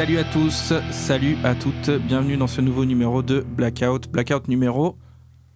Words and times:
Salut 0.00 0.16
à 0.16 0.24
tous, 0.24 0.72
salut 0.92 1.36
à 1.44 1.54
toutes, 1.54 1.90
bienvenue 1.90 2.38
dans 2.38 2.46
ce 2.46 2.62
nouveau 2.62 2.86
numéro 2.86 3.22
de 3.22 3.40
Blackout, 3.40 4.08
Blackout 4.08 4.48
numéro 4.48 4.96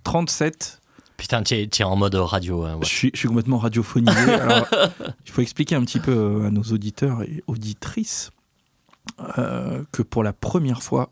37. 0.02 0.82
Putain, 1.16 1.42
tu 1.42 1.54
es, 1.54 1.82
en 1.82 1.96
mode 1.96 2.14
radio. 2.14 2.62
Hein, 2.62 2.78
je, 2.82 2.86
suis, 2.86 3.10
je, 3.14 3.20
suis, 3.20 3.28
complètement 3.28 3.56
radiophonisé. 3.56 4.34
Alors, 4.34 4.68
il 5.24 5.32
faut 5.32 5.40
expliquer 5.40 5.76
un 5.76 5.80
petit 5.82 5.98
peu 5.98 6.12
euh, 6.12 6.46
à 6.48 6.50
nos 6.50 6.60
auditeurs 6.60 7.22
et 7.22 7.42
auditrices 7.46 8.32
euh, 9.38 9.82
que 9.92 10.02
pour 10.02 10.22
la 10.22 10.34
première 10.34 10.82
fois, 10.82 11.10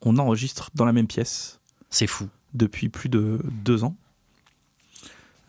on 0.00 0.16
enregistre 0.16 0.70
dans 0.74 0.86
la 0.86 0.94
même 0.94 1.06
pièce. 1.06 1.60
C'est 1.90 2.06
fou. 2.06 2.30
Depuis 2.54 2.88
plus 2.88 3.10
de 3.10 3.40
deux 3.62 3.84
ans. 3.84 3.94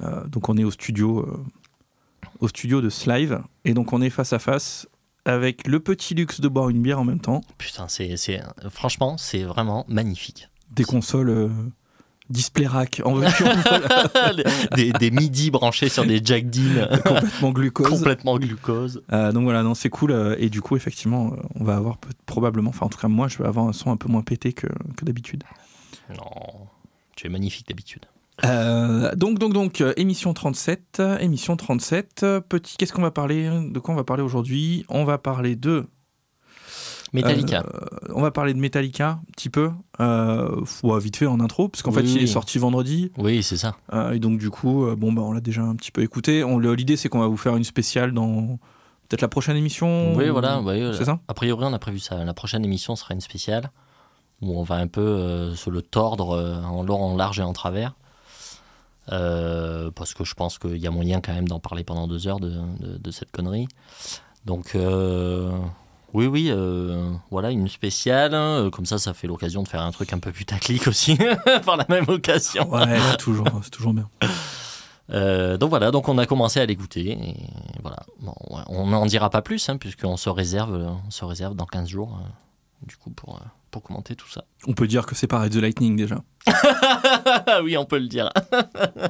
Euh, 0.02 0.28
donc 0.28 0.50
on 0.50 0.58
est 0.58 0.66
au 0.66 0.72
studio, 0.72 1.46
au 2.42 2.50
studio 2.50 2.82
de 2.82 2.90
Slive, 2.90 3.42
et 3.64 3.74
donc 3.74 3.94
on 3.94 4.02
est 4.02 4.10
face 4.10 4.34
à 4.34 4.40
face 4.40 4.86
avec 5.26 5.68
le 5.68 5.80
petit 5.80 6.14
luxe 6.14 6.42
de 6.42 6.48
boire 6.48 6.70
une 6.70 6.82
bière 6.82 7.00
en 7.00 7.06
même 7.06 7.20
temps. 7.20 7.42
Putain, 7.58 7.88
c'est, 7.88 8.18
c'est 8.18 8.42
franchement, 8.70 9.18
c'est 9.18 9.44
vraiment 9.44 9.86
magnifique. 9.88 10.50
Des 10.72 10.84
consoles 10.84 11.30
euh, 11.30 11.50
display 12.30 12.66
rack 12.66 13.02
en 13.06 13.20
des, 14.76 14.92
des, 14.94 15.12
midi 15.12 15.52
branchés 15.52 15.90
sur 15.90 16.06
des 16.06 16.22
jack 16.24 16.50
Dean 16.50 16.88
complètement 17.06 17.52
glucose. 17.52 17.90
Complètement 17.90 18.38
glucose. 18.38 19.04
Euh, 19.12 19.32
donc 19.32 19.44
voilà, 19.44 19.64
non, 19.64 19.76
c'est 19.76 19.90
cool. 19.90 20.12
Euh, 20.12 20.36
et 20.40 20.50
du 20.50 20.62
coup, 20.62 20.76
effectivement, 20.76 21.36
on 21.56 21.64
va 21.64 21.76
avoir 21.76 21.98
probablement, 22.26 22.70
enfin 22.70 22.86
en 22.86 22.90
tout 22.90 23.00
cas 23.00 23.10
moi, 23.10 23.28
je 23.28 23.38
vais 23.38 23.46
avoir 23.46 23.68
un 23.68 23.74
son 23.74 23.92
un 23.92 23.98
peu 23.98 24.08
moins 24.08 24.24
pété 24.24 24.54
que, 24.54 24.68
que 24.96 25.06
d'habitude. 25.06 25.44
Non, 26.10 26.68
tu 27.16 27.28
es 27.28 27.30
magnifique 27.30 27.68
d'habitude. 27.68 28.06
Euh, 28.46 29.16
donc, 29.16 29.40
donc, 29.40 29.54
donc, 29.54 29.82
euh, 29.82 29.94
émission 29.98 30.34
37, 30.34 31.02
émission 31.20 31.56
37. 31.56 32.26
Petit, 32.48 32.78
qu'est-ce 32.78 32.94
qu'on 32.94 33.02
va 33.02 33.12
parler 33.12 33.50
De 33.70 33.80
quoi 33.80 33.94
on 33.94 33.98
va 33.98 34.04
parler 34.04 34.24
aujourd'hui? 34.24 34.86
On 34.90 35.04
va 35.04 35.18
parler 35.18 35.56
de. 35.56 35.86
Metallica. 37.14 37.66
Euh, 37.66 38.14
on 38.16 38.22
va 38.22 38.32
parler 38.32 38.54
de 38.54 38.60
Metallica, 38.60 39.20
un 39.22 39.32
petit 39.36 39.50
peu. 39.50 39.72
vite 40.00 41.18
fait 41.18 41.26
en 41.26 41.40
intro, 41.40 41.68
parce 41.68 41.82
qu'en 41.82 41.92
fait, 41.92 42.04
il 42.04 42.24
est 42.24 42.28
sorti 42.28 42.58
vendredi. 42.58 43.12
Oui, 43.18 43.44
c'est 43.44 43.58
ça. 43.58 43.76
et 44.14 44.20
donc, 44.20 44.40
du 44.40 44.50
coup, 44.50 44.86
bon, 44.96 45.12
bah, 45.12 45.22
on 45.22 45.34
l'a 45.34 45.42
déjà 45.42 45.62
un 45.62 45.76
petit 45.76 45.92
peu 45.92 46.02
écouté. 46.02 46.44
L'idée, 46.76 46.98
c'est 46.98 47.10
qu'on 47.10 47.20
va 47.20 47.28
vous 47.28 47.38
faire 47.38 47.56
une 47.56 47.64
spéciale 47.64 48.14
dans 48.14 48.60
peut-être 49.10 49.22
la 49.22 49.28
prochaine 49.28 49.58
émission. 49.58 50.16
Oui, 50.16 50.30
voilà. 50.30 50.62
c'est 50.94 51.06
ça? 51.06 51.20
A 51.28 51.34
priori, 51.34 51.66
on 51.66 51.74
a 51.74 51.80
prévu 51.80 52.00
ça. 52.00 52.24
La 52.24 52.34
prochaine 52.34 52.64
émission 52.64 52.96
sera 52.96 53.14
une 53.14 53.22
spéciale 53.22 53.72
où 54.42 54.58
on 54.58 54.64
va 54.64 54.76
un 54.76 54.88
peu 54.88 55.54
se 55.54 55.70
le 55.70 55.84
tordre 55.84 56.64
en 56.66 56.82
long, 56.82 57.00
en 57.00 57.16
large 57.16 57.40
et 57.40 57.44
en 57.44 57.54
travers. 57.54 57.94
Euh, 59.12 59.90
parce 59.92 60.14
que 60.14 60.24
je 60.24 60.34
pense 60.36 60.60
qu'il 60.60 60.78
y 60.78 60.88
a 60.88 60.92
moyen 60.92 61.22
quand 61.22 61.34
même 61.34 61.48
d'en 61.48 61.60
parler 61.60 61.84
pendant 61.84 62.08
deux 62.08 62.28
heures 62.28 62.40
de, 62.40 62.54
de, 62.80 63.12
cette 63.12 63.32
connerie. 63.32 63.68
Donc, 64.46 64.76
euh, 64.76 65.52
oui, 66.14 66.28
oui, 66.28 66.48
euh, 66.50 67.12
voilà, 67.32 67.52
une 67.52 67.68
spéciale. 67.68 68.32
Comme 68.72 68.86
ça, 68.86 69.00
ça 69.00 69.14
fait 69.14 69.28
l'occasion 69.28 69.64
de 69.64 69.68
faire 69.68 69.82
un 69.82 69.92
truc 69.92 70.14
un 70.14 70.20
peu 70.20 70.32
putaclic 70.32 70.88
aussi, 70.88 71.18
par 71.66 71.78
la 71.78 71.86
même 71.90 72.06
occasion. 72.08 72.70
Ouais, 72.72 73.00
c'est 73.10 73.18
toujours, 73.18 73.48
toujours 73.72 73.94
bien. 73.94 74.08
donc 75.58 75.70
voilà, 75.70 75.92
donc 75.92 76.08
on 76.08 76.18
a 76.18 76.26
commencé 76.26 76.60
à 76.60 76.66
l'écouter. 76.66 77.12
Et 77.12 77.36
voilà. 77.82 77.98
Bon, 78.20 78.36
on 78.68 78.88
n'en 78.88 79.06
dira 79.08 79.30
pas 79.30 79.42
plus, 79.42 79.68
hein, 79.68 79.78
puisqu'on 79.78 80.18
se 80.18 80.30
réserve, 80.30 80.96
on 81.08 81.12
se 81.12 81.26
réserve 81.26 81.56
dans 81.56 81.66
15 81.66 81.90
jours, 81.90 82.20
du 82.86 82.96
coup, 82.98 83.10
pour 83.10 83.40
pour 83.72 83.82
commenter 83.82 84.16
tout 84.16 84.30
ça. 84.30 84.44
On 84.68 84.74
peut 84.74 84.88
dire 84.88 85.06
que 85.06 85.16
c'est 85.16 85.28
pareil 85.28 85.50
The 85.50 85.56
Lightning 85.56 85.96
déjà. 85.96 86.24
oui, 87.64 87.78
on 87.78 87.86
peut 87.86 87.98
le 87.98 88.08
dire. 88.08 88.30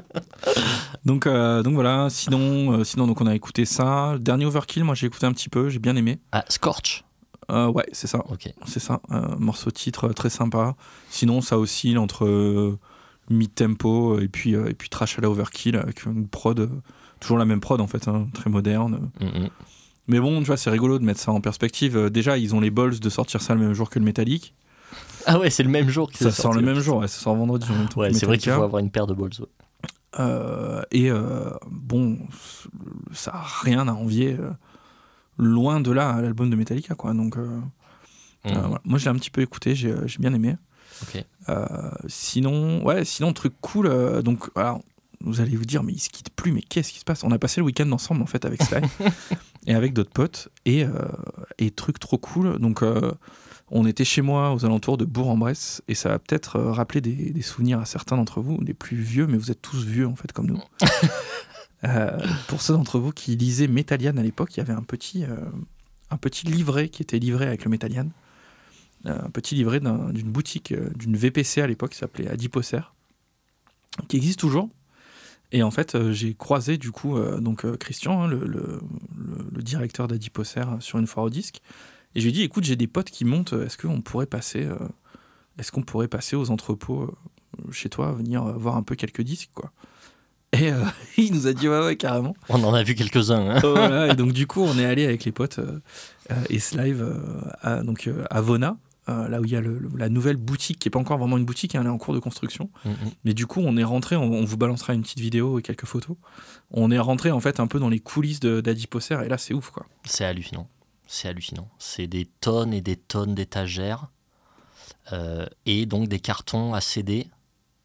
donc, 1.05 1.25
euh, 1.25 1.63
donc 1.63 1.73
voilà, 1.73 2.07
sinon, 2.09 2.79
euh, 2.79 2.83
sinon 2.83 3.07
donc 3.07 3.19
on 3.19 3.27
a 3.27 3.35
écouté 3.35 3.65
ça. 3.65 4.17
Dernier 4.19 4.45
Overkill, 4.45 4.83
moi 4.83 4.95
j'ai 4.95 5.07
écouté 5.07 5.25
un 5.25 5.33
petit 5.33 5.49
peu, 5.49 5.69
j'ai 5.69 5.79
bien 5.79 5.95
aimé. 5.95 6.19
Ah, 6.31 6.45
Scorch 6.47 7.03
euh, 7.49 7.67
Ouais, 7.67 7.85
c'est 7.91 8.07
ça. 8.07 8.23
Ok. 8.29 8.53
C'est 8.65 8.79
ça, 8.79 9.01
morceau 9.37 9.71
titre 9.71 10.09
très 10.09 10.29
sympa. 10.29 10.75
Sinon, 11.09 11.41
ça 11.41 11.57
oscille 11.57 11.97
entre 11.97 12.77
mid-tempo 13.29 14.19
et 14.19 14.27
puis, 14.27 14.53
et 14.53 14.73
puis 14.73 14.89
trash 14.89 15.17
à 15.17 15.21
la 15.21 15.29
Overkill 15.29 15.75
avec 15.75 16.05
une 16.05 16.27
prod, 16.27 16.69
toujours 17.19 17.37
la 17.37 17.45
même 17.45 17.61
prod 17.61 17.81
en 17.81 17.87
fait, 17.87 18.07
hein, 18.07 18.27
très 18.33 18.49
moderne. 18.49 19.09
Mm 19.19 19.47
mais 20.07 20.19
bon, 20.19 20.39
tu 20.39 20.45
vois, 20.45 20.57
c'est 20.57 20.69
rigolo 20.69 20.99
de 20.99 21.05
mettre 21.05 21.19
ça 21.19 21.31
en 21.31 21.39
perspective. 21.39 22.09
Déjà, 22.09 22.37
ils 22.37 22.53
ont 22.53 22.59
les 22.59 22.71
balls 22.71 22.99
de 22.99 23.09
sortir 23.09 23.41
ça 23.41 23.53
le 23.53 23.61
même 23.61 23.73
jour 23.73 23.89
que 23.89 23.97
le 23.97 24.03
Metallic. 24.03 24.53
Ah 25.25 25.39
ouais, 25.39 25.49
c'est 25.49 25.63
le 25.63 25.69
même 25.69 25.89
jour 25.89 26.11
que 26.11 26.17
ça 26.17 26.31
sort 26.31 26.53
le 26.53 26.61
même 26.61 26.79
jour, 26.79 26.97
ouais, 26.97 27.07
ça 27.07 27.19
sort 27.19 27.35
vendredi. 27.35 27.67
Ouais, 27.95 28.13
c'est 28.13 28.25
vrai 28.25 28.37
qu'il 28.37 28.51
faut 28.51 28.61
avoir 28.61 28.79
une 28.79 28.91
paire 28.91 29.07
de 29.07 29.13
balls. 29.13 29.31
Euh, 30.19 30.81
et 30.91 31.09
euh, 31.09 31.51
bon, 31.69 32.19
ça 33.13 33.31
a 33.33 33.45
rien 33.63 33.87
à 33.87 33.93
envier 33.93 34.37
loin 35.37 35.79
de 35.79 35.91
là 35.91 36.09
à 36.09 36.21
l'album 36.21 36.49
de 36.49 36.55
Metallica, 36.55 36.95
quoi. 36.95 37.13
Donc, 37.13 37.37
mmh. 37.37 38.51
moi, 38.83 38.99
je 38.99 39.05
l'ai 39.05 39.11
un 39.11 39.15
petit 39.15 39.31
peu 39.31 39.41
écouté, 39.41 39.75
j'ai 39.75 39.95
bien 40.19 40.33
aimé. 40.33 40.55
sinon, 42.07 42.83
ouais, 42.83 43.05
sinon, 43.05 43.33
truc 43.33 43.53
cool. 43.61 44.21
donc, 44.23 44.49
alors, 44.55 44.81
vous 45.23 45.41
allez 45.41 45.55
vous 45.55 45.65
dire, 45.65 45.83
mais 45.83 45.93
ils 45.93 45.99
se 45.99 46.09
quittent 46.09 46.31
plus, 46.31 46.51
mais 46.51 46.61
qu'est-ce 46.61 46.91
qui 46.91 46.99
se 46.99 47.03
passe? 47.03 47.23
On 47.23 47.31
a 47.31 47.39
passé 47.39 47.61
le 47.61 47.65
week-end 47.65 47.89
ensemble, 47.91 48.21
en 48.21 48.25
fait, 48.25 48.45
avec 48.45 48.61
Sly. 48.63 48.81
et 49.67 49.75
avec 49.75 49.93
d'autres 49.93 50.11
potes. 50.11 50.49
Et, 50.65 50.83
euh, 50.83 50.91
et 51.57 51.71
truc 51.71 51.99
trop 51.99 52.17
cool. 52.17 52.59
Donc, 52.59 52.83
euh, 52.83 53.11
on 53.71 53.85
était 53.85 54.05
chez 54.05 54.21
moi 54.21 54.53
aux 54.53 54.65
alentours 54.65 54.97
de 54.97 55.05
Bourg-en-Bresse. 55.05 55.81
Et 55.87 55.95
ça 55.95 56.09
va 56.09 56.19
peut-être 56.19 56.57
euh, 56.57 56.71
rappeler 56.71 57.01
des, 57.01 57.31
des, 57.31 57.41
souvenirs 57.41 57.79
à 57.79 57.85
certains 57.85 58.17
d'entre 58.17 58.41
vous, 58.41 58.63
des 58.63 58.73
plus 58.73 58.97
vieux, 58.97 59.27
mais 59.27 59.37
vous 59.37 59.51
êtes 59.51 59.61
tous 59.61 59.83
vieux 59.83 60.07
en 60.07 60.15
fait, 60.15 60.31
comme 60.31 60.47
nous. 60.47 60.59
pour 62.47 62.61
ceux 62.61 62.73
d'entre 62.73 62.99
vous 62.99 63.11
qui 63.11 63.35
lisaient 63.35 63.67
Métallian 63.67 64.15
à 64.17 64.21
l'époque, 64.21 64.55
il 64.55 64.59
y 64.59 64.61
avait 64.61 64.73
un 64.73 64.83
petit, 64.83 65.23
un 66.11 66.17
petit 66.17 66.45
livret 66.45 66.89
qui 66.89 67.01
était 67.01 67.17
livré 67.17 67.47
avec 67.47 67.65
le 67.65 67.71
Métallian. 67.71 68.07
un 69.05 69.31
petit 69.31 69.55
livret 69.55 69.79
d'une 69.79 70.31
boutique, 70.31 70.75
d'une 70.95 71.17
VPC 71.17 71.59
à 71.59 71.65
l'époque 71.65 71.91
qui 71.91 71.97
s'appelait 71.97 72.27
Adiposer, 72.27 72.81
qui 74.07 74.17
existe 74.17 74.39
toujours 74.39 74.69
et 75.51 75.63
en 75.63 75.71
fait, 75.71 75.95
euh, 75.95 76.11
j'ai 76.11 76.33
croisé 76.33 76.77
du 76.77 76.91
coup 76.91 77.17
euh, 77.17 77.39
donc 77.39 77.65
euh, 77.65 77.75
Christian, 77.75 78.23
hein, 78.23 78.27
le, 78.27 78.45
le, 78.45 78.79
le, 79.51 79.61
directeur 79.61 80.07
d'Adiposer, 80.07 80.63
sur 80.79 80.97
une 80.97 81.07
foire 81.07 81.25
au 81.25 81.29
disque. 81.29 81.61
Et 82.15 82.19
je 82.19 82.25
lui 82.25 82.29
ai 82.29 82.33
dit, 82.33 82.41
écoute, 82.43 82.63
j'ai 82.63 82.75
des 82.75 82.87
potes 82.87 83.09
qui 83.09 83.25
montent. 83.25 83.53
Est-ce 83.53 83.77
qu'on 83.77 84.01
pourrait 84.01 84.25
passer, 84.25 84.67
est-ce 85.57 85.71
qu'on 85.71 85.83
pourrait 85.83 86.07
passer 86.07 86.35
aux 86.35 86.51
entrepôts 86.51 87.13
chez 87.71 87.89
toi, 87.89 88.11
venir 88.11 88.43
voir 88.43 88.77
un 88.77 88.83
peu 88.83 88.95
quelques 88.95 89.21
disques, 89.21 89.51
quoi. 89.53 89.71
Et 90.53 90.71
il 91.17 91.33
nous 91.33 91.47
a 91.47 91.53
dit 91.53 91.69
ouais 91.69 91.79
ouais 91.79 91.95
carrément. 91.95 92.35
On 92.49 92.61
en 92.63 92.73
a 92.73 92.83
vu 92.83 92.95
quelques-uns. 92.95 93.61
Hein. 93.63 94.09
et 94.09 94.15
donc 94.15 94.33
du 94.33 94.47
coup 94.47 94.61
on 94.61 94.77
est 94.77 94.83
allé 94.83 95.05
avec 95.05 95.23
les 95.23 95.31
potes 95.31 95.61
et 96.49 96.59
Slive 96.59 97.07
à, 97.61 97.83
donc 97.83 98.09
à 98.29 98.41
Vona 98.41 98.77
euh, 99.09 99.27
là 99.27 99.41
où 99.41 99.45
il 99.45 99.51
y 99.51 99.55
a 99.55 99.61
la 99.97 100.09
nouvelle 100.09 100.37
boutique, 100.37 100.77
qui 100.77 100.87
n'est 100.87 100.91
pas 100.91 100.99
encore 100.99 101.17
vraiment 101.17 101.37
une 101.37 101.45
boutique, 101.45 101.73
hein, 101.73 101.81
elle 101.81 101.87
est 101.87 101.91
en 101.91 101.97
cours 101.97 102.13
de 102.13 102.19
construction. 102.19 102.69
Mm, 102.85 102.89
mm. 102.89 102.95
Mais 103.25 103.33
du 103.33 103.47
coup, 103.47 103.59
on 103.61 103.75
est 103.75 103.83
rentré, 103.83 104.15
on, 104.15 104.45
vous 104.45 104.57
balancera 104.57 104.93
une 104.93 105.01
petite 105.01 105.19
vidéo 105.19 105.57
et 105.57 105.63
quelques 105.63 105.85
photos. 105.85 106.17
On 106.69 106.91
est 106.91 106.99
rentré 106.99 107.31
en 107.31 107.39
fait 107.39 107.59
un 107.59 107.65
peu 107.65 107.79
dans 107.79 107.89
les 107.89 107.99
coulisses 107.99 108.39
d'Adiposer, 108.39 109.17
et 109.25 109.27
là, 109.27 109.39
c'est 109.39 109.55
ouf 109.55 109.71
quoi. 109.71 109.87
C'est 110.05 110.23
hallucinant. 110.23 110.67
C'est 111.11 111.27
hallucinant. 111.27 111.67
C'est 111.77 112.07
des 112.07 112.25
tonnes 112.25 112.73
et 112.73 112.79
des 112.79 112.95
tonnes 112.95 113.35
d'étagères, 113.35 114.07
euh, 115.11 115.45
et 115.65 115.85
donc 115.85 116.07
des 116.07 116.21
cartons 116.21 116.73
à 116.73 116.79
CD, 116.79 117.27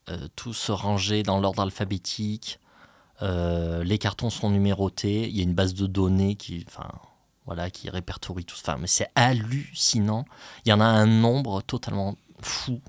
euh, 0.08 0.28
tous 0.36 0.70
rangés 0.70 1.24
dans 1.24 1.40
l'ordre 1.40 1.62
alphabétique. 1.62 2.60
les 3.20 3.98
cartons 3.98 4.30
sont 4.30 4.50
numérotés. 4.50 5.28
Il 5.28 5.36
y 5.36 5.40
a 5.40 5.42
une 5.42 5.54
base 5.54 5.74
de 5.74 5.86
données 5.86 6.36
qui. 6.36 6.64
Enfin, 6.68 6.88
voilà, 7.46 7.68
qui 7.70 7.90
répertorie 7.90 8.44
tout 8.44 8.56
ça. 8.56 8.76
Mais 8.76 8.86
c'est 8.86 9.08
hallucinant. 9.16 10.24
Il 10.64 10.68
y 10.68 10.72
en 10.72 10.80
a 10.80 10.84
un 10.84 11.06
nombre 11.06 11.62
totalement 11.62 12.16
fou. 12.42 12.80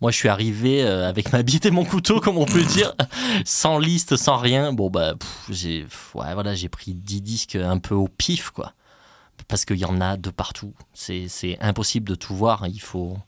Moi, 0.00 0.10
je 0.12 0.16
suis 0.16 0.28
arrivé 0.28 0.84
euh, 0.84 1.08
avec 1.08 1.32
ma 1.32 1.42
bite 1.42 1.66
et 1.66 1.70
mon 1.70 1.84
couteau, 1.84 2.20
comme 2.20 2.38
on 2.38 2.44
peut 2.44 2.62
dire, 2.62 2.94
sans 3.44 3.78
liste, 3.78 4.16
sans 4.16 4.36
rien. 4.36 4.72
Bon, 4.72 4.90
bah, 4.90 5.14
j'ai 5.48 5.86
ouais, 6.14 6.34
voilà, 6.34 6.52
pris 6.70 6.94
10 6.94 7.22
disques 7.22 7.56
un 7.56 7.78
peu 7.78 7.94
au 7.94 8.06
pif, 8.06 8.50
quoi. 8.50 8.74
Parce 9.48 9.64
qu'il 9.64 9.76
y 9.76 9.84
en 9.84 10.00
a 10.00 10.16
de 10.16 10.30
partout. 10.30 10.74
C'est 10.92 11.58
impossible 11.60 12.08
de 12.08 12.14
tout 12.14 12.34
voir. 12.34 12.66
Il 12.66 12.80
faut, 12.80 13.18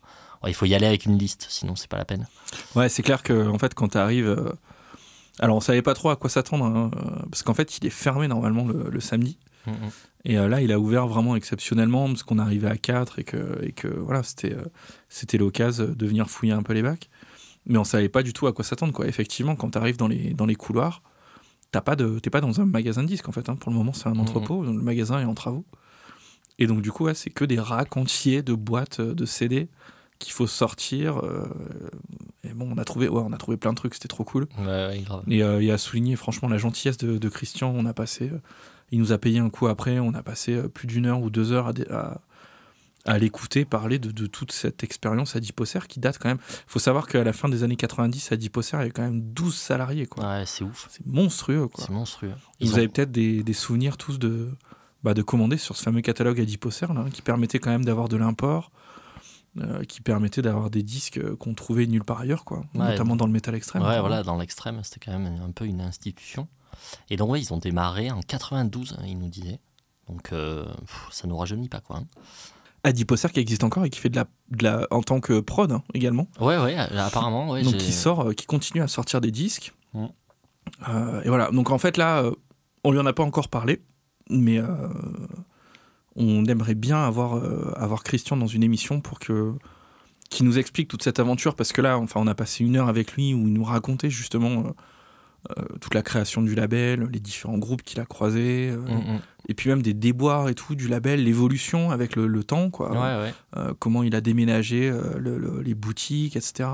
il 0.47 0.55
faut 0.55 0.67
y 0.67 0.75
aller 0.75 0.87
avec 0.87 1.05
une 1.05 1.19
liste, 1.19 1.47
sinon, 1.49 1.77
c'est 1.77 1.89
pas 1.89 1.99
la 1.99 2.05
peine. 2.05 2.27
Ouais, 2.75 2.89
c'est 2.89 3.03
clair 3.03 3.23
que, 3.23 3.49
en 3.49 3.59
fait, 3.59 3.75
quand 3.75 3.89
tu 3.89 3.99
arrives. 3.99 4.29
Euh, 4.29 4.53
alors, 5.39 5.57
on 5.57 5.61
savait 5.61 5.83
pas 5.83 5.95
trop 5.95 6.09
à 6.11 6.17
quoi 6.17 6.31
s'attendre, 6.31 6.65
hein, 6.65 6.91
euh, 6.97 7.23
parce 7.31 7.43
qu'en 7.43 7.55
fait, 7.55 7.79
il 7.79 7.87
est 7.87 7.91
fermé 7.91 8.27
normalement 8.29 8.67
le, 8.67 9.01
samedi. 9.01 9.39
Mm, 9.67 9.71
mm. 9.73 9.75
Et 10.25 10.39
euh, 10.39 10.49
là, 10.49 10.63
il 10.63 10.73
a 10.73 10.79
ouvert 10.79 11.07
vraiment 11.07 11.37
exceptionnellement 11.37 12.07
parce 12.09 12.23
qu'on 12.23 12.39
arrivait 12.39 12.69
à 12.69 12.77
4 12.77 13.19
et 13.19 13.25
que, 13.25 13.59
et 13.63 13.73
que 13.73 13.87
voilà, 13.87 14.23
c'était, 14.23 14.55
euh, 14.55 14.65
c'était 15.09 15.39
l'occasion 15.39 15.87
de 15.87 16.07
venir 16.07 16.29
fouiller 16.31 16.53
un 16.53 16.63
peu 16.63 16.73
les 16.73 16.83
bacs. 16.83 17.11
Mais 17.67 17.79
on 17.79 17.85
savait 17.85 18.09
pas 18.09 18.23
du 18.23 18.33
tout 18.33 18.47
à 18.47 18.53
quoi 18.53 18.65
s'attendre. 18.65 18.93
Quoi. 18.93 19.07
Effectivement, 19.07 19.57
quand 19.57 19.71
tu 19.71 19.79
arrives 19.79 19.97
dans 19.97 20.09
les, 20.09 20.35
dans 20.35 20.47
les 20.47 20.55
couloirs, 20.55 21.03
tu 21.73 21.81
pas 21.81 21.97
de, 21.97 22.19
pas 22.31 22.41
dans 22.41 22.61
un 22.61 22.65
magasin 22.65 23.03
de 23.03 23.09
disques 23.09 23.29
en 23.29 23.33
fait. 23.33 23.49
Hein. 23.49 23.57
Pour 23.57 23.71
le 23.71 23.77
moment, 23.77 23.93
c'est 23.93 24.09
un 24.09 24.15
mmh, 24.15 24.21
entrepôt. 24.21 24.63
Mmh. 24.63 24.77
Le 24.77 24.83
magasin 24.83 25.21
est 25.21 25.25
en 25.25 25.35
travaux. 25.35 25.65
Et 26.59 26.67
donc, 26.67 26.83
du 26.83 26.91
coup, 26.91 27.09
c'est 27.15 27.31
que 27.31 27.45
des 27.45 27.61
racks 27.61 27.97
entiers 27.97 28.43
de 28.43 28.55
boîtes 28.55 29.01
euh, 29.01 29.15
de 29.15 29.25
CD 29.25 29.69
qu'il 30.19 30.33
faut 30.33 30.47
sortir. 30.47 31.21
et 32.43 32.55
bon, 32.55 32.73
on 32.75 32.79
a 32.79 32.85
trouvé, 32.85 33.07
ouais, 33.07 33.23
on 33.23 33.35
a 33.35 33.37
trouvé 33.37 33.59
plein 33.59 33.73
de 33.73 33.77
trucs, 33.77 33.93
c'était 33.93 34.09
trop 34.09 34.25
cool. 34.25 34.47
Ouais, 34.59 35.03
grave. 35.05 35.23
Et 35.29 35.41
il 35.41 35.71
a 35.71 35.77
souligné 35.77 36.17
franchement 36.17 36.49
la 36.49 36.57
gentillesse 36.57 36.97
de, 36.97 37.19
de 37.19 37.29
Christian. 37.29 37.71
On 37.77 37.85
a 37.85 37.93
passé 37.93 38.31
il 38.93 38.99
nous 38.99 39.13
a 39.13 39.19
payé 39.19 39.39
un 39.39 39.51
coup 39.51 39.67
après. 39.67 39.99
On 39.99 40.15
a 40.15 40.23
passé 40.23 40.55
euh, 40.55 40.69
plus 40.69 40.87
d'une 40.87 41.07
heure 41.07 41.21
ou 41.21 41.31
deux 41.31 41.53
heures 41.53 41.73
à, 41.91 42.21
à 43.05 43.19
l'écouter 43.19 43.65
parler 43.65 43.99
de, 43.99 44.11
de 44.11 44.27
toute 44.27 44.53
cette 44.53 44.83
expérience 44.85 45.37
à 45.37 45.41
Diposer 45.41 45.81
qui 45.89 46.01
date 46.01 46.19
quand 46.19 46.29
même. 46.29 46.39
faut 46.67 46.79
savoir 46.79 47.07
qu'à 47.07 47.25
la 47.25 47.33
fin 47.33 47.49
des 47.49 47.63
années 47.63 47.77
90, 47.77 48.33
à 48.33 48.37
Diposer, 48.37 48.71
il 48.75 48.79
y 48.79 48.81
avait 48.83 48.91
quand 48.91 49.03
même 49.03 49.21
12 49.21 49.55
salariés. 49.55 50.07
Quoi. 50.07 50.25
Ouais, 50.27 50.45
c'est 50.47 50.65
ouf. 50.65 50.89
C'est 50.91 51.07
monstrueux. 51.07 51.69
Quoi. 51.69 51.85
C'est 51.85 51.93
monstrueux. 51.93 52.35
Vous 52.61 52.79
avez 52.79 52.89
peut-être 52.89 53.13
des, 53.13 53.43
des, 53.43 53.53
souvenirs 53.53 53.97
tous 53.97 54.19
de, 54.19 54.51
bah, 55.07 55.15
de 55.15 55.23
commander 55.23 55.57
sur 55.57 55.77
ce 55.77 55.83
fameux 55.85 56.01
catalogue 56.01 56.41
à 56.41 56.45
Diposer 56.45 56.87
là, 56.89 57.05
qui 57.13 57.23
permettait 57.23 57.61
quand 57.61 57.71
même 57.71 57.85
d'avoir 57.85 58.09
de 58.09 58.17
l'import. 58.17 58.71
Euh, 59.59 59.85
qui 59.85 60.03
permettait 60.03 60.43
d'avoir 60.43 60.69
des 60.69 60.83
disques 60.83 61.19
qu'on 61.37 61.55
trouvait 61.55 61.87
nulle 61.87 62.05
part 62.05 62.21
ailleurs, 62.21 62.45
quoi, 62.45 62.63
notamment 62.75 63.17
dans 63.17 63.25
le 63.25 63.33
métal 63.33 63.55
extrême. 63.55 63.83
Ouais, 63.83 64.01
voilà, 64.01 64.23
dans 64.23 64.37
l'extrême, 64.37 64.83
c'était 64.85 65.01
quand 65.03 65.19
même 65.19 65.41
un 65.43 65.51
peu 65.51 65.65
une 65.65 65.81
institution. 65.81 66.47
Et 67.09 67.17
donc, 67.17 67.31
ouais, 67.31 67.41
ils 67.41 67.55
ont 67.55 67.57
démarré 67.57 68.11
en 68.11 68.21
92, 68.21 68.99
hein, 68.99 69.05
ils 69.07 69.19
nous 69.19 69.31
disaient. 69.31 69.59
Donc, 70.09 70.31
euh, 70.35 70.67
ça 71.11 71.27
nous 71.27 71.39
rajeunit 71.39 71.71
pas, 71.71 71.81
quoi. 71.81 71.97
Hein. 71.97 72.07
Adiposer 72.85 73.31
qui 73.31 73.41
existe 73.41 73.65
encore 73.65 73.87
et 73.87 73.89
qui 73.89 73.99
fait 73.99 74.11
de 74.11 74.17
la, 74.17 74.27
de 74.51 74.63
la 74.63 74.87
en 74.91 75.03
tant 75.03 75.21
que 75.21 75.41
prod 75.41 75.73
hein, 75.73 75.83
également. 75.95 76.29
Ouais, 76.39 76.59
ouais, 76.59 76.77
apparemment. 76.77 77.49
Ouais, 77.49 77.63
donc 77.63 77.79
qui 77.79 77.93
sort, 77.93 78.29
euh, 78.29 78.33
qui 78.35 78.45
continue 78.45 78.83
à 78.83 78.89
sortir 78.89 79.23
des 79.23 79.31
disques. 79.31 79.73
Mm. 79.95 80.07
Euh, 80.89 81.23
et 81.23 81.29
voilà. 81.29 81.51
Donc 81.51 81.71
en 81.71 81.79
fait 81.79 81.97
là, 81.97 82.19
euh, 82.19 82.33
on 82.85 82.93
lui 82.93 82.99
en 82.99 83.07
a 83.07 83.13
pas 83.13 83.25
encore 83.25 83.49
parlé, 83.49 83.83
mais 84.31 84.61
on 86.17 86.45
aimerait 86.47 86.75
bien 86.75 87.03
avoir 87.03 87.43
avoir 87.81 88.03
Christian 88.03 88.37
dans 88.37 88.47
une 88.47 88.63
émission 88.63 89.01
pour 89.01 89.19
que 89.19 89.53
qui 90.31 90.45
nous 90.45 90.59
explique 90.59 90.89
toute 90.89 91.03
cette 91.03 91.21
aventure 91.21 91.55
parce 91.55 91.73
que 91.73 91.81
là, 91.81 91.99
enfin, 91.99 92.21
on 92.21 92.27
a 92.27 92.35
passé 92.35 92.65
une 92.65 92.77
heure 92.77 92.89
avec 92.89 93.13
lui 93.13 93.35
où 93.35 93.47
il 93.47 93.53
nous 93.53 93.65
racontait 93.65 94.11
justement 94.11 94.75
euh, 95.59 95.63
toute 95.81 95.95
la 95.95 96.03
création 96.03 96.43
du 96.43 96.55
label, 96.55 97.09
les 97.13 97.21
différents 97.21 97.59
groupes 97.59 97.83
qu'il 97.83 98.01
a 98.01 98.05
croisés, 98.05 98.71
euh, 98.71 98.79
mm, 98.79 99.15
mm. 99.15 99.21
et 99.49 99.55
puis 99.55 99.69
même 99.69 99.83
des 99.83 99.95
déboires 99.95 100.49
et 100.49 100.55
tout 100.55 100.75
du 100.75 100.89
label, 100.89 101.23
l'évolution 101.23 101.91
avec 101.91 102.17
le, 102.17 102.43
temps, 102.43 102.71
quoi. 102.71 102.91
Euh, 103.57 103.73
comment 103.79 104.03
il 104.03 104.15
a 104.17 104.21
déménagé 104.21 104.93
les 105.21 105.75
boutiques, 105.75 106.37
etc. 106.37 106.69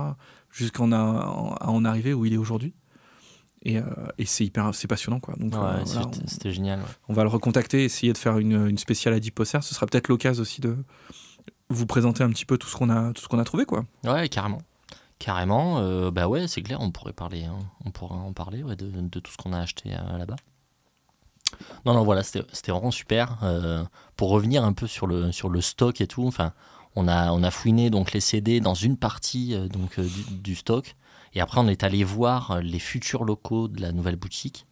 Jusqu'à 0.51 0.85
en, 0.85 1.85
arriver 1.85 2.15
où 2.15 2.25
il 2.25 2.33
est 2.33 2.39
aujourd'hui. 2.39 2.73
Et, 3.65 3.81
c'est 4.25 4.45
hyper 4.45 4.75
c'est 4.75 4.89
passionnant 4.89 5.21
quoi 5.21 5.35
donc 5.39 5.55
c'était 6.27 6.51
génial 6.51 6.81
on 7.09 7.13
va 7.13 7.23
le 7.23 7.29
recontacter 7.29 7.85
essayer 7.85 8.13
de 8.13 8.19
faire 8.19 8.39
une, 8.39 8.69
une 8.69 8.79
spéciale 8.79 9.15
à 9.15 9.21
Diposer 9.21 9.61
ce 9.63 9.73
sera 9.73 9.87
peut-être 9.87 10.09
l'occasion 10.09 10.43
aussi 10.43 10.61
de 10.61 10.77
vous 11.69 11.87
présenter 11.87 12.25
un 12.25 12.31
petit 12.31 12.45
peu 12.45 12.59
tout 12.59 12.67
ce 12.67 12.77
qu'on 12.77 12.91
a 12.91 13.13
tout 13.13 13.23
ce 13.23 13.29
qu'on 13.29 13.39
a 13.39 13.45
trouvé 13.45 13.65
quoi 13.65 13.85
ouais 14.05 14.29
carrément 14.29 14.63
Carrément, 15.23 15.79
euh, 15.79 16.11
bah 16.11 16.27
ouais, 16.27 16.49
c'est 16.49 16.63
clair, 16.63 16.81
on 16.81 16.91
pourrait 16.91 17.13
parler, 17.13 17.45
hein. 17.45 17.61
on 17.85 17.93
pourrait 17.93 18.17
en 18.17 18.33
parler 18.33 18.65
ouais, 18.65 18.75
de, 18.75 18.91
de, 18.91 19.21
tout 19.21 19.31
ce 19.31 19.37
qu'on 19.37 19.53
a 19.53 19.61
acheté 19.61 19.93
euh, 19.93 20.19
là-bas. 20.19 20.35
Non, 21.87 21.95
non, 21.95 22.03
voilà, 22.03 22.25
c'était 22.25 22.73
vraiment 22.73 22.91
super. 22.91 23.39
Euh, 23.45 23.85
pour 24.17 24.31
revenir 24.31 24.65
un 24.65 24.73
peu 24.73 24.89
sur 24.89 25.07
le, 25.07 25.31
sur 25.31 25.49
le 25.49 25.61
stock 25.61 26.01
et 26.01 26.09
tout, 26.09 26.27
enfin, 26.27 26.53
on 26.97 27.07
a, 27.07 27.31
on 27.31 27.45
a 27.45 27.53
fouiné 27.53 27.89
donc 27.89 28.11
les 28.11 28.19
CD 28.19 28.59
dans 28.59 28.75
une 28.75 28.97
partie 28.97 29.57
donc, 29.69 30.01
du, 30.01 30.25
du, 30.41 30.55
stock, 30.57 30.97
et 31.35 31.41
après 31.41 31.61
on 31.61 31.69
est 31.69 31.85
allé 31.85 32.05
voir 32.05 32.61
les 32.63 32.79
futurs 32.79 33.25
locaux 33.25 33.69
de 33.69 33.81
la 33.81 33.93
nouvelle 33.93 34.17
boutique. 34.17 34.67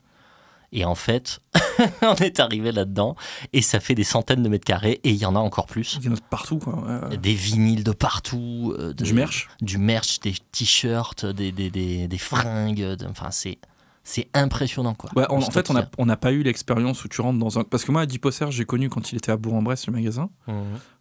Et 0.73 0.85
en 0.85 0.95
fait, 0.95 1.41
on 2.03 2.15
est 2.17 2.39
arrivé 2.39 2.71
là-dedans 2.71 3.17
et 3.53 3.63
ça 3.63 3.81
fait 3.81 3.95
des 3.95 4.05
centaines 4.05 4.43
de 4.43 4.49
mètres 4.49 4.65
carrés 4.65 5.01
et 5.03 5.11
il 5.11 5.17
y 5.17 5.27
en 5.27 5.35
a 5.35 5.41
encore 5.41 5.67
plus. 5.67 5.99
Il 6.01 6.07
y 6.07 6.09
en 6.09 6.15
a 6.15 6.21
partout, 6.31 6.59
quoi. 6.59 7.09
Des 7.21 7.35
vinyles 7.35 7.83
de 7.83 7.93
partout. 7.93 8.75
Euh, 8.79 8.93
du 8.93 9.13
merch 9.13 9.49
Du 9.61 9.79
merch, 9.79 10.21
des 10.21 10.35
t-shirts, 10.53 11.27
des, 11.27 11.51
des, 11.51 11.71
des, 11.71 12.07
des, 12.07 12.19
fringues. 12.19 12.97
enfin, 13.09 13.31
c'est. 13.31 13.59
C'est 14.03 14.29
impressionnant 14.33 14.95
quoi. 14.95 15.11
Ouais, 15.15 15.27
en, 15.29 15.41
fait, 15.43 15.71
on 15.99 16.07
n'a 16.07 16.17
pas 16.17 16.33
eu 16.33 16.43
l'expérience 16.43 17.05
où 17.05 17.09
tu 17.09 17.21
rentres 17.21 17.39
dans 17.39 17.59
un. 17.59 17.65
Parce 17.65 17.85
que 17.85 17.93
moi, 17.93 18.01
à 18.01 18.07
Diposer, 18.07 18.47
j'ai 18.51 18.65
connu 18.65 18.89
quand 18.89 19.13
il 19.13 19.19
était 19.19 19.31
à 19.31 19.37
Bourg-en-Bresse, 19.37 19.87
le 19.87 19.93
magasin, 19.93 20.31
mmh. 20.47 20.53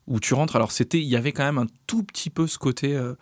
où 0.07 0.19
tu 0.19 0.33
rentres. 0.33 0.57
Alors, 0.57 0.71
c'était, 0.71 0.99
il 0.99 1.07
y 1.07 1.15
avait 1.15 1.31
quand 1.31 1.45
même 1.45 1.57
un 1.57 1.67
tout 1.87 2.03
petit 2.03 2.29
peu 2.29 2.45
ce 2.45 2.57
côté. 2.57 2.93
Euh, 2.93 3.15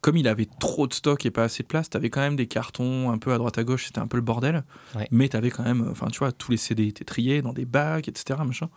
comme 0.00 0.16
il 0.16 0.28
avait 0.28 0.48
trop 0.58 0.86
de 0.86 0.94
stock 0.94 1.26
et 1.26 1.30
pas 1.30 1.44
assez 1.44 1.62
de 1.62 1.68
place, 1.68 1.90
tu 1.90 1.96
avais 1.96 2.10
quand 2.10 2.20
même 2.20 2.36
des 2.36 2.46
cartons 2.46 3.10
un 3.10 3.18
peu 3.18 3.32
à 3.32 3.38
droite 3.38 3.58
à 3.58 3.64
gauche, 3.64 3.86
c'était 3.86 4.00
un 4.00 4.06
peu 4.06 4.16
le 4.16 4.22
bordel. 4.22 4.64
Mais 5.10 5.28
tu 5.28 5.36
avais 5.36 5.50
quand 5.50 5.62
même, 5.62 5.86
enfin 5.90 6.08
tu 6.08 6.18
vois, 6.20 6.32
tous 6.32 6.50
les 6.50 6.56
CD 6.56 6.86
étaient 6.86 7.04
triés 7.04 7.42
dans 7.42 7.52
des 7.52 7.66
bacs, 7.66 8.08
etc. 8.08 8.40
Machin. 8.44 8.68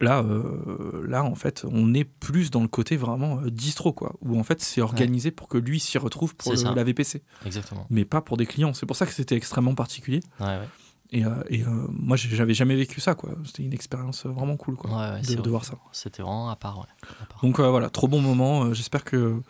Là, 0.00 0.22
euh, 0.22 1.06
là, 1.06 1.22
en 1.22 1.36
fait, 1.36 1.64
on 1.70 1.94
est 1.94 2.04
plus 2.04 2.50
dans 2.50 2.62
le 2.62 2.68
côté 2.68 2.96
vraiment 2.96 3.38
euh, 3.40 3.50
distro, 3.50 3.92
quoi. 3.92 4.16
Où 4.22 4.38
en 4.38 4.42
fait, 4.42 4.60
c'est 4.60 4.80
organisé 4.80 5.30
pour 5.30 5.46
que 5.46 5.56
lui 5.56 5.78
s'y 5.78 5.98
retrouve 5.98 6.34
pour 6.34 6.52
la 6.52 6.84
VPC. 6.84 7.22
Exactement. 7.46 7.86
Mais 7.90 8.04
pas 8.04 8.20
pour 8.20 8.36
des 8.36 8.44
clients. 8.44 8.74
C'est 8.74 8.86
pour 8.86 8.96
ça 8.96 9.06
que 9.06 9.12
c'était 9.12 9.36
extrêmement 9.36 9.76
particulier. 9.76 10.20
Ouais, 10.40 10.58
et, 11.14 11.24
euh, 11.24 11.30
et 11.48 11.62
euh, 11.62 11.86
moi, 11.90 12.16
j'avais 12.16 12.54
jamais 12.54 12.74
vécu 12.74 13.00
ça, 13.00 13.14
quoi. 13.14 13.30
C'était 13.44 13.62
une 13.62 13.72
expérience 13.72 14.26
vraiment 14.26 14.56
cool, 14.56 14.74
quoi, 14.74 15.20
de, 15.20 15.48
voir 15.48 15.64
ça. 15.64 15.74
C'était 15.92 16.22
vraiment 16.22 16.50
à 16.50 16.56
part, 16.56 16.88
Donc 17.40 17.60
euh, 17.60 17.70
voilà, 17.70 17.88
trop 17.88 18.08
bon 18.08 18.20
moment. 18.20 18.74
J'espère 18.74 19.04
que 19.04 19.40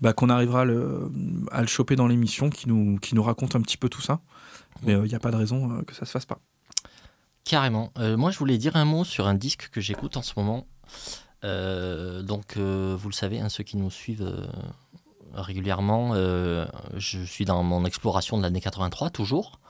bah, 0.00 0.12
qu'on 0.12 0.28
arrivera 0.28 0.64
le, 0.64 1.10
à 1.50 1.60
le 1.60 1.66
choper 1.66 1.96
dans 1.96 2.06
l'émission, 2.06 2.50
qui 2.50 2.68
nous, 2.68 2.98
qui 3.00 3.16
nous 3.16 3.22
raconte 3.24 3.56
un 3.56 3.60
petit 3.60 3.76
peu 3.76 3.88
tout 3.88 4.00
ça. 4.00 4.20
Mais 4.84 4.92
il 4.92 5.08
n'y 5.08 5.14
a 5.16 5.18
pas 5.18 5.32
de 5.32 5.36
raison 5.36 5.82
que 5.82 5.92
ça 5.92 6.06
se 6.06 6.12
fasse 6.12 6.26
pas. 6.26 6.38
Carrément. 7.42 7.92
moi, 8.16 8.30
je 8.30 8.38
voulais 8.38 8.58
dire 8.58 8.76
un 8.76 8.84
mot 8.84 9.02
sur 9.02 9.26
un 9.26 9.34
disque 9.34 9.70
que 9.72 9.80
j'écoute 9.80 10.16
en 10.16 10.22
ce 10.22 10.34
moment. 10.36 10.68
donc, 11.42 12.56
vous 12.56 13.08
le 13.08 13.14
savez, 13.14 13.40
hein, 13.40 13.48
ceux 13.48 13.64
qui 13.64 13.76
nous 13.76 13.90
suivent 13.90 14.48
régulièrement. 15.40 16.10
Euh, 16.14 16.66
je 16.96 17.22
suis 17.22 17.44
dans 17.44 17.62
mon 17.62 17.84
exploration 17.84 18.36
de 18.36 18.42
l'année 18.42 18.60
83 18.60 19.10
toujours. 19.10 19.60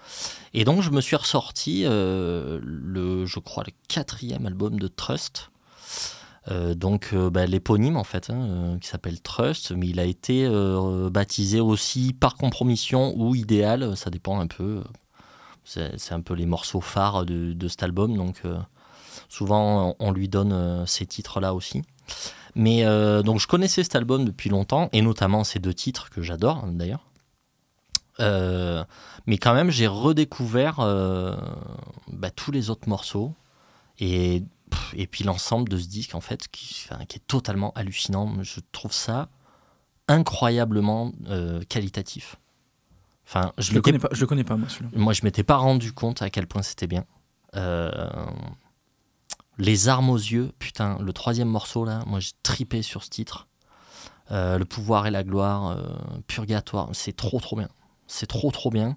Et 0.54 0.64
donc 0.64 0.82
je 0.82 0.90
me 0.90 1.00
suis 1.00 1.16
ressorti 1.16 1.82
euh, 1.84 2.60
le, 2.62 3.26
je 3.26 3.38
crois, 3.38 3.64
le 3.66 3.72
quatrième 3.88 4.46
album 4.46 4.78
de 4.78 4.88
Trust. 4.88 5.50
Euh, 6.50 6.74
donc 6.74 7.14
bah, 7.14 7.46
l'éponyme 7.46 7.96
en 7.96 8.04
fait, 8.04 8.30
hein, 8.30 8.78
qui 8.80 8.88
s'appelle 8.88 9.20
Trust, 9.20 9.72
mais 9.72 9.88
il 9.88 10.00
a 10.00 10.04
été 10.04 10.48
baptisé 11.10 11.60
aussi 11.60 12.12
par 12.12 12.36
compromission 12.36 13.14
ou 13.16 13.34
idéal, 13.34 13.96
ça 13.96 14.10
dépend 14.10 14.40
un 14.40 14.46
peu. 14.46 14.82
C'est 15.64 16.12
un 16.12 16.22
peu 16.22 16.32
les 16.32 16.46
morceaux 16.46 16.80
phares 16.80 17.26
de, 17.26 17.52
de 17.52 17.68
cet 17.68 17.82
album, 17.82 18.16
donc 18.16 18.40
souvent 19.28 19.94
on 19.98 20.12
lui 20.12 20.28
donne 20.28 20.86
ces 20.86 21.04
titres-là 21.04 21.52
aussi. 21.52 21.82
Mais 22.54 22.84
euh, 22.84 23.22
donc 23.22 23.40
je 23.40 23.46
connaissais 23.46 23.82
cet 23.82 23.94
album 23.94 24.24
depuis 24.24 24.50
longtemps, 24.50 24.88
et 24.92 25.02
notamment 25.02 25.44
ces 25.44 25.58
deux 25.58 25.74
titres 25.74 26.10
que 26.10 26.22
j'adore 26.22 26.66
d'ailleurs. 26.66 27.04
Euh, 28.20 28.84
mais 29.26 29.38
quand 29.38 29.54
même, 29.54 29.70
j'ai 29.70 29.86
redécouvert 29.86 30.80
euh, 30.80 31.36
bah, 32.08 32.30
tous 32.30 32.50
les 32.50 32.70
autres 32.70 32.88
morceaux. 32.88 33.34
Et, 34.00 34.42
et 34.94 35.06
puis 35.06 35.24
l'ensemble 35.24 35.68
de 35.68 35.76
ce 35.76 35.88
disque, 35.88 36.14
en 36.14 36.20
fait, 36.20 36.48
qui, 36.48 36.86
qui, 37.08 37.16
est 37.16 37.26
totalement 37.26 37.72
hallucinant. 37.74 38.42
Je 38.42 38.60
trouve 38.72 38.92
ça 38.92 39.28
incroyablement 40.08 41.12
qualitatif. 41.68 42.36
Enfin, 43.26 43.52
je, 43.58 43.70
ne 43.70 43.76
le 43.76 43.82
connais 43.82 43.98
pas, 43.98 44.08
je 44.12 44.20
le 44.20 44.26
connais 44.26 44.44
pas, 44.44 44.56
moi, 44.56 44.68
Moi, 44.94 45.12
je 45.12 45.20
m'étais 45.22 45.42
pas 45.42 45.56
rendu 45.56 45.92
compte 45.92 46.22
à 46.22 46.30
quel 46.30 46.46
point 46.46 46.62
c'était 46.62 46.86
bien. 46.86 47.04
Les 49.58 49.88
armes 49.88 50.10
aux 50.10 50.16
yeux, 50.16 50.52
putain, 50.60 50.98
le 51.00 51.12
troisième 51.12 51.48
morceau 51.48 51.84
là, 51.84 52.04
moi 52.06 52.20
j'ai 52.20 52.30
tripé 52.42 52.82
sur 52.82 53.02
ce 53.02 53.10
titre. 53.10 53.48
Euh, 54.30 54.58
le 54.58 54.64
pouvoir 54.64 55.06
et 55.06 55.10
la 55.10 55.24
gloire, 55.24 55.70
euh, 55.70 55.86
purgatoire, 56.26 56.90
c'est 56.92 57.16
trop 57.16 57.40
trop 57.40 57.56
bien. 57.56 57.68
C'est 58.06 58.26
trop 58.26 58.50
trop 58.52 58.70
bien. 58.70 58.96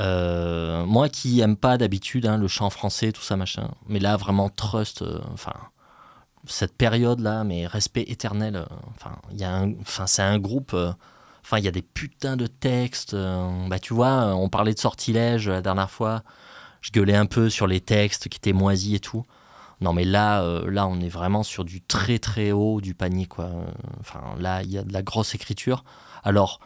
Euh, 0.00 0.84
moi 0.84 1.08
qui 1.08 1.40
aime 1.40 1.56
pas 1.56 1.78
d'habitude 1.78 2.26
hein, 2.26 2.38
le 2.38 2.48
chant 2.48 2.70
français, 2.70 3.12
tout 3.12 3.22
ça 3.22 3.36
machin, 3.36 3.70
mais 3.86 4.00
là 4.00 4.16
vraiment 4.16 4.50
trust, 4.50 5.04
enfin 5.32 5.54
cette 6.46 6.76
période 6.76 7.20
là, 7.20 7.44
mais 7.44 7.66
respect 7.66 8.04
éternel. 8.08 8.66
Enfin, 8.96 9.16
il 9.30 9.38
y 9.38 9.44
a 9.44 9.66
c'est 10.06 10.22
un 10.22 10.38
groupe. 10.38 10.74
Enfin, 11.44 11.58
il 11.58 11.64
y 11.64 11.68
a 11.68 11.70
des 11.72 11.82
putains 11.82 12.36
de 12.36 12.46
textes. 12.46 13.14
bah, 13.68 13.78
tu 13.78 13.94
vois, 13.94 14.34
on 14.34 14.48
parlait 14.48 14.74
de 14.74 14.78
sortilège 14.78 15.48
la 15.48 15.62
dernière 15.62 15.90
fois. 15.90 16.22
Je 16.80 16.90
gueulais 16.92 17.16
un 17.16 17.26
peu 17.26 17.50
sur 17.50 17.66
les 17.66 17.80
textes 17.80 18.28
qui 18.28 18.36
étaient 18.36 18.52
moisis 18.52 18.94
et 18.94 19.00
tout. 19.00 19.24
Non, 19.80 19.92
mais 19.92 20.04
là, 20.04 20.42
euh, 20.42 20.70
là, 20.70 20.86
on 20.86 21.00
est 21.00 21.08
vraiment 21.08 21.42
sur 21.42 21.64
du 21.64 21.80
très 21.80 22.18
très 22.18 22.52
haut 22.52 22.80
du 22.80 22.94
panier, 22.94 23.26
quoi. 23.26 23.50
Enfin, 24.00 24.20
là, 24.38 24.62
il 24.62 24.70
y 24.70 24.78
a 24.78 24.82
de 24.82 24.92
la 24.92 25.02
grosse 25.02 25.34
écriture. 25.34 25.84
Alors, 26.24 26.60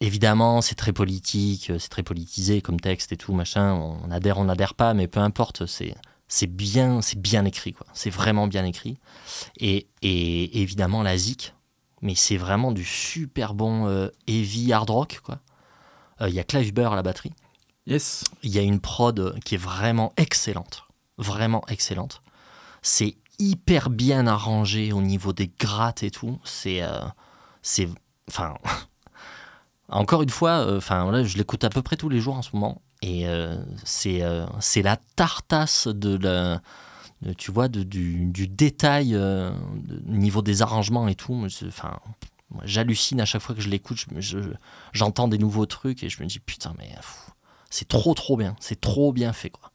évidemment, 0.00 0.60
c'est 0.60 0.74
très 0.74 0.92
politique, 0.92 1.72
c'est 1.78 1.88
très 1.88 2.02
politisé 2.02 2.62
comme 2.62 2.80
texte 2.80 3.12
et 3.12 3.16
tout, 3.16 3.32
machin. 3.32 3.72
On 3.74 4.10
adhère, 4.10 4.38
on 4.38 4.44
n'adhère 4.44 4.74
pas, 4.74 4.94
mais 4.94 5.06
peu 5.06 5.20
importe. 5.20 5.66
C'est 5.66 5.94
c'est 6.28 6.46
bien, 6.46 7.02
c'est 7.02 7.20
bien 7.20 7.44
écrit, 7.44 7.72
quoi. 7.72 7.86
C'est 7.92 8.10
vraiment 8.10 8.46
bien 8.46 8.64
écrit. 8.64 8.98
Et, 9.58 9.88
et 10.02 10.62
évidemment, 10.62 11.02
la 11.02 11.16
zik, 11.16 11.54
mais 12.02 12.14
c'est 12.14 12.36
vraiment 12.36 12.70
du 12.70 12.84
super 12.84 13.52
bon 13.52 13.86
euh, 13.88 14.08
heavy 14.28 14.72
hard 14.72 14.90
rock, 14.90 15.20
quoi. 15.24 15.40
Euh, 16.20 16.28
il 16.28 16.34
y 16.34 16.38
a 16.38 16.44
Clive 16.44 16.72
Burr 16.72 16.92
à 16.92 16.96
la 16.96 17.02
batterie. 17.02 17.32
Yes. 17.86 18.24
Il 18.42 18.54
y 18.54 18.58
a 18.58 18.62
une 18.62 18.80
prod 18.80 19.38
qui 19.44 19.56
est 19.56 19.58
vraiment 19.58 20.12
excellente 20.16 20.84
vraiment 21.20 21.62
excellente. 21.68 22.22
C'est 22.82 23.16
hyper 23.38 23.90
bien 23.90 24.26
arrangé 24.26 24.92
au 24.92 25.00
niveau 25.00 25.32
des 25.32 25.48
grattes 25.58 26.02
et 26.02 26.10
tout. 26.10 26.40
C'est. 26.44 26.82
Euh, 26.82 27.00
enfin. 28.28 28.54
encore 29.88 30.22
une 30.22 30.30
fois, 30.30 30.66
euh, 30.66 30.78
enfin 30.78 31.24
je 31.24 31.36
l'écoute 31.36 31.64
à 31.64 31.70
peu 31.70 31.82
près 31.82 31.96
tous 31.96 32.08
les 32.08 32.20
jours 32.20 32.36
en 32.36 32.42
ce 32.42 32.50
moment. 32.54 32.82
Et 33.02 33.26
euh, 33.26 33.56
c'est 33.84 34.82
la 34.82 34.96
tartasse 35.16 35.88
de 35.88 36.16
la 36.16 36.60
tu 37.36 37.50
vois, 37.52 37.68
du, 37.68 38.48
détail 38.48 39.14
au 39.14 39.52
niveau 40.06 40.40
des 40.40 40.62
arrangements 40.62 41.06
et 41.06 41.14
tout. 41.14 41.46
Enfin, 41.66 41.98
j'hallucine 42.64 43.20
à 43.20 43.26
chaque 43.26 43.42
fois 43.42 43.54
que 43.54 43.60
je 43.60 43.68
l'écoute. 43.68 44.06
J'entends 44.92 45.28
des 45.28 45.36
nouveaux 45.36 45.66
trucs 45.66 46.02
et 46.02 46.08
je 46.08 46.22
me 46.22 46.26
dis 46.26 46.38
putain, 46.38 46.74
mais 46.78 46.90
c'est 47.68 47.88
trop 47.88 48.14
trop 48.14 48.38
bien, 48.38 48.56
c'est 48.58 48.80
trop 48.80 49.12
bien 49.12 49.34
fait 49.34 49.50
quoi. 49.50 49.69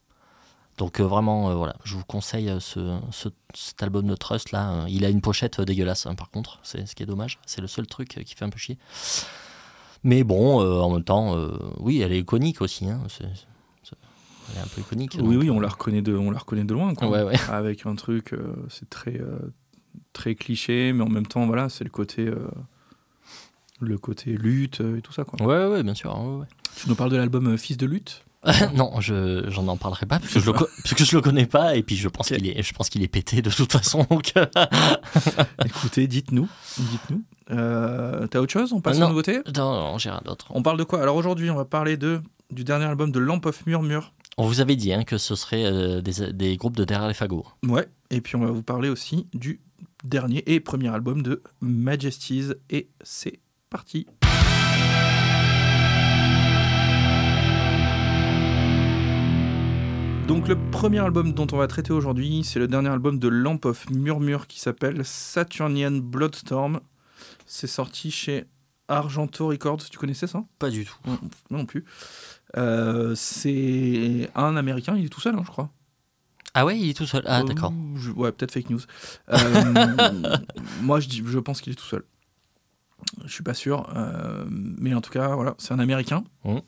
Donc 0.77 0.99
euh, 0.99 1.03
vraiment, 1.03 1.49
euh, 1.49 1.55
voilà, 1.55 1.75
je 1.85 1.95
vous 1.95 2.03
conseille 2.03 2.49
euh, 2.49 2.59
ce, 2.59 2.97
ce- 3.11 3.29
cet 3.53 3.81
album 3.81 4.07
de 4.07 4.15
Trust 4.15 4.51
là. 4.51 4.85
Il 4.89 5.05
a 5.05 5.09
une 5.09 5.21
pochette 5.21 5.61
dégueulasse, 5.61 6.05
hein, 6.05 6.15
par 6.15 6.29
contre, 6.31 6.59
c'est 6.63 6.85
ce 6.85 6.95
qui 6.95 7.03
est 7.03 7.05
dommage. 7.05 7.39
C'est 7.45 7.61
le 7.61 7.67
seul 7.67 7.87
truc 7.87 8.09
qui 8.25 8.35
fait 8.35 8.43
un 8.45 8.49
peu 8.49 8.57
chier. 8.59 8.77
Mais 10.03 10.23
bon, 10.23 10.61
euh, 10.61 10.81
en 10.81 10.91
même 10.91 11.03
temps, 11.03 11.35
euh, 11.37 11.51
oui, 11.79 12.01
elle 12.01 12.11
est 12.11 12.19
iconique 12.19 12.61
aussi. 12.61 12.89
hein, 12.89 13.01
elle 13.21 14.57
est 14.57 14.61
un 14.61 14.67
peu 14.67 14.81
iconique. 14.81 15.13
Oui, 15.19 15.33
donc, 15.35 15.43
oui, 15.43 15.49
on 15.49 15.59
la 15.59 15.69
reconnaît 15.69 16.01
de, 16.03 16.13
on 16.15 16.29
la 16.29 16.37
reconnaît 16.39 16.65
de 16.65 16.73
loin. 16.73 16.93
Quoi. 16.93 17.09
Ouais, 17.09 17.23
ouais. 17.23 17.35
Avec 17.49 17.85
un 17.85 17.95
truc, 17.95 18.33
euh, 18.33 18.53
c'est 18.69 18.89
très, 18.89 19.19
très 20.13 20.35
cliché, 20.35 20.91
mais 20.93 21.03
en 21.03 21.09
même 21.09 21.25
temps, 21.25 21.45
voilà, 21.47 21.69
c'est 21.69 21.83
le 21.85 21.89
côté, 21.89 22.29
le 23.79 23.97
côté 23.97 24.31
lutte 24.31 24.81
et 24.81 25.01
tout 25.01 25.13
ça. 25.13 25.23
Quoi. 25.23 25.41
Ouais, 25.41 25.67
ouais, 25.73 25.83
bien 25.83 25.95
sûr. 25.95 26.13
ouais, 26.19 26.39
ouais. 26.41 26.45
Tu 26.75 26.89
nous 26.89 26.95
parles 26.95 27.11
de 27.11 27.17
l'album 27.17 27.57
Fils 27.57 27.77
de 27.77 27.85
lutte? 27.85 28.24
non, 28.75 28.99
je 29.01 29.45
j'en 29.49 29.67
en 29.67 29.77
parlerai 29.77 30.05
pas 30.05 30.19
parce 30.19 30.33
que 30.33 30.39
je 30.39 30.45
le 30.45 30.53
co- 30.53 30.67
parce 30.83 30.93
que 30.93 31.03
je 31.05 31.15
le 31.15 31.21
connais 31.21 31.45
pas 31.45 31.75
et 31.75 31.83
puis 31.83 31.95
je 31.95 32.07
pense 32.07 32.27
qu'il 32.27 32.47
est 32.47 32.61
je 32.63 32.73
pense 32.73 32.89
qu'il 32.89 33.01
est 33.03 33.07
pété 33.07 33.41
de 33.41 33.49
toute 33.49 33.71
façon. 33.71 34.05
Donc 34.09 34.33
euh, 34.37 34.45
Écoutez, 35.65 36.07
dites-nous, 36.07 36.47
dites-nous. 36.77 37.23
Euh, 37.51 38.27
T'as 38.27 38.39
autre 38.39 38.51
chose? 38.53 38.73
On 38.73 38.81
passe 38.81 38.97
Non. 38.99 39.07
aux 39.07 39.09
nouveautés? 39.09 39.39
Non, 39.55 39.73
non, 39.73 39.97
j'ai 39.97 40.09
rien 40.09 40.21
d'autre. 40.25 40.47
On 40.49 40.61
parle 40.63 40.77
de 40.77 40.83
quoi? 40.83 41.01
Alors 41.01 41.15
aujourd'hui, 41.15 41.49
on 41.49 41.55
va 41.55 41.65
parler 41.65 41.97
de 41.97 42.21
du 42.51 42.63
dernier 42.63 42.85
album 42.85 43.11
de 43.11 43.19
Lamp 43.19 43.41
of 43.45 43.65
Murmure. 43.65 44.13
On 44.37 44.45
vous 44.47 44.59
avait 44.61 44.75
dit 44.75 44.93
hein, 44.93 45.03
que 45.03 45.17
ce 45.17 45.35
serait 45.35 45.65
euh, 45.65 46.01
des, 46.01 46.31
des 46.33 46.57
groupes 46.57 46.75
de 46.77 46.83
derrière 46.83 47.07
les 47.07 47.13
fagots. 47.13 47.45
Ouais. 47.65 47.87
Et 48.11 48.21
puis 48.21 48.35
on 48.35 48.39
va 48.41 48.51
vous 48.51 48.63
parler 48.63 48.89
aussi 48.89 49.27
du 49.33 49.61
dernier 50.03 50.43
et 50.45 50.59
premier 50.59 50.89
album 50.89 51.23
de 51.23 51.41
Majesties. 51.61 52.51
Et 52.69 52.89
c'est 53.01 53.39
parti. 53.69 54.05
Donc 60.27 60.47
le 60.47 60.57
premier 60.71 60.99
album 60.99 61.33
dont 61.33 61.47
on 61.51 61.57
va 61.57 61.67
traiter 61.67 61.93
aujourd'hui, 61.93 62.43
c'est 62.43 62.59
le 62.59 62.67
dernier 62.67 62.89
album 62.89 63.19
de 63.19 63.27
Lamp 63.27 63.59
of 63.65 63.89
Murmure 63.91 64.47
qui 64.47 64.59
s'appelle 64.59 65.05
Saturnian 65.05 65.91
Bloodstorm. 65.91 66.79
C'est 67.45 67.67
sorti 67.67 68.09
chez 68.09 68.45
Argento 68.87 69.47
Records. 69.47 69.83
Tu 69.89 69.97
connaissais 69.97 70.25
ça? 70.27 70.43
Pas 70.57 70.69
du 70.71 70.83
tout. 70.85 70.95
non, 71.05 71.19
non 71.51 71.65
plus. 71.65 71.85
Euh, 72.57 73.13
c'est 73.15 74.29
un 74.35 74.55
Américain, 74.57 74.95
il 74.97 75.05
est 75.05 75.09
tout 75.09 75.21
seul, 75.21 75.35
hein, 75.35 75.43
je 75.45 75.51
crois. 75.51 75.69
Ah 76.55 76.65
ouais, 76.65 76.79
il 76.79 76.89
est 76.89 76.93
tout 76.97 77.05
seul. 77.05 77.21
Ah 77.27 77.41
Euh, 77.41 77.43
d'accord. 77.43 77.73
je- 77.95 78.11
Ouais, 78.11 78.31
peut-être 78.31 78.51
fake 78.51 78.69
news. 78.71 78.79
Euh, 79.29 79.35
moi, 80.81 80.99
je, 81.01 81.39
pense 81.39 81.61
qu'il 81.61 81.73
est 81.73 81.75
tout 81.75 81.85
seul. 81.85 82.03
Je 83.25 83.31
suis 83.31 83.43
pas 83.43 83.53
sûr. 83.53 83.87
euh, 83.95 84.45
mais 84.49 84.93
en 84.95 85.01
tout 85.01 85.11
cas, 85.11 85.35
voilà, 85.35 85.53
c'est 85.59 85.73
un 85.73 85.79
Américain. 85.79 86.23
Mhm. 86.45 86.61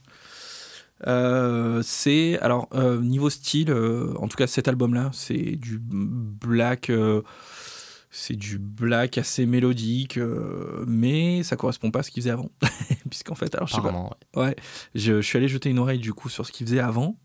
Euh, 1.06 1.82
c'est 1.84 2.40
alors 2.40 2.68
euh, 2.74 3.00
niveau 3.02 3.30
style, 3.30 3.70
euh, 3.70 4.16
en 4.18 4.28
tout 4.28 4.38
cas 4.38 4.48
cet 4.48 4.68
album-là, 4.68 5.12
c'est 5.14 5.56
du 5.56 5.78
black, 5.80 6.92
c'est 8.10 8.36
du 8.36 8.58
black 8.58 9.18
assez 9.18 9.46
mélodique, 9.46 10.20
mais 10.88 11.44
ça 11.44 11.56
correspond 11.56 11.92
pas 11.92 12.00
à 12.00 12.04
ce 12.04 12.12
qu'il 12.12 12.24
faisait 12.24 12.32
avant, 12.32 12.50
puisqu'en 13.10 13.36
fait, 13.36 13.54
alors 13.56 13.68
je 13.68 13.76
sais 13.76 13.82
pas. 13.82 14.18
Ouais, 14.36 14.56
je, 14.96 15.22
je 15.22 15.28
suis 15.28 15.38
allé 15.38 15.48
jeter 15.48 15.70
une 15.70 15.80
oreille 15.80 16.00
du 16.00 16.14
coup 16.14 16.30
sur 16.30 16.46
ce 16.46 16.52
qu'il 16.52 16.66
faisait 16.66 16.80
avant. 16.80 17.18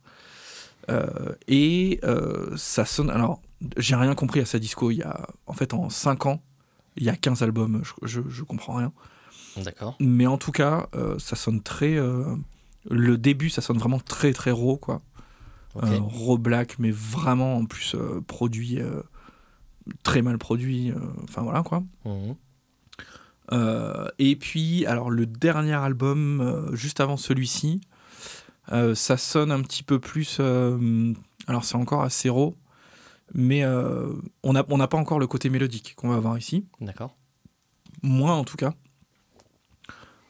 Et 1.48 2.00
ça 2.56 2.84
sonne. 2.84 3.10
Alors, 3.10 3.40
j'ai 3.76 3.94
rien 3.94 4.14
compris 4.14 4.40
à 4.40 4.44
sa 4.44 4.58
disco. 4.58 4.90
Il 4.90 4.98
y 4.98 5.02
a, 5.02 5.28
en 5.46 5.52
fait, 5.54 5.72
en 5.72 5.88
5 5.88 6.26
ans, 6.26 6.42
il 6.96 7.04
y 7.04 7.08
a 7.08 7.16
15 7.16 7.42
albums. 7.42 7.82
Je, 7.84 7.92
je, 8.06 8.20
je 8.28 8.42
comprends 8.42 8.74
rien. 8.74 8.92
D'accord. 9.56 9.96
Mais 10.00 10.26
en 10.26 10.38
tout 10.38 10.52
cas, 10.52 10.88
ça 11.18 11.36
sonne 11.36 11.62
très. 11.62 11.96
Le 12.90 13.16
début, 13.16 13.50
ça 13.50 13.62
sonne 13.62 13.78
vraiment 13.78 14.00
très 14.00 14.32
très 14.32 14.50
raw, 14.50 14.76
quoi. 14.76 15.02
Euh, 15.82 15.98
raw 16.00 16.36
black, 16.36 16.78
mais 16.78 16.90
vraiment 16.90 17.56
en 17.56 17.64
plus 17.64 17.94
euh, 17.94 18.20
produit. 18.26 18.78
euh, 18.78 19.02
très 20.02 20.22
mal 20.22 20.38
produit. 20.38 20.92
Enfin 21.24 21.42
voilà, 21.42 21.62
quoi. 21.62 21.82
Mhm. 22.04 22.36
Et 24.18 24.36
puis, 24.36 24.86
alors 24.86 25.10
le 25.10 25.26
dernier 25.26 25.74
album, 25.74 26.70
juste 26.72 27.00
avant 27.00 27.16
celui-ci, 27.16 27.80
ça 28.68 29.16
sonne 29.16 29.50
un 29.50 29.60
petit 29.60 29.82
peu 29.82 29.98
plus. 29.98 30.40
alors 30.40 31.64
c'est 31.64 31.76
encore 31.76 32.02
assez 32.02 32.28
raw, 32.28 32.54
mais 33.34 33.66
on 33.66 34.52
n'a 34.52 34.64
on 34.68 34.78
n'a 34.78 34.88
pas 34.88 34.96
encore 34.98 35.18
le 35.18 35.26
côté 35.26 35.50
mélodique 35.50 35.94
qu'on 35.96 36.08
va 36.08 36.16
avoir 36.16 36.38
ici. 36.38 36.64
D'accord. 36.80 37.16
Moi 38.02 38.32
en 38.32 38.44
tout 38.44 38.56
cas. 38.56 38.74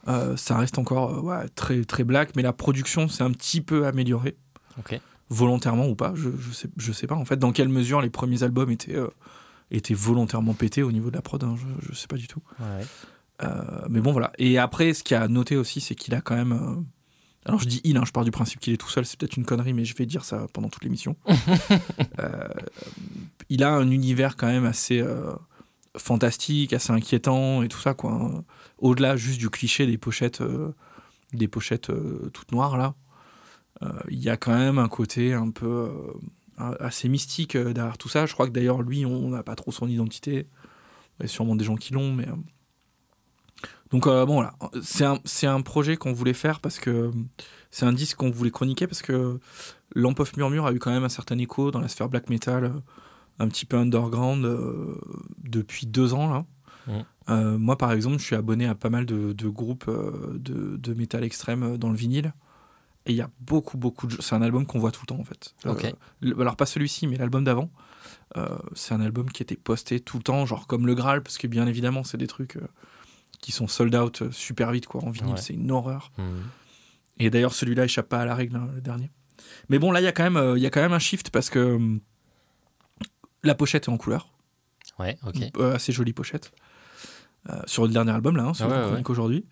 Euh, 0.08 0.36
ça 0.36 0.56
reste 0.56 0.78
encore 0.78 1.16
euh, 1.16 1.20
ouais, 1.20 1.48
très, 1.54 1.84
très 1.84 2.02
black, 2.04 2.34
mais 2.34 2.42
la 2.42 2.52
production 2.52 3.06
s'est 3.08 3.22
un 3.22 3.30
petit 3.30 3.60
peu 3.60 3.86
améliorée, 3.86 4.36
volontairement 5.30 5.86
ou 5.88 5.94
pas, 5.94 6.12
je, 6.16 6.30
je, 6.38 6.50
sais, 6.50 6.68
je 6.76 6.92
sais 6.92 7.06
pas 7.06 7.14
en 7.14 7.24
fait 7.24 7.36
dans 7.36 7.52
quelle 7.52 7.68
mesure 7.68 8.00
les 8.00 8.10
premiers 8.10 8.42
albums 8.42 8.70
étaient, 8.70 8.96
euh, 8.96 9.06
étaient 9.70 9.94
volontairement 9.94 10.54
pétés 10.54 10.82
au 10.82 10.90
niveau 10.90 11.10
de 11.10 11.16
la 11.16 11.22
prod, 11.22 11.42
hein, 11.44 11.54
je, 11.56 11.88
je 11.88 11.94
sais 11.94 12.08
pas 12.08 12.16
du 12.16 12.26
tout. 12.26 12.42
Ouais. 12.58 12.84
Euh, 13.44 13.62
mais 13.88 14.00
bon, 14.00 14.12
voilà. 14.12 14.32
Et 14.38 14.58
après, 14.58 14.92
ce 14.92 15.04
qu'il 15.04 15.16
y 15.16 15.18
a 15.18 15.22
à 15.22 15.28
noter 15.28 15.56
aussi, 15.56 15.80
c'est 15.80 15.94
qu'il 15.94 16.14
a 16.14 16.20
quand 16.20 16.36
même. 16.36 16.84
Alors, 17.44 17.58
je 17.60 17.66
dis 17.66 17.80
il, 17.82 17.96
hein, 17.96 18.04
je 18.06 18.12
pars 18.12 18.24
du 18.24 18.30
principe 18.30 18.60
qu'il 18.60 18.72
est 18.72 18.76
tout 18.76 18.88
seul, 18.88 19.04
c'est 19.06 19.18
peut-être 19.18 19.36
une 19.36 19.44
connerie, 19.44 19.72
mais 19.72 19.84
je 19.84 19.96
vais 19.96 20.06
dire 20.06 20.24
ça 20.24 20.46
pendant 20.52 20.68
toute 20.68 20.84
l'émission. 20.84 21.16
Il 23.48 23.64
a 23.64 23.72
un 23.72 23.90
univers 23.90 24.36
quand 24.36 24.46
même 24.46 24.64
assez 24.64 25.04
fantastique, 25.96 26.72
assez 26.72 26.92
inquiétant 26.92 27.62
et 27.62 27.68
tout 27.68 27.80
ça, 27.80 27.94
quoi. 27.94 28.12
hein. 28.12 28.44
Au-delà 28.82 29.16
juste 29.16 29.38
du 29.38 29.48
cliché 29.48 29.86
des 29.86 29.96
pochettes, 29.96 30.40
euh, 30.40 30.74
des 31.32 31.46
pochettes 31.46 31.90
euh, 31.90 32.30
toutes 32.34 32.50
noires, 32.50 32.76
là. 32.76 32.94
Euh, 33.82 33.92
Il 34.10 34.18
y 34.18 34.28
a 34.28 34.36
quand 34.36 34.52
même 34.52 34.78
un 34.78 34.88
côté 34.88 35.32
un 35.32 35.50
peu 35.50 35.88
assez 36.58 37.08
mystique 37.08 37.56
derrière 37.56 37.96
tout 37.96 38.08
ça. 38.08 38.26
Je 38.26 38.34
crois 38.34 38.46
que 38.46 38.52
d'ailleurs, 38.52 38.82
lui, 38.82 39.06
on 39.06 39.28
n'a 39.30 39.44
pas 39.44 39.54
trop 39.54 39.70
son 39.70 39.86
identité. 39.86 40.48
Il 41.18 41.22
y 41.22 41.24
a 41.26 41.28
sûrement 41.28 41.54
des 41.54 41.64
gens 41.64 41.76
qui 41.76 41.92
l'ont, 41.92 42.12
mais. 42.12 42.26
donc 43.92 44.04
bon 44.06 44.34
voilà, 44.34 44.54
c'est 44.82 45.04
un, 45.04 45.20
un 45.44 45.62
projet 45.62 45.96
qu'on 45.96 46.12
voulait 46.12 46.34
faire 46.34 46.58
parce 46.60 46.78
que 46.78 47.12
c'est 47.70 47.86
un 47.86 47.92
disque 47.92 48.16
qu'on 48.16 48.30
voulait 48.30 48.50
chroniquer 48.50 48.86
parce 48.88 49.02
que 49.02 49.38
Lamp 49.94 50.14
Murmure 50.36 50.66
a 50.66 50.72
eu 50.72 50.78
quand 50.80 50.90
même 50.90 51.04
un 51.04 51.08
certain 51.08 51.38
écho 51.38 51.70
dans 51.70 51.80
la 51.80 51.88
sphère 51.88 52.08
black 52.08 52.28
metal, 52.30 52.72
un 53.38 53.48
petit 53.48 53.64
peu 53.64 53.76
underground 53.76 54.44
depuis 55.38 55.86
deux 55.86 56.14
ans 56.14 56.28
là. 56.28 56.44
Euh, 57.28 57.58
moi 57.58 57.78
par 57.78 57.92
exemple, 57.92 58.18
je 58.18 58.24
suis 58.24 58.36
abonné 58.36 58.66
à 58.66 58.74
pas 58.74 58.90
mal 58.90 59.06
de, 59.06 59.32
de 59.32 59.48
groupes 59.48 59.86
euh, 59.88 60.32
de, 60.38 60.76
de 60.76 60.94
métal 60.94 61.22
extrême 61.24 61.62
euh, 61.62 61.76
dans 61.78 61.90
le 61.90 61.96
vinyle. 61.96 62.32
Et 63.06 63.10
il 63.12 63.16
y 63.16 63.20
a 63.20 63.30
beaucoup, 63.40 63.76
beaucoup 63.78 64.06
de. 64.06 64.20
C'est 64.20 64.34
un 64.34 64.42
album 64.42 64.64
qu'on 64.66 64.78
voit 64.78 64.92
tout 64.92 65.00
le 65.02 65.06
temps 65.06 65.18
en 65.20 65.24
fait. 65.24 65.54
Euh, 65.66 65.74
alors 66.40 66.56
pas 66.56 66.66
celui-ci, 66.66 67.06
mais 67.06 67.16
l'album 67.16 67.42
d'avant. 67.44 67.70
Euh, 68.36 68.58
c'est 68.74 68.94
un 68.94 69.00
album 69.00 69.30
qui 69.30 69.42
était 69.42 69.56
posté 69.56 70.00
tout 70.00 70.16
le 70.18 70.22
temps, 70.22 70.46
genre 70.46 70.66
comme 70.66 70.86
le 70.86 70.94
Graal, 70.94 71.22
parce 71.22 71.36
que 71.38 71.46
bien 71.46 71.66
évidemment, 71.66 72.04
c'est 72.04 72.16
des 72.18 72.26
trucs 72.28 72.58
qui 73.40 73.50
sont 73.52 73.66
sold 73.66 73.94
out 73.96 74.30
super 74.30 74.70
vite 74.70 74.86
quoi. 74.86 75.02
En 75.04 75.10
vinyle, 75.10 75.34
Ouais. 75.34 75.40
c'est 75.40 75.54
une 75.54 75.70
horreur. 75.70 76.12
Mhm. 76.18 76.42
Et 77.18 77.30
d'ailleurs, 77.30 77.52
celui-là 77.54 77.84
échappe 77.84 78.08
pas 78.08 78.20
à 78.20 78.24
la 78.24 78.34
règle, 78.34 78.56
hein, 78.56 78.68
le 78.74 78.80
dernier. 78.80 79.10
Mais 79.68 79.78
bon, 79.80 79.90
là, 79.90 80.00
il 80.00 80.04
y, 80.04 80.06
a 80.06 80.12
quand 80.12 80.28
même, 80.28 80.56
y 80.56 80.66
a 80.66 80.70
quand 80.70 80.80
même 80.80 80.92
un 80.92 80.98
shift 81.00 81.30
parce 81.30 81.50
que 81.50 81.74
hum, 81.74 82.00
la 83.42 83.54
pochette 83.54 83.88
est 83.88 83.90
en 83.90 83.96
couleur. 83.96 84.28
Ouais. 84.98 85.18
Ok. 85.26 85.36
Euh, 85.58 85.74
assez 85.74 85.92
jolie 85.92 86.12
pochette. 86.12 86.52
Euh, 87.50 87.54
sur 87.66 87.82
le 87.82 87.88
dernier 87.88 88.12
album, 88.12 88.36
là, 88.36 88.44
hein, 88.44 88.52
Ouais, 88.52 88.66
qu'on 88.68 88.68
ouais. 88.80 88.86
chronique 88.86 89.10
aujourd'hui. 89.10 89.44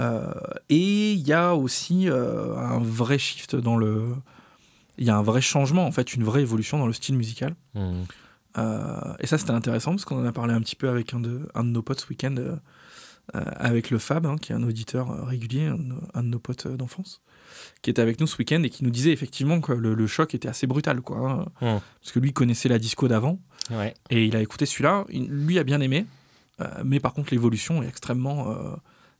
Euh, 0.00 0.32
et 0.68 1.12
il 1.14 1.20
y 1.26 1.32
a 1.32 1.54
aussi 1.56 2.08
euh, 2.08 2.54
un 2.56 2.78
vrai 2.78 3.18
shift 3.18 3.56
dans 3.56 3.76
le. 3.76 4.14
Il 4.98 5.04
y 5.04 5.10
a 5.10 5.16
un 5.16 5.22
vrai 5.22 5.40
changement, 5.40 5.84
en 5.84 5.90
fait, 5.90 6.14
une 6.14 6.22
vraie 6.22 6.42
évolution 6.42 6.78
dans 6.78 6.86
le 6.86 6.92
style 6.92 7.16
musical. 7.16 7.56
Euh, 8.56 9.14
et 9.18 9.26
ça, 9.26 9.36
c'était 9.38 9.50
intéressant 9.50 9.90
parce 9.90 10.04
qu'on 10.04 10.20
en 10.20 10.24
a 10.24 10.32
parlé 10.32 10.54
un 10.54 10.60
petit 10.60 10.76
peu 10.76 10.88
avec 10.88 11.12
un 11.12 11.18
de, 11.20 11.48
un 11.54 11.64
de 11.64 11.70
nos 11.70 11.82
potes 11.82 12.00
ce 12.02 12.06
week-end, 12.08 12.36
avec 13.32 13.90
le 13.90 13.98
Fab, 13.98 14.26
hein, 14.26 14.36
qui 14.40 14.52
est 14.52 14.54
un 14.54 14.62
auditeur 14.62 15.26
régulier, 15.26 15.66
un, 15.66 15.76
de 15.78 15.82
nos- 15.82 16.02
un 16.14 16.22
de 16.22 16.28
nos 16.28 16.38
potes 16.38 16.68
d'enfance, 16.68 17.22
qui 17.82 17.90
était 17.90 18.02
avec 18.02 18.20
nous 18.20 18.26
ce 18.28 18.36
week-end 18.36 18.62
et 18.62 18.70
qui 18.70 18.84
nous 18.84 18.90
disait 18.90 19.10
effectivement 19.12 19.60
que 19.60 19.72
le, 19.72 19.94
le 19.94 20.06
choc 20.06 20.34
était 20.34 20.48
assez 20.48 20.66
brutal, 20.66 21.00
quoi. 21.00 21.18
hein. 21.18 21.46
Mhm. 21.66 21.80
parce 22.00 22.12
que 22.12 22.20
lui 22.20 22.32
connaissait 22.32 22.68
la 22.68 22.78
disco 22.78 23.08
d'avant 23.08 23.40
Ouais. 23.70 23.94
et 24.10 24.24
il 24.26 24.36
a 24.36 24.40
écouté 24.42 24.66
celui-là. 24.66 25.04
Il- 25.08 25.26
Lui 25.30 25.58
a 25.58 25.64
bien 25.64 25.80
aimé, 25.80 26.04
mais 26.84 27.00
par 27.00 27.12
contre, 27.14 27.30
l'évolution 27.32 27.82
est 27.82 27.88
extrêmement. 27.88 28.50
euh, 28.50 28.76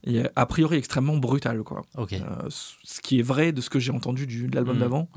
est 0.07 0.31
a 0.37 0.45
priori 0.45 0.77
extrêmement 0.77 1.17
brutale, 1.17 1.63
quoi. 1.63 1.81
Ok. 1.97 2.13
Euh, 2.13 2.21
ce 2.51 3.01
qui 3.01 3.19
est 3.21 3.23
vrai 3.23 3.53
de 3.53 3.63
ce 3.63 3.71
que 3.71 3.79
j'ai 3.79 3.91
entendu 3.91 4.27
du, 4.27 4.49
de 4.49 4.55
l'album 4.55 4.75
Mhm. 4.77 4.81
d'avant. 4.81 5.09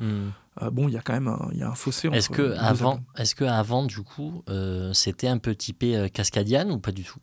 Euh, 0.61 0.69
bon, 0.71 0.87
il 0.87 0.93
y 0.93 0.97
a 0.97 1.01
quand 1.01 1.11
même 1.11 1.27
un, 1.27 1.49
y 1.53 1.61
a 1.61 1.67
un 1.69 1.75
fossé 1.75 2.07
Est-ce 2.07 2.29
que 2.29 2.55
avant, 2.57 3.01
est-ce 3.17 3.35
que 3.35 3.43
avant 3.43 3.83
du 3.85 4.01
coup, 4.01 4.43
euh, 4.49 4.93
c'était 4.93 5.27
un 5.27 5.39
peu 5.39 5.55
typé 5.55 5.97
euh, 5.97 6.07
Cascadian 6.07 6.69
ou 6.69 6.79
pas 6.79 6.93
du 6.93 7.03
tout? 7.03 7.19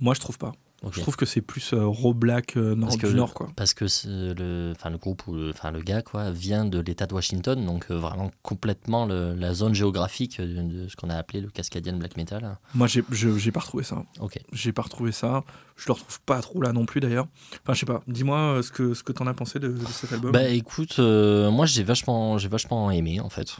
Moi, 0.00 0.14
je 0.14 0.20
trouve 0.20 0.38
pas. 0.38 0.52
Je 0.90 1.00
trouve 1.00 1.16
que 1.16 1.26
c'est 1.26 1.40
plus 1.42 1.72
euh, 1.74 1.86
raw 1.86 2.12
black 2.14 2.56
euh, 2.56 2.74
nord, 2.74 2.88
Parce 2.88 3.00
que 3.00 3.06
du 3.06 3.14
Nord, 3.14 3.34
quoi. 3.34 3.48
Parce 3.54 3.72
que 3.74 3.84
le, 4.06 4.72
le 4.74 4.96
groupe, 4.98 5.26
ou 5.28 5.34
le, 5.34 5.52
le 5.72 5.80
gars, 5.82 6.02
quoi, 6.02 6.30
vient 6.32 6.64
de 6.64 6.80
l'État 6.80 7.06
de 7.06 7.14
Washington, 7.14 7.64
donc 7.64 7.86
euh, 7.90 7.94
vraiment 7.96 8.30
complètement 8.42 9.06
le- 9.06 9.34
la 9.34 9.54
zone 9.54 9.74
géographique 9.74 10.40
de, 10.40 10.62
de 10.62 10.88
ce 10.88 10.96
qu'on 10.96 11.08
a 11.10 11.14
appelé 11.16 11.40
le 11.40 11.48
Cascadian 11.50 11.96
Black 11.96 12.16
Metal. 12.16 12.58
Moi, 12.74 12.86
j'ai 12.88 13.04
je- 13.10 13.36
j'ai 13.38 13.52
pas 13.52 13.60
retrouvé 13.60 13.84
ça. 13.84 14.02
Ok. 14.20 14.38
J'ai 14.52 14.72
pas 14.72 14.82
retrouvé 14.82 15.12
ça. 15.12 15.44
Je 15.76 15.86
le 15.86 15.92
retrouve 15.94 16.20
pas 16.22 16.40
trop 16.42 16.60
là 16.60 16.72
non 16.72 16.84
plus, 16.84 17.00
d'ailleurs. 17.00 17.26
Enfin, 17.62 17.74
je 17.74 17.80
sais 17.80 17.86
pas. 17.86 18.02
Dis-moi 18.06 18.38
euh, 18.38 18.62
ce 18.62 18.70
que, 18.72 18.92
ce 18.94 19.02
que 19.02 19.12
t'en 19.12 19.26
as 19.26 19.34
pensé 19.34 19.58
de, 19.58 19.68
de 19.68 19.86
cet 19.86 20.12
album. 20.12 20.32
Bah 20.32 20.48
écoute, 20.48 20.96
euh, 20.98 21.50
moi 21.50 21.64
j'ai 21.66 21.82
vachement, 21.82 22.38
j'ai 22.38 22.48
vachement 22.48 22.90
aimé 22.90 23.20
en 23.20 23.30
fait. 23.30 23.56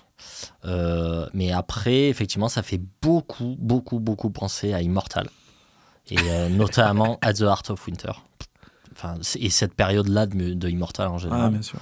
Euh, 0.65 1.27
mais 1.35 1.53
après, 1.53 2.09
effectivement, 2.09 2.49
ça 2.49 2.63
fait 2.63 2.81
beaucoup, 3.01 3.57
beaucoup, 3.59 3.99
beaucoup 4.01 4.31
penser 4.31 4.73
à 4.73 4.83
Immortal. 4.83 5.29
Et 6.11 6.19
euh, 6.19 6.49
notamment 6.49 7.19
à 7.23 7.33
The 7.33 7.43
Heart 7.43 7.71
of 7.71 7.87
Winter. 7.87 8.13
Enfin, 8.93 9.15
et 9.37 9.51
cette 9.51 9.75
période-là 9.75 10.27
de, 10.27 10.55
de 10.55 10.69
Immortal 10.69 11.09
en 11.09 11.15
ah, 11.15 11.19
général. 11.19 11.51
bien 11.51 11.63
sûr. 11.63 11.81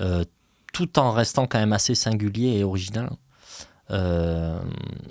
Euh, 0.00 0.24
tout 0.72 0.98
en 0.98 1.12
restant 1.12 1.46
quand 1.46 1.58
même 1.58 1.72
assez 1.72 1.94
singulier 1.94 2.58
et 2.58 2.64
original. 2.64 3.10
Euh, 3.90 4.58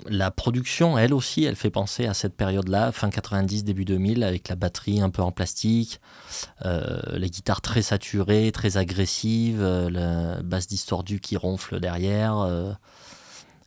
la 0.06 0.32
production, 0.32 0.98
elle 0.98 1.14
aussi, 1.14 1.44
elle 1.44 1.54
fait 1.54 1.70
penser 1.70 2.06
à 2.06 2.14
cette 2.14 2.34
période-là, 2.34 2.90
fin 2.90 3.10
90, 3.10 3.62
début 3.62 3.84
2000, 3.84 4.24
avec 4.24 4.48
la 4.48 4.56
batterie 4.56 5.00
un 5.00 5.10
peu 5.10 5.22
en 5.22 5.30
plastique, 5.30 6.00
euh, 6.64 7.00
les 7.12 7.30
guitares 7.30 7.60
très 7.60 7.82
saturées, 7.82 8.50
très 8.50 8.76
agressives, 8.76 9.62
la 9.62 10.42
basse 10.42 10.66
distordue 10.66 11.20
qui 11.20 11.36
ronfle 11.36 11.78
derrière. 11.78 12.74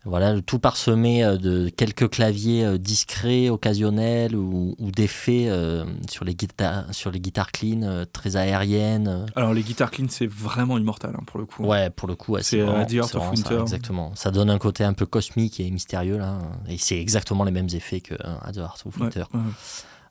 Voilà, 0.05 0.33
le 0.33 0.41
tout 0.41 0.59
parsemé 0.59 1.23
euh, 1.23 1.37
de 1.37 1.69
quelques 1.69 2.09
claviers 2.09 2.63
euh, 2.63 2.77
discrets, 2.77 3.49
occasionnels 3.49 4.35
ou, 4.35 4.75
ou 4.77 4.91
d'effets 4.91 5.47
euh, 5.47 5.83
sur, 6.09 6.23
les 6.23 6.35
guitares, 6.35 6.85
sur 6.93 7.09
les 7.09 7.19
guitares 7.19 7.51
clean, 7.51 7.81
euh, 7.81 8.05
très 8.05 8.35
aériennes. 8.35 9.25
Alors, 9.35 9.53
les 9.53 9.63
guitares 9.63 9.89
clean, 9.89 10.05
c'est 10.09 10.27
vraiment 10.27 10.77
immortal, 10.77 11.15
hein, 11.17 11.23
pour 11.25 11.39
le 11.39 11.47
coup. 11.47 11.63
Ouais, 11.63 11.89
pour 11.89 12.07
le 12.07 12.15
coup, 12.15 12.33
ouais, 12.33 12.43
C'est, 12.43 12.61
vraiment, 12.61 12.85
vraiment 12.85 13.35
ça, 13.35 13.59
exactement. 13.59 14.11
Ça 14.15 14.29
donne 14.29 14.51
un 14.51 14.59
côté 14.59 14.83
un 14.83 14.93
peu 14.93 15.07
cosmique 15.07 15.59
et 15.59 15.69
mystérieux 15.71 16.17
là, 16.17 16.37
et 16.69 16.77
c'est 16.77 16.99
exactement 16.99 17.43
les 17.43 17.51
mêmes 17.51 17.69
effets 17.73 18.01
que 18.01 18.13
The 18.13 18.57
Heart 18.57 18.83
of 18.85 18.97
Winter. 18.97 19.23
ouais. 19.33 19.39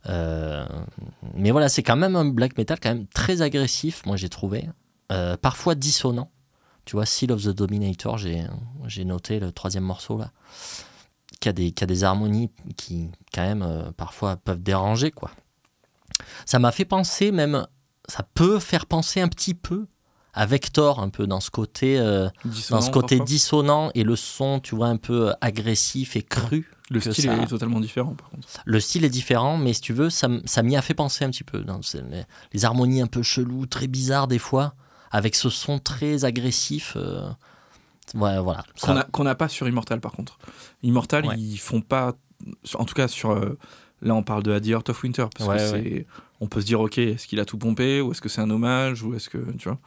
Euh, 0.06 0.66
mais 1.34 1.50
voilà, 1.50 1.70
c'est 1.70 1.82
quand 1.82 1.96
même 1.96 2.14
un 2.14 2.26
black 2.26 2.58
metal 2.58 2.78
quand 2.78 2.90
même 2.90 3.06
très 3.06 3.40
agressif, 3.40 4.04
moi 4.04 4.16
j'ai 4.16 4.28
trouvé, 4.28 4.68
parfois 5.40 5.74
dissonant. 5.74 6.30
Tu 6.84 6.96
vois, 6.96 7.06
Seal 7.06 7.32
of 7.32 7.42
the 7.42 7.48
Dominator, 7.48 8.18
j'ai 8.18 9.04
noté 9.04 9.40
le 9.40 9.52
troisième 9.52 9.84
morceau 9.84 10.18
là, 10.18 10.30
qui 11.40 11.48
a 11.48 11.52
des 11.52 11.72
qui 11.72 11.82
a 11.84 11.86
des 11.86 12.04
harmonies 12.04 12.50
qui 12.76 13.10
quand 13.32 13.42
même 13.42 13.62
euh, 13.62 13.90
parfois 13.96 14.36
peuvent 14.36 14.62
déranger 14.62 15.10
quoi. 15.10 15.30
Ça 16.46 16.58
m'a 16.58 16.72
fait 16.72 16.84
penser 16.84 17.32
même, 17.32 17.66
ça 18.08 18.22
peut 18.34 18.58
faire 18.58 18.86
penser 18.86 19.20
un 19.20 19.28
petit 19.28 19.54
peu 19.54 19.86
à 20.34 20.46
Vector 20.46 21.00
un 21.00 21.08
peu 21.10 21.26
dans 21.26 21.40
ce 21.40 21.50
côté. 21.50 21.98
euh, 21.98 22.28
Dissonant, 22.44 22.80
dans 22.80 22.86
ce 22.86 22.90
côté 22.90 23.16
parfois. 23.16 23.24
dissonant 23.26 23.90
et 23.94 24.02
le 24.02 24.16
son, 24.16 24.58
tu 24.60 24.74
vois, 24.74 24.88
un 24.88 24.96
peu 24.96 25.32
agressif 25.40 26.16
et 26.16 26.22
cru. 26.22 26.70
Le 26.90 27.00
style 27.00 27.24
ça- 27.24 27.36
est 27.42 27.46
totalement 27.46 27.80
différent, 27.80 28.14
par 28.14 28.30
contre. 28.30 28.46
Le 28.64 28.80
style 28.80 29.04
est 29.04 29.10
différent, 29.10 29.56
mais 29.56 29.72
si 29.72 29.80
tu 29.80 29.92
veux, 29.92 30.10
ça, 30.10 30.28
m'y 30.62 30.76
a 30.76 30.82
fait 30.82 30.92
penser 30.94 31.24
un 31.24 31.30
petit 31.30 31.44
peu. 31.44 31.60
dans 31.60 31.80
les, 32.10 32.24
les 32.52 32.64
harmonies 32.64 33.00
un 33.00 33.06
peu 33.06 33.22
cheloues, 33.22 33.66
très 33.66 33.86
bizarres 33.86 34.26
des 34.28 34.38
fois, 34.40 34.74
avec 35.10 35.34
ce 35.34 35.48
son 35.50 35.78
très 35.78 36.24
agressif. 36.24 36.94
euh, 36.96 37.28
ouais, 38.14 38.38
voilà. 38.38 38.64
Qu'on 39.12 39.24
n'a 39.24 39.34
pas 39.34 39.48
sur 39.48 39.68
Immortal, 39.68 40.00
par 40.00 40.12
contre. 40.12 40.38
Immortal, 40.82 41.26
Ouais. 41.26 41.36
ils 41.38 41.56
font 41.58 41.80
pas. 41.80 42.14
En 42.78 42.84
tout 42.84 42.94
cas, 42.94 43.08
sur. 43.08 43.30
euh, 43.30 43.58
là, 44.02 44.14
on 44.14 44.22
parle 44.22 44.42
de 44.42 44.58
The 44.58 44.66
Heart 44.68 44.90
of 44.90 45.02
Winter. 45.02 45.26
Parce 45.36 45.48
Ouais, 45.48 45.56
que 45.56 45.62
c'est. 45.84 46.06
On 46.40 46.46
peut 46.48 46.60
se 46.60 46.66
dire, 46.66 46.80
ok, 46.80 46.98
est-ce 46.98 47.26
qu'il 47.26 47.40
a 47.40 47.44
tout 47.44 47.56
pompé 47.56 48.00
Ou 48.00 48.10
est-ce 48.12 48.20
que 48.20 48.28
c'est 48.28 48.40
un 48.40 48.50
hommage 48.50 49.02
Ou 49.02 49.14
est-ce 49.14 49.30
que. 49.30 49.38
Tu 49.56 49.68
vois 49.68 49.78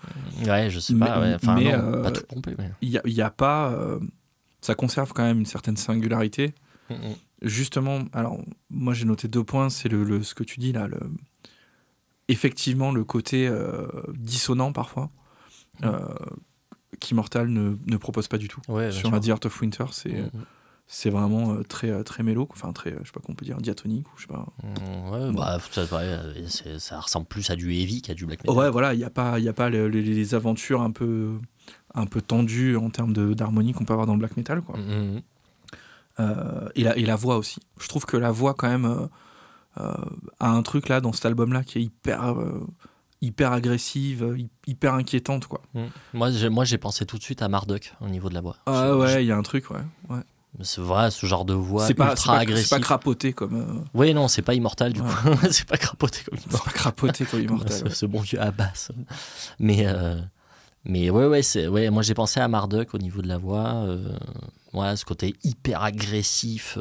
Ouais, 0.45 0.69
je 0.69 0.79
sais 0.79 0.95
pas. 0.95 1.19
Mais- 1.19 1.27
ouais. 1.27 1.35
Enfin, 1.35 1.55
mais, 1.55 1.65
non, 1.77 1.93
euh, 1.93 2.03
pas 2.03 2.11
tout 2.11 2.23
pompé, 2.27 2.55
mais. 2.57 2.71
Il 2.81 2.89
n'y 2.89 2.97
a, 2.97 3.01
il 3.05 3.13
y 3.13 3.21
a 3.21 3.29
pas. 3.29 3.71
euh, 3.73 3.99
ça 4.61 4.73
conserve 4.73 5.13
quand 5.13 5.23
même 5.23 5.39
une 5.39 5.45
certaine 5.45 5.77
singularité. 5.77 6.55
Mm, 6.89 6.93
mm. 6.93 7.15
Justement, 7.43 7.99
alors, 8.13 8.39
moi, 8.71 8.93
j'ai 8.95 9.05
noté 9.05 9.27
deux 9.27 9.43
points. 9.43 9.69
C'est 9.69 9.89
le, 9.89 10.03
le- 10.03 10.23
ce 10.23 10.33
que 10.33 10.43
tu 10.43 10.59
dis 10.59 10.71
là. 10.71 10.87
Le, 10.87 10.97
effectivement, 12.27 12.91
le 12.91 13.03
côté 13.03 13.47
euh, 13.47 13.87
dissonant 14.13 14.71
parfois. 14.73 15.09
Euh, 15.83 15.99
qu'Immortal 16.99 17.49
ne, 17.49 17.75
ne 17.85 17.97
propose 17.97 18.27
pas 18.27 18.37
du 18.39 18.47
tout. 18.47 18.61
Ouais, 18.67 18.91
sur 18.91 19.09
sûr. 19.09 19.13
A 19.13 19.19
The 19.19 19.27
Heart 19.27 19.45
of 19.45 19.61
Winter, 19.61 19.85
c'est. 19.91 20.09
Mm, 20.13 20.31
c'est 20.89 21.09
vraiment 21.09 21.51
euh, 21.53 21.63
très 21.63 21.89
euh, 21.89 22.01
très 22.01 22.23
mélo 22.23 22.47
enfin 22.49 22.71
très 22.71 22.93
euh, 22.93 22.99
je 23.01 23.07
sais 23.07 23.11
pas 23.11 23.19
comment 23.19 23.33
on 23.33 23.35
peut 23.35 23.43
dire 23.43 23.57
diatonique 23.57 24.07
ou 24.07 24.11
je 24.15 24.21
sais 24.21 24.27
pas 24.29 24.45
mm. 24.63 25.09
Ouais, 25.11 25.31
bah, 25.33 25.57
ça, 25.69 25.81
ouais, 25.83 25.87
euh, 25.93 26.47
c'est- 26.47 26.79
ça 26.79 27.01
ressemble 27.01 27.25
plus 27.27 27.49
à 27.49 27.57
du 27.57 27.73
heavy 27.73 28.01
qu'à 28.01 28.13
du 28.13 28.25
black 28.25 28.41
metal. 28.45 28.57
ouais 28.57 28.69
voilà 28.71 28.93
il 28.93 28.99
y 29.01 29.03
a 29.03 29.09
pas 29.09 29.37
il 29.37 29.43
y 29.43 29.49
a 29.49 29.53
pas 29.53 29.69
les, 29.69 30.33
aventures 30.33 30.81
un 30.81 30.91
peu 30.91 31.33
un 31.93 32.05
peu 32.05 32.21
tendues 32.21 32.77
en 32.77 32.89
termes 32.89 33.11
d'harmonie 33.35 33.73
qu'on 33.73 33.83
peut 33.83 33.91
avoir 33.91 34.07
dans 34.07 34.13
le 34.13 34.19
black 34.19 34.37
metal 34.37 34.61
quoi 34.61 34.77
Mm, 34.77 34.81
mm, 34.81 35.15
mm. 35.17 35.21
Euh, 36.21 36.69
et, 36.75 36.83
la, 36.83 36.95
et 36.97 37.03
la 37.05 37.17
voix 37.17 37.35
aussi 37.37 37.59
je 37.81 37.87
trouve 37.89 38.05
que 38.05 38.15
la 38.15 38.31
voix 38.31 38.53
quand 38.53 38.69
même 38.69 39.09
euh, 39.79 39.93
a 40.39 40.49
un 40.51 40.61
truc 40.63 40.89
là 40.89 41.01
dans 41.01 41.13
cet 41.13 41.25
album 41.25 41.53
là 41.53 41.63
qui 41.63 41.77
est 41.79 41.81
hyper 41.83 42.39
euh, 42.39 42.65
hyper 43.21 43.51
agressive 43.51 44.33
hy- 44.37 44.49
hyper 44.67 44.93
inquiétante 44.93 45.47
quoi 45.47 45.61
Mm. 45.73 45.85
Moi, 46.13 46.31
j'ai, 46.31 46.49
moi, 46.49 46.65
j'ai 46.65 46.77
pensé 46.77 47.05
tout 47.05 47.17
de 47.17 47.23
suite 47.23 47.41
à 47.41 47.47
Marduk 47.47 47.93
au 48.01 48.07
niveau 48.07 48.29
de 48.29 48.33
la 48.35 48.41
voix. 48.41 48.57
ah 48.65 48.95
ouais 48.95 49.23
il 49.23 49.27
y 49.27 49.31
a 49.31 49.37
un 49.37 49.41
truc 49.43 49.69
ouais, 49.71 50.17
C'est 50.61 50.81
vrai, 50.81 51.11
ce 51.11 51.25
genre 51.25 51.45
de 51.45 51.53
voix 51.53 51.85
c'est 51.87 51.93
pas 51.93 52.15
c'est 52.15 52.29
ultra 52.29 52.45
pas, 52.45 52.55
c'est 52.57 52.69
pas 52.69 52.79
crapoté 52.79 53.33
comme 53.33 53.55
euh, 53.55 53.83
Oui, 53.93 54.13
non, 54.13 54.27
c'est 54.27 54.41
pas 54.43 54.53
immortal 54.53 54.93
du 54.93 55.01
Ouais. 55.01 55.07
coup. 55.07 55.47
c'est 55.51 55.67
pas 55.67 55.77
crapoté 55.77 56.19
comme 56.25 56.37
c'est 56.39 56.47
immortal. 56.47 56.71
pas 56.73 56.77
crapoté 56.79 57.25
comme 57.25 57.41
Immortal 57.41 57.71
ce, 57.77 57.83
ouais. 57.85 57.89
ce 57.93 58.05
bon 58.05 58.21
vieux 58.21 58.39
Abbas. 58.41 58.89
Mais, 59.59 59.85
euh, 59.87 60.19
mais 60.85 61.09
ouais, 61.09 61.25
ouais, 61.27 61.41
c'est, 61.41 61.67
ouais, 61.67 61.89
moi 61.89 62.01
j'ai 62.03 62.13
pensé 62.13 62.39
à 62.39 62.47
Marduk 62.47 62.93
au 62.93 62.97
niveau 62.99 63.21
de 63.21 63.27
la 63.27 63.37
voix. 63.37 63.73
Euh, 63.87 64.15
ouais, 64.73 64.95
ce 64.95 65.05
côté 65.05 65.35
hyper 65.43 65.81
agressif, 65.83 66.77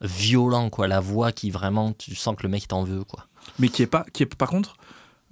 violent, 0.00 0.68
quoi. 0.70 0.86
La 0.88 1.00
voix 1.00 1.32
qui 1.32 1.50
vraiment, 1.50 1.92
tu 1.92 2.14
sens 2.14 2.36
que 2.36 2.42
le 2.42 2.48
mec 2.48 2.68
t'en 2.68 2.84
veut, 2.84 3.04
quoi. 3.04 3.26
mais 3.58 3.68
qui 3.68 3.82
est 3.82 3.86
pas 3.86 4.04
qui 4.12 4.22
est 4.22 4.34
par 4.34 4.48
contre 4.50 4.76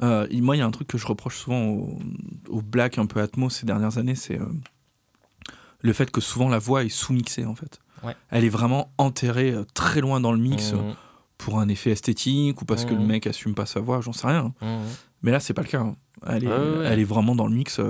euh, 0.02 0.26
moi 0.32 0.56
il 0.56 0.60
y 0.60 0.62
a 0.62 0.66
un 0.66 0.70
truc 0.70 0.88
que 0.88 0.98
je 0.98 1.06
reproche 1.06 1.36
souvent 1.38 1.62
au, 1.66 1.98
au 2.48 2.62
black 2.62 2.98
un 2.98 3.06
peu 3.06 3.20
atmos 3.20 3.54
ces 3.54 3.66
dernières 3.66 3.98
années 3.98 4.14
c'est 4.16 4.40
euh, 4.40 4.46
le 5.80 5.92
fait 5.92 6.10
que 6.10 6.20
souvent 6.20 6.48
la 6.48 6.58
voix 6.58 6.84
est 6.84 6.88
sous-mixée 6.88 7.44
en 7.44 7.54
fait 7.54 7.80
Ouais. 8.02 8.14
elle 8.30 8.44
est 8.44 8.48
vraiment 8.50 8.90
enterrée 8.98 9.50
euh, 9.52 9.64
très 9.74 10.00
loin 10.00 10.20
dans 10.20 10.32
le 10.32 10.38
mix 10.38 10.72
euh, 10.74 10.78
Mm, 10.78 10.94
pour 11.38 11.58
un 11.60 11.68
effet 11.68 11.90
esthétique 11.90 12.60
ou 12.62 12.64
parce 12.64 12.84
que 12.84 12.94
le 12.94 13.00
Mhm. 13.00 13.06
mec 13.06 13.26
assume 13.26 13.54
pas 13.54 13.66
sa 13.66 13.80
voix 13.80 14.00
j'en 14.00 14.12
sais 14.12 14.26
rien 14.26 14.52
mm, 14.60 14.82
mais 15.22 15.30
là 15.32 15.40
c'est 15.40 15.54
pas 15.54 15.62
le 15.62 15.68
cas 15.68 15.80
hein. 15.80 15.96
elle 16.26 16.44
est, 16.44 16.48
Ouais, 16.48 16.84
elle 16.86 16.98
est 17.00 17.04
vraiment 17.04 17.34
dans 17.34 17.46
le 17.46 17.54
mix 17.54 17.80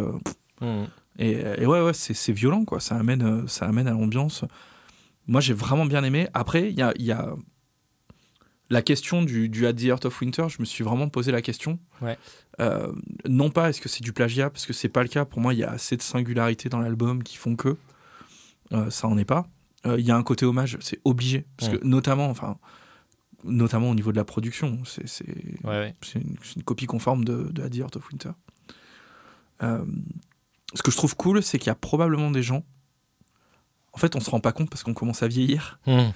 et, 1.19 1.31
et 1.59 1.67
ouais, 1.67 1.81
ouais 1.83 1.93
c'est, 1.93 2.33
violent, 2.33 2.65
quoi. 2.65 2.81
Ça 2.81 2.97
amène, 2.97 3.47
ça 3.47 3.67
amène 3.67 3.87
à 3.87 3.93
l'ambiance. 3.93 4.45
Moi, 5.27 5.41
j'ai 5.41 5.55
vraiment 5.55 5.87
bien 5.87 6.05
aimé. 6.05 6.29
Après, 6.35 6.71
il 6.71 6.77
y 6.79 6.83
a, 6.83 6.93
il 6.97 7.05
y 7.05 7.13
a 7.13 7.35
la 8.71 8.83
question 8.83 9.23
du, 9.23 9.49
du 9.49 9.67
At 9.67 9.75
the 9.75 9.85
Heart 9.85 10.05
of 10.07 10.21
Winter. 10.21 10.47
Je 10.49 10.57
me 10.61 10.65
suis 10.65 10.85
vraiment 10.85 11.09
posé 11.09 11.33
la 11.33 11.43
question. 11.43 11.79
Ouais. 12.03 12.19
Euh, 12.61 12.93
non 13.29 13.51
pas 13.51 13.69
est-ce 13.71 13.81
que 13.81 13.89
c'est 13.89 14.03
du 14.03 14.13
plagiat, 14.13 14.51
parce 14.51 14.67
que 14.67 14.73
c'est 14.73 14.89
pas 14.89 15.03
le 15.03 15.09
cas. 15.09 15.25
Pour 15.25 15.41
moi, 15.41 15.55
il 15.55 15.61
y 15.61 15.65
a 15.65 15.71
assez 15.71 15.97
de 15.97 16.03
singularité 16.03 16.69
dans 16.69 16.81
l'album 16.81 17.23
qui 17.23 17.37
font 17.37 17.57
que 17.57 17.77
euh, 18.73 18.91
ça 18.91 19.09
en 19.09 19.17
est 19.19 19.25
pas. 19.25 19.47
Euh, 19.87 19.99
Il 19.99 20.07
y 20.07 20.11
a 20.11 20.17
un 20.17 20.23
côté 20.23 20.47
hommage, 20.47 20.79
c'est 20.81 21.01
obligé. 21.05 21.45
Parce 21.57 21.73
Ouais. 21.73 21.79
que 21.79 21.85
notamment, 21.85 22.29
enfin, 22.31 22.59
notamment 23.45 23.91
au 23.91 23.95
niveau 23.95 24.13
de 24.13 24.17
la 24.17 24.25
production, 24.25 24.83
c'est, 24.85 25.25
Ouais, 25.65 25.95
une, 26.15 26.63
copie 26.65 26.87
conforme 26.87 27.25
de, 27.25 27.51
de 27.53 27.63
A 27.63 27.69
The 27.69 27.77
Heart 27.77 27.97
of 27.97 28.09
Winter. 28.11 28.31
Ce 29.61 30.83
que 30.83 30.91
je 30.91 30.97
trouve 30.97 31.17
cool, 31.17 31.43
c'est 31.43 31.59
qu'il 31.59 31.69
y 31.69 31.71
a 31.71 31.75
probablement 31.77 32.31
des 32.31 32.43
gens. 32.43 32.65
En 33.94 33.98
fait, 33.98 34.16
on 34.16 34.20
se 34.20 34.28
rend 34.28 34.40
pas 34.40 34.52
compte 34.52 34.68
parce 34.70 34.83
qu'on 34.83 34.92
commence 34.94 35.22
à 35.22 35.28
vieillir, 35.28 35.78
Mm. 35.87 36.11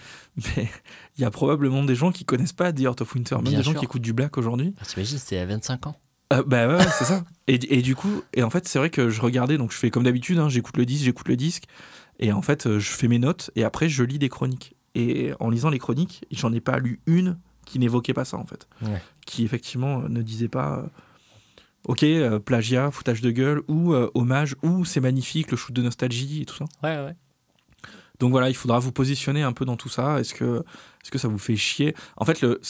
mais 0.57 0.69
il 1.17 1.23
y 1.23 1.25
a 1.25 1.31
probablement 1.31 1.85
des 1.85 1.95
gens 1.95 2.11
qui 2.13 2.25
connaissent 2.25 2.53
pas 2.53 2.73
The 2.73 2.81
Heart 2.81 3.01
of 3.03 3.15
Winter, 3.15 3.37
même 3.37 3.45
Bien 3.45 3.59
des 3.59 3.63
gens 3.65 3.73
qui 3.75 3.85
écoutent 3.85 4.03
du 4.03 4.13
black 4.13 4.37
aujourd'hui. 4.37 4.75
Ah, 4.81 4.85
T'imagines, 4.85 5.19
c'était 5.19 5.39
à 5.39 5.47
25 5.47 5.87
ans. 5.87 5.97
Euh, 6.33 6.43
bah 6.47 6.69
ouais, 6.69 6.75
ouais, 6.75 6.87
c'est 6.99 7.05
ça. 7.05 7.25
Et, 7.47 7.55
et 7.79 7.81
du 7.81 7.95
coup, 7.97 8.23
et 8.35 8.43
en 8.43 8.51
fait, 8.51 8.67
c'est 8.69 8.79
vrai 8.79 8.91
que 8.91 9.09
je 9.09 9.21
regardais, 9.23 9.57
donc 9.57 9.73
je 9.73 9.77
fais 9.79 9.91
comme 9.91 10.03
d'habitude, 10.03 10.39
hein, 10.39 10.49
j'écoute 10.49 10.77
le 10.77 10.85
disque, 10.85 11.05
j'écoute 11.05 11.29
le 11.29 11.37
disque, 11.37 11.65
et 12.19 12.33
en 12.33 12.43
fait, 12.43 12.67
euh, 12.67 12.79
je 12.81 12.91
fais 12.91 13.09
mes 13.09 13.19
notes, 13.19 13.51
et 13.57 13.65
après, 13.65 13.89
je 13.89 14.03
lis 14.03 14.19
des 14.19 14.29
chroniques. 14.29 14.75
Et 14.95 15.33
en 15.41 15.49
lisant 15.49 15.71
les 15.71 15.79
chroniques, 15.79 16.25
j'en 16.33 16.53
ai 16.53 16.61
pas 16.61 16.79
lu 16.81 17.01
une 17.07 17.39
qui 17.65 17.79
n'évoquait 17.79 18.13
pas 18.15 18.25
ça, 18.25 18.37
en 18.39 18.45
fait. 18.45 18.67
Ouais. 18.83 19.01
Qui, 19.27 19.45
effectivement, 19.45 20.01
euh, 20.03 20.09
ne 20.09 20.21
disait 20.23 20.49
pas, 20.49 20.79
euh, 20.81 20.87
ok, 21.87 22.03
euh, 22.03 22.39
plagiat, 22.41 22.91
foutage 22.91 23.21
de 23.21 23.31
gueule, 23.31 23.63
ou 23.69 23.95
hommage, 24.15 24.57
ou 24.63 24.85
c'est 24.85 25.01
magnifique, 25.01 25.51
le 25.51 25.57
shoot 25.57 25.75
de 25.75 25.83
nostalgie, 25.83 26.43
et 26.43 26.45
tout 26.45 26.57
ça. 26.57 26.65
Ouais, 26.83 26.97
ouais. 27.05 27.15
Donc 28.21 28.31
voilà, 28.33 28.49
il 28.51 28.55
faudra 28.55 28.79
vous 28.79 28.93
positionner 28.93 29.43
un 29.43 29.53
peu 29.53 29.65
dans 29.65 29.77
tout 29.77 29.89
ça. 29.89 30.19
Est-ce 30.21 30.35
que, 30.35 30.65
est 31.05 31.11
que 31.11 31.19
ça 31.19 31.29
vous 31.29 31.39
fait 31.39 31.57
chier? 31.57 31.95
En 32.17 32.25
fait, 32.25 32.41
le, 32.41 32.61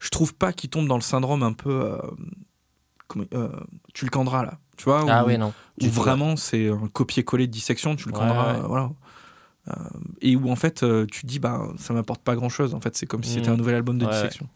je 0.00 0.08
trouve 0.10 0.34
pas 0.34 0.52
qu'il 0.52 0.70
tombe 0.70 0.88
dans 0.88 0.96
le 0.96 1.02
syndrome 1.02 1.42
un 1.42 1.52
peu. 1.52 1.70
euh, 1.70 1.98
euh, 3.34 3.48
tu 3.94 4.04
le 4.04 4.10
candras 4.10 4.44
là. 4.44 4.58
Tu 4.76 4.84
vois 4.84 5.04
Ah 5.08 5.24
oui, 5.24 5.38
non. 5.38 5.52
où 5.82 5.86
vraiment 5.86 6.36
c'est 6.36 6.68
un 6.68 6.88
copier-coller 6.88 7.46
de 7.46 7.52
dissection, 7.52 7.96
tu 7.96 8.08
le 8.08 8.14
Ouais, 8.14 8.18
candras. 8.20 8.54
ouais. 8.54 8.58
euh, 8.60 8.66
voilà. 8.66 8.90
Euh, 9.68 9.72
et 10.20 10.36
où 10.36 10.48
en 10.50 10.56
fait 10.56 10.84
tu 11.10 11.22
te 11.22 11.26
dis 11.26 11.40
bah 11.40 11.60
ça 11.76 11.92
m'apporte 11.92 12.22
pas 12.22 12.36
grand 12.36 12.48
chose 12.48 12.72
en 12.72 12.80
fait 12.80 12.96
c'est 12.96 13.06
comme 13.06 13.24
si 13.24 13.32
c'était 13.32 13.50
Mm. 13.50 13.54
un 13.54 13.56
nouvel 13.56 13.74
album 13.74 13.98
de 13.98 14.04
Ouais, 14.06 14.12
dissection 14.12 14.48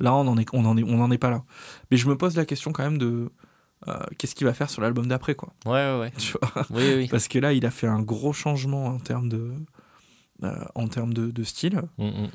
là 0.00 0.14
on 0.14 0.26
en 0.26 0.38
est 0.38 0.46
on 0.54 0.64
en 0.64 0.78
est 0.78 0.82
on 0.84 1.02
en 1.02 1.10
est 1.10 1.18
pas 1.18 1.28
là 1.28 1.42
mais 1.90 1.98
je 1.98 2.08
me 2.08 2.16
pose 2.16 2.34
la 2.34 2.46
question 2.46 2.72
quand 2.72 2.82
même 2.82 2.96
de 2.96 3.30
euh, 3.88 3.98
qu'est-ce 4.18 4.34
qu'il 4.34 4.46
va 4.46 4.54
faire 4.54 4.70
sur 4.70 4.80
l'album 4.82 5.06
d'après 5.06 5.34
quoi 5.34 5.52
Ouais, 5.66 5.72
ouais, 5.72 5.98
ouais. 6.00 6.12
tu 6.18 6.32
vois 6.40 6.66
Oui, 6.70 6.94
oui. 6.96 7.08
parce 7.08 7.28
que 7.28 7.38
là 7.38 7.52
il 7.52 7.64
a 7.66 7.70
fait 7.70 7.86
un 7.86 8.00
gros 8.00 8.32
changement 8.32 8.86
en 8.86 8.98
termes 8.98 9.28
de 9.28 9.52
euh, 10.42 10.64
en 10.74 10.88
termes 10.88 11.12
de, 11.14 11.30
de 11.30 11.42
style 11.44 11.82
Mm, 11.98 12.04
mm, 12.08 12.28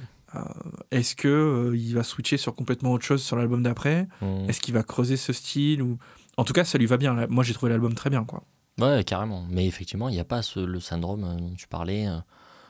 est-ce 0.91 1.15
que 1.15 1.27
euh, 1.27 1.75
il 1.77 1.93
va 1.95 2.03
switcher 2.03 2.37
sur 2.37 2.53
complètement 2.55 2.91
autre 2.91 3.03
chose 3.05 3.23
sur 3.23 3.35
l'album 3.35 3.63
d'après 3.63 4.07
mm. 4.21 4.49
est-ce 4.49 4.61
qu'il 4.61 4.73
va 4.73 4.83
creuser 4.83 5.17
ce 5.17 5.33
style 5.33 5.81
ou 5.81 5.97
en 6.37 6.43
tout 6.43 6.53
cas 6.53 6.63
ça 6.63 6.77
lui 6.77 6.85
va 6.85 6.97
bien 6.97 7.25
moi 7.29 7.43
j'ai 7.43 7.53
trouvé 7.53 7.71
l'album 7.71 7.93
très 7.95 8.09
bien 8.09 8.23
quoi 8.23 8.43
Ouais, 8.79 9.03
carrément. 9.03 9.45
Mais 9.49 9.67
effectivement, 9.67 10.07
il 10.07 10.13
n'y 10.13 10.21
a 10.21 10.23
pas 10.23 10.41
ce- 10.41 10.61
le 10.61 10.79
syndrome 10.79 11.25
euh, 11.25 11.35
dont 11.35 11.53
tu 11.53 11.67
parlais. 11.67 12.07
euh. 12.07 12.17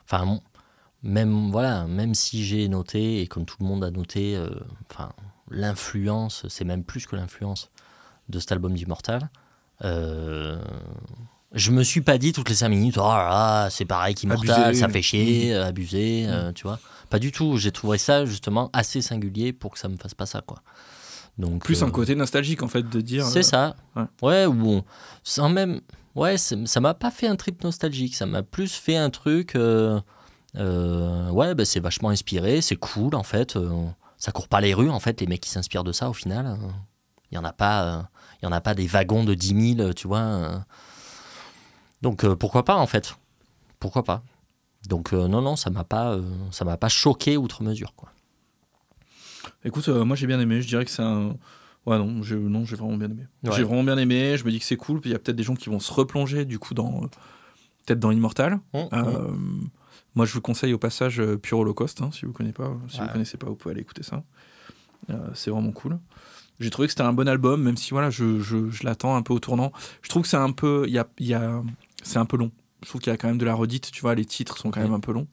Enfin, 0.06 0.40
même, 1.04 1.52
voilà, 1.52 1.86
même 1.86 2.16
si 2.16 2.44
j'ai 2.44 2.68
noté, 2.68 3.22
et 3.22 3.28
comme 3.28 3.46
tout 3.46 3.58
le 3.60 3.68
monde 3.68 3.84
a 3.84 3.92
noté, 3.92 4.36
euh, 4.36 4.50
enfin, 4.90 5.12
l'influence, 5.52 6.48
c'est 6.50 6.66
même 6.66 6.84
plus 6.84 7.06
que 7.06 7.16
l'influence 7.16 7.70
de 8.30 8.40
cet 8.40 8.52
album 8.52 8.74
d'Immortal. 8.74 9.30
Euh, 9.84 10.62
je 11.54 11.72
me 11.72 11.84
suis 11.84 12.02
pas 12.02 12.18
dit 12.18 12.32
toutes 12.32 12.50
les 12.50 12.56
5 12.56 12.70
minutes, 12.70 12.98
oh 12.98 13.02
là 13.08 13.28
là, 13.30 13.70
c'est 13.70 13.86
pareil 13.86 14.14
qu'Immortal, 14.16 14.76
ça 14.76 14.88
fait 14.90 15.02
chier, 15.02 15.54
euh, 15.56 15.66
abusé, 15.66 16.26
euh, 16.28 16.52
tu 16.54 16.64
vois. 16.64 16.80
Pas 17.10 17.18
du 17.18 17.32
tout. 17.32 17.58
J'ai 17.58 17.72
trouvé 17.72 17.98
ça 17.98 18.26
justement 18.26 18.70
assez 18.72 19.02
singulier 19.02 19.52
pour 19.52 19.72
que 19.74 19.80
ça 19.80 19.88
me 19.88 19.98
fasse 19.98 20.14
pas 20.14 20.28
ça, 20.28 20.42
quoi. 20.42 20.62
Donc, 21.40 21.64
plus 21.64 21.82
euh, 21.82 21.86
un 21.88 21.90
côté 21.90 22.14
nostalgique 22.16 22.62
en 22.62 22.68
fait 22.68 22.88
de 22.88 23.02
dire 23.02 23.26
c'est 23.26 23.40
euh, 23.40 23.44
ça. 23.44 23.76
ouais. 23.96 24.04
Ouais, 24.22 24.46
ou 24.46 24.68
on- 24.68 24.84
sans 25.24 25.50
même. 25.50 25.82
Ouais, 26.16 26.38
ça 26.38 26.80
m'a 26.82 26.94
pas 26.94 27.12
fait 27.12 27.28
un 27.28 27.36
trip 27.38 27.64
nostalgique. 27.64 28.16
Ça 28.16 28.26
m'a 28.26 28.44
plus 28.44 28.74
fait 28.74 28.98
un 28.98 29.10
truc. 29.10 29.56
euh, 29.56 30.00
euh, 30.58 31.30
ouais, 31.30 31.56
bah, 31.56 31.64
c'est 31.66 31.80
vachement 31.80 32.10
inspiré, 32.10 32.62
c'est 32.62 32.76
cool 32.76 33.16
en 33.16 33.24
fait. 33.24 33.56
euh, 33.56 33.70
ça 34.18 34.32
court 34.32 34.48
pas 34.50 34.60
les 34.62 34.74
rues 34.74 34.90
en 34.90 35.00
fait, 35.00 35.22
les 35.22 35.28
mecs 35.28 35.42
qui 35.42 35.50
s'inspirent 35.50 35.84
de 35.86 35.94
ça 35.94 36.10
au 36.10 36.14
final. 36.14 36.46
euh, 36.46 36.56
Il 37.32 37.36
y 37.36 37.38
en 37.38 37.44
a 37.46 37.54
pas. 37.54 38.10
Il 38.42 38.46
y 38.46 38.48
en 38.48 38.52
a 38.52 38.62
pas 38.62 38.74
des 38.74 38.88
wagons 38.88 39.24
de 39.24 39.34
10 39.34 39.76
000, 39.76 39.94
tu 39.94 40.08
vois. 40.08 40.20
euh. 40.20 40.58
Donc 42.02 42.24
euh, 42.24 42.36
pourquoi 42.36 42.64
pas 42.64 42.76
en 42.78 42.88
fait? 42.88 43.16
Pourquoi 43.80 44.04
pas? 44.04 44.24
Donc 44.88 45.12
euh, 45.14 45.28
non, 45.28 45.42
non, 45.42 45.56
ça 45.58 45.70
m'a 45.70 45.84
pas, 45.84 46.14
euh, 46.14 46.22
ça 46.52 46.64
m'a 46.64 46.78
pas 46.78 46.88
choqué 46.90 47.36
outre 47.38 47.64
mesure 47.64 47.94
quoi. 47.96 48.10
Écoute, 49.66 49.88
moi 49.90 50.16
j'ai 50.16 50.28
bien 50.28 50.40
aimé. 50.40 50.62
Je 50.62 50.68
dirais 50.68 50.86
que 50.86 50.92
c'est 50.92 51.02
un. 51.02 51.36
Ouais, 51.86 51.98
non, 51.98 52.22
j'ai 52.24 52.36
non, 52.36 52.66
j'ai 52.66 52.76
vraiment 52.76 52.98
bien 52.98 53.10
aimé. 53.10 53.26
Ouais. 53.44 53.52
J'ai 53.54 53.64
vraiment 53.64 53.84
bien 53.84 53.98
aimé. 53.98 54.38
Je 54.38 54.46
me 54.46 54.52
dis 54.52 54.60
que 54.60 54.66
c'est 54.66 54.78
cool. 54.78 55.02
Puis 55.02 55.10
il 55.10 55.14
y 55.14 55.16
a 55.16 55.20
peut-être 55.20 55.36
des 55.36 55.44
gens 55.44 55.56
qui 55.56 55.70
vont 55.70 55.80
se 55.80 55.92
replonger 55.92 56.46
du 56.46 56.60
coup 56.60 56.74
dans. 56.74 57.02
peut-être 57.86 58.00
dans 58.00 58.12
Immortal. 58.12 58.60
Mmh, 58.74 58.78
Euh, 58.94 59.32
moi 60.16 60.26
je 60.26 60.34
vous 60.34 60.42
conseille 60.42 60.74
au 60.74 60.78
passage 60.78 61.22
Pure 61.42 61.60
Holocaust. 61.60 62.02
hein, 62.02 62.10
si 62.14 62.26
vous 62.26 62.32
connaissez 62.34 62.54
pas, 62.54 62.72
si 62.88 63.00
Ouais. 63.00 63.06
vous 63.08 63.12
connaissez 63.12 63.38
pas, 63.38 63.48
vous 63.48 63.56
pouvez 63.56 63.74
aller 63.74 63.82
écouter 63.82 64.04
ça. 64.04 64.24
C'est 65.34 65.50
vraiment 65.52 65.72
cool. 65.72 65.98
J'ai 66.60 66.70
trouvé 66.70 66.88
que 66.88 66.92
c'était 66.92 67.04
un 67.04 67.14
bon 67.14 67.28
album, 67.28 67.62
même 67.64 67.78
si 67.78 67.92
voilà, 67.92 68.10
je, 68.10 68.40
je, 68.40 68.70
je 68.70 68.84
l'attends 68.84 69.16
un 69.16 69.22
peu 69.22 69.34
au 69.34 69.40
tournant. 69.40 69.72
Je 70.02 70.10
trouve 70.10 70.24
que 70.24 70.28
c'est 70.28 70.38
un 70.38 70.52
peu. 70.52 70.84
Il 70.88 70.94
y 70.94 71.00
a, 71.00 71.08
y 71.20 71.34
a, 71.34 71.62
c'est 72.04 72.18
un 72.20 72.26
peu 72.26 72.38
long. 72.38 72.52
Je 72.84 72.90
trouve 72.90 73.02
qu'il 73.02 73.12
y 73.12 73.14
a 73.14 73.18
quand 73.18 73.28
même 73.28 73.38
de 73.38 73.46
la 73.46 73.54
redite. 73.56 73.92
Tu 73.92 74.02
vois, 74.02 74.16
les 74.16 74.26
titres 74.26 74.58
sont 74.58 74.72
quand 74.72 74.80
Ouais. 74.80 74.86
même 74.86 74.96
un 74.96 75.00
peu 75.00 75.12
longs. 75.14 75.28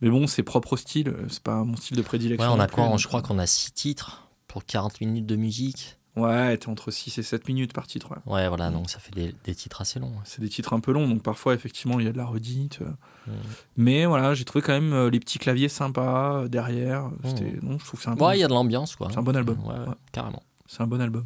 Mais 0.00 0.10
bon, 0.10 0.26
c'est 0.26 0.42
propre 0.42 0.74
au 0.74 0.76
style. 0.76 1.14
C'est 1.28 1.42
pas 1.42 1.64
mon 1.64 1.76
style 1.76 1.96
de 1.96 2.02
Ouais, 2.02 2.06
prédilection. 2.06 2.52
on 2.52 2.56
non 2.56 2.62
a 2.62 2.68
quoi? 2.68 2.96
Je 2.96 3.06
crois 3.08 3.20
qu'on 3.22 3.38
a 3.38 3.46
6 3.46 3.72
titres 3.72 4.28
pour 4.46 4.64
40 4.64 5.00
minutes 5.00 5.26
de 5.26 5.36
musique. 5.36 5.96
Ouais, 6.16 6.56
t'es 6.58 6.68
entre 6.68 6.90
6 6.90 7.16
et 7.18 7.22
7 7.22 7.46
minutes 7.48 7.72
par 7.72 7.86
titre. 7.86 8.10
ouais. 8.10 8.32
Ouais, 8.32 8.48
voilà, 8.48 8.70
donc 8.70 8.90
ça 8.90 8.98
fait 8.98 9.14
des, 9.14 9.34
des 9.44 9.54
titres 9.54 9.80
assez 9.82 10.00
longs. 10.00 10.08
ouais. 10.08 10.22
C'est 10.24 10.40
des 10.40 10.48
titres 10.48 10.72
un 10.72 10.80
peu 10.80 10.90
longs, 10.92 11.06
donc 11.08 11.22
parfois, 11.22 11.54
effectivement, 11.54 12.00
il 12.00 12.06
y 12.06 12.08
a 12.08 12.12
de 12.12 12.16
la 12.18 12.26
redite. 12.26 12.80
euh. 12.82 12.86
Mm. 13.28 13.32
Mais 13.76 14.04
voilà, 14.06 14.34
j'ai 14.34 14.44
trouvé 14.44 14.62
quand 14.62 14.72
même 14.72 14.92
euh, 14.92 15.10
les 15.10 15.20
petits 15.20 15.38
claviers 15.38 15.68
sympas 15.68 16.42
euh, 16.42 16.48
derrière. 16.48 17.08
C'était, 17.24 17.58
Non, 17.62 17.78
je 17.78 17.84
trouve 17.84 18.00
que 18.00 18.04
c'est 18.04 18.10
un, 18.10 18.16
Ouais, 18.16 18.36
il 18.36 18.40
y 18.40 18.44
a 18.44 18.48
de 18.48 18.52
l'ambiance, 18.52 18.96
quoi. 18.96 19.08
c'est 19.12 19.18
un 19.18 19.22
bon 19.22 19.36
album. 19.36 19.58
Ouais, 19.64 19.74
ouais, 19.74 19.88
Ouais. 19.88 19.94
carrément. 20.10 20.42
C'est 20.68 20.82
un 20.82 20.86
bon 20.86 21.00
album. 21.00 21.24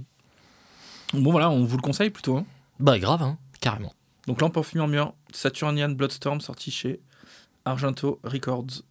Bon, 1.13 1.33
voilà, 1.33 1.51
on 1.51 1.65
vous 1.65 1.77
le 1.77 1.83
conseille 1.83 2.11
plutôt. 2.11 2.39
hein. 2.39 2.47
Bah, 2.79 2.99
grave, 2.99 3.23
hein, 3.23 3.37
carrément. 3.61 3.93
Donc, 4.29 4.41
Lampe 4.41 4.57
en 4.57 4.63
fumée 4.63 4.85
en 4.85 4.89
mur, 4.89 5.15
Saturnian 5.33 5.91
Bloodstorm, 5.91 6.41
sorti 6.41 6.71
chez 6.71 7.01
Argento 7.65 8.21
Records. 8.23 8.83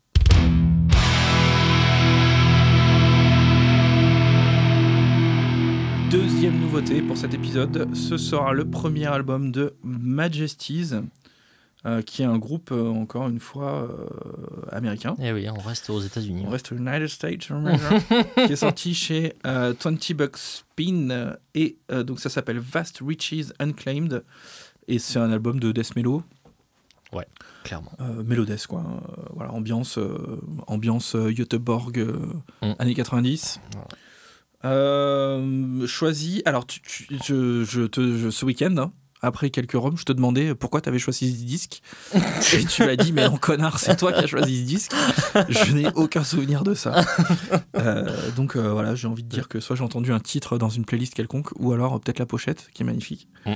Deuxième 6.09 6.59
nouveauté 6.59 7.01
pour 7.01 7.15
cet 7.15 7.33
épisode, 7.33 7.87
ce 7.95 8.17
sera 8.17 8.51
le 8.51 8.65
premier 8.69 9.05
album 9.05 9.51
de 9.51 9.75
Majesties, 9.83 10.91
euh, 11.86 12.02
qui 12.02 12.22
est 12.22 12.26
un 12.26 12.38
groupe, 12.38 12.70
euh, 12.72 12.89
encore 12.89 13.28
une 13.28 13.39
fois, 13.39 13.89
euh, 13.89 14.06
américain. 14.72 15.15
Eh 15.20 15.32
oui, 15.34 15.48
on 15.50 15.60
reste 15.60 15.89
aux 15.89 16.00
États-Unis. 16.02 16.44
On 16.46 16.50
reste 16.50 16.72
aux 16.72 16.76
United 16.76 17.08
States, 17.08 17.50
America, 17.50 17.89
qui 18.46 18.54
est 18.54 18.56
sorti 18.56 18.94
chez 18.94 19.34
euh, 19.48 19.74
20 19.84 20.12
Bucks 20.13 20.38
Spin, 20.38 21.36
et 21.56 21.78
donc 22.06 22.20
ça 22.20 22.30
s'appelle 22.30 22.60
Vast 22.60 23.02
Riches 23.06 23.52
Unclaimed, 23.60 24.24
et 24.88 25.00
c'est 25.00 25.20
un 25.20 25.32
album 25.32 25.60
de 25.60 25.72
death 25.72 25.96
mellow, 25.96 26.24
Clairement. 27.63 27.91
euh, 28.00 28.24
mélodesque 28.24 28.70
quoi. 28.70 28.84
Voilà, 29.36 29.52
ambiance, 29.52 30.00
ambiance 30.67 31.15
Göteborg 31.15 31.98
Mm. 32.62 32.72
années 32.80 32.94
90. 32.96 33.60
Voilà. 33.74 33.88
Euh, 34.63 35.88
choisi. 35.88 36.41
Alors, 36.46 36.65
tu, 36.65 36.82
tu- 36.82 37.08
je, 37.26 37.63
je 37.63 37.82
te, 37.84 38.15
je- 38.17 38.30
ce 38.30 38.46
week-end, 38.46 38.76
hein, 38.78 38.91
après 39.21 39.49
quelques 39.51 39.73
roms, 39.73 39.97
je 39.97 40.03
te 40.03 40.12
demandais 40.12 40.55
pourquoi 40.55 40.81
tu 40.81 40.89
avais 40.89 40.99
choisi 40.99 41.31
ce 41.31 41.45
disque. 41.45 41.81
Et 42.53 42.65
tu 42.65 42.84
m'as 42.84 42.95
dit, 42.95 43.13
mais 43.13 43.27
non, 43.29 43.38
connard, 43.38 43.79
c'est 43.79 43.95
toi 43.95 44.12
qui 44.12 44.23
as 44.23 44.27
choisi 44.27 44.62
ce 44.62 44.65
disque. 44.65 44.91
Je 45.49 45.73
n'ai 45.73 45.88
aucun 45.95 46.23
souvenir 46.23 46.63
de 46.63 46.73
ça. 46.73 47.05
Euh, 47.77 48.31
donc 48.36 48.55
euh, 48.55 48.71
voilà, 48.71 48.95
j'ai 48.95 49.07
envie 49.07 49.23
de 49.23 49.29
dire 49.29 49.47
que 49.47 49.60
soit 49.60 49.75
j'ai 49.75 49.84
entendu 49.84 50.12
un 50.12 50.19
titre 50.19 50.57
dans 50.57 50.69
une 50.69 50.86
playlist 50.86 51.13
quelconque, 51.13 51.49
ou 51.57 51.71
alors 51.73 51.95
euh, 51.95 51.99
peut-être 51.99 52.19
la 52.19 52.25
pochette, 52.25 52.69
qui 52.73 52.84
est 52.84 52.86
magnifique. 52.86 53.27
Mm. 53.45 53.53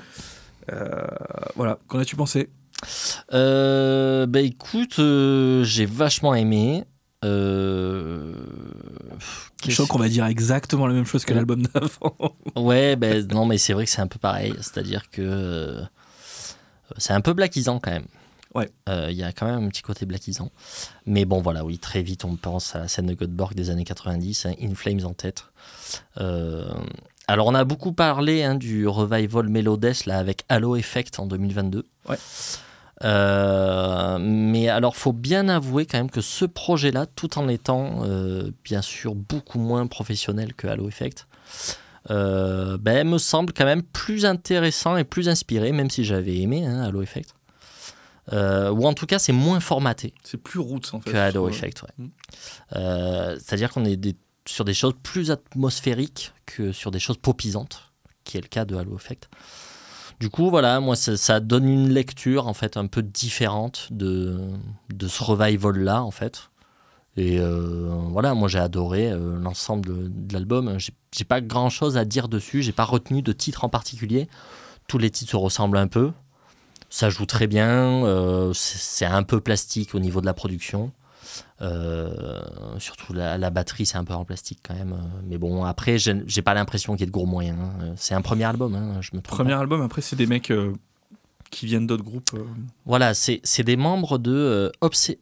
Euh, 0.72 1.08
voilà, 1.56 1.80
qu'en 1.88 2.00
as-tu 2.00 2.16
pensé? 2.16 2.50
Bah, 3.32 4.42
écoute, 4.42 4.96
j'ai 5.64 5.86
vachement 5.86 6.36
aimé. 6.36 6.86
Euh... 7.26 8.34
Je 9.68 9.72
sens 9.74 9.88
qu'on 9.88 9.98
va 10.00 10.10
dire 10.10 10.26
exactement 10.26 10.86
la 10.88 10.94
même 10.94 11.06
chose 11.06 11.26
que 11.26 11.32
Ouais. 11.32 11.38
l'album 11.38 11.64
d'avant. 11.64 12.16
Ouais, 12.56 12.96
ben 12.96 13.26
non, 13.28 13.46
mais 13.46 13.58
c'est 13.58 13.74
vrai 13.74 13.86
que 13.86 13.92
c'est 13.92 14.02
un 14.02 14.08
peu 14.08 14.20
pareil. 14.20 14.54
C'est-à-dire 14.58 15.10
que 15.10 15.22
euh, 15.22 15.82
c'est 16.98 17.14
un 17.14 17.22
peu 17.22 17.34
blackisant 17.34 17.80
quand 17.80 17.92
même. 17.92 18.06
Ouais. 18.54 18.70
Euh, 18.88 19.08
Il 19.12 19.18
y 19.18 19.24
a 19.24 19.32
quand 19.34 19.46
même 19.48 19.66
un 19.66 19.70
petit 19.70 19.82
côté 19.82 20.06
blackisant. 20.06 20.50
Mais 21.06 21.26
bon, 21.26 21.42
voilà, 21.42 21.66
oui, 21.66 21.78
très 21.80 22.02
vite, 22.04 22.24
on 22.26 22.36
pense 22.36 22.76
à 22.76 22.80
la 22.80 22.88
scène 22.88 23.08
de 23.08 23.14
Göteborg 23.14 23.54
des 23.56 23.70
années 23.70 23.84
90, 23.84 24.46
hein, 24.46 24.54
In 24.62 24.76
Flames 24.76 25.04
en 25.06 25.14
tête. 25.14 25.46
Alors, 27.28 27.48
on 27.48 27.56
a 27.56 27.64
beaucoup 27.64 27.92
parlé 27.92 28.44
hein, 28.44 28.54
du 28.56 28.88
revival 28.88 29.50
Melodès 29.50 30.06
là, 30.06 30.20
avec 30.20 30.44
Halo 30.48 30.76
Effect 30.76 31.20
en 31.20 31.26
2022. 31.26 31.84
Ouais. 32.08 32.18
Euh, 33.06 34.18
mais 34.20 34.68
alors, 34.70 34.96
faut 34.96 35.14
bien 35.14 35.48
avouer 35.48 35.86
quand 35.86 35.98
même 35.98 36.10
que 36.10 36.22
ce 36.22 36.44
projet-là, 36.46 37.06
tout 37.06 37.38
en 37.38 37.48
étant 37.48 38.04
euh, 38.04 38.52
bien 38.64 38.82
sûr 38.82 39.16
beaucoup 39.16 39.60
moins 39.60 39.86
professionnel 39.88 40.54
que 40.56 40.68
Halo 40.68 40.88
Effect, 40.88 41.28
euh, 42.10 42.78
ben, 42.80 43.08
me 43.08 43.18
semble 43.18 43.54
quand 43.54 43.66
même 43.66 43.84
plus 43.84 44.26
intéressant 44.26 44.98
et 44.98 45.04
plus 45.04 45.30
inspiré, 45.30 45.72
même 45.72 45.90
si 45.90 46.04
j'avais 46.04 46.38
aimé 46.38 46.66
hein, 46.66 46.82
Halo 46.82 47.02
Effect. 47.02 47.34
Ou 48.32 48.88
en 48.88 48.94
tout 48.94 49.06
cas, 49.06 49.20
c'est 49.20 49.32
moins 49.34 49.60
formaté 49.60 50.14
C'est 50.24 50.38
plus 50.42 50.60
roots 50.60 50.94
en 50.94 51.00
fait. 51.00 51.12
que 51.12 51.16
Halo. 51.18 51.48
Effect. 51.48 51.84
ouais. 51.84 51.90
Mm. 52.06 52.10
Euh, 52.76 53.36
C'est-à-dire 53.40 53.70
qu'on 53.70 53.86
est 53.86 53.98
des- 53.98 54.16
sur 54.48 54.66
des 54.66 54.74
choses 54.74 54.94
plus 55.04 55.30
atmosphériques 55.32 56.34
que 56.48 56.72
sur 56.72 56.90
des 56.92 57.00
choses 57.00 57.18
popisantes, 57.18 57.92
qui 58.24 58.38
est 58.38 58.42
le 58.42 58.48
cas 58.48 58.66
de 58.66 58.76
Halo 58.76 58.96
Effect. 58.96 59.30
Du 60.20 60.30
coup, 60.30 60.50
voilà, 60.50 60.80
moi, 60.80 60.96
ça, 60.96 61.40
donne 61.40 61.68
une 61.68 61.90
lecture 61.90 62.48
en 62.48 62.54
fait 62.54 62.78
un 62.78 62.88
peu 62.88 63.02
différente 63.02 63.88
de, 63.92 64.40
de 64.94 65.08
ce 65.08 65.24
revival-là, 65.24 66.04
en 66.04 66.12
fait. 66.12 66.50
Et 67.18 67.40
euh, 67.40 67.90
voilà, 68.10 68.34
moi 68.34 68.50
j'ai 68.50 68.60
adoré 68.60 69.10
euh, 69.10 69.38
l'ensemble 69.40 69.86
de, 69.86 70.08
de 70.10 70.34
l'album. 70.34 70.78
J'ai 70.78 71.24
pas 71.24 71.40
grand 71.40 71.70
chose 71.70 71.98
à 71.98 72.04
dire 72.04 72.28
dessus, 72.28 72.62
j'ai 72.62 72.74
pas 72.74 72.84
retenu 72.84 73.22
de 73.22 73.32
titre 73.32 73.64
en 73.64 73.70
particulier. 73.70 74.28
Tous 74.88 74.98
les 74.98 75.10
titres 75.10 75.32
se 75.32 75.38
ressemblent 75.38 75.78
un 75.78 75.88
peu. 75.88 76.12
Ça 76.90 77.10
joue 77.10 77.26
très 77.26 77.48
bien, 77.48 78.06
euh, 78.06 78.52
c'est 78.54 79.06
un 79.06 79.24
peu 79.24 79.40
plastique 79.40 79.96
au 79.96 80.00
niveau 80.00 80.22
de 80.22 80.26
la 80.26 80.34
production. 80.34 80.92
Euh, 81.62 82.42
surtout 82.80 83.14
la, 83.14 83.38
la 83.38 83.50
batterie, 83.50 83.86
c'est 83.86 83.98
un 83.98 84.04
peu 84.04 84.14
en 84.14 84.26
plastique 84.26 84.60
quand 84.68 84.74
même. 84.76 84.94
euh, 84.94 85.20
Mais 85.28 85.38
bon, 85.38 85.64
après, 85.64 85.98
j'ai 85.98 86.42
pas 86.42 86.54
l'impression 86.54 86.94
qu'il 86.94 87.02
y 87.02 87.04
ait 87.04 87.08
de 87.08 87.12
gros 87.12 87.26
moyens. 87.26 87.58
hein. 87.60 87.74
Euh, 87.82 87.94
C'est 87.98 88.14
un 88.14 88.22
premier 88.22 88.44
album, 88.46 88.76
hein, 88.76 89.00
je 89.02 89.12
me 89.16 89.22
trompe. 89.22 89.38
Premier 89.38 89.54
pas. 89.54 89.60
album, 89.60 89.82
après, 89.82 90.02
c'est 90.02 90.16
des 90.16 90.28
mecs 90.28 90.52
euh, 90.52 90.74
qui 91.52 91.66
viennent 91.66 91.88
d'autres 91.88 92.04
groupes. 92.04 92.32
euh. 92.34 92.44
Voilà, 92.86 93.14
c'est 93.14 93.42
des 93.64 93.78
membres 93.78 94.18
de 94.18 94.72
Obsé- 94.82 95.20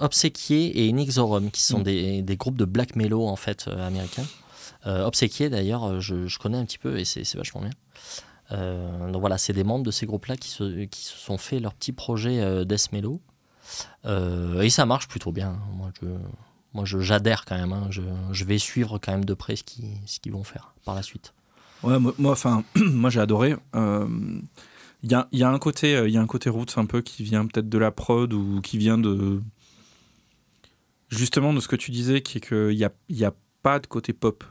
Obséquier 0.00 0.66
et 0.78 0.86
Inexorum, 0.86 1.50
qui 1.50 1.62
sont 1.62 1.78
Mm. 1.80 1.84
des, 1.84 2.22
des 2.22 2.36
groupes 2.36 2.56
de 2.56 2.64
black 2.64 2.96
mellow 2.96 3.26
en 3.26 3.36
fait 3.36 3.68
américains. 3.68 4.26
Obséquier 4.84 5.48
d'ailleurs, 5.50 6.00
je, 6.00 6.26
je 6.28 6.38
connais 6.38 6.58
un 6.58 6.64
petit 6.64 6.78
peu 6.78 6.96
et 6.98 7.04
c'est 7.04 7.34
vachement 7.36 7.60
bien. 7.60 7.70
Donc 9.10 9.20
voilà, 9.20 9.36
c'est 9.38 9.52
des 9.52 9.64
membres 9.64 9.84
de 9.84 9.90
ces 9.90 10.06
groupes-là 10.06 10.36
qui 10.36 10.48
se, 10.48 10.84
qui 10.84 11.04
se 11.04 11.16
sont 11.18 11.38
fait 11.38 11.58
leur 11.58 11.74
petit 11.74 11.90
projet 11.92 12.64
death 12.64 12.92
mellow. 12.92 13.20
Euh, 14.04 14.60
et 14.62 14.70
ça 14.70 14.86
marche 14.86 15.08
plutôt 15.08 15.32
bien. 15.32 15.58
Moi, 15.74 15.90
je, 16.00 16.08
moi, 16.74 16.84
j'adhère 16.84 17.44
quand 17.44 17.56
même. 17.56 17.72
hein. 17.72 17.86
Je, 17.90 18.02
je 18.32 18.44
vais 18.44 18.58
suivre 18.58 18.98
quand 18.98 19.12
même 19.12 19.24
de 19.24 19.34
près 19.34 19.56
ce 19.56 19.64
qu'ils 19.64 19.96
ce 20.06 20.20
qu'ils 20.20 20.32
vont 20.32 20.44
faire 20.44 20.74
par 20.84 20.94
la 20.94 21.02
suite. 21.02 21.32
Ouais, 21.82 21.98
moi, 21.98 22.32
enfin, 22.32 22.64
moi 22.76 23.10
j'ai 23.10 23.20
adoré. 23.20 23.56
Euh, 23.74 24.08
Il 25.02 25.10
y, 25.10 25.14
a, 25.14 25.28
y 25.32 25.42
a 25.42 25.50
un 25.50 25.58
côté, 25.58 25.94
euh, 25.94 26.08
il 26.08 26.14
y 26.14 26.16
a 26.16 26.20
un 26.22 26.26
côté 26.26 26.48
roots 26.50 26.78
un 26.78 26.86
peu 26.86 27.02
qui 27.02 27.22
vient 27.22 27.46
peut-être 27.46 27.68
de 27.68 27.78
la 27.78 27.90
prod 27.90 28.32
ou 28.32 28.60
qui 28.62 28.78
vient 28.78 28.98
de 28.98 29.42
justement 31.08 31.52
de 31.52 31.60
ce 31.60 31.68
que 31.68 31.76
tu 31.76 31.90
disais, 31.90 32.22
qui 32.22 32.38
est 32.38 32.40
qu'il 32.40 32.72
y 32.78 32.84
a, 32.84 32.90
y 33.10 33.24
a 33.24 33.32
pas 33.62 33.78
de 33.78 33.86
côté 33.86 34.12
pop. 34.12 34.42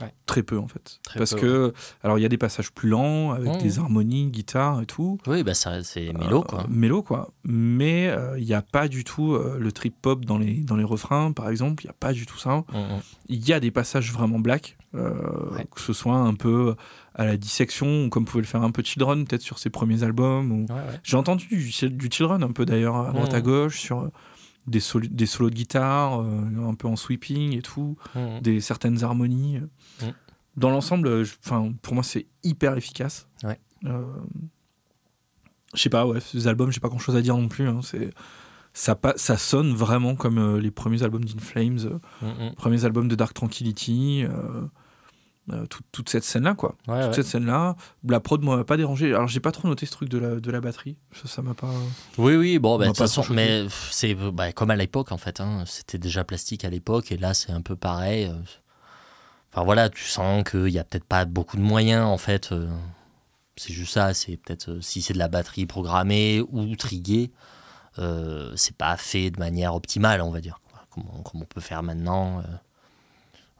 Ouais. 0.00 0.12
Très 0.26 0.42
peu 0.42 0.58
en 0.58 0.68
fait. 0.68 1.00
Très 1.02 1.18
Parce 1.18 1.34
peu, 1.34 1.40
que, 1.40 1.74
alors 2.02 2.18
il 2.18 2.22
y 2.22 2.24
a 2.24 2.28
des 2.28 2.38
passages 2.38 2.70
plus 2.72 2.88
lents 2.88 3.32
avec 3.32 3.52
Mhm. 3.54 3.58
des 3.62 3.78
harmonies, 3.78 4.26
guitare 4.28 4.80
et 4.80 4.86
tout. 4.86 5.18
Oui, 5.26 5.42
bah, 5.42 5.54
c'est 5.54 6.12
mélo, 6.12 6.42
quoi. 6.42 6.60
Euh, 6.60 6.66
mélo, 6.68 7.02
quoi. 7.02 7.30
Mais 7.44 8.08
euh, 8.08 8.38
il 8.38 8.44
n'y 8.44 8.54
a 8.54 8.62
pas 8.62 8.88
du 8.88 9.04
tout 9.04 9.34
euh, 9.34 9.56
le 9.58 9.72
trip 9.72 9.94
pop 10.00 10.24
dans 10.24 10.38
les, 10.38 10.54
dans 10.62 10.76
les 10.76 10.84
refrains, 10.84 11.32
par 11.32 11.48
exemple. 11.48 11.82
Il 11.84 11.86
n'y 11.86 11.90
a 11.90 11.96
pas 11.98 12.12
du 12.12 12.26
tout 12.26 12.38
ça. 12.38 12.58
Mm, 12.72 12.76
mm. 12.78 13.00
Il 13.28 13.48
y 13.48 13.52
a 13.52 13.60
des 13.60 13.70
passages 13.70 14.12
vraiment 14.12 14.38
black, 14.38 14.76
Ouais. 14.94 15.66
que 15.74 15.80
ce 15.80 15.92
soit 15.92 16.16
un 16.16 16.34
peu 16.34 16.74
à 17.14 17.24
la 17.26 17.36
dissection, 17.36 18.08
comme 18.08 18.24
pouvait 18.24 18.42
le 18.42 18.46
faire 18.46 18.62
un 18.62 18.70
peu 18.70 18.82
Children, 18.82 19.26
peut-être 19.26 19.42
sur 19.42 19.58
ses 19.58 19.70
premiers 19.70 20.02
albums. 20.02 20.50
Ou... 20.52 20.66
J'ai 21.02 21.16
entendu 21.16 21.46
du, 21.48 21.88
du 21.88 22.08
Children 22.10 22.42
un 22.42 22.52
peu 22.52 22.64
d'ailleurs, 22.64 22.96
à 22.96 23.12
droite 23.12 23.34
à 23.34 23.40
gauche, 23.40 23.78
sur 23.80 24.08
des, 24.68 24.80
solos 24.80 25.50
de 25.50 25.54
guitare, 25.54 26.20
euh, 26.22 26.68
un 26.68 26.74
peu 26.74 26.88
en 26.88 26.96
sweeping 26.96 27.56
et 27.56 27.62
tout, 27.62 27.96
mm. 28.14 28.40
des 28.40 28.60
certaines 28.60 29.02
harmonies. 29.02 29.58
Mhm. 30.02 30.12
Dans 30.56 30.70
l'ensemble, 30.70 31.24
pour 31.82 31.94
moi, 31.94 32.02
c'est 32.02 32.26
hyper 32.42 32.76
efficace. 32.76 33.28
Ouais. 33.44 33.58
Euh, 33.86 34.02
je 35.74 35.82
sais 35.82 35.90
pas, 35.90 36.06
ouais, 36.06 36.20
ces 36.20 36.48
albums, 36.48 36.72
j'ai 36.72 36.80
pas 36.80 36.88
grand 36.88 36.98
chose 36.98 37.16
à 37.16 37.22
dire 37.22 37.36
non 37.36 37.48
plus. 37.48 37.68
hein, 37.68 37.80
c'est. 37.82 38.10
Ça, 38.74 38.96
ça 39.16 39.36
sonne 39.36 39.72
vraiment 39.72 40.14
comme 40.14 40.38
euh, 40.38 40.60
les 40.60 40.70
premiers 40.70 41.02
albums 41.02 41.24
d'In 41.24 41.40
Flames, 41.40 41.78
euh, 41.84 41.98
Mm, 42.22 42.48
mm. 42.50 42.54
premiers 42.54 42.84
albums 42.84 43.08
de 43.08 43.16
Dark 43.16 43.34
Tranquillity, 43.34 44.24
euh, 44.24 44.62
euh, 45.52 45.66
toute, 45.66 45.86
toute 45.92 46.08
cette 46.08 46.24
scène-là, 46.24 46.54
quoi. 46.54 46.76
Ouais, 46.86 47.00
Toute 47.00 47.08
ouais. 47.10 47.14
cette 47.14 47.26
scène-là, 47.26 47.76
la 48.06 48.20
prod 48.20 48.42
m'a 48.42 48.64
pas 48.64 48.76
dérangé. 48.76 49.14
Alors, 49.14 49.28
j'ai 49.28 49.40
pas 49.40 49.52
trop 49.52 49.66
noté 49.68 49.86
ce 49.86 49.92
truc 49.92 50.08
de 50.08 50.18
la, 50.18 50.36
de 50.40 50.50
la 50.50 50.60
batterie. 50.60 50.96
Ça, 51.12 51.28
ça 51.28 51.42
m'a 51.42 51.54
pas. 51.54 51.70
Oui, 52.18 52.34
oui, 52.36 52.58
bon, 52.58 52.74
On 52.74 52.78
bah, 52.78 52.88
de 52.88 52.96
façon, 52.96 53.24
mais 53.30 53.66
c'est 53.90 54.14
bah, 54.14 54.52
comme 54.52 54.70
à 54.70 54.76
l'époque, 54.76 55.12
en 55.12 55.18
fait. 55.18 55.40
hein. 55.40 55.64
C'était 55.66 55.98
déjà 55.98 56.24
plastique 56.24 56.64
à 56.64 56.70
l'époque, 56.70 57.10
et 57.12 57.16
là, 57.16 57.34
c'est 57.34 57.52
un 57.52 57.60
peu 57.62 57.76
pareil. 57.76 58.24
euh. 58.26 58.32
Enfin, 59.52 59.64
voilà, 59.64 59.88
tu 59.88 60.04
sens 60.04 60.44
qu'il 60.48 60.64
n'y 60.64 60.78
a 60.78 60.84
peut-être 60.84 61.04
pas 61.06 61.24
beaucoup 61.24 61.56
de 61.56 61.62
moyens, 61.62 62.04
en 62.06 62.18
fait. 62.18 62.52
euh. 62.52 62.68
C'est 63.56 63.72
juste 63.72 63.94
ça, 63.94 64.14
c'est 64.14 64.36
peut-être 64.36 64.78
si 64.80 65.02
c'est 65.02 65.14
de 65.14 65.18
la 65.18 65.26
batterie 65.28 65.66
programmée 65.66 66.40
ou 66.52 66.76
triguée, 66.76 67.32
euh, 67.98 68.52
c'est 68.54 68.76
pas 68.76 68.96
fait 68.96 69.30
de 69.32 69.38
manière 69.40 69.74
optimale, 69.74 70.20
on 70.22 70.30
va 70.30 70.40
dire. 70.40 70.60
Comme 70.90 71.04
on, 71.12 71.22
comme 71.22 71.42
on 71.42 71.44
peut 71.44 71.60
faire 71.60 71.82
maintenant. 71.82 72.40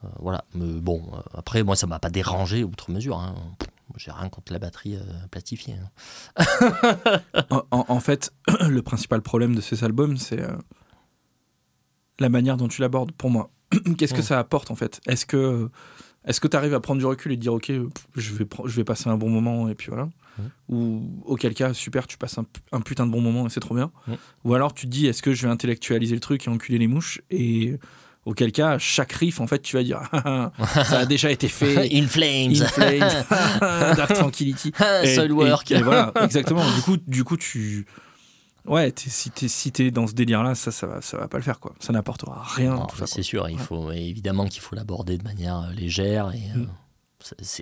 Euh. 0.04 0.08
Voilà, 0.20 0.44
mais 0.54 0.80
bon, 0.80 1.02
euh, 1.14 1.20
après, 1.34 1.62
moi, 1.62 1.76
ça 1.76 1.87
m'a 1.87 1.98
pas 1.98 2.11
dérangé 2.11 2.64
outre 2.64 2.90
mesure. 2.90 3.18
Hein. 3.18 3.34
J'ai 3.96 4.11
rien 4.11 4.28
contre 4.28 4.52
la 4.52 4.58
batterie 4.58 4.96
euh, 4.96 5.26
plastifiée. 5.30 5.74
hein. 6.37 7.20
En, 7.70 8.00
fait, 8.00 8.32
le 8.68 8.82
principal 8.82 9.22
problème 9.22 9.54
de 9.54 9.61
ces 9.61 9.82
albums, 9.84 10.16
c'est 10.16 10.40
euh, 10.40 10.52
la 12.18 12.28
manière 12.28 12.56
dont 12.56 12.68
tu 12.68 12.80
l'abordes, 12.80 13.12
pour 13.12 13.30
moi. 13.30 13.50
Qu'est-ce 13.98 14.14
que 14.14 14.20
Mm. 14.20 14.24
ça 14.24 14.38
apporte, 14.38 14.70
en 14.70 14.74
fait? 14.74 15.00
Est-ce 15.06 15.26
que 15.26 15.70
est-ce 16.24 16.40
que 16.40 16.48
tu 16.48 16.56
arrives 16.56 16.74
à 16.74 16.80
prendre 16.80 16.98
du 16.98 17.06
recul 17.06 17.32
et 17.32 17.37
te 17.37 17.40
dire, 17.40 17.54
OK, 17.54 17.70
je 18.16 18.34
vais, 18.34 18.46
je 18.66 18.76
vais 18.76 18.84
passer 18.84 19.08
un 19.08 19.16
bon 19.16 19.30
moment, 19.30 19.68
et 19.68 19.74
puis 19.74 19.88
voilà 19.88 20.08
Mm. 20.38 20.42
Ou 20.68 21.22
auquel 21.24 21.52
cas, 21.52 21.74
super, 21.74 22.06
tu 22.06 22.16
passes 22.16 22.38
un 22.70 22.80
putain 22.80 23.06
de 23.06 23.11
bon 23.11 23.20
moment, 23.20 23.46
et 23.48 23.50
c'est 23.50 23.58
trop 23.58 23.74
bien. 23.74 23.90
Mm. 24.06 24.12
Ou 24.44 24.54
alors 24.54 24.72
tu 24.72 24.87
te 24.87 24.90
dis, 24.90 25.06
est-ce 25.08 25.20
que 25.22 25.32
je 25.32 25.44
vais 25.46 25.52
intellectualiser 25.52 26.14
le 26.14 26.20
truc 26.20 26.46
et 26.46 26.50
enculer 26.50 26.78
les 26.78 26.87
mouches 26.87 27.20
Et 27.30 27.76
auquel 28.29 28.53
cas, 28.53 28.79
chaque 28.79 29.12
riff, 29.12 29.41
en 29.41 29.47
fait, 29.47 29.61
tu 29.61 29.77
vas 29.77 29.83
dire, 29.83 30.01
ça 30.85 30.99
a 31.01 31.07
déjà 31.07 31.31
été 31.31 31.49
fait. 31.49 31.88
In 31.93 32.07
Flames 32.07 32.53
In 32.61 32.67
Flames, 32.67 33.25
Dark 33.97 34.12
Tranquility. 34.14 34.73
Et- 35.03 35.14
Soilwork. 35.14 35.71
et- 35.71 35.77
et 35.77 35.83
voilà, 35.83 36.12
exactement. 36.23 36.64
Du 36.75 36.83
coup, 36.83 36.97
du 37.07 37.25
coup 37.25 37.37
tu. 37.37 37.87
Ouais, 38.67 38.93
si 38.97 39.31
t'es 39.31 39.49
si 39.49 39.73
dans 39.93 40.07
ce 40.07 40.12
délire-là, 40.12 40.55
ça, 40.55 40.71
ça 40.71 40.87
va, 40.87 41.01
ça 41.01 41.17
va 41.17 41.27
pas 41.27 41.38
le 41.38 41.43
faire, 41.43 41.59
quoi. 41.59 41.73
Ça 41.81 41.93
n'apportera 41.95 42.43
rien. 42.55 42.87
C'est 43.07 43.23
sûr, 43.23 43.49
il 43.49 43.57
Ouais. 43.57 43.62
faut 43.62 43.91
évidemment 43.93 44.45
qu'il 44.47 44.61
faut 44.61 44.77
l'aborder 44.77 45.17
de 45.17 45.25
manière 45.25 45.61
euh, 45.61 45.73
légère 45.75 46.31
et, 46.35 46.43
euh, 46.55 46.59
Mm. 46.61 46.69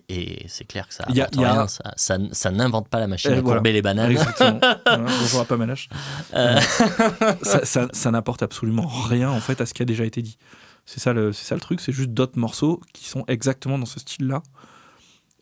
Et 0.09 0.45
c'est 0.49 0.65
clair 0.65 0.87
que 0.89 0.95
ça 0.95 1.05
y 1.09 1.21
a- 1.21 1.25
apporte 1.25 1.37
il 1.37 1.41
y 1.41 1.45
a- 1.45 1.53
rien, 1.53 1.69
ça, 1.69 1.93
ça, 1.97 2.19
ça 2.33 2.51
n'invente 2.51 2.89
pas 2.89 3.01
la 3.01 3.07
machine 3.07 3.31
Et 3.33 3.35
à 3.37 3.41
voilà. 3.41 3.57
courber 3.59 3.73
les 3.73 3.83
bananes. 3.83 4.11
Exactement. 4.11 4.61
Bonjour 4.87 5.41
à 5.41 5.45
Pamanache. 5.45 5.89
Euh, 6.35 6.61
ça, 7.93 8.11
n'apporte 8.11 8.43
absolument 8.43 8.87
rien, 8.87 9.31
en 9.31 9.41
fait, 9.41 9.61
à 9.61 9.67
ce 9.67 9.75
qui 9.75 9.83
a 9.83 9.85
déjà 9.87 10.05
été 10.05 10.23
dit. 10.23 10.39
C'est 10.85 11.01
ça 11.01 11.13
le, 11.13 11.33
c'est 11.33 11.45
ça 11.47 11.55
le 11.55 11.61
truc, 11.61 11.81
c'est 11.81 11.93
juste 11.93 12.11
d'autres 12.11 12.39
morceaux 12.39 12.81
qui 12.93 13.09
sont 13.09 13.25
exactement 13.29 13.79
dans 13.79 13.87
ce 13.87 13.99
style-là. 13.99 14.43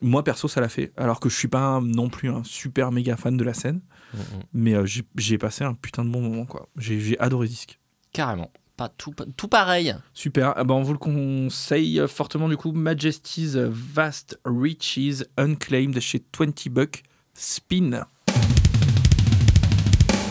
Moi, 0.00 0.22
perso, 0.24 0.48
ça 0.48 0.60
l'a 0.60 0.68
fait. 0.68 0.92
Alors 0.96 1.20
que 1.20 1.28
je 1.28 1.36
suis 1.36 1.48
pas 1.48 1.80
non 1.82 2.08
plus 2.08 2.30
un 2.30 2.42
super 2.44 2.92
méga 2.92 3.16
fan 3.16 3.36
de 3.36 3.44
la 3.44 3.54
scène, 3.54 3.80
mm, 4.14 4.18
mm. 4.18 4.22
mais 4.54 4.74
euh, 4.74 4.86
j'ai 5.16 5.38
passé 5.38 5.64
un 5.64 5.74
putain 5.74 6.04
de 6.04 6.10
bon 6.10 6.20
moment, 6.22 6.46
quoi. 6.46 6.68
J'ai 6.76 7.00
j'ai 7.00 7.18
adoré 7.20 7.46
Disque. 7.48 7.78
Carrément. 8.12 8.50
Pas 8.76 8.88
tout, 8.88 9.12
pareil. 9.48 9.94
Super, 10.14 10.54
bah, 10.64 10.74
on 10.74 10.82
vous 10.82 10.92
le 10.92 10.98
conseille 10.98 12.02
fortement 12.08 12.48
du 12.48 12.56
coup. 12.56 12.72
Majesty's 12.72 13.54
Vast 13.54 14.40
Reaches 14.44 15.24
Unclaimed 15.36 16.00
chez 16.00 16.24
20 16.36 16.68
Buck 16.70 17.04
Spin. 17.34 18.06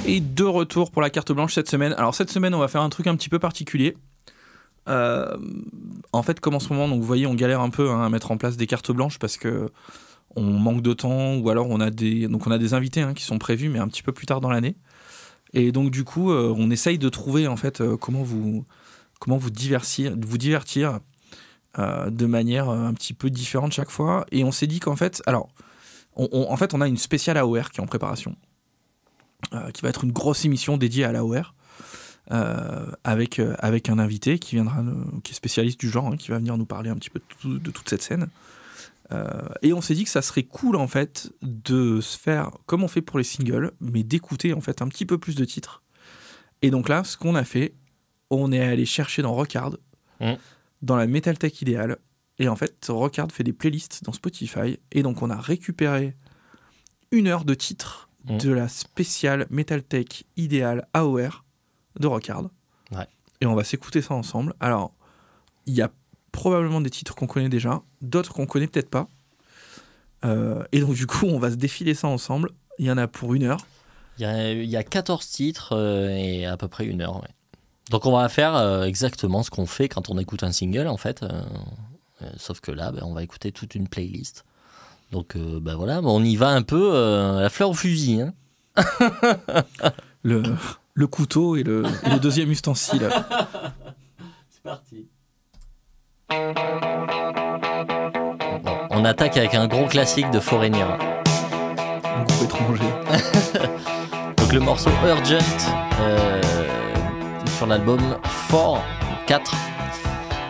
Et 0.06 0.20
de 0.20 0.44
retour 0.44 0.92
pour 0.92 1.02
la 1.02 1.10
carte 1.10 1.32
blanche 1.32 1.54
cette 1.54 1.70
semaine. 1.70 1.94
Alors 1.94 2.14
cette 2.16 2.30
semaine, 2.30 2.54
on 2.54 2.60
va 2.60 2.68
faire 2.68 2.82
un 2.82 2.90
truc 2.90 3.08
un 3.08 3.16
petit 3.16 3.30
peu 3.30 3.40
particulier. 3.40 3.96
Euh, 4.90 5.38
en 6.12 6.24
fait, 6.24 6.42
comme 6.42 6.56
en 6.56 6.60
ce 6.60 6.68
moment, 6.74 6.90
donc 6.90 7.00
vous 7.00 7.08
voyez, 7.08 7.26
on 7.26 7.36
galère 7.36 7.62
un 7.62 7.70
peu 7.70 7.90
hein, 7.90 8.06
à 8.06 8.10
mettre 8.10 8.32
en 8.32 8.38
place 8.38 8.58
des 8.58 8.68
cartes 8.68 8.92
blanches 8.92 9.20
parce 9.20 9.38
que 9.38 9.72
on 10.36 10.44
manque 10.44 10.82
de 10.82 10.94
temps 10.94 11.36
ou 11.36 11.50
alors 11.50 11.70
on 11.70 11.80
a 11.80 11.92
des 11.92 12.28
donc 12.28 12.48
on 12.48 12.52
a 12.52 12.58
des 12.58 12.74
invités 12.74 13.02
hein, 13.02 13.14
qui 13.14 13.24
sont 13.24 13.38
prévus 13.38 13.70
mais 13.70 13.78
un 13.78 13.88
petit 13.88 14.02
peu 14.02 14.12
plus 14.12 14.26
tard 14.26 14.42
dans 14.42 14.50
l'année. 14.50 14.76
Et 15.54 15.72
donc 15.72 15.92
du 15.92 16.04
coup, 16.04 16.32
euh, 16.32 16.54
on 16.58 16.70
essaye 16.72 16.98
de 16.98 17.10
trouver 17.10 17.48
en 17.48 17.58
fait 17.58 17.82
euh, 17.82 17.98
comment 17.98 18.24
vous 18.24 18.66
comment 19.20 19.38
vous 19.38 19.52
divertir, 19.52 20.16
vous 20.20 20.38
divertir 20.38 21.00
euh, 21.80 22.10
de 22.10 22.26
manière 22.26 22.70
un 22.70 22.94
petit 22.94 23.14
peu 23.14 23.30
différente 23.30 23.72
chaque 23.72 23.92
fois. 23.92 24.26
Et 24.32 24.44
on 24.44 24.52
s'est 24.52 24.68
dit 24.68 24.80
qu'en 24.80 24.96
fait, 24.96 25.22
alors, 25.26 25.50
on, 26.16 26.28
en 26.50 26.58
fait, 26.58 26.74
on 26.74 26.82
a 26.82 26.88
une 26.88 26.98
spéciale 26.98 27.38
AOR 27.38 27.72
qui 27.72 27.80
est 27.80 27.84
en 27.84 27.88
préparation, 27.88 28.36
qui 29.74 29.82
va 29.82 29.90
être 29.90 30.04
une 30.04 30.12
grosse 30.12 30.46
émission 30.46 30.78
dédiée 30.78 31.06
à 31.06 31.12
l'AOR. 31.14 31.56
avec, 33.04 33.42
avec 33.60 33.90
un 33.90 33.98
invité 33.98 34.40
qui 34.40 34.56
viendra 34.56 34.84
qui 35.24 35.32
est 35.32 35.36
spécialiste 35.36 35.80
du 35.80 35.90
genre 35.90 36.08
hein, 36.08 36.18
qui 36.18 36.30
va 36.30 36.38
venir 36.38 36.58
nous 36.58 36.66
parler 36.66 36.90
un 36.90 36.96
petit 36.96 37.10
peu 37.10 37.22
de 37.46 37.72
toute 37.72 37.90
cette 37.90 38.02
scène 38.02 38.28
Euh, 39.12 39.42
et 39.62 39.74
on 39.74 39.82
s'est 39.82 39.96
dit 39.96 40.06
que 40.06 40.10
ça 40.10 40.22
serait 40.22 40.44
cool 40.44 40.76
en 40.78 40.88
fait 40.88 41.30
de 41.42 42.00
se 42.00 42.18
faire 42.18 42.52
comme 42.66 42.84
on 42.84 42.88
fait 42.88 43.02
pour 43.02 43.18
les 43.18 43.26
singles 43.26 43.72
mais 43.82 44.02
d'écouter 44.04 44.54
en 44.54 44.62
fait 44.62 44.82
un 44.82 44.88
petit 44.88 45.06
peu 45.06 45.18
plus 45.18 45.36
de 45.36 45.44
titres 45.44 45.84
et 46.62 46.72
donc 46.72 46.88
là 46.88 47.04
ce 47.04 47.18
qu'on 47.18 47.36
a 47.36 47.44
fait 47.44 47.76
on 48.30 48.52
est 48.54 48.62
allé 48.64 48.86
chercher 48.86 49.22
dans 49.22 49.34
Rockard, 49.34 49.78
Mhm. 50.22 50.38
dans 50.82 50.96
la 50.96 51.06
Metal 51.06 51.38
Tech 51.38 51.62
idéale. 51.62 51.98
Et 52.40 52.48
en 52.48 52.56
fait, 52.56 52.84
Rockard 52.90 53.32
fait 53.32 53.44
des 53.44 53.54
playlists 53.54 54.04
dans 54.06 54.12
Spotify. 54.14 54.80
Et 54.92 55.04
donc, 55.04 55.22
on 55.22 55.30
a 55.30 55.40
récupéré 55.40 56.16
une 57.12 57.28
heure 57.28 57.46
de 57.46 57.54
titres 57.54 58.10
Mhm. 58.26 58.38
de 58.40 58.52
la 58.52 58.68
spéciale 58.70 59.46
Metal 59.52 59.84
Tech 59.84 60.24
idéale 60.38 60.88
AOR 60.94 61.44
de 62.00 62.08
Rockard. 62.08 62.50
Ouais. 62.92 63.06
Et 63.42 63.46
on 63.46 63.54
va 63.54 63.64
s'écouter 63.64 64.02
ça 64.02 64.16
ensemble. 64.16 64.56
Alors, 64.60 64.96
il 65.68 65.76
y 65.76 65.82
a 65.84 65.92
probablement 66.34 66.82
des 66.82 66.90
titres 66.90 67.16
qu'on 67.16 67.28
connaît 67.28 67.48
déjà, 67.48 67.82
d'autres 68.02 68.34
qu'on 68.34 68.46
connaît 68.46 68.68
peut-être 68.68 68.90
pas. 68.90 69.08
Euh, 70.26 70.64
et 70.74 70.82
donc, 70.82 70.96
du 70.96 71.08
coup, 71.08 71.28
on 71.28 71.40
va 71.40 71.50
se 71.52 71.56
défiler 71.56 71.94
ça 71.94 72.10
ensemble. 72.10 72.50
Il 72.80 72.86
y 72.86 72.92
en 72.92 72.98
a 72.98 73.08
pour 73.08 73.34
une 73.34 73.44
heure. 73.44 73.66
Il 74.18 74.24
y 74.24 74.26
a, 74.26 74.52
il 74.52 74.70
y 74.70 74.76
a 74.76 74.84
14 74.84 75.26
titres 75.30 75.70
euh, 75.74 76.10
et 76.10 76.46
à 76.46 76.58
peu 76.58 76.68
près 76.68 76.86
une 76.86 77.02
heure. 77.02 77.16
ouais. 77.22 77.30
Donc 77.90 78.06
on 78.06 78.12
va 78.12 78.28
faire 78.30 78.56
euh, 78.56 78.84
exactement 78.84 79.44
ce 79.44 79.50
qu'on 79.52 79.66
fait 79.66 79.88
quand 79.90 80.10
on 80.10 80.18
écoute 80.18 80.44
un 80.44 80.52
single 80.52 80.88
en 80.88 80.98
fait. 80.98 81.24
sauf 82.38 82.60
que 82.62 82.72
là, 82.72 82.92
ben, 82.92 83.04
on 83.04 83.14
va 83.14 83.24
écouter 83.24 83.52
toute 83.52 83.76
une 83.76 83.88
playlist. 83.88 84.44
Donc 85.12 85.38
ben 85.38 85.76
voilà, 85.76 86.00
on 86.02 86.24
y 86.24 86.36
va 86.36 86.50
un 86.50 86.62
peu 86.64 86.96
à 86.96 87.42
la 87.42 87.50
fleur 87.50 87.70
au 87.70 87.74
fusil. 87.74 88.22
hein. 88.22 88.34
Le, 90.24 90.42
le 90.94 91.08
couteau 91.08 91.58
et 91.58 91.64
le, 91.64 91.84
et 92.06 92.10
le 92.10 92.20
deuxième 92.20 92.50
ustensile. 92.50 93.10
C'est 94.50 94.64
parti. 94.64 95.08
Bon, 98.64 98.78
on 98.90 99.06
attaque 99.06 99.38
avec 99.38 99.54
un 99.56 99.68
gros 99.68 99.86
classique 99.86 100.30
de 100.32 100.40
Foreigner. 100.40 100.86
Le 102.18 102.26
groupe 102.26 102.44
étranger. 102.44 102.84
Donc 104.38 104.54
le 104.54 104.60
morceau 104.60 104.90
Urgent 105.06 105.38
euh, 106.00 106.42
sur 107.58 107.68
l'album 107.68 108.00
4, 108.50 108.82
4 109.28 109.56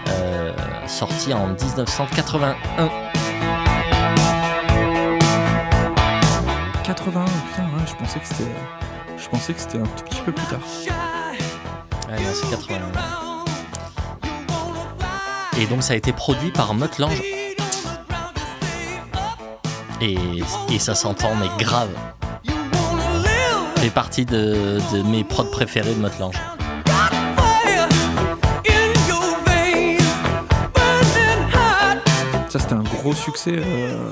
euh, 0.09 0.53
sorti 0.87 1.33
en 1.33 1.47
1981. 1.47 2.55
81, 6.83 7.25
putain, 7.25 7.63
ouais, 7.63 7.85
je 7.87 7.95
pensais 7.95 8.19
que 8.19 8.27
c'était. 8.27 8.51
Je 9.17 9.29
pensais 9.29 9.53
que 9.53 9.59
c'était 9.59 9.79
un 9.79 9.83
tout 9.83 10.03
petit 10.03 10.21
peu 10.21 10.31
plus 10.31 10.45
tard. 10.47 10.59
Ouais, 12.09 12.19
non, 12.19 12.29
c'est 12.33 12.49
80. 12.49 13.32
Et 15.59 15.65
donc 15.67 15.83
ça 15.83 15.93
a 15.93 15.95
été 15.95 16.11
produit 16.13 16.51
par 16.51 16.73
Mutt 16.73 16.97
Lange. 16.99 17.21
Et, 20.01 20.17
et 20.69 20.79
ça 20.79 20.95
s'entend, 20.95 21.35
mais 21.35 21.47
grave. 21.63 21.89
fait 23.83 23.89
partie 23.89 24.25
de, 24.25 24.79
de 24.93 25.01
mes 25.03 25.25
prods 25.25 25.51
préférés 25.51 25.93
de 25.93 25.99
Mutt 25.99 26.17
Lange. 26.17 26.35
Ça, 32.47 32.59
c'était 32.59 32.73
un 32.73 32.83
gros 32.83 33.13
succès, 33.13 33.55
euh, 33.57 34.11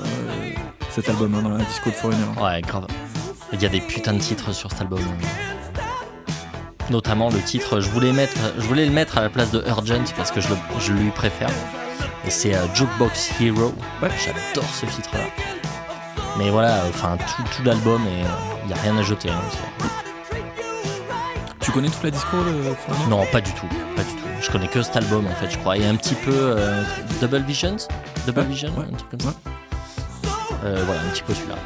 cet 0.90 1.08
album 1.08 1.34
hein, 1.36 1.42
dans 1.42 1.50
la 1.50 1.64
disco 1.64 1.90
de 1.90 1.94
Foreigner. 1.94 2.24
Ouais, 2.42 2.60
grave. 2.60 2.86
Il 3.52 3.62
y 3.62 3.66
a 3.66 3.68
des 3.68 3.80
putains 3.80 4.14
de 4.14 4.18
titres 4.18 4.52
sur 4.52 4.70
cet 4.70 4.80
album. 4.82 5.00
Notamment 6.92 7.30
le 7.30 7.40
titre, 7.40 7.80
je 7.80 7.88
voulais, 7.88 8.12
mettre, 8.12 8.36
je 8.58 8.62
voulais 8.66 8.84
le 8.84 8.92
mettre 8.92 9.16
à 9.18 9.22
la 9.22 9.30
place 9.30 9.50
de 9.50 9.64
Urgent 9.66 10.04
parce 10.16 10.30
que 10.30 10.40
je, 10.42 10.48
le- 10.50 10.56
je 10.78 10.92
lui 10.92 11.10
préfère. 11.10 11.48
Et 12.26 12.30
c'est 12.30 12.54
euh, 12.54 12.60
Jukebox 12.74 13.30
Hero. 13.40 13.74
Ouais. 14.02 14.10
J'adore 14.22 14.68
ce 14.74 14.84
titre-là. 14.86 15.24
Mais 16.38 16.50
voilà, 16.50 16.82
enfin 16.90 17.16
tout, 17.16 17.42
tout 17.56 17.62
l'album, 17.64 18.02
et 18.06 18.24
il 18.64 18.66
n'y 18.68 18.72
a 18.74 18.82
rien 18.82 18.96
à 18.98 19.02
jeter. 19.02 19.30
hein, 19.30 19.40
Tu 21.60 21.70
connais 21.72 21.88
toute 21.88 22.02
la 22.04 22.10
disco 22.10 22.36
Foreigner 22.86 23.06
non, 23.08 23.24
pas 23.32 23.40
du 23.40 23.52
tout, 23.52 23.66
pas 23.96 24.02
du 24.02 24.10
tout. 24.10 24.26
Je 24.40 24.50
connais 24.50 24.68
que 24.68 24.82
cet 24.82 24.96
album 24.96 25.26
en 25.26 25.34
fait, 25.34 25.50
je 25.50 25.58
crois. 25.58 25.76
Et 25.78 25.86
un 25.86 25.94
petit 25.96 26.14
peu 26.14 26.30
euh, 26.34 26.82
Double 27.20 27.42
Visions? 27.42 27.76
Double 28.26 28.40
Ouais, 28.40 28.46
Vision 28.46 28.70
ouais, 28.76 28.84
Un 28.92 28.96
truc 28.96 29.10
comme 29.10 29.20
ça? 29.20 29.34
Euh, 30.64 30.82
voilà, 30.86 31.00
un 31.00 31.10
petit 31.12 31.22
peu 31.22 31.32
celui-là. 31.34 31.56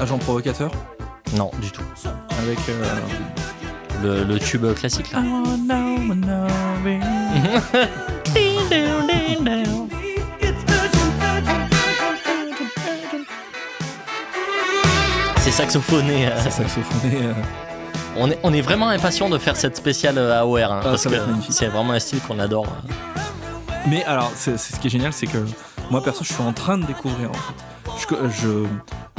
Agent 0.00 0.18
provocateur? 0.18 0.70
Non, 1.36 1.50
du 1.60 1.70
tout. 1.72 1.82
avec. 2.42 2.58
euh, 2.68 2.84
Le, 4.02 4.22
le 4.24 4.38
tube 4.38 4.64
classique 4.74 5.10
là. 5.12 5.20
C'est 15.38 15.50
saxophoné. 15.52 16.26
euh. 16.26 16.30
C'est 16.40 16.50
saxophoné. 16.50 17.18
euh, 17.22 17.32
On 18.16 18.30
est, 18.30 18.38
on 18.42 18.52
est 18.52 18.60
vraiment 18.60 18.88
impatient 18.88 19.28
de 19.30 19.38
faire 19.38 19.56
cette 19.56 19.76
spéciale 19.76 20.18
euh, 20.18 20.40
AOR. 20.40 20.58
hein, 20.58 20.80
Ah, 20.82 20.84
parce 20.84 21.04
que 21.04 21.10
c'est 21.50 21.66
vraiment 21.68 21.92
un 21.92 21.98
style 22.00 22.20
qu'on 22.20 22.38
adore. 22.38 22.66
Mais 23.86 24.04
alors, 24.04 24.30
c'est 24.34 24.58
c'est 24.58 24.74
ce 24.74 24.80
qui 24.80 24.88
est 24.88 24.90
génial, 24.90 25.12
c'est 25.12 25.26
que 25.26 25.38
moi 25.90 26.02
perso, 26.02 26.24
je 26.24 26.32
suis 26.32 26.42
en 26.42 26.52
train 26.52 26.76
de 26.78 26.84
découvrir. 26.84 27.30
En 27.30 27.34
fait. 27.34 27.54
Je, 27.98 28.28
je, 28.30 28.64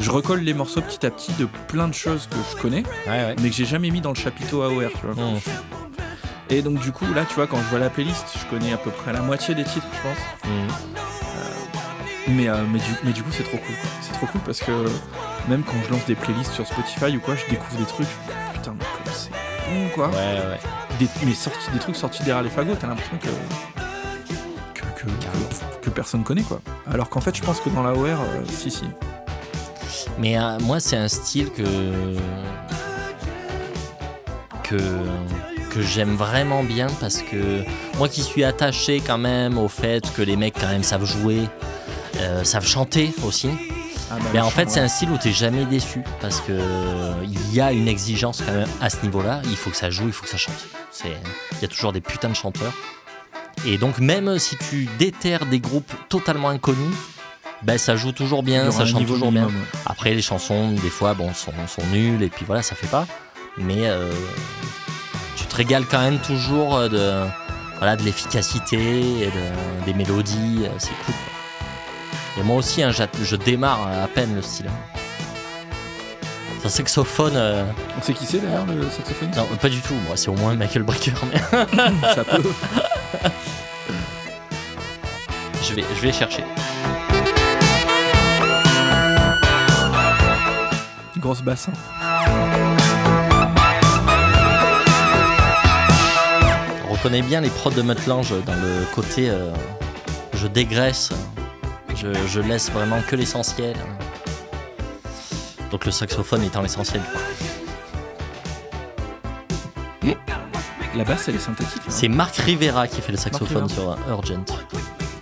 je 0.04 0.10
recolle 0.12 0.40
les 0.42 0.54
morceaux 0.54 0.82
petit 0.82 1.06
à 1.06 1.12
petit 1.12 1.34
de 1.34 1.48
plein 1.68 1.88
de 1.88 1.94
choses 1.94 2.28
que 2.28 2.36
je 2.52 2.62
connais, 2.62 2.84
Ouais, 3.08 3.12
ouais. 3.26 3.36
mais 3.42 3.50
que 3.50 3.56
j'ai 3.56 3.66
jamais 3.66 3.90
mis 3.90 4.02
dans 4.02 4.10
le 4.12 4.16
chapiteau 4.16 4.62
AOR. 4.64 4.90
Tu 5.00 5.06
vois. 5.08 5.26
Mmh. 5.26 5.40
Et 6.52 6.62
donc 6.62 6.80
du 6.80 6.92
coup, 6.92 7.06
là, 7.14 7.26
tu 7.26 7.36
vois, 7.36 7.46
quand 7.48 7.58
je 7.58 7.70
vois 7.70 7.80
la 7.80 7.90
playlist, 7.90 8.26
je 8.40 8.46
connais 8.50 8.74
à 8.74 8.78
peu 8.78 8.90
près 8.90 9.14
la 9.14 9.22
moitié 9.22 9.54
des 9.56 9.64
titres, 9.64 9.88
je 9.94 10.02
pense. 10.10 10.18
Mmh. 10.52 10.68
Mais, 12.30 12.48
euh, 12.48 12.64
mais, 12.72 12.80
du, 12.80 12.92
mais 13.04 13.12
du 13.12 13.24
coup, 13.24 13.32
c'est 13.32 13.44
trop 13.44 13.58
cool. 13.58 13.76
C'est 14.02 14.14
trop 14.14 14.28
cool 14.28 14.42
parce 14.42 14.60
que 14.60 14.72
même 15.48 15.64
quand 15.64 15.74
je 15.88 15.92
lance 15.92 16.06
des 16.06 16.16
playlists 16.16 16.52
sur 16.54 16.66
Spotify 16.68 17.16
ou 17.18 17.20
quoi, 17.20 17.36
je 17.36 17.50
découvre 17.50 17.78
des 17.78 17.86
trucs. 17.86 18.08
Putain, 18.54 18.76
mais 18.78 18.86
comme 19.04 19.14
c'est 19.14 19.32
bon, 19.32 19.90
quoi. 19.96 20.08
Ouais, 20.10 20.16
ouais. 20.16 20.60
Des, 21.00 21.08
mais 21.26 21.32
des 21.74 21.80
trucs 21.80 21.96
sortis 21.96 22.24
derrière 22.24 22.44
les 22.44 22.50
fagots, 22.50 22.76
t'as 22.80 22.88
l'impression 22.88 23.18
que 23.18 23.30
que, 24.74 24.86
que, 25.02 25.06
que- 25.82 25.90
personne 25.90 26.24
connaît, 26.24 26.44
quoi. 26.44 26.62
Alors 26.92 27.10
qu'en 27.10 27.22
fait, 27.22 27.36
je 27.36 27.42
pense 27.42 27.60
que 27.60 27.70
dans 27.70 27.84
la 27.84 27.94
OR, 27.94 28.06
euh, 28.06 28.44
si, 28.52 28.70
si. 28.72 28.84
Mais 30.18 30.38
euh, 30.38 30.58
moi, 30.62 30.80
c'est 30.80 30.98
un 30.98 31.08
style 31.08 31.50
que 31.52 31.64
que 34.64 34.78
que 35.72 35.82
j'aime 35.82 36.16
vraiment 36.16 36.64
bien 36.64 36.88
parce 37.00 37.20
que 37.22 37.64
moi 37.98 38.10
qui 38.10 38.22
suis 38.24 38.44
attaché 38.44 39.02
quand 39.06 39.18
même 39.20 39.58
au 39.60 39.68
fait 39.68 40.12
que 40.16 40.22
les 40.24 40.36
mecs 40.36 40.56
quand 40.60 40.68
même 40.68 40.82
savent 40.84 41.06
jouer, 41.06 41.42
euh, 42.18 42.44
savent 42.44 42.66
chanter 42.66 43.14
aussi. 43.24 43.50
Ah, 44.12 44.16
bah, 44.18 44.26
Mais 44.34 44.40
le 44.40 44.46
en 44.46 44.50
fait, 44.50 44.68
c'est 44.72 44.80
un 44.80 44.88
style 44.88 45.12
où 45.12 45.18
t'es 45.18 45.32
jamais 45.32 45.66
déçu 45.66 46.02
parce 46.22 46.42
que 46.42 46.60
il 47.24 47.54
y 47.54 47.62
a 47.62 47.72
une 47.72 47.88
exigence 47.88 48.42
quand 48.44 48.52
même 48.52 48.68
à 48.82 48.90
ce 48.90 48.98
niveau-là. 49.04 49.42
Il 49.46 49.56
faut 49.56 49.70
que 49.70 49.78
ça 49.78 49.92
joue, 49.92 50.06
il 50.08 50.12
faut 50.12 50.24
que 50.24 50.30
ça 50.30 50.38
chante. 50.38 50.56
Il 51.06 51.62
y 51.62 51.66
a 51.66 51.68
toujours 51.68 51.94
des 51.94 52.02
putains 52.02 52.30
de 52.30 52.34
chanteurs. 52.36 52.74
Et 53.66 53.78
donc 53.78 54.00
même 54.00 54.40
si 54.40 54.56
tu 54.58 54.88
déterres 54.98 55.46
des 55.46 55.60
groupes 55.60 55.92
totalement 56.08 56.50
inconnus, 56.50 56.96
ben 57.62 57.78
ça 57.78 57.96
joue 57.98 58.12
toujours 58.14 58.42
bien, 58.42 58.72
ça 58.72 58.86
chante 58.86 59.06
toujours 59.06 59.32
bien. 59.32 59.48
ouais. 59.48 59.52
Après, 59.86 60.14
les 60.14 60.22
chansons, 60.22 60.72
des 60.72 60.90
fois, 60.90 61.14
bon, 61.14 61.34
sont, 61.34 61.52
sont 61.68 61.86
nulles 61.92 62.24
et 62.24 62.30
puis 62.30 62.46
voilà, 62.46 62.62
ça 62.64 62.76
fait 62.76 62.88
pas. 62.88 63.06
Mais 63.58 63.88
euh, 63.90 64.10
tu 65.36 65.44
te 65.46 65.56
régales 65.56 65.86
quand 65.86 66.00
même 66.00 66.20
toujours 66.20 66.80
de, 66.90 67.26
voilà, 67.80 67.98
de 67.98 68.04
l'efficacité 68.04 68.78
et 69.24 69.26
de- 69.26 69.86
des 69.86 69.94
mélodies. 69.94 70.62
euh, 70.64 70.70
C'est 70.78 70.92
cool. 71.06 71.16
Et 72.40 72.44
moi 72.44 72.56
aussi, 72.56 72.82
hein, 72.82 72.92
je 72.92 73.36
démarre 73.36 73.86
à 73.88 74.08
peine 74.08 74.36
le 74.36 74.42
style. 74.42 74.68
C'est 76.60 76.66
un 76.66 76.70
saxophone. 76.70 77.34
euh, 77.36 77.64
On 77.98 78.02
sait 78.02 78.14
qui 78.14 78.26
c'est 78.26 78.40
d'ailleurs 78.40 78.66
le 78.66 78.84
saxophoniste 78.90 79.38
non, 79.38 79.46
pas 79.62 79.70
du 79.70 79.82
tout. 79.82 79.94
Moi, 80.08 80.16
c'est 80.18 80.30
au 80.30 80.36
moins 80.36 80.56
Michael 80.56 80.84
Brecker. 80.84 81.14
Mais 81.32 82.08
Ça 82.16 82.24
peut. 82.24 82.44
je 85.64 85.74
vais, 85.74 85.84
je 85.96 86.02
vais 86.02 86.12
chercher. 86.12 86.44
Grosse 91.18 91.42
bassin. 91.42 91.72
On 96.90 96.94
reconnaît 96.94 97.22
bien 97.22 97.42
les 97.42 97.50
prods 97.50 97.72
de 97.72 97.82
Mutlange 97.82 98.34
dans 98.46 98.56
le 98.56 98.86
côté 98.96 99.30
euh, 99.30 99.52
je 100.34 100.48
dégraisse, 100.48 101.10
je, 101.96 102.08
je 102.28 102.40
laisse 102.42 102.72
vraiment 102.72 103.02
que 103.08 103.16
l'essentiel. 103.16 103.76
Donc 105.72 105.86
le 105.86 105.92
saxophone 105.92 106.44
étant 106.44 106.62
l'essentiel. 106.62 107.02
La 110.96 111.04
basse, 111.04 111.28
elle 111.28 111.36
est 111.36 111.40
synthétique. 111.40 111.82
hein. 111.86 111.90
C'est 111.90 112.08
Marc 112.08 112.36
Rivera 112.38 112.88
qui 112.88 113.00
fait 113.02 113.12
le 113.12 113.18
saxophone 113.18 113.70
sur 113.70 113.92
euh, 113.92 113.96
Urgent. 114.10 114.44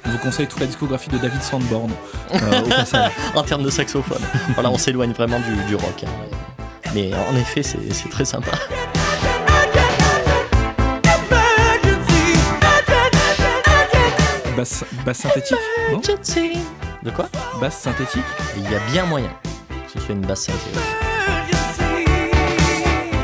Je 0.06 0.12
vous 0.12 0.18
conseille 0.20 0.48
toute 0.48 0.62
la 0.62 0.66
discographie 0.66 1.10
de 1.10 1.18
David 1.18 1.42
Sandborn 1.44 1.92
euh, 2.34 2.62
au 2.62 2.70
passage. 2.70 3.12
En 3.36 3.44
termes 3.44 3.64
de 3.64 3.70
saxophone. 3.70 4.22
voilà, 4.54 4.72
on 4.72 4.78
s'éloigne 4.78 5.12
vraiment 5.12 5.40
du, 5.40 5.56
du 5.68 5.76
rock. 5.76 6.06
hein. 6.06 6.10
Mais 6.96 7.12
en 7.14 7.36
effet, 7.36 7.64
c'est 7.64 7.94
c'est 7.94 8.10
très 8.10 8.24
sympa. 8.26 8.52
Basse, 14.56 14.84
basse 15.06 15.18
synthétique 15.20 15.58
Non 15.92 16.02
De 17.04 17.12
quoi 17.12 17.30
Basse 17.62 17.78
synthétique 17.78 18.24
Il 18.58 18.64
y 18.64 18.76
a 18.76 18.80
bien 18.92 19.06
moyen 19.06 19.30
ce 19.98 20.06
soit 20.06 20.16
une 20.16 20.26
basse 20.26 20.46
synthé. 20.46 20.70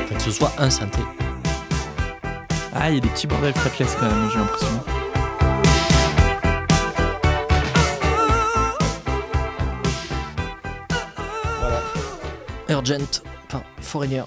Enfin, 0.04 0.16
que 0.16 0.22
ce 0.22 0.32
soit 0.32 0.52
un 0.58 0.70
synthé. 0.70 1.02
Ah, 2.74 2.90
il 2.90 2.96
y 2.96 2.98
a 2.98 3.02
des 3.02 3.10
petits 3.10 3.28
bordels 3.28 3.54
fretless 3.54 3.96
quand 4.00 4.08
même, 4.08 4.30
j'ai 4.32 4.40
l'impression. 4.40 4.84
Urgent, 12.70 13.22
enfin, 13.48 13.64
Foreigner. 13.82 14.24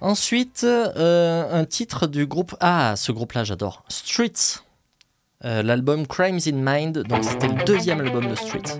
Ensuite, 0.00 0.64
euh, 0.64 1.60
un 1.60 1.64
titre 1.64 2.06
du 2.06 2.26
groupe. 2.26 2.54
Ah, 2.60 2.94
ce 2.96 3.12
groupe-là, 3.12 3.44
j'adore. 3.44 3.84
Streets. 3.88 4.60
Euh, 5.44 5.62
L'album 5.62 6.06
Crimes 6.06 6.40
in 6.46 6.56
Mind. 6.56 6.98
Donc, 7.04 7.24
c'était 7.24 7.48
le 7.48 7.62
deuxième 7.64 8.00
album 8.00 8.26
de 8.28 8.34
Streets. 8.34 8.78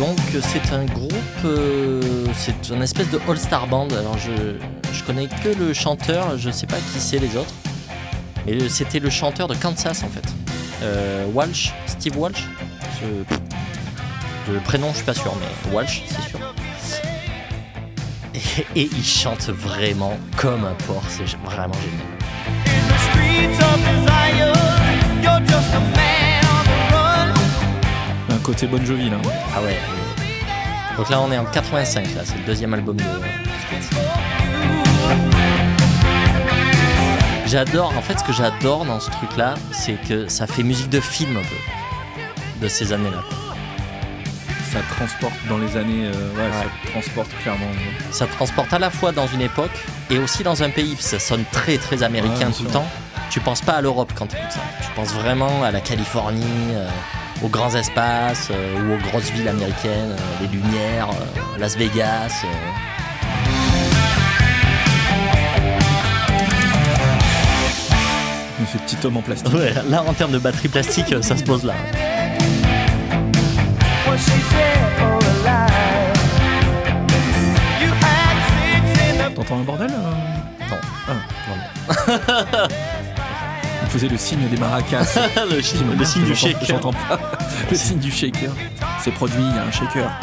Donc, 0.00 0.16
c'est 0.40 0.72
un 0.72 0.84
groupe. 0.86 1.12
euh, 1.44 2.00
c'est 2.34 2.70
une 2.70 2.82
espèce 2.82 3.10
de 3.10 3.20
all-star 3.28 3.66
band. 3.66 3.88
Alors, 3.90 4.16
je, 4.18 4.56
je 4.94 5.04
connais 5.04 5.28
que 5.28 5.50
le 5.50 5.72
chanteur. 5.74 6.38
Je 6.38 6.50
sais 6.50 6.66
pas 6.66 6.76
qui 6.76 6.98
c'est 6.98 7.18
les 7.18 7.36
autres. 7.36 7.52
Mais 8.46 8.68
c'était 8.70 8.98
le 8.98 9.10
chanteur 9.10 9.46
de 9.46 9.54
Kansas, 9.54 10.02
en 10.02 10.08
fait. 10.08 10.24
Euh, 10.82 11.26
Walsh. 11.34 11.72
Steve 11.86 12.16
Walsh. 12.18 12.44
Je- 13.02 14.52
le 14.52 14.58
prénom, 14.60 14.88
je 14.90 14.96
suis 14.96 15.04
pas 15.04 15.14
sûr, 15.14 15.32
mais 15.38 15.72
Walsh, 15.72 16.02
c'est 16.08 16.28
sûr. 16.30 16.40
Et, 18.74 18.80
et 18.80 18.90
il 18.90 19.04
chante 19.04 19.48
vraiment 19.50 20.16
comme 20.36 20.64
un 20.64 20.74
porc, 20.86 21.02
c'est 21.08 21.24
vraiment 21.44 21.74
génial. 21.74 23.10
Un 28.30 28.38
côté 28.38 28.66
Bon 28.66 28.84
Jovi 28.84 29.10
là. 29.10 29.16
Ah 29.56 29.62
ouais. 29.62 29.76
Donc 30.96 31.08
là, 31.08 31.20
on 31.20 31.30
est 31.32 31.38
en 31.38 31.44
85, 31.44 32.14
là, 32.14 32.22
c'est 32.24 32.36
le 32.38 32.44
deuxième 32.44 32.74
album 32.74 32.96
de. 32.96 33.04
J'adore, 37.46 37.92
en 37.96 38.02
fait, 38.02 38.18
ce 38.18 38.24
que 38.24 38.32
j'adore 38.32 38.84
dans 38.84 39.00
ce 39.00 39.10
truc-là, 39.10 39.54
c'est 39.72 39.96
que 40.08 40.28
ça 40.28 40.46
fait 40.46 40.62
musique 40.62 40.88
de 40.88 41.00
film 41.00 41.36
un 41.36 41.40
peu, 41.42 42.60
de 42.62 42.68
ces 42.68 42.92
années-là. 42.92 43.22
ça 44.72 44.78
transporte 44.94 45.34
dans 45.48 45.58
les 45.58 45.76
années. 45.76 46.06
euh, 46.14 46.34
ouais, 46.36 46.42
Ouais. 46.44 46.62
ça 46.84 46.90
transporte 46.92 47.30
clairement. 47.42 47.66
Ça 48.12 48.26
te 48.26 48.32
transporte 48.34 48.72
à 48.72 48.78
la 48.78 48.88
fois 48.90 49.10
dans 49.10 49.26
une 49.26 49.40
époque 49.40 49.72
et 50.10 50.18
aussi 50.18 50.44
dans 50.44 50.62
un 50.62 50.70
pays. 50.70 50.96
Ça 51.00 51.18
sonne 51.18 51.44
très 51.50 51.76
très 51.76 52.04
américain 52.04 52.50
tout 52.56 52.62
le 52.62 52.70
temps. 52.70 52.86
Tu 53.30 53.40
penses 53.40 53.62
pas 53.62 53.72
à 53.72 53.80
l'Europe 53.80 54.12
quand 54.14 54.26
tu 54.28 54.36
écoutes 54.36 54.52
ça. 54.52 54.60
Tu 54.80 54.88
penses 54.94 55.12
vraiment 55.14 55.64
à 55.64 55.72
la 55.72 55.80
Californie, 55.80 56.44
euh, 56.74 56.86
aux 57.42 57.48
grands 57.48 57.74
espaces 57.74 58.48
euh, 58.50 58.80
ou 58.82 58.94
aux 58.94 59.08
grosses 59.10 59.30
villes 59.30 59.48
américaines, 59.48 60.12
euh, 60.12 60.42
les 60.42 60.48
lumières, 60.48 61.08
euh, 61.10 61.58
Las 61.58 61.76
Vegas. 61.76 62.42
euh. 62.44 62.48
Mais 68.58 68.66
ces 68.70 68.78
petits 68.78 68.96
tomes 68.96 69.16
en 69.16 69.22
plastique. 69.22 69.54
Ouais, 69.54 69.72
là 69.88 70.04
en 70.06 70.12
termes 70.12 70.32
de 70.32 70.38
batterie 70.38 70.68
plastique, 70.68 71.14
ça 71.22 71.36
se 71.36 71.44
pose 71.44 71.64
là. 71.64 71.74
T'entends 79.34 79.60
un 79.60 79.62
bordel 79.62 79.90
euh 79.90 80.66
Non. 80.68 80.76
Ah. 81.08 82.68
Il 83.90 83.94
faisait 83.94 84.08
le 84.08 84.18
signe 84.18 84.48
des 84.48 84.56
maracas. 84.56 85.18
le, 85.50 85.60
signe 85.60 86.24
du 86.24 86.36
shaker. 86.36 86.64
J'entends 86.64 86.92
pas. 86.92 87.18
Le 87.72 87.76
signe 87.76 87.98
du 87.98 88.12
shaker. 88.12 88.52
C'est 89.00 89.10
produit, 89.10 89.42
il 89.42 89.56
y 89.56 89.58
a 89.58 89.64
un 89.64 89.72
shaker. 89.72 90.08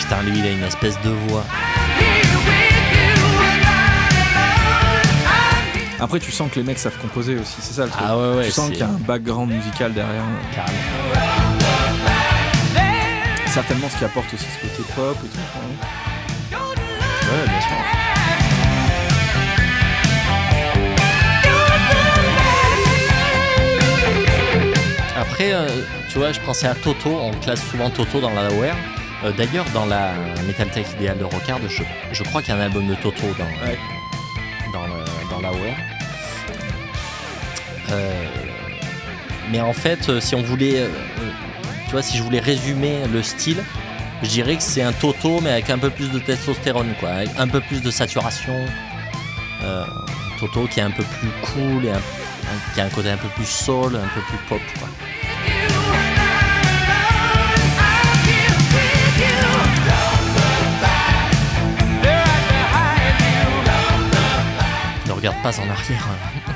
Putain, 0.00 0.22
lui, 0.24 0.40
il 0.40 0.46
a 0.46 0.50
une 0.50 0.64
espèce 0.64 1.00
de 1.02 1.10
voix. 1.28 1.44
Après, 6.00 6.18
tu 6.18 6.32
sens 6.32 6.50
que 6.50 6.56
les 6.58 6.64
mecs 6.64 6.80
savent 6.80 6.98
composer 7.00 7.36
aussi, 7.36 7.58
c'est 7.60 7.74
ça 7.74 7.84
le 7.84 7.90
truc. 7.90 8.02
Ah 8.04 8.18
ouais, 8.18 8.34
ouais, 8.38 8.46
tu 8.46 8.50
sens 8.50 8.70
qu'il 8.70 8.80
y 8.80 8.82
a 8.82 8.88
un 8.88 8.98
background 9.06 9.52
musical 9.52 9.92
derrière. 9.92 10.24
Carrément. 10.52 11.29
Certainement 13.52 13.88
ce 13.88 13.98
qui 13.98 14.04
apporte 14.04 14.32
aussi 14.32 14.44
ce 14.46 14.66
côté 14.66 14.92
pop 14.94 15.16
et 15.24 15.28
tout. 15.28 15.38
hein. 15.56 16.56
Ouais, 17.32 17.46
bien 17.48 17.60
sûr. 17.60 18.80
Après, 25.16 25.52
euh, 25.52 25.66
tu 26.10 26.18
vois, 26.18 26.32
je 26.32 26.40
pensais 26.40 26.66
à 26.66 26.74
Toto. 26.74 27.10
On 27.20 27.30
classe 27.32 27.62
souvent 27.70 27.90
Toto 27.90 28.20
dans 28.20 28.30
la 28.30 28.46
Aware. 28.46 28.76
Euh, 29.24 29.32
D'ailleurs, 29.32 29.66
dans 29.74 29.86
la 29.86 30.12
Metal 30.46 30.68
Tech 30.70 30.86
idéale 30.96 31.18
de 31.18 31.24
Rockard, 31.24 31.58
je, 31.68 31.82
je 32.12 32.22
crois 32.24 32.40
qu'il 32.42 32.54
y 32.54 32.56
a 32.56 32.60
un 32.60 32.64
album 32.64 32.86
de 32.86 32.94
Toto 32.94 33.26
dans, 33.38 33.44
Ouais. 33.66 33.78
dans, 34.72 34.86
le- 34.86 35.30
dans 35.30 35.40
la. 35.40 35.50
Euh, 37.92 38.24
mais 39.50 39.60
en 39.60 39.72
fait, 39.72 40.08
euh, 40.08 40.20
si 40.20 40.34
on 40.34 40.42
voulait, 40.42 40.80
euh, 40.80 40.84
euh, 40.86 41.30
tu 41.90 41.94
vois, 41.96 42.02
si 42.02 42.16
je 42.16 42.22
voulais 42.22 42.38
résumer 42.38 43.00
le 43.12 43.20
style, 43.20 43.64
je 44.22 44.28
dirais 44.28 44.54
que 44.54 44.62
c'est 44.62 44.80
un 44.80 44.92
Toto, 44.92 45.40
mais 45.40 45.50
avec 45.50 45.70
un 45.70 45.78
peu 45.78 45.90
plus 45.90 46.08
de 46.12 46.20
testostérone, 46.20 46.94
quoi, 47.00 47.08
avec 47.08 47.30
un 47.36 47.48
peu 47.48 47.60
plus 47.60 47.82
de 47.82 47.90
saturation. 47.90 48.54
Euh, 49.64 49.84
Toto 50.38 50.68
qui 50.68 50.78
est 50.78 50.84
un 50.84 50.92
peu 50.92 51.02
plus 51.02 51.30
cool 51.52 51.86
et 51.86 51.92
qui 52.74 52.80
a 52.80 52.84
un 52.84 52.88
côté 52.90 53.10
un 53.10 53.16
peu 53.16 53.26
plus 53.30 53.44
soul, 53.44 53.96
un 53.96 54.08
peu 54.14 54.20
plus 54.20 54.38
pop, 54.48 54.60
quoi. 54.78 54.88
Ne 65.08 65.12
regarde 65.12 65.42
pas 65.42 65.58
en 65.58 65.68
arrière. 65.68 66.06
hein. 66.46 66.49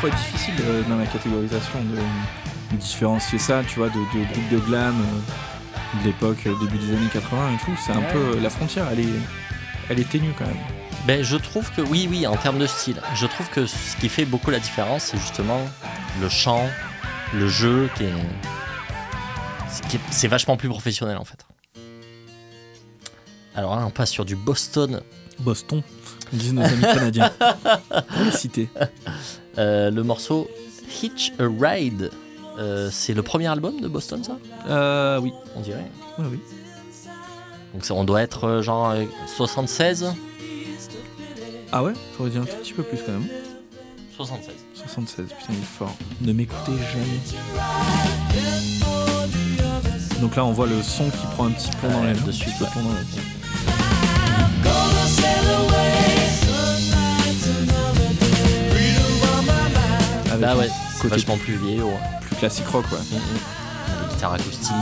Parfois 0.00 0.10
difficile 0.16 0.54
euh, 0.60 0.82
dans 0.88 0.96
la 0.96 1.06
catégorisation 1.06 1.80
de 1.82 2.76
différencier 2.76 3.38
ça, 3.38 3.62
tu 3.66 3.78
vois, 3.80 3.88
de, 3.88 3.94
de 3.98 4.24
groupes 4.32 4.48
de 4.52 4.58
glam 4.58 4.94
euh, 5.00 5.98
de 6.00 6.04
l'époque, 6.06 6.38
euh, 6.46 6.54
début 6.60 6.78
des 6.78 6.94
années 6.96 7.08
80 7.12 7.54
et 7.54 7.64
tout. 7.64 7.76
C'est 7.84 7.92
un 7.92 7.98
Ouais. 7.98 8.12
peu. 8.12 8.38
La 8.40 8.48
frontière, 8.50 8.86
elle 8.92 9.00
est, 9.00 9.08
elle 9.90 9.98
est 9.98 10.08
ténue 10.08 10.32
quand 10.38 10.46
même. 10.46 10.56
Ben, 11.06 11.24
je 11.24 11.36
trouve 11.36 11.68
que 11.72 11.80
oui, 11.80 12.06
oui, 12.08 12.26
en 12.28 12.36
termes 12.36 12.58
de 12.60 12.66
style, 12.68 13.00
je 13.16 13.26
trouve 13.26 13.48
que 13.50 13.66
ce 13.66 13.96
qui 13.96 14.08
fait 14.08 14.24
beaucoup 14.24 14.50
la 14.52 14.60
différence, 14.60 15.04
c'est 15.04 15.18
justement 15.18 15.60
le 16.20 16.28
chant, 16.28 16.64
le 17.34 17.48
jeu, 17.48 17.88
qui 17.96 18.04
est, 18.04 18.12
c'est- 19.68 19.88
qui 19.88 19.96
est- 19.96 20.00
c'est 20.10 20.28
vachement 20.28 20.56
plus 20.56 20.68
professionnel 20.68 21.16
en 21.16 21.24
fait. 21.24 21.44
Alors 23.56 23.74
là, 23.74 23.84
on 23.84 23.90
passe 23.90 24.10
sur 24.10 24.24
du 24.24 24.36
Boston. 24.36 25.00
Boston, 25.40 25.82
disent 26.32 26.52
nos 26.54 26.62
amis 26.62 26.82
canadiens. 26.82 27.32
Pour 27.40 28.24
les 28.24 28.30
citer. 28.32 28.68
Euh, 29.58 29.90
le 29.90 30.02
morceau 30.04 30.48
Hitch 31.02 31.32
a 31.38 31.44
Ride, 31.48 32.10
euh, 32.58 32.88
c'est 32.92 33.12
le 33.14 33.22
premier 33.22 33.46
album 33.48 33.80
de 33.80 33.88
Boston, 33.88 34.22
ça? 34.24 34.38
Euh, 34.68 35.18
oui. 35.20 35.32
On 35.56 35.60
dirait. 35.60 35.90
Oui, 36.18 36.26
oui. 36.32 36.38
Donc 37.74 37.84
ça, 37.84 37.94
on 37.94 38.04
doit 38.04 38.22
être 38.22 38.44
euh, 38.44 38.62
genre 38.62 38.90
euh, 38.90 39.04
76 39.26 40.06
Ah 41.72 41.82
ouais? 41.82 41.92
J'aurais 42.16 42.30
dit 42.30 42.38
un 42.38 42.44
tout 42.44 42.56
petit 42.56 42.72
peu 42.72 42.82
plus 42.82 42.98
quand 43.04 43.12
même. 43.12 43.26
76. 44.16 44.54
76, 44.74 45.26
putain, 45.26 45.36
il 45.50 45.54
est 45.58 45.62
fort. 45.62 45.94
Ne 46.22 46.32
m'écoutez 46.32 46.72
jamais. 46.92 47.20
Donc 50.20 50.34
là, 50.34 50.44
on 50.44 50.52
voit 50.52 50.66
le 50.66 50.82
son 50.82 51.04
qui 51.10 51.26
prend 51.34 51.46
un 51.46 51.50
petit 51.50 51.70
plomb 51.78 51.90
dans 51.90 52.00
Ouais, 52.00 52.06
l'aile. 52.14 52.24
de 52.24 52.32
suite, 52.32 52.54
ouais. 52.60 52.66
Avec 60.42 60.56
un 60.56 60.58
ouais, 60.60 60.68
c'est 61.00 61.08
vachement 61.08 61.36
plus 61.36 61.54
vieillot. 61.56 61.90
hein. 61.90 62.18
plus 62.20 62.36
classique 62.36 62.66
rock, 62.68 62.84
ouais. 62.92 62.98
Les 63.10 64.14
guitares 64.14 64.34
acoustiques. 64.34 64.72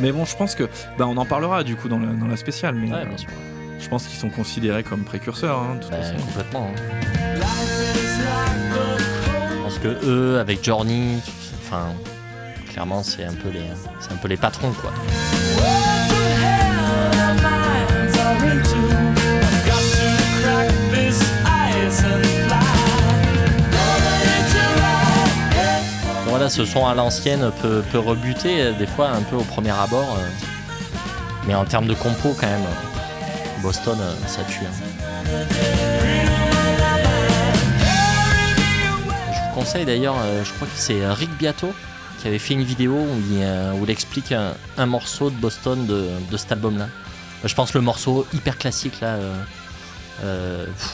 Mais 0.00 0.10
bon, 0.12 0.24
je 0.24 0.36
pense 0.36 0.54
que. 0.54 0.64
Bah, 0.98 1.06
on 1.08 1.16
en 1.16 1.24
parlera 1.24 1.62
du 1.64 1.76
coup 1.76 1.88
dans 1.88 1.98
la, 1.98 2.08
dans 2.08 2.26
la 2.26 2.36
spéciale, 2.36 2.74
mais 2.74 2.88
Ouais, 2.90 3.02
euh, 3.02 3.06
bien 3.06 3.16
sûr. 3.16 3.28
je 3.80 3.88
pense 3.88 4.06
qu'ils 4.06 4.18
sont 4.18 4.30
considérés 4.30 4.82
comme 4.82 5.04
précurseurs, 5.04 5.58
hein, 5.58 5.76
de 5.80 5.88
Bah, 5.90 5.96
complètement. 6.26 6.70
hein. 6.76 6.80
Je 9.50 9.62
pense 9.62 9.78
que 9.78 9.98
eux, 10.04 10.38
avec 10.40 10.64
Journey, 10.64 11.18
enfin, 11.64 11.86
clairement, 12.72 13.02
c'est 13.02 13.24
un 13.24 13.32
peu 13.34 13.48
les, 13.50 13.62
c'est 14.00 14.12
un 14.12 14.16
peu 14.16 14.28
les 14.28 14.36
patrons, 14.36 14.72
quoi. 14.72 14.92
Ce 26.50 26.66
son 26.66 26.86
à 26.86 26.94
l'ancienne 26.94 27.50
peut, 27.62 27.82
peut 27.90 27.98
rebuter 27.98 28.60
euh, 28.60 28.72
des 28.72 28.86
fois 28.86 29.08
un 29.08 29.22
peu 29.22 29.34
au 29.34 29.44
premier 29.44 29.70
abord, 29.70 30.18
euh, 30.18 30.28
mais 31.46 31.54
en 31.54 31.64
termes 31.64 31.86
de 31.86 31.94
compo, 31.94 32.36
quand 32.38 32.46
même, 32.46 32.60
euh, 32.60 33.62
Boston, 33.62 33.96
ça 34.26 34.42
tue. 34.44 34.60
hein. 34.60 35.46
Je 39.32 39.40
vous 39.40 39.54
conseille 39.54 39.86
d'ailleurs, 39.86 40.16
je 40.44 40.52
crois 40.52 40.68
que 40.68 40.74
c'est 40.76 41.06
Rick 41.12 41.30
Beato 41.38 41.72
qui 42.20 42.28
avait 42.28 42.38
fait 42.38 42.54
une 42.54 42.62
vidéo 42.64 42.92
où 42.92 43.22
il, 43.30 43.42
où 43.80 43.84
il 43.84 43.90
explique 43.90 44.32
un, 44.32 44.86
morceau 44.86 45.30
de 45.30 45.36
Boston 45.36 45.86
de, 45.86 46.08
de 46.30 46.36
cet 46.36 46.52
album-là. 46.52 46.88
Je 47.42 47.54
pense 47.54 47.72
le 47.72 47.80
morceau 47.80 48.26
hyper 48.34 48.58
classique 48.58 49.00
là, 49.00 49.16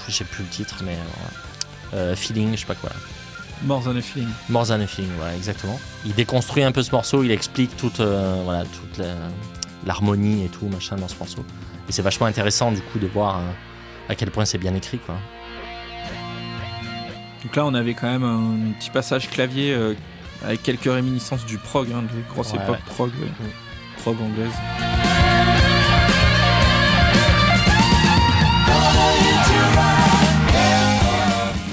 j'ai 0.09 0.25
plus 0.25 0.45
le 0.45 0.49
titre, 0.49 0.85
mais 0.85 0.97
Feeling, 2.15 2.53
je 2.55 2.61
sais 2.61 2.67
pas 2.67 2.77
quoi. 2.77 2.91
More 3.63 3.83
than 3.83 3.97
a 3.97 4.01
feeling. 4.01 4.31
More 4.49 4.67
than 4.67 4.81
a 4.81 4.87
feeling, 4.87 5.11
voilà, 5.19 5.37
exactement. 5.37 5.79
Il 6.07 6.15
déconstruit 6.15 6.63
un 6.63 6.73
peu 6.73 6.83
ce 6.83 6.91
morceau, 6.93 7.23
il 7.23 7.31
explique 7.31 7.77
toute, 7.77 8.01
euh, 8.01 8.41
voilà, 8.45 8.65
toute 8.65 9.05
l'harmonie 9.87 10.45
et 10.45 10.49
tout, 10.49 10.67
machin, 10.67 10.97
dans 10.97 11.09
ce 11.09 11.17
morceau. 11.19 11.45
Et 11.89 11.93
c'est 11.93 12.03
vachement 12.03 12.27
intéressant, 12.27 12.73
du 12.73 12.81
coup, 12.81 12.99
de 12.99 13.07
voir 13.07 13.39
euh, 13.39 13.41
à 14.09 14.15
quel 14.15 14.31
point 14.31 14.45
c'est 14.45 14.59
bien 14.59 14.75
écrit, 14.75 14.99
quoi. 14.99 15.17
Donc 17.43 17.57
là, 17.57 17.65
on 17.67 17.75
avait 17.75 17.95
quand 17.95 18.07
même 18.11 18.25
un 18.25 18.73
petit 18.79 18.91
passage 18.91 19.29
clavier 19.31 19.73
euh, 19.73 19.95
avec 20.45 20.63
quelques 20.63 20.85
réminiscences 20.93 21.45
du 21.47 21.59
prog, 21.59 21.89
hein, 21.93 22.03
des 22.15 22.23
grosses 22.33 22.53
Ouais, 22.53 22.59
époques 22.63 22.77
ouais. 22.77 22.95
prog, 22.95 23.11
euh, 23.23 23.47
prog 24.03 24.17
anglaise. 24.21 24.53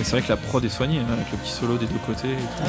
C'est 0.08 0.14
vrai 0.14 0.22
que 0.22 0.30
la 0.30 0.38
prod 0.38 0.64
est 0.64 0.70
soignée, 0.70 0.99
hein, 0.99 1.12
avec 1.12 1.30
le 1.34 1.38
petit 1.38 1.51
solo 1.51 1.78
des 1.78 1.86
deux 1.86 1.99
côtés. 2.05 2.38
tout. 2.38 2.64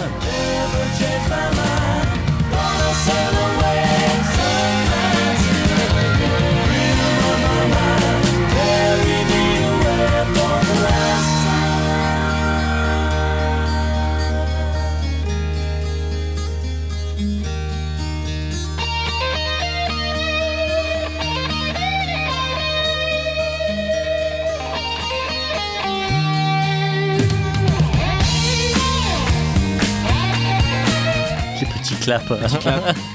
Clap. 32.09 32.27
clap. 32.61 32.97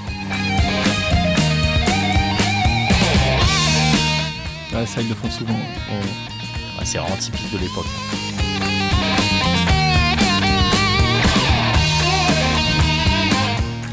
Ouais, 4.74 4.88
ça, 4.88 5.02
ils 5.02 5.08
le 5.08 5.14
font 5.14 5.30
souvent. 5.30 5.54
Ouais, 5.54 6.84
c'est 6.84 6.98
vraiment 6.98 7.16
typique 7.16 7.52
de 7.52 7.60
l'époque. 7.60 7.86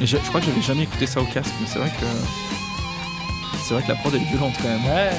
Et 0.00 0.06
je, 0.06 0.16
je 0.16 0.22
crois 0.28 0.40
que 0.40 0.46
j'avais 0.46 0.62
jamais 0.62 0.84
écouté 0.84 1.06
ça 1.06 1.20
au 1.20 1.26
casque, 1.26 1.52
mais 1.60 1.66
c'est 1.66 1.78
vrai 1.80 1.90
que. 1.90 2.06
C'est 3.62 3.74
vrai 3.74 3.82
que 3.82 3.88
la 3.88 3.96
prod 3.96 4.14
elle 4.14 4.22
est 4.22 4.24
violente 4.24 4.54
quand 4.62 4.68
même. 4.68 4.84
Ouais. 4.86 5.10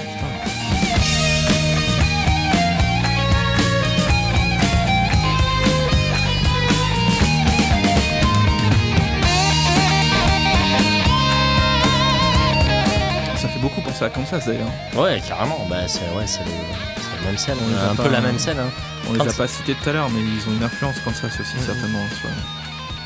À 14.06 14.10
Kansas 14.10 14.46
d'ailleurs. 14.46 14.68
Ouais, 14.96 15.22
carrément. 15.28 15.66
Bah, 15.70 15.88
c'est 15.88 16.00
ouais, 16.16 16.26
c'est 16.28 16.40
la 16.40 17.26
même 17.28 17.38
scène. 17.38 17.58
On 17.64 17.68
les 17.70 17.76
a 17.78 17.90
un 17.92 17.96
pas- 17.96 18.04
peu 18.04 18.10
la 18.10 18.22
même 18.22 18.40
scène. 18.40 18.60
Hein. 18.60 18.70
On 19.10 19.14
les 19.14 19.22
a 19.28 19.34
pas 19.34 19.48
cités 19.48 19.74
tout 19.76 19.90
à 19.90 19.94
l'heure, 19.94 20.10
mais 20.10 20.20
ils 20.22 20.50
ont 20.50 20.54
une 20.56 20.64
influence 20.64 20.96
Kansas 21.04 21.40
aussi, 21.40 21.56
Mhm. 21.58 21.66
certainement. 21.66 22.06
Sur, 22.10 22.30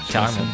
sur 0.04 0.14
Carrément. 0.14 0.32
scène. 0.38 0.48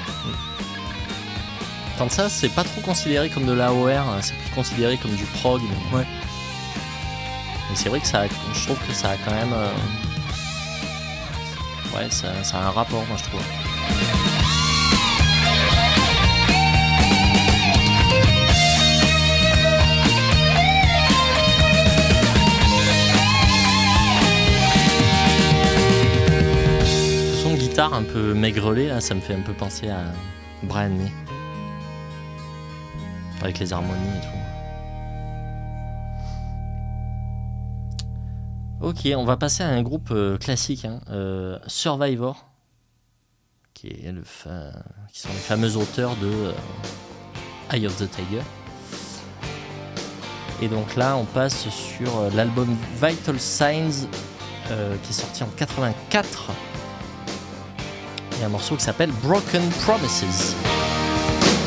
Kansas, 1.97 2.33
c'est 2.33 2.49
pas 2.49 2.63
trop 2.63 2.81
considéré 2.81 3.29
comme 3.29 3.45
de 3.45 3.53
l'AOR, 3.53 3.89
hein, 3.89 4.17
c'est 4.21 4.33
plus 4.35 4.49
considéré 4.55 4.97
comme 4.97 5.11
du 5.15 5.25
prog. 5.25 5.61
Mais, 5.61 5.97
Ouais. 5.99 6.05
mais 7.69 7.75
c'est 7.75 7.89
vrai 7.89 7.99
que 7.99 8.07
ça, 8.07 8.21
a- 8.21 8.27
je 8.27 8.63
trouve 8.65 8.77
que 8.87 8.93
ça 8.93 9.09
a 9.11 9.15
quand 9.17 9.31
même. 9.31 9.53
euh, 9.53 9.69
Ouais, 11.95 12.07
ça, 12.09 12.27
ça 12.43 12.57
a 12.57 12.61
un 12.67 12.71
rapport, 12.71 13.05
moi 13.07 13.17
je 13.17 13.23
trouve. 13.23 13.41
Un 27.89 28.03
peu 28.03 28.33
maigrelet, 28.33 28.87
là, 28.87 29.01
ça 29.01 29.13
me 29.15 29.21
fait 29.21 29.33
un 29.33 29.41
peu 29.41 29.53
penser 29.53 29.89
à 29.89 30.01
Brian 30.63 30.89
May. 30.89 31.11
Avec 33.41 33.59
les 33.59 33.73
harmonies 33.73 34.17
et 34.17 34.21
tout. 34.21 34.27
Ok, 38.87 39.07
on 39.15 39.23
va 39.25 39.37
passer 39.37 39.63
à 39.63 39.67
un 39.69 39.81
groupe 39.83 40.09
euh, 40.11 40.37
classique, 40.37 40.85
hein, 40.85 40.99
euh, 41.09 41.57
Survivor, 41.67 42.45
qui, 43.73 43.87
est 43.87 44.11
le 44.11 44.23
fa- 44.23 44.71
qui 45.13 45.19
sont 45.21 45.29
les 45.29 45.35
fameux 45.35 45.77
auteurs 45.77 46.15
de 46.17 46.27
euh, 46.27 46.51
Eye 47.71 47.85
of 47.85 47.95
the 47.97 48.09
Tiger. 48.09 48.41
Et 50.63 50.67
donc 50.67 50.95
là, 50.95 51.15
on 51.17 51.25
passe 51.25 51.67
sur 51.69 52.11
l'album 52.35 52.75
Vital 53.01 53.39
Signs, 53.39 54.07
qui 54.67 55.09
est 55.09 55.13
sorti 55.13 55.43
en 55.43 55.47
84. 55.47 56.51
Il 58.41 58.43
y 58.45 58.45
a 58.45 58.47
un 58.47 58.51
morceau 58.53 58.75
qui 58.75 58.83
s'appelle 58.83 59.11
Broken 59.21 59.61
Promises. 59.85 60.55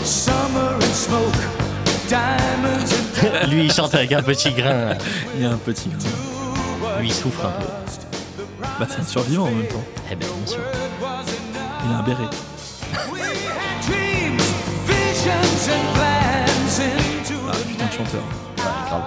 Summer 0.02 0.74
and 0.74 0.80
smoke, 0.92 1.38
diamonds 2.08 2.92
and 2.92 3.46
Lui, 3.48 3.66
il 3.66 3.72
chante 3.72 3.94
avec 3.94 4.10
un 4.10 4.24
petit 4.24 4.50
grain. 4.50 4.96
Il 5.36 5.42
y 5.42 5.44
a 5.44 5.50
un 5.50 5.56
petit. 5.56 5.88
Lui, 6.98 7.06
il 7.06 7.14
souffre 7.14 7.46
un 7.46 7.52
peu. 7.60 7.66
Bah, 8.80 8.88
c'est 8.90 9.02
un 9.02 9.04
survivant 9.04 9.44
en 9.44 9.52
même 9.52 9.68
temps. 9.68 9.84
Eh 10.10 10.16
bien, 10.16 10.26
bien 10.26 10.46
sûr. 10.48 10.58
Il 11.86 11.92
a 11.92 11.98
un 11.98 12.02
béret. 12.02 12.24
we 13.12 13.20
had 13.20 13.80
dreams, 13.86 14.42
visions 14.84 15.68
and 15.70 15.94
plans 15.94 16.80
into 16.80 17.34
Ah, 17.52 17.56
putain 17.68 17.86
de 17.86 17.92
chanteur. 17.92 18.24
Ouais, 18.58 18.64
grave. 18.88 19.04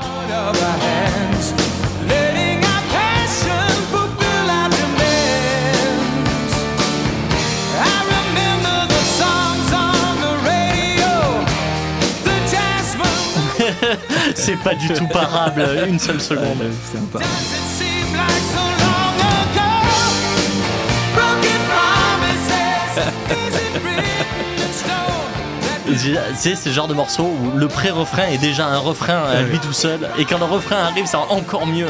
C'est 14.40 14.58
pas 14.58 14.76
du 14.76 14.88
tout 14.90 15.08
parable, 15.08 15.66
une 15.88 16.00
seule 16.00 16.22
seconde. 16.22 16.60
Ouais, 16.60 16.70
c'est 26.36 26.66
le 26.66 26.72
genre 26.72 26.88
de 26.88 26.94
morceau 26.94 27.24
où 27.24 27.58
le 27.58 27.68
pré-refrain 27.68 28.28
est 28.28 28.38
déjà 28.38 28.68
un 28.68 28.78
refrain 28.78 29.24
à 29.24 29.42
lui 29.42 29.58
tout 29.60 29.74
seul, 29.74 30.08
et 30.18 30.26
quand 30.26 30.38
le 30.38 30.46
refrain 30.46 30.78
arrive, 30.78 31.08
c'est 31.08 31.18
encore 31.18 31.66
mieux. 31.66 31.88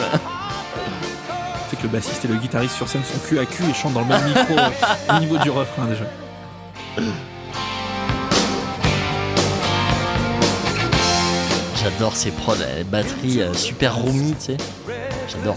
C'est 1.69 1.75
que 1.75 1.83
le 1.83 1.89
bassiste 1.89 2.23
et 2.25 2.29
le 2.29 2.35
guitariste 2.35 2.75
sur 2.75 2.87
scène 2.87 3.03
sont 3.03 3.19
cul 3.27 3.39
à 3.39 3.45
cul 3.45 3.63
et 3.69 3.73
chantent 3.73 3.93
dans 3.93 4.01
le 4.01 4.07
même 4.07 4.23
micro 4.23 4.55
au 5.15 5.19
niveau 5.19 5.37
du 5.37 5.49
refrain 5.49 5.85
déjà. 5.85 6.05
J'adore 11.89 12.17
ces 12.17 12.31
prods, 12.31 12.55
les 12.75 12.83
batteries 12.83 13.41
euh, 13.41 13.53
super 13.53 13.95
roomy, 13.95 14.33
tu 14.33 14.41
sais. 14.41 14.57
J'adore. 15.29 15.55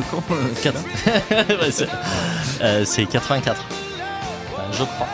De, 0.00 0.54
de 0.54 0.54
quand 0.62 0.74
euh, 1.32 1.70
c'est 1.70 1.88
euh, 2.62 2.84
c'est 2.84 3.06
84. 3.06 3.64
Enfin, 4.52 4.62
je 4.72 4.84
crois. 4.84 5.06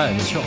Ouais, 0.00 0.14
bien 0.14 0.24
sûr. 0.24 0.40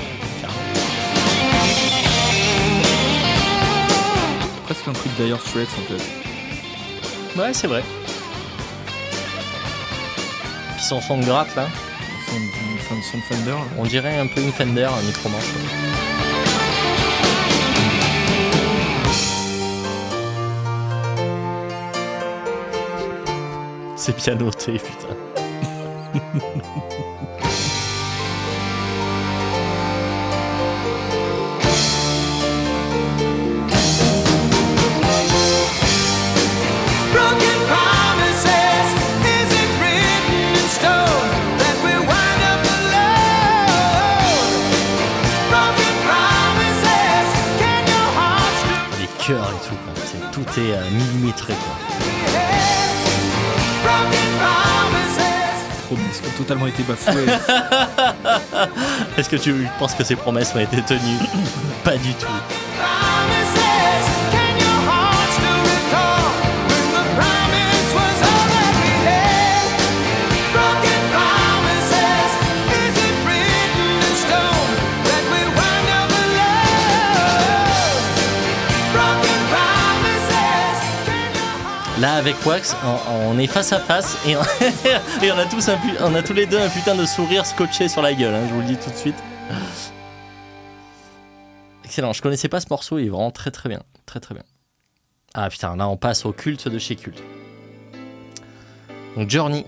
Presque 4.65 4.87
un 4.87 4.93
truc 4.93 5.11
d'ailleurs 5.15 5.39
Straits 5.41 5.67
en 5.77 5.93
fait. 5.93 7.39
Ouais, 7.39 7.53
c'est 7.53 7.67
vrai. 7.67 7.83
Puis 10.75 10.83
son 10.83 10.99
son 11.01 11.19
de 11.19 11.25
gratte 11.25 11.55
là, 11.55 11.67
Son, 12.27 12.95
son, 12.95 13.01
son 13.11 13.21
Fender. 13.21 13.51
là. 13.51 13.57
on 13.77 13.83
dirait 13.85 14.17
un 14.17 14.25
peu 14.25 14.41
une 14.41 14.51
Fender, 14.51 14.85
un 14.85 15.03
micro-manche. 15.03 15.43
C'est 23.95 24.15
pianoté, 24.15 24.79
putain. 24.79 25.15
euh, 50.61 50.89
millimétré. 50.91 51.53
Promesses 55.87 56.19
qui 56.21 56.27
ont 56.27 56.37
totalement 56.37 56.67
été 56.67 56.83
bafouées. 56.83 57.25
Est-ce 59.17 59.29
que 59.29 59.35
tu 59.35 59.67
penses 59.79 59.93
que 59.93 60.03
ces 60.03 60.15
promesses 60.15 60.53
ont 60.55 60.59
été 60.59 60.81
tenues? 60.81 61.19
Pas 61.83 61.97
du 61.97 62.13
tout. 62.13 62.27
Avec 82.23 82.45
Wax, 82.45 82.73
on, 82.85 83.31
on 83.35 83.37
est 83.37 83.47
face 83.47 83.73
à 83.73 83.79
face 83.79 84.17
et 84.25 84.37
on, 84.37 84.41
et 85.23 85.31
on 85.33 85.37
a 85.37 85.45
tous 85.45 85.67
un 85.67 85.77
on 85.99 86.15
a 86.15 86.23
tous 86.23 86.31
les 86.31 86.45
deux 86.45 86.57
un 86.57 86.69
putain 86.69 86.95
de 86.95 87.05
sourire 87.05 87.45
scotché 87.45 87.89
sur 87.89 88.01
la 88.01 88.13
gueule. 88.13 88.33
hein, 88.33 88.43
je 88.47 88.53
vous 88.53 88.61
le 88.61 88.67
dis 88.67 88.77
tout 88.77 88.89
de 88.89 88.95
suite. 88.95 89.15
Excellent. 91.83 92.13
Je 92.13 92.21
connaissais 92.21 92.47
pas 92.47 92.61
ce 92.61 92.67
morceau. 92.69 92.97
Il 92.97 93.07
est 93.07 93.09
vraiment 93.09 93.31
très 93.31 93.51
très 93.51 93.67
bien, 93.67 93.81
très 94.05 94.21
très 94.21 94.33
bien. 94.35 94.43
Ah 95.33 95.49
putain, 95.49 95.75
là 95.75 95.89
on 95.89 95.97
passe 95.97 96.25
au 96.25 96.31
culte 96.31 96.69
de 96.69 96.79
chez 96.79 96.95
culte. 96.95 97.21
Donc 99.17 99.29
Journey, 99.29 99.65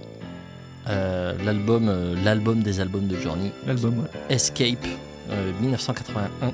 euh, 0.88 1.34
l'album, 1.44 1.90
euh, 1.90 2.16
l'album 2.24 2.62
des 2.64 2.80
albums 2.80 3.08
de 3.08 3.18
Journey, 3.20 3.52
L'album, 3.68 4.00
ouais. 4.00 4.10
Escape, 4.30 4.86
euh, 5.30 5.52
1981. 5.60 6.54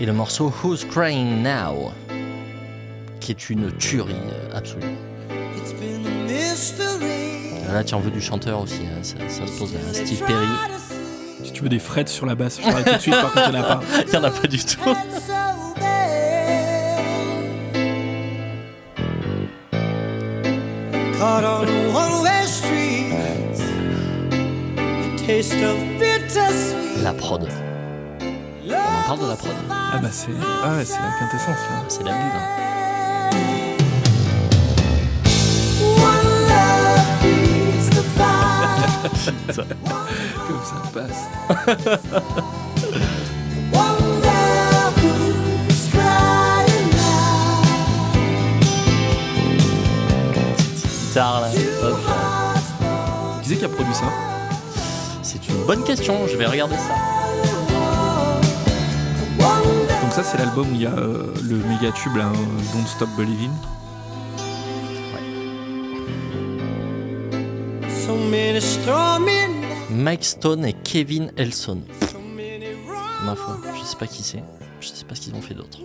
Et 0.00 0.06
le 0.06 0.12
morceau 0.12 0.52
Who's 0.62 0.84
Crying 0.84 1.42
Now, 1.42 1.92
qui 3.20 3.32
est 3.32 3.50
une 3.50 3.70
tuerie 3.76 4.14
euh, 4.32 4.56
absolue. 4.56 4.82
It's 5.56 5.72
been 5.74 6.06
a 6.06 6.10
mystery. 6.32 7.62
Là, 7.72 7.84
tu 7.84 7.94
en 7.94 8.00
veux 8.00 8.10
du 8.10 8.20
chanteur 8.20 8.60
aussi, 8.62 8.80
hein, 8.84 8.98
ça, 9.02 9.14
ça 9.28 9.46
se 9.46 9.58
pose 9.58 9.72
à 9.74 9.94
Steve 9.94 10.24
Perry. 10.26 10.46
Si 11.44 11.52
tu 11.52 11.62
veux 11.62 11.68
des 11.68 11.78
frettes 11.78 12.08
sur 12.08 12.26
la 12.26 12.34
basse, 12.34 12.58
je 12.60 12.68
t'arrête 12.68 12.86
tout 12.86 12.94
de 12.94 12.98
suite, 12.98 13.14
par 13.14 13.32
contre, 13.32 13.48
il 13.48 13.52
n'y 13.52 13.58
en 13.58 13.62
a 13.62 13.66
pas. 13.76 13.80
Il 14.06 14.10
n'y 14.10 14.16
en 14.16 14.24
a 14.24 14.30
pas 14.30 14.46
du 14.48 14.58
tout. 14.58 14.64
It's 14.66 15.26
so 15.26 15.74
bad. 15.76 15.90
Caught 21.18 21.44
on 21.44 21.68
a 21.68 21.92
one-way 21.92 22.46
street. 22.46 23.10
The 24.30 25.26
taste 25.26 25.54
of 25.62 25.76
bittersweet. 25.98 27.02
La 27.02 27.12
prod, 27.12 27.48
on 27.48 29.06
parle 29.06 29.20
de 29.20 29.26
la 29.28 29.36
prod. 29.36 29.50
Ah 29.70 29.98
bah 30.02 30.08
c'est 30.10 30.28
ah 30.64 30.76
ouais, 30.76 30.84
c'est 30.84 30.98
la 30.98 31.12
quintessence 31.18 31.58
là. 31.70 31.84
c'est 31.88 32.02
la 32.04 32.12
bulle. 32.12 32.20
hein. 32.34 32.69
Comme 39.02 40.62
ça 40.64 40.82
passe. 40.92 41.28
Guitare 51.10 51.40
là. 51.40 51.48
hop. 51.82 51.98
Qui 53.42 53.48
c'est 53.48 53.56
qui 53.56 53.64
a 53.64 53.68
produit 53.68 53.94
ça? 53.94 54.04
C'est 55.22 55.48
une 55.48 55.64
bonne 55.66 55.82
question, 55.82 56.26
je 56.28 56.36
vais 56.36 56.46
regarder 56.46 56.76
ça. 56.76 56.94
Donc 60.02 60.12
ça 60.12 60.22
c'est 60.22 60.38
l'album 60.38 60.70
où 60.70 60.74
il 60.74 60.82
y 60.82 60.86
a 60.86 60.90
euh, 60.90 61.34
le 61.42 61.56
méga 61.56 61.90
tube 61.92 62.16
là, 62.16 62.26
euh, 62.26 62.74
Don't 62.74 62.86
Stop 62.86 63.08
Believing. 63.16 63.50
Mike 69.90 70.24
Stone 70.24 70.64
et 70.64 70.72
Kevin 70.72 71.32
Elson. 71.36 71.82
Ma 73.24 73.36
foi, 73.36 73.58
je 73.78 73.84
sais 73.84 73.96
pas 73.96 74.06
qui 74.06 74.22
c'est. 74.22 74.42
Je 74.80 74.88
sais 74.88 75.04
pas 75.04 75.14
ce 75.14 75.20
qu'ils 75.20 75.34
ont 75.34 75.42
fait 75.42 75.54
d'autre. 75.54 75.78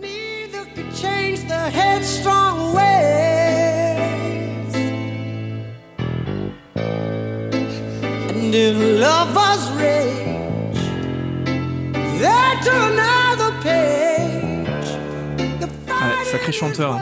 Ouais, 15.88 16.24
sacré 16.30 16.52
chanteur. 16.52 16.94
hein. 16.94 17.00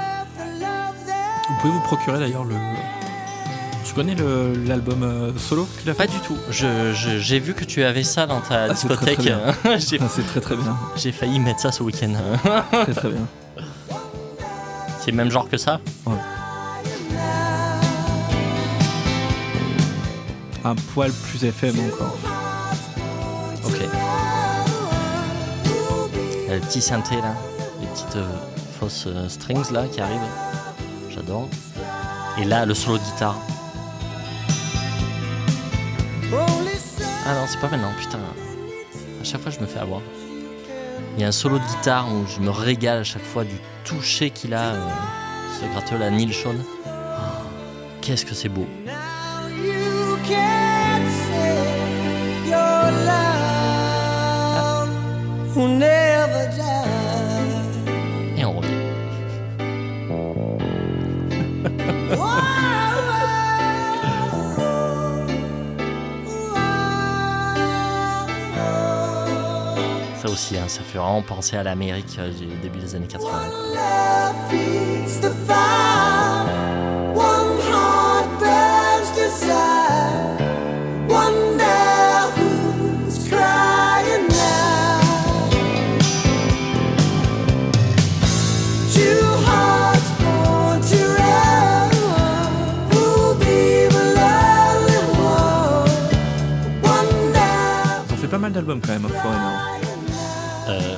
Vous 1.49 1.55
pouvez 1.61 1.73
vous 1.73 1.81
procurer 1.81 2.19
d'ailleurs 2.19 2.45
le. 2.45 2.55
Tu 3.95 4.01
connais 4.01 4.17
l'album 4.67 5.05
euh, 5.05 5.31
solo 5.39 5.69
qu'il 5.81 5.89
a 5.89 5.95
Pas 5.95 6.09
du 6.09 6.19
tout. 6.19 6.37
J'ai 6.51 7.39
vu 7.39 7.55
que 7.55 7.65
tu 7.65 7.85
avais 7.85 8.03
ça 8.03 8.27
dans 8.27 8.41
ta 8.41 8.65
Ah, 8.65 8.75
c'est 8.75 8.89
très, 8.89 9.15
discothèque. 9.15 9.19
très 9.19 9.71
Ah, 9.73 9.79
C'est 9.79 10.27
très 10.27 10.41
très 10.41 10.57
bien. 10.57 10.77
j'ai 10.97 11.13
failli 11.13 11.39
mettre 11.39 11.61
ça 11.61 11.71
ce 11.71 11.85
week-end. 11.85 12.13
Très 12.73 12.93
très 12.93 13.11
bien. 13.11 13.21
C'est 14.99 15.13
le 15.13 15.17
même 15.17 15.31
genre 15.31 15.49
que 15.49 15.57
ça 15.57 15.79
Un 20.65 20.75
poil 20.75 21.13
plus 21.13 21.45
FM 21.45 21.77
encore. 21.93 22.17
Ok. 23.65 23.79
Le 26.51 26.59
petit 26.59 26.81
synthé 26.83 27.15
là, 27.17 27.35
les 27.81 27.87
petites 27.87 28.17
euh, 28.17 28.27
fausses 28.81 29.05
euh, 29.07 29.29
strings 29.29 29.71
là 29.71 29.85
qui 29.87 30.01
arrivent. 30.01 30.19
J'adore. 31.11 31.49
Et 32.41 32.45
là, 32.45 32.67
le 32.67 32.75
solo 32.75 32.99
de 32.99 33.03
guitare. 33.05 33.37
Ah 37.27 37.35
non, 37.35 37.47
c'est 37.49 37.59
pas 37.61 37.69
maintenant, 37.69 37.93
putain. 37.99 38.19
À 39.21 39.25
chaque 39.25 39.41
fois, 39.41 39.51
je 39.51 39.61
me 39.61 39.67
fais 39.67 39.79
avoir. 39.79 40.03
Il 41.17 41.23
y 41.23 41.25
a 41.25 41.29
un 41.29 41.33
solo 41.33 41.59
de 41.59 41.65
guitare 41.65 42.07
où 42.13 42.27
je 42.27 42.41
me 42.41 42.51
régale 42.51 42.99
à 42.99 43.05
chaque 43.05 43.25
fois 43.25 43.45
du 43.45 43.57
toucher 43.85 44.31
qu'il 44.31 44.53
a, 44.53 44.75
euh, 44.75 44.89
ce 45.61 45.67
gratteux 45.73 45.97
là, 45.97 46.11
Neil 46.11 46.33
Sean. 46.33 46.55
Ah, 46.87 47.43
Qu'est-ce 48.03 48.27
que 48.27 48.35
c'est 48.35 48.49
beau. 48.49 48.67
now 55.79 56.74
aussi, 70.35 70.59
hein, 70.59 70.67
ça 70.67 70.81
fait 70.83 70.99
vraiment 70.99 71.23
penser 71.23 71.57
à 71.57 71.63
l'Amérique 71.63 72.17
euh, 72.19 72.29
du 72.33 72.47
début 72.61 72.81
des 72.81 72.97
années 72.97 73.07
80. 73.07 73.31
Love 73.73 74.35
feeds 74.51 75.21
the 75.21 75.31
fire. 75.47 76.45
One 77.15 77.61
heart 77.71 78.29
burns 78.41 79.11
desire. 79.15 80.37
Wonder 81.09 82.33
who's 82.35 83.29
crying 83.29 84.27
now. 84.27 84.99
Two 88.93 89.23
hearts 89.47 90.11
born 90.19 90.81
to 90.91 91.01
run. 91.15 91.93
Who'll 92.91 93.37
be 93.39 93.87
the 93.95 94.05
lonely 94.19 95.01
one? 95.23 95.91
Wonder. 96.83 98.03
Ils 98.09 98.15
ont 98.15 98.17
fait 98.17 98.27
pas 98.27 98.39
mal 98.39 98.51
d'albums 98.53 98.81
quand 98.81 98.95
même, 98.95 99.09
Foreigner. 99.09 99.74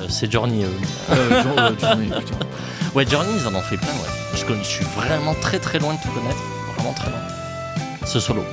C'est 0.09 0.31
Journey. 0.31 0.63
euh. 0.65 1.43
Journey, 1.43 2.07
putain. 2.09 2.37
Ouais, 2.95 3.05
Journey, 3.05 3.29
ils 3.39 3.47
en 3.47 3.53
ont 3.53 3.61
fait 3.61 3.77
plein, 3.77 3.89
ouais. 3.89 4.09
Je, 4.35 4.43
connais- 4.45 4.63
je 4.63 4.69
suis 4.69 4.85
vraiment 4.95 5.35
très 5.35 5.59
très 5.59 5.77
loin 5.77 5.93
de 5.93 5.99
tout 6.01 6.09
connaître. 6.09 6.37
Vraiment 6.75 6.93
très 6.93 7.09
loin. 7.11 7.19
Ce 8.05 8.19
solo. 8.19 8.43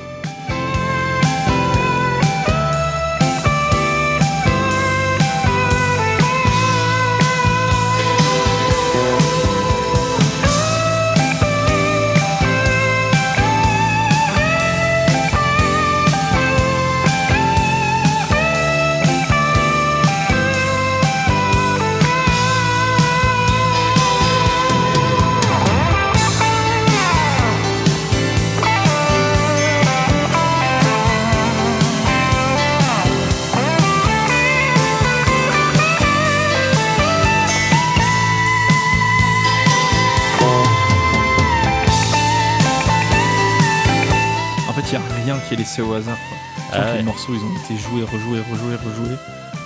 Laissé 45.64 45.80
au 45.82 45.94
hasard. 45.94 46.18
quoi. 46.28 46.38
Ah 46.72 46.92
que. 46.92 46.96
Les 46.98 47.02
morceaux, 47.02 47.32
ils 47.34 47.42
ont 47.42 47.64
été 47.64 47.76
joués, 47.78 48.04
rejoués, 48.04 48.40
rejoués, 48.50 48.76
rejoués. 48.76 49.16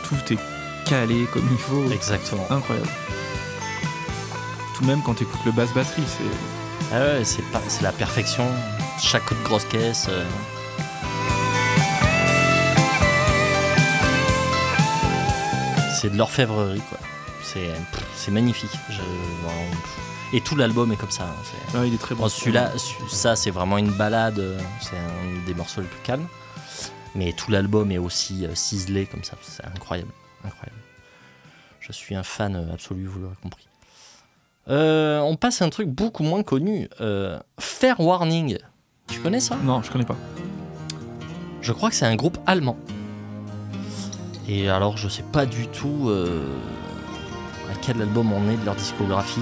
Tout 0.05 0.32
est 0.32 0.38
calé 0.88 1.26
comme 1.32 1.49
il 1.51 1.59
faut. 1.59 1.90
Exactement. 1.90 2.46
Incroyable. 2.51 2.88
Tout 4.76 4.84
même 4.84 5.03
quand 5.03 5.14
tu 5.14 5.24
écoutes 5.24 5.44
le 5.44 5.53
basse 5.53 5.72
batterie, 5.74 6.05
c'est. 6.07 6.94
Ah 6.94 7.01
ouais, 7.01 7.24
c'est 7.24 7.42
pas, 7.51 7.61
c'est 7.66 7.82
la 7.82 7.92
perfection. 7.92 8.46
Chaque 9.03 9.24
coup 9.26 9.34
de 9.34 9.42
grosse 9.42 9.64
caisse. 9.64 10.07
euh. 10.09 10.24
C'est 16.01 16.11
de 16.12 16.16
l'orfèvrerie, 16.16 16.82
quoi. 16.88 16.99
C'est 17.42 18.30
magnifique. 18.30 18.70
Je-. 18.90 19.01
Et 20.33 20.41
tout 20.43 20.57
l'album 20.57 20.93
est 20.93 20.97
comme 20.97 21.11
ça. 21.11 21.24
hein, 21.24 21.59
Ah, 21.74 21.87
il 21.87 21.95
est 21.95 21.99
très 21.99 22.14
bon. 22.14 22.22
Bon, 22.24 22.29
celui-là, 22.29 22.76
su- 22.76 22.97
ça 23.09 23.35
c'est 23.35 23.51
vraiment 23.51 23.79
une 23.79 23.91
balade, 23.91 24.39
euh, 24.39 24.59
c'est 24.81 24.97
un 24.97 25.47
des 25.47 25.55
morceaux 25.55 25.81
les 25.81 25.87
plus 25.87 26.03
calmes. 26.03 26.26
Mais 27.14 27.33
tout 27.33 27.51
l'album 27.51 27.91
est 27.91 27.99
aussi 27.99 28.45
euh, 28.45 28.55
ciselé 28.55 29.07
comme 29.07 29.24
ça, 29.24 29.37
c'est 29.41 29.64
incroyable, 29.64 30.11
incroyable. 30.45 30.79
Je 31.81 31.93
suis 31.93 32.14
un 32.14 32.22
fan 32.22 32.55
euh, 32.57 32.74
absolu, 32.74 33.07
vous 33.07 33.20
l'aurez 33.20 33.35
compris. 33.43 33.66
Euh, 34.68 35.18
on 35.20 35.37
passe 35.37 35.62
à 35.62 35.64
un 35.64 35.70
truc 35.70 35.89
beaucoup 35.89 36.22
moins 36.22 36.43
connu, 36.43 36.89
euh, 37.01 37.41
Fair 37.59 37.99
Warning. 38.01 38.59
Tu 39.07 39.20
connais 39.20 39.41
ça? 39.41 39.57
Non, 39.64 39.83
je 39.83 39.91
connais 39.91 40.05
pas. 40.05 40.16
Je 41.62 41.72
crois 41.72 41.89
que 41.89 41.97
c'est 41.97 42.05
un 42.05 42.16
groupe 42.16 42.37
allemand. 42.47 42.76
Et 44.47 44.68
alors, 44.68 44.99
je 44.99 45.09
sais 45.09 45.22
pas 45.22 45.47
du 45.47 45.66
tout 45.68 46.09
euh, 46.11 46.45
à 47.72 47.74
quel 47.81 48.01
album 48.03 48.31
on 48.33 48.51
est 48.51 48.57
de 48.59 48.64
leur 48.66 48.74
discographie. 48.76 49.41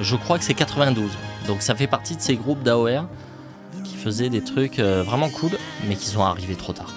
Je 0.00 0.16
crois 0.16 0.38
que 0.38 0.44
c'est 0.44 0.54
92. 0.54 1.10
Donc 1.46 1.62
ça 1.62 1.74
fait 1.74 1.86
partie 1.86 2.16
de 2.16 2.20
ces 2.20 2.36
groupes 2.36 2.62
d'AOR 2.62 3.06
qui 3.84 3.96
faisaient 3.96 4.28
des 4.30 4.42
trucs 4.42 4.78
euh, 4.78 5.02
vraiment 5.02 5.28
cool, 5.28 5.50
mais 5.88 5.94
qui 5.96 6.06
sont 6.06 6.22
arrivés 6.22 6.54
trop 6.54 6.72
tard. 6.72 6.92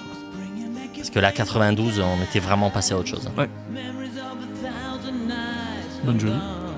Parce 0.96 1.10
que 1.10 1.20
là, 1.20 1.32
92, 1.32 2.00
on 2.00 2.24
était 2.24 2.40
vraiment 2.40 2.70
passé 2.70 2.94
à 2.94 2.98
autre 2.98 3.08
chose. 3.10 3.30
Bonne. 6.04 6.18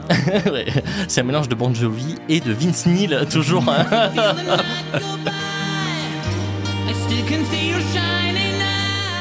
Ouais, 0.52 0.66
c'est 1.08 1.22
un 1.22 1.24
mélange 1.24 1.48
de 1.48 1.56
Bon 1.56 1.74
Jovi 1.74 2.16
et 2.28 2.42
de 2.42 2.52
Vince 2.52 2.86
Neil, 2.86 3.18
toujours. 3.32 3.64
hein. 3.70 3.86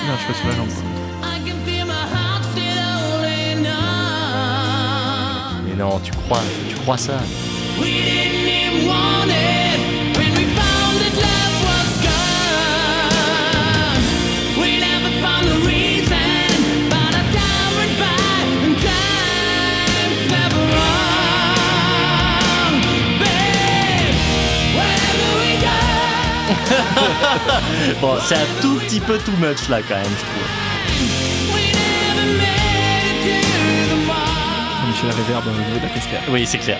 Non, 0.06 0.14
je 0.18 0.24
fais 0.32 0.34
sur 0.40 0.48
la 0.48 0.54
jambe. 0.56 0.68
Never 20.30 20.64
wrong. 20.76 22.00
Babe, 23.18 24.14
wherever 24.76 25.30
we 25.40 25.52
go, 25.66 25.80
Bon, 28.00 28.14
c'est 28.26 28.36
un 28.36 28.46
tout 28.60 28.76
petit 28.76 29.00
peu 29.00 29.18
too 29.18 29.36
much 29.38 29.68
là 29.68 29.80
quand 29.82 29.94
même, 29.96 30.04
je 30.04 30.24
trouve. 30.24 30.71
Est 35.02 35.08
la 35.08 35.14
réverb 35.14 35.44
au 35.46 35.50
niveau 35.50 35.78
de 35.78 35.82
la 35.82 35.88
caisse 35.88 36.06
claire. 36.06 36.22
Oui, 36.30 36.46
c'est 36.46 36.58
clair. 36.58 36.78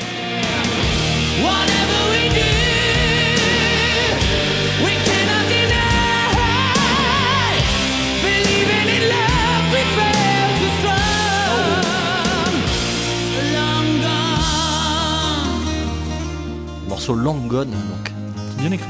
Morceau 16.89 17.15
Long 17.15 17.39
Gone, 17.49 17.71
donc. 17.71 18.13
Bien 18.59 18.71
écrit. 18.71 18.87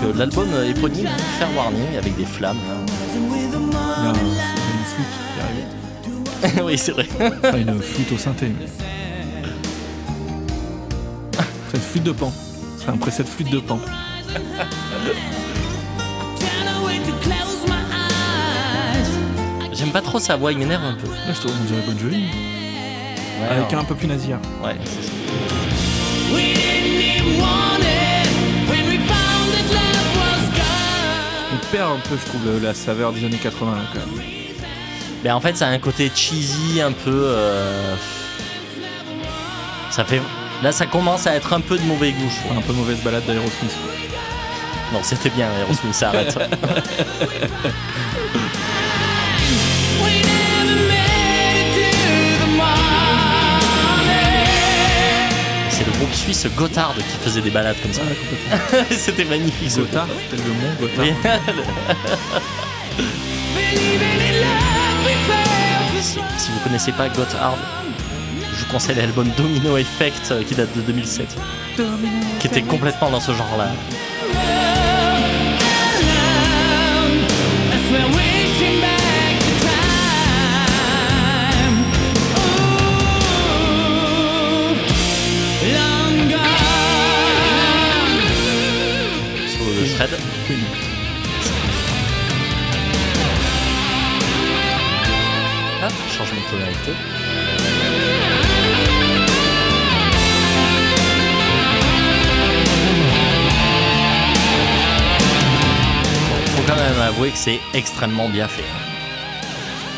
Que 0.00 0.18
l'album 0.18 0.48
euh, 0.52 0.70
éponyme 0.70 1.08
Fair 1.38 1.48
Warning 1.56 1.96
avec 1.96 2.14
des 2.16 2.26
flammes. 2.26 2.58
A, 5.44 5.48
un- 5.48 5.52
il 5.52 5.58
y 5.58 5.62
a 5.62 5.66
une 5.66 5.70
flûte 6.02 6.40
qui 6.40 6.46
arrive. 6.46 6.64
oui, 6.64 6.78
c'est 6.78 6.92
vrai. 6.92 7.06
Enfin, 7.44 7.58
une 7.58 7.80
flûte 7.80 8.12
au 8.12 8.18
synthé. 8.18 8.46
une 11.74 11.80
flûte 11.80 12.04
de 12.04 12.12
pan. 12.12 12.32
C'est 12.78 12.88
un 12.90 12.96
preset 12.96 13.24
flûte 13.24 13.50
de 13.50 13.58
pan. 13.58 13.78
J'aime 19.72 19.90
pas 19.90 20.00
trop 20.02 20.18
sa 20.18 20.36
voix, 20.36 20.52
il 20.52 20.58
m'énerve 20.58 20.84
un 20.84 20.94
peu. 20.94 21.08
Là, 21.08 21.32
je 21.34 21.40
trouve 21.40 21.52
on 21.60 21.64
dirait 21.64 21.82
Jovi. 22.00 22.24
Avec 23.50 23.72
un 23.72 23.84
peu 23.84 23.94
plus 23.94 24.06
nasillard. 24.06 24.40
Ouais, 24.62 24.76
c'est 24.84 25.02
ça. 25.08 25.12
On 31.52 31.72
perd 31.72 31.92
un 31.92 31.98
peu, 32.08 32.16
je 32.16 32.26
trouve, 32.30 32.62
la 32.62 32.74
saveur 32.74 33.12
des 33.12 33.24
années 33.24 33.38
80 33.38 33.72
là, 33.74 33.82
quand 33.92 34.00
même. 34.00 34.24
Mais 35.24 35.30
en 35.30 35.40
fait, 35.40 35.56
ça 35.56 35.66
a 35.68 35.70
un 35.70 35.78
côté 35.78 36.10
cheesy, 36.14 36.82
un 36.82 36.92
peu. 36.92 37.10
euh, 37.10 37.94
Ça 39.90 40.04
fait. 40.04 40.20
Là, 40.62 40.70
ça 40.70 40.84
commence 40.86 41.26
à 41.26 41.34
être 41.34 41.52
un 41.54 41.60
peu 41.60 41.78
de 41.78 41.82
mauvais 41.84 42.12
goût. 42.12 42.30
je 42.30 42.52
un 42.56 42.60
peu 42.60 42.74
mauvaise 42.74 42.98
balade 43.02 43.24
d'Aerosmith. 43.24 43.72
Non, 44.92 45.00
c'était 45.02 45.30
bien, 45.30 45.48
Aerosmith, 45.60 45.94
ça 45.94 46.08
arrête. 46.10 46.38
C'est 55.70 55.84
le 55.86 55.92
groupe 55.98 56.14
suisse 56.14 56.46
Gotthard 56.54 56.94
qui 56.96 57.16
faisait 57.24 57.40
des 57.40 57.50
balades 57.50 57.76
comme 57.82 57.92
ça. 57.92 58.02
Ah, 58.52 58.56
c'était 58.90 59.24
magnifique. 59.24 59.74
Gotthard, 59.76 60.06
tel 60.30 60.38
le 60.38 60.86
Gotthard. 60.86 61.06
si 66.38 66.50
vous 66.52 66.60
connaissez 66.60 66.92
pas 66.92 67.08
Gotthard, 67.08 67.56
je 68.52 68.64
vous 68.64 68.70
conseille 68.70 68.96
l'album 68.96 69.28
Domino 69.36 69.76
Effect 69.76 70.30
euh, 70.30 70.42
qui 70.44 70.54
date 70.54 70.74
de 70.76 70.80
2007, 70.82 71.26
qui 72.40 72.46
était 72.46 72.62
complètement 72.62 73.10
dans 73.10 73.20
ce 73.20 73.32
genre-là. 73.32 73.68
Changement 96.16 96.40
de 96.40 96.50
tonalité. 96.50 96.92
Faut 106.56 106.62
quand 106.66 106.76
même 106.76 107.00
avouer 107.00 107.30
que 107.30 107.38
c'est 107.38 107.60
extrêmement 107.72 108.28
bien 108.28 108.48
fait. 108.48 108.64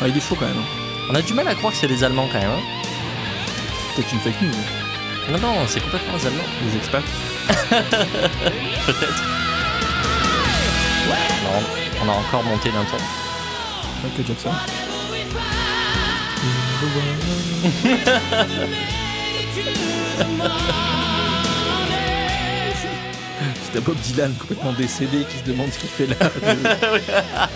Il 0.05 0.15
est 0.15 0.19
chaud 0.21 0.35
quand 0.39 0.45
même. 0.45 0.63
On 1.09 1.15
a 1.15 1.21
du 1.21 1.33
mal 1.33 1.47
à 1.47 1.55
croire 1.55 1.73
que 1.73 1.79
c'est 1.79 1.87
des 1.87 2.03
Allemands 2.03 2.27
quand 2.31 2.39
même. 2.39 2.49
hein. 2.51 2.61
Peut-être 3.95 4.11
une 4.13 4.19
fake 4.19 4.41
news. 4.41 5.31
Non, 5.31 5.37
non, 5.39 5.55
c'est 5.67 5.79
complètement 5.81 6.13
les 6.17 6.27
Allemands. 6.27 6.43
Les 6.63 6.77
expats. 6.77 7.03
Peut-être. 8.85 9.23
Non, 11.43 11.63
on 12.03 12.09
a 12.09 12.11
encore 12.13 12.43
monté 12.43 12.69
d'un 12.69 12.83
ton. 12.83 12.97
Michael 14.03 14.25
Jackson. 14.27 14.51
C'était 23.65 23.81
Bob 23.81 23.97
Dylan 23.97 24.33
complètement 24.39 24.73
décédé 24.73 25.25
qui 25.29 25.37
se 25.37 25.43
demande 25.43 25.71
ce 25.71 25.77
qu'il 25.79 25.89
fait 25.89 26.07
là. 26.07 26.15
Ah. 27.39 27.49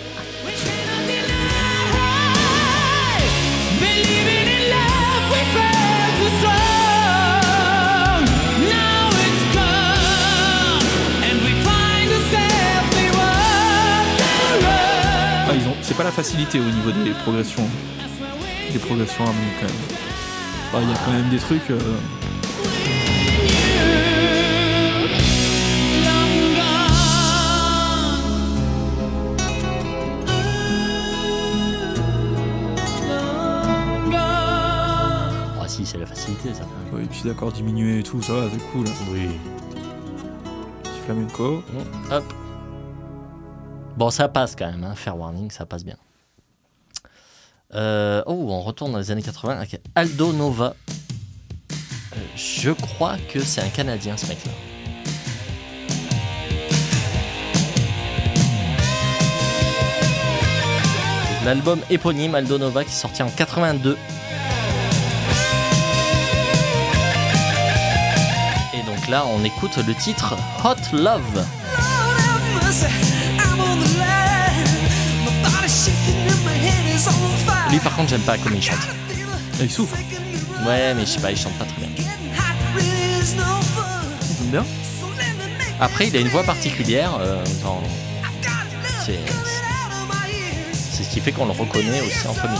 C'est 15.82 15.96
pas 15.98 16.04
la 16.04 16.12
facilité 16.12 16.58
au 16.58 16.62
niveau 16.62 16.90
des 16.90 17.10
progressions. 17.10 17.68
Des 18.72 18.78
progressions 18.78 19.24
harmoniques 19.24 19.60
quand 19.60 19.66
même. 19.66 19.76
Bah, 20.72 20.78
Il 20.82 20.88
y 20.88 20.92
a 20.92 20.96
quand 21.04 21.12
même 21.12 21.28
des 21.28 21.38
trucs. 21.38 21.70
euh. 21.70 21.78
Ah 35.60 35.68
si, 35.68 35.86
c'est 35.86 35.98
la 35.98 36.06
facilité 36.06 36.52
ça. 36.54 36.64
ouais, 36.92 37.04
et 37.04 37.06
puis 37.06 37.22
d'accord 37.24 37.52
diminuer 37.52 38.00
et 38.00 38.02
tout, 38.02 38.20
ça 38.22 38.32
va, 38.34 38.50
c'est 38.50 38.58
cool. 38.72 38.86
Oui. 39.10 39.28
Petit 40.82 41.00
flamenco. 41.04 41.62
Hop. 42.10 42.24
Bon, 43.96 44.10
ça 44.10 44.28
passe 44.28 44.56
quand 44.56 44.70
même, 44.70 44.84
hein. 44.84 44.94
Fair 44.94 45.16
warning, 45.18 45.50
ça 45.50 45.66
passe 45.66 45.84
bien. 45.84 45.96
Euh, 47.74 48.22
oh, 48.26 48.46
on 48.50 48.60
retourne 48.60 48.92
dans 48.92 48.98
les 48.98 49.10
années 49.10 49.22
80 49.22 49.56
avec 49.56 49.80
Aldo 49.94 50.32
Nova. 50.32 50.74
Euh, 51.70 52.16
je 52.36 52.70
crois 52.70 53.16
que 53.32 53.40
c'est 53.40 53.62
un 53.62 53.68
Canadien 53.68 54.16
ce 54.16 54.26
mec-là. 54.26 54.52
L'album 61.44 61.80
éponyme 61.90 62.34
Aldo 62.34 62.58
Nova 62.58 62.84
qui 62.84 62.90
est 62.90 62.94
sorti 62.94 63.22
en 63.22 63.30
82. 63.30 63.96
Et 68.74 68.82
donc 68.86 69.08
là, 69.08 69.24
on 69.26 69.42
écoute 69.44 69.76
le 69.78 69.94
titre 69.94 70.36
Hot 70.64 70.96
Love. 70.96 71.44
Lui, 77.72 77.78
par 77.78 77.96
contre, 77.96 78.10
j'aime 78.10 78.20
pas 78.20 78.36
comment 78.36 78.54
il 78.54 78.62
chante. 78.62 78.76
Il 79.60 79.70
souffre. 79.70 79.96
Ouais, 80.66 80.92
mais 80.94 81.02
je 81.02 81.06
sais 81.06 81.20
pas, 81.20 81.30
il 81.30 81.38
chante 81.38 81.54
pas 81.54 81.64
très 81.64 81.76
bien. 81.78 81.88
Après, 85.80 86.08
il 86.08 86.16
a 86.16 86.20
une 86.20 86.28
voix 86.28 86.42
particulière. 86.44 87.16
euh, 87.20 87.42
love 87.64 87.80
c'est 90.74 91.04
ce 91.04 91.08
qui 91.08 91.20
fait 91.20 91.32
qu'on 91.32 91.46
le 91.46 91.52
reconnaît 91.52 92.02
aussi 92.02 92.26
en 92.28 92.34
famille. 92.34 92.58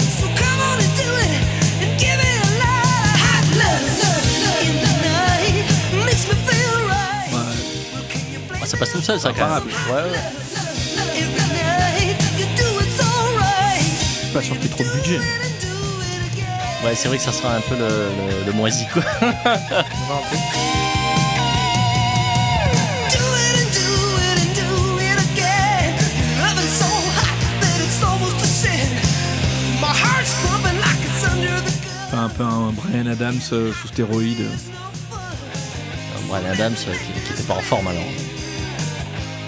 So 0.00 0.26
come 0.36 0.60
on 0.60 0.74
and 0.74 0.92
do 0.96 1.08
it 1.22 1.40
and 1.80 1.98
give 1.98 2.18
it 2.20 2.36
a 2.42 2.50
lot. 2.58 3.14
Hot 3.22 3.46
love 3.56 3.86
in 4.60 4.74
the 4.82 4.94
night 5.06 6.04
makes 6.04 6.26
me 6.28 6.34
feel 6.34 6.74
right. 6.88 7.32
Ouais. 7.32 7.56
Can 8.12 8.20
you 8.32 8.40
play 8.48 8.58
Ah, 8.62 8.66
ça 8.66 8.76
passe 8.76 8.90
tout 8.92 9.00
seul, 9.00 9.18
ça, 9.20 9.32
quand 9.32 9.38
même. 9.38 9.46
Imparable. 9.46 9.70
Ouais, 9.88 10.10
ouais. 10.10 10.43
Pas 14.34 14.42
sûr 14.42 14.58
qu'il 14.58 14.64
y 14.64 14.66
ait 14.66 14.70
trop 14.70 14.82
de 14.84 14.90
budget. 14.90 15.18
Ouais, 16.84 16.94
c'est 16.94 17.08
vrai 17.08 17.16
que 17.18 17.22
ça 17.22 17.32
sera 17.32 17.54
un 17.54 17.60
peu 17.60 17.76
le, 17.76 17.86
le- 17.88 18.44
le 18.46 18.52
moisi, 18.52 18.84
quoi. 18.92 19.02
Enfin, 32.06 32.24
un 32.24 32.28
peu 32.28 32.42
un 32.44 32.72
Brian 32.72 33.06
Adams 33.06 33.40
euh, 33.52 33.72
sous 33.72 33.88
stéroïdes. 33.88 34.46
Brian 36.28 36.44
Adams, 36.52 36.74
euh, 36.88 36.92
qui, 36.92 37.20
qui 37.26 37.32
était 37.32 37.42
pas 37.44 37.54
en 37.54 37.60
forme 37.60 37.88
alors. 37.88 38.02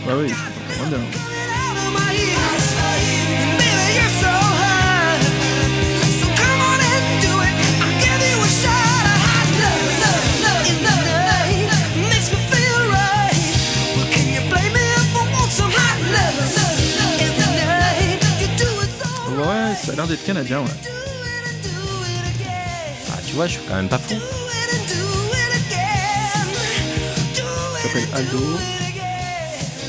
Ouais, 0.07 0.14
ouais, 0.22 0.28
il 0.28 0.34
chante 0.34 0.91
pas 0.91 0.97
bien. 0.97 0.99
Ça 19.87 19.93
a 19.93 19.95
l'air 19.95 20.07
d'être 20.09 20.24
canadien, 20.24 20.59
ouais. 20.62 20.91
Ah, 23.09 23.18
tu 23.24 23.34
vois, 23.34 23.47
je 23.47 23.53
suis 23.53 23.61
quand 23.68 23.76
même 23.76 23.89
pas 23.89 23.99
fou. 23.99 24.14
Il 27.34 27.82
s'appelle 27.82 28.09
Aldo. 28.12 28.59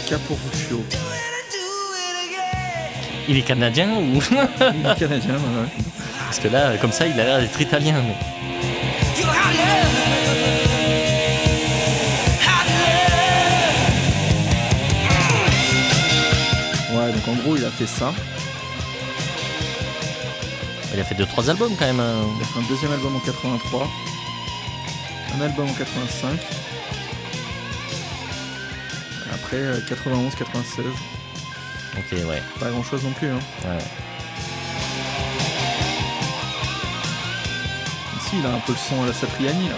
Caporuccio. 0.07 0.85
Il 3.27 3.37
est 3.39 3.41
canadien 3.41 3.89
ou? 3.89 4.21
Il 4.21 4.85
est 4.85 4.99
canadien, 4.99 5.33
ouais. 5.33 5.83
Parce 6.25 6.37
que 6.37 6.47
là, 6.47 6.77
comme 6.77 6.91
ça, 6.91 7.07
il 7.07 7.19
a 7.19 7.23
l'air 7.23 7.39
d'être 7.39 7.59
italien. 7.59 7.95
Mais... 8.05 8.15
Ouais, 16.95 17.11
donc 17.13 17.27
en 17.27 17.33
gros, 17.41 17.57
il 17.57 17.65
a 17.65 17.71
fait 17.71 17.87
ça. 17.87 18.13
Il 20.97 21.01
a 21.01 21.03
fait 21.03 21.13
2-3 21.13 21.51
albums 21.51 21.75
quand 21.77 21.85
même. 21.85 21.99
hein. 21.99 22.25
Il 22.37 22.41
a 22.41 22.45
fait 22.47 22.59
un 22.59 22.63
deuxième 22.67 22.91
album 22.91 23.15
en 23.15 23.19
83. 23.19 23.87
Un 25.37 25.41
album 25.41 25.69
en 25.69 25.73
85. 25.73 26.39
Après, 29.31 29.57
euh, 29.57 29.79
91, 29.87 30.33
96. 30.33 30.85
Ok, 31.99 32.03
ouais. 32.27 32.41
Pas 32.59 32.71
grand 32.71 32.81
chose 32.81 33.03
non 33.03 33.11
plus. 33.11 33.27
Hein. 33.29 33.37
ouais. 33.65 33.77
Ici, 38.17 38.37
il 38.39 38.45
a 38.47 38.55
un 38.55 38.59
peu 38.61 38.71
le 38.71 38.77
son 38.79 39.03
à 39.03 39.05
la 39.05 39.13
Satriani, 39.13 39.69
là. 39.69 39.75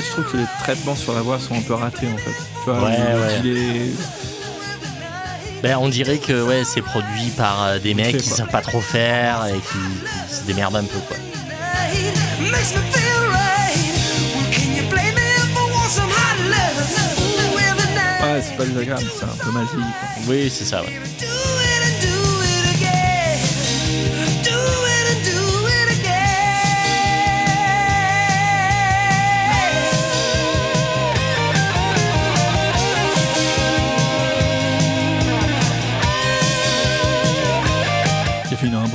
Fait, 0.00 0.06
je 0.06 0.12
trouve 0.12 0.32
que 0.32 0.36
les 0.36 0.46
traitements 0.62 0.96
sur 0.96 1.12
la 1.14 1.22
voix 1.22 1.38
sont 1.38 1.54
un 1.54 1.62
peu 1.62 1.74
ratés, 1.74 2.08
en 2.08 2.16
fait. 2.16 2.30
Tu 2.64 2.70
vois, 2.70 2.82
Ouais, 2.84 2.96
ouais. 3.44 3.90
Ben, 5.62 5.76
on 5.78 5.88
dirait 5.88 6.18
que 6.18 6.42
ouais, 6.42 6.62
c'est 6.64 6.80
produit 6.80 7.30
par 7.36 7.64
euh, 7.64 7.78
des 7.78 7.92
mecs 7.92 8.16
qui 8.16 8.28
savent 8.28 8.48
pas 8.48 8.62
trop 8.62 8.80
faire 8.80 9.46
et 9.46 9.58
qui, 9.58 10.28
qui 10.28 10.34
se 10.34 10.42
démerdent 10.44 10.76
un 10.76 10.84
peu, 10.84 10.98
quoi. 11.06 11.16
Ouais, 18.22 18.42
c'est 18.42 18.56
pas 18.56 18.64
désagréable, 18.64 19.10
c'est 19.18 19.24
un 19.24 19.44
peu 19.44 19.50
quoi. 19.50 19.62
Oui, 20.28 20.50
c'est 20.50 20.64
ça, 20.64 20.82
ouais. 20.82 21.00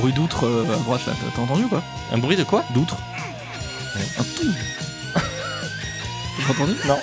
Bruit 0.06 0.12
d'outre 0.14 0.46
euh, 0.46 0.62
à 0.72 0.76
droite, 0.76 1.04
là. 1.06 1.14
T'as- 1.34 1.42
entendu, 1.42 1.66
quoi 1.66 1.82
Un 2.12 2.18
bruit 2.18 2.36
de 2.36 2.44
quoi? 2.44 2.64
D'outre 2.72 2.96
Ouais. 3.96 4.06
Un 4.18 4.22
tout 4.22 4.54
T'as 6.46 6.52
entendu? 6.52 6.74
Non. 6.86 6.98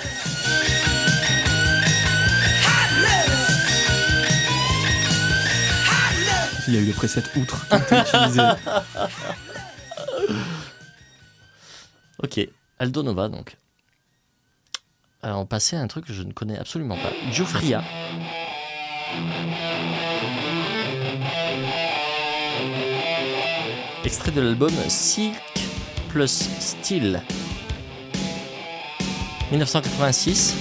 Il 6.66 6.74
y 6.74 6.78
a 6.78 6.80
eu 6.80 6.86
le 6.86 6.92
preset 6.94 7.22
outre 7.36 7.66
qui 7.68 7.74
a 7.74 7.78
été 7.78 7.96
utilisé. 8.16 8.40
Ok, 12.22 12.40
Aldo 12.78 13.02
Nova 13.02 13.28
donc. 13.28 13.56
Alors 15.22 15.40
on 15.40 15.46
passait 15.46 15.76
à 15.76 15.80
un 15.80 15.88
truc 15.88 16.06
que 16.06 16.14
je 16.14 16.22
ne 16.22 16.32
connais 16.32 16.56
absolument 16.58 16.96
pas. 16.96 17.10
Giuffria. 17.32 17.82
Extrait 24.04 24.30
de 24.32 24.40
l'album 24.40 24.70
Silk 24.88 25.34
plus 26.08 26.48
Steel. 26.60 27.20
1986. 29.50 30.54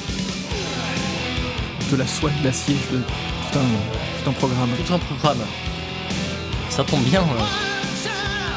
De 1.91 1.97
la 1.97 2.07
soie 2.07 2.29
de 2.41 2.45
l'acier, 2.45 2.75
de- 2.91 2.97
tout 2.97 3.59
un, 3.59 4.23
tout 4.23 4.29
un 4.29 4.33
programme. 4.33 4.69
Tout 4.85 4.93
un 4.93 4.99
programme. 4.99 5.39
Ça 6.69 6.83
tombe 6.83 7.03
bien. 7.03 7.21
euh. 7.21 7.43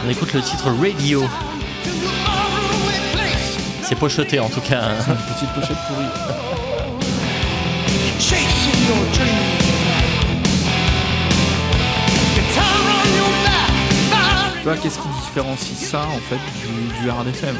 On 0.06 0.10
écoute 0.10 0.32
le 0.32 0.40
titre 0.40 0.70
Radio. 0.80 1.24
C'est 3.82 3.96
pocheté 3.96 4.38
en 4.40 4.48
tout 4.48 4.60
cas. 4.60 4.82
hein. 4.82 4.94
Une 5.08 5.34
petite 5.34 5.52
pochette 5.52 5.76
pourrie. 5.88 6.06
Tu 14.66 14.72
vois, 14.72 14.82
qu'est-ce 14.82 14.98
qui 14.98 15.06
différencie 15.08 15.78
ça, 15.78 16.00
en 16.00 16.18
fait, 16.18 16.40
du, 16.60 17.00
du 17.00 17.08
hard 17.08 17.28
FM 17.28 17.56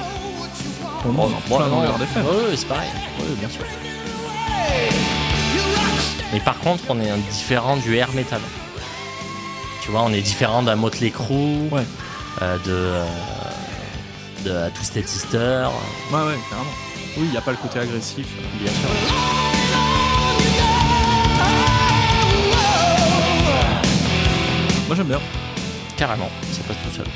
Pour 1.03 1.13
moi, 1.13 1.29
Oh, 1.49 1.59
non, 1.61 1.67
non, 1.69 1.83
le 1.83 1.87
hard 1.87 2.03
FM. 2.03 2.25
ouais, 2.27 2.31
ouais, 2.51 2.57
c'est 2.57 2.67
pareil. 2.67 2.89
Ouais, 3.21 3.27
bien 3.39 3.49
sûr. 3.49 3.61
Mais 6.33 6.41
par 6.41 6.59
contre, 6.59 6.83
on 6.89 6.99
est 7.01 7.17
différent 7.31 7.77
du 7.77 7.95
air 7.97 8.11
metal. 8.13 8.41
Tu 9.85 9.93
vois, 9.93 10.03
on 10.03 10.13
est 10.13 10.21
différent 10.21 10.65
d'un 10.65 10.75
Motley 10.75 11.11
Crue, 11.11 11.69
Ouais, 11.71 11.87
euh, 12.43 12.57
de, 12.59 12.73
euh, 12.73 13.05
de 14.45 14.51
euh, 14.51 14.71
Twisted 14.75 15.07
Sister, 15.07 15.69
ouais, 16.11 16.19
ouais, 16.19 16.39
carrément. 16.51 16.71
Oui, 17.19 17.23
il 17.27 17.31
n'y 17.31 17.37
a 17.37 17.41
pas 17.41 17.53
le 17.53 17.57
côté 17.59 17.79
agressif. 17.79 18.27
bien 18.61 18.73
sûr. 18.73 18.89
Moi 24.89 24.97
j'aime 24.97 25.07
bien. 25.07 25.21
Carrément, 25.97 26.29
passe 26.67 26.77
tout 26.85 26.97
seul. 26.97 27.07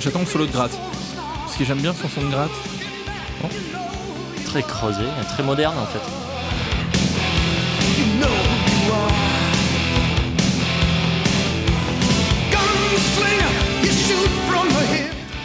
J'attends 0.00 0.20
le 0.20 0.26
solo 0.26 0.46
de 0.46 0.52
gratte. 0.52 0.78
Parce 1.44 1.56
que 1.56 1.64
j'aime 1.64 1.80
bien 1.80 1.92
son 1.94 2.08
son 2.08 2.22
de 2.22 2.30
gratte. 2.30 2.50
Très 4.46 4.62
creusé, 4.62 5.04
très 5.28 5.42
moderne 5.42 5.76
en 5.78 5.86
fait. 5.86 6.00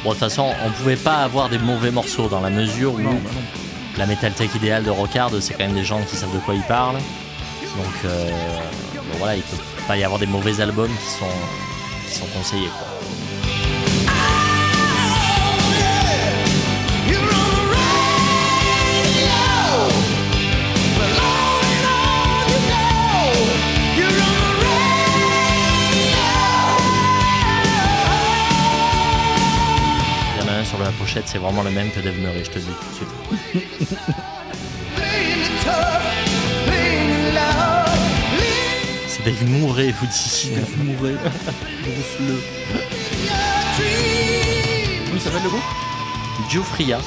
Bon, 0.03 0.11
de 0.11 0.15
toute 0.15 0.19
façon, 0.19 0.51
on 0.63 0.69
pouvait 0.69 0.95
pas 0.95 1.17
avoir 1.23 1.49
des 1.49 1.57
mauvais 1.57 1.89
morceaux 1.89 2.27
dans 2.27 2.39
la 2.41 2.51
mesure 2.51 2.93
où 2.93 2.99
Non, 2.99 3.13
bah 3.13 3.29
non. 3.33 3.41
la 3.97 4.05
Metal 4.05 4.31
Tech 4.33 4.53
idéale 4.53 4.83
de 4.83 4.91
Rockard, 4.91 5.31
c'est 5.41 5.53
quand 5.55 5.65
même 5.65 5.73
des 5.73 5.83
gens 5.83 5.99
qui 6.03 6.15
savent 6.15 6.31
de 6.33 6.37
quoi 6.39 6.53
ils 6.53 6.61
parlent. 6.63 6.95
Donc, 6.95 7.93
euh, 8.05 8.29
bon, 8.93 9.17
voilà, 9.17 9.35
il 9.35 9.41
peut 9.41 9.57
pas 9.87 9.97
y 9.97 10.03
avoir 10.03 10.19
des 10.19 10.25
mauvais 10.25 10.59
albums 10.61 10.89
qui 10.89 11.09
sont, 11.09 11.25
qui 12.07 12.15
sont 12.15 12.25
conseillés. 12.27 12.69
quoi. 12.69 12.87
Sur 30.63 30.79
la 30.79 30.89
pochette, 30.89 31.27
c'est 31.27 31.37
vraiment 31.37 31.61
le 31.61 31.69
même 31.69 31.91
que 31.91 31.99
Dave 31.99 32.17
Murray, 32.17 32.43
je 32.43 32.49
te 32.49 32.57
dis 32.57 32.65
tout 32.65 32.89
de 32.89 32.95
suite. 32.95 33.97
Dave 39.25 39.43
Murray, 39.49 39.91
vous 39.91 40.05
dites. 40.05 40.77
Mouret. 40.77 41.15
le 41.83 42.27
your 42.27 43.33
dream. 43.75 45.01
Comment 45.05 45.15
il 45.15 45.19
s'appelle 45.19 45.43
le 45.43 45.49
groupe? 45.49 45.63
Giuffria. 46.47 46.99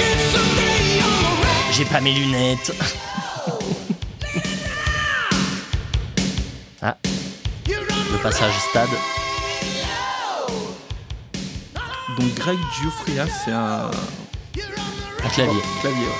It 0.00 0.18
someday 0.32 1.00
on 1.00 1.12
the 1.20 1.28
road. 1.36 1.72
J'ai 1.72 1.84
pas 1.84 2.00
mes 2.00 2.12
lunettes. 2.12 2.72
ah, 6.82 6.96
le 8.12 8.18
passage 8.22 8.54
stade. 8.70 8.88
Donc 12.18 12.34
Greg 12.34 12.58
Giuffria, 12.74 13.26
c'est 13.44 13.52
un 13.52 13.90
Un 15.24 15.28
clavier. 15.28 15.62
clavier. 15.80 16.06
ouais. 16.06 16.12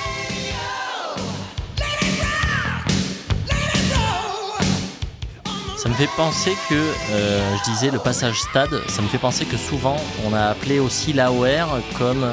Ça 5.76 5.88
me 5.88 5.94
fait 5.94 6.09
penser 6.16 6.57
que, 6.68 6.74
euh, 6.74 7.57
je 7.57 7.70
disais, 7.70 7.90
le 7.90 7.99
passage 8.01 8.40
stade, 8.40 8.82
ça 8.88 9.01
me 9.01 9.09
fait 9.09 9.18
penser 9.18 9.44
que 9.44 9.57
souvent 9.57 9.96
on 10.26 10.34
a 10.34 10.46
appelé 10.46 10.80
aussi 10.80 11.12
l'AOR 11.12 11.78
comme 11.96 12.26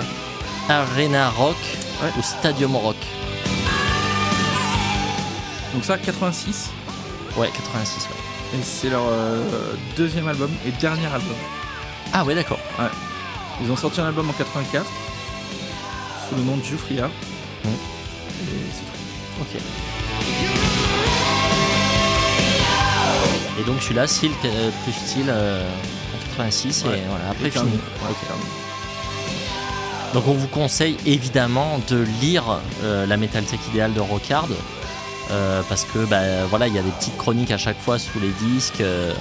Arena 0.69 1.29
Rock 1.29 1.55
Ouais. 2.03 2.09
ou 2.17 2.21
Stadium 2.23 2.75
Rock. 2.75 2.97
Donc 5.73 5.85
ça, 5.85 5.97
86. 5.97 6.71
Ouais, 7.37 7.49
86, 7.55 8.01
ouais. 8.09 8.59
Et 8.59 8.63
c'est 8.63 8.89
leur 8.89 9.03
euh, 9.07 9.41
deuxième 9.95 10.27
album 10.27 10.51
et 10.67 10.71
dernier 10.71 11.05
album. 11.05 11.35
Ah 12.11 12.25
ouais, 12.25 12.35
d'accord. 12.35 12.59
Ils 13.61 13.71
ont 13.71 13.75
sorti 13.75 14.01
un 14.01 14.07
album 14.07 14.29
en 14.29 14.33
84 14.33 14.85
sous 16.29 16.35
le 16.35 16.41
nom 16.43 16.57
de 16.57 16.63
Giuffria. 16.63 17.07
Mm. 17.07 17.67
Et 17.67 17.71
c'est 18.71 18.85
tout. 18.85 19.41
Ok. 19.41 19.61
Et 23.59 23.63
donc 23.63 23.81
celui-là, 23.81 24.07
Silk 24.07 24.33
euh, 24.43 24.69
plus 24.83 24.93
style 24.93 25.27
euh, 25.29 25.67
en 26.13 26.35
86 26.35 26.83
Ouais. 26.85 26.99
et 26.99 27.01
voilà, 27.07 27.29
après 27.31 27.47
Et 27.47 27.51
fini. 27.51 27.71
Ouais. 27.71 28.13
Donc 30.13 30.27
on 30.27 30.33
vous 30.33 30.47
conseille 30.47 30.97
évidemment 31.05 31.79
de 31.89 32.05
lire 32.21 32.59
euh, 32.83 33.05
la 33.05 33.17
Metal 33.17 33.43
Tech 33.43 33.59
idéale 33.69 33.93
de 33.93 33.99
Rockard 33.99 34.47
euh, 35.31 35.61
parce 35.67 35.83
que 35.85 35.99
bah, 36.05 36.45
voilà 36.49 36.67
il 36.67 36.73
y 36.73 36.79
a 36.79 36.81
des 36.81 36.91
petites 36.91 37.17
chroniques 37.17 37.51
à 37.51 37.57
chaque 37.57 37.79
fois 37.79 37.99
sous 37.99 38.19
les 38.19 38.29
disques 38.49 38.79
euh, 38.79 39.13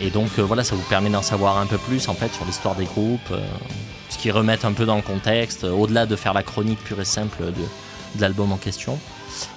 et 0.00 0.10
donc 0.10 0.38
euh, 0.38 0.42
voilà 0.42 0.64
ça 0.64 0.74
vous 0.74 0.82
permet 0.88 1.10
d'en 1.10 1.22
savoir 1.22 1.58
un 1.58 1.66
peu 1.66 1.78
plus 1.78 2.08
en 2.08 2.14
fait 2.14 2.32
sur 2.32 2.44
l'histoire 2.44 2.74
des 2.74 2.86
groupes, 2.86 3.20
euh, 3.30 3.46
ce 4.08 4.18
qui 4.18 4.30
remettent 4.30 4.64
un 4.64 4.72
peu 4.72 4.86
dans 4.86 4.96
le 4.96 5.02
contexte 5.02 5.64
euh, 5.64 5.72
au-delà 5.72 6.06
de 6.06 6.16
faire 6.16 6.32
la 6.32 6.42
chronique 6.42 6.78
pure 6.82 7.00
et 7.00 7.04
simple 7.04 7.44
de, 7.44 7.52
de 8.16 8.20
l'album 8.20 8.52
en 8.52 8.56
question. 8.56 8.98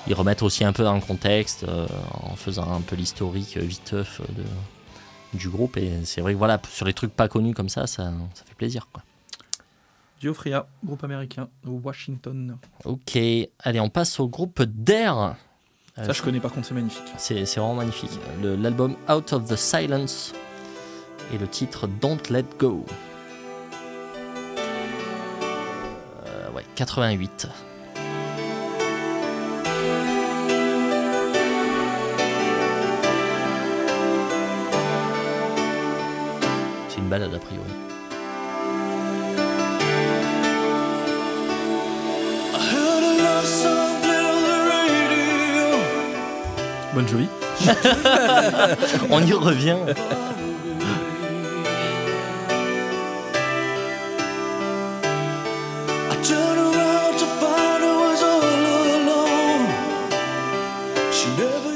Ils 0.08 0.14
remettent 0.14 0.44
aussi 0.44 0.64
un 0.64 0.74
peu 0.74 0.84
dans 0.84 0.96
le 0.96 1.02
contexte 1.02 1.64
euh, 1.64 1.88
en 2.22 2.36
faisant 2.36 2.72
un 2.72 2.82
peu 2.82 2.96
l'historique 2.96 3.58
viteuf 3.58 4.22
de, 4.36 4.44
du 5.38 5.50
groupe 5.50 5.78
et 5.78 5.92
c'est 6.04 6.22
vrai 6.22 6.34
que 6.34 6.38
voilà 6.38 6.62
sur 6.70 6.86
les 6.86 6.94
trucs 6.94 7.16
pas 7.16 7.28
connus 7.28 7.54
comme 7.54 7.70
ça 7.70 7.88
ça, 7.88 8.12
ça 8.34 8.44
fait 8.46 8.56
plaisir 8.56 8.88
quoi. 8.92 9.04
Groupe 10.86 11.04
américain, 11.04 11.50
Washington. 11.66 12.58
Ok, 12.86 13.18
allez, 13.60 13.80
on 13.82 13.90
passe 13.90 14.22
au 14.22 14.30
groupe 14.30 14.62
Dare. 14.64 15.36
Euh, 16.00 16.06
Ça, 16.06 16.12
je 16.14 16.22
connais 16.24 16.40
par 16.40 16.52
contre, 16.52 16.68
c'est 16.68 16.74
magnifique. 16.74 17.04
c'est 17.18 17.46
c'est 17.46 17.60
vraiment 17.60 17.76
magnifique. 17.76 18.12
L'album 18.42 18.96
Out 19.10 19.34
of 19.34 19.46
the 19.46 19.56
Silence 19.56 20.34
et 21.34 21.38
le 21.38 21.48
titre 21.48 21.88
Don't 21.88 22.18
Let 22.30 22.46
Go. 22.58 22.84
Euh, 26.26 26.50
ouais, 26.52 26.66
88. 26.76 27.48
C'est 36.90 37.00
une 37.00 37.10
balade 37.10 37.34
a 37.34 37.40
priori. 37.40 37.70
I 42.56 42.60
heard 42.72 43.04
a 43.04 43.24
love 43.24 43.46
song 43.46 43.93
Bonne 46.94 47.08
Jovi. 47.08 47.28
On 49.10 49.26
y 49.26 49.34
revient. 49.34 49.78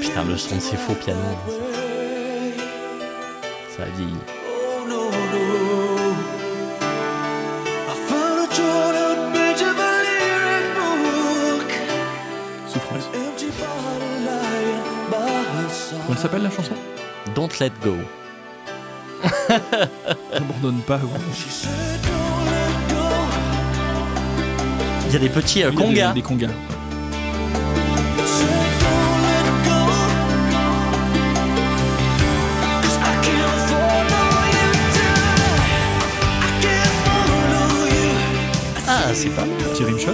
Putain, 0.01 0.23
le 0.23 0.37
son 0.37 0.55
de 0.55 0.61
ces 0.61 0.77
faux 0.77 0.93
pianos, 0.93 1.19
ça 3.75 3.83
a 3.83 3.89
Comment 16.07 16.15
elle 16.15 16.21
s'appelle 16.21 16.43
la 16.43 16.49
chanson? 16.49 16.73
Don't 17.35 17.49
Let 17.59 17.71
Go. 17.83 17.95
N'abandonne 20.33 20.79
pas. 20.81 20.95
ouais. 20.97 21.19
Il 25.07 25.13
y 25.13 25.15
a 25.15 25.19
des 25.19 25.29
petits 25.29 25.63
euh, 25.63 25.71
Il 25.73 25.75
y 25.79 26.01
a 26.01 26.11
des- 26.13 26.21
congas. 26.21 26.47
Des 26.47 26.47
congas. 26.47 26.49
Ah, 38.87 39.13
c'est 39.13 39.29
pas. 39.29 39.43
Petit 39.43 39.83
rimshot. 39.83 40.13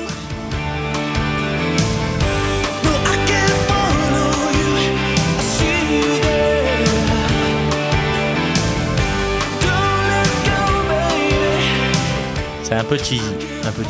C'est 12.74 12.80
un 12.80 12.84
peu 12.86 12.96
un 12.96 13.72
peu. 13.72 13.84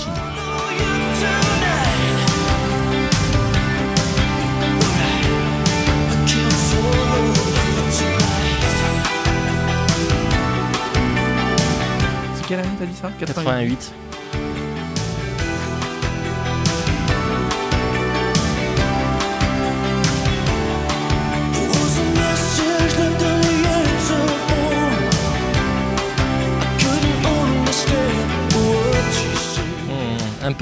C'est 12.36 12.46
quelle 12.46 12.60
année 12.60 12.68
t'as 12.78 12.86
dit 12.86 12.94
ça? 12.94 13.10
88. 13.18 13.26
88. 13.26 13.94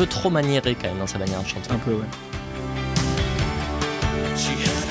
Peu 0.01 0.07
trop 0.07 0.31
maniéré 0.31 0.73
quand 0.73 0.87
même 0.87 0.97
dans 0.97 1.05
sa 1.05 1.19
manière 1.19 1.43
de 1.43 1.47
chanter. 1.47 1.69
Un 1.69 1.77
peu, 1.77 1.91
ouais. 1.91 2.09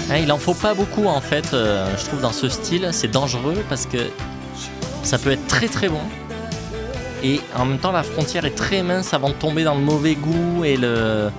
Hein, 0.08 0.18
il 0.22 0.30
en 0.30 0.38
faut 0.38 0.54
pas 0.54 0.72
beaucoup 0.72 1.06
en 1.06 1.20
fait, 1.20 1.52
euh, 1.52 1.88
je 1.98 2.04
trouve 2.04 2.20
dans 2.20 2.30
ce 2.32 2.48
style, 2.48 2.88
c'est 2.92 3.10
dangereux 3.10 3.64
parce 3.68 3.86
que 3.86 3.98
ça 5.02 5.18
peut 5.18 5.32
être 5.32 5.46
très 5.48 5.66
très 5.66 5.88
bon 5.88 6.02
et 7.24 7.40
en 7.56 7.64
même 7.64 7.78
temps 7.78 7.90
la 7.90 8.04
frontière 8.04 8.44
est 8.44 8.54
très 8.54 8.84
mince 8.84 9.12
avant 9.12 9.30
de 9.30 9.34
tomber 9.34 9.64
dans 9.64 9.74
le 9.74 9.80
mauvais 9.80 10.14
goût 10.14 10.64
et 10.64 10.76
le, 10.76 11.30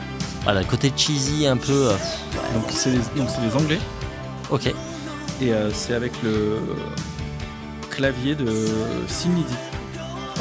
voilà, 0.43 0.59
le 0.61 0.65
côté 0.65 0.91
cheesy 0.95 1.47
un 1.47 1.57
peu. 1.57 1.71
euh, 1.71 1.93
ouais, 1.93 2.53
Donc 2.53 2.65
c'est 2.71 2.91
les, 2.91 3.55
Anglais 3.55 3.79
ok, 4.49 4.67
et 4.67 5.53
euh, 5.53 5.71
c'est 5.71 5.93
avec 5.93 6.11
le 6.23 6.59
clavier 7.89 8.35
de 8.35 8.51
Sinidi, 9.07 9.55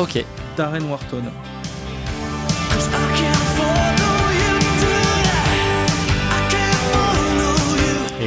ok. 0.01 0.24
Darren 0.57 0.83
Wharton. 0.83 1.22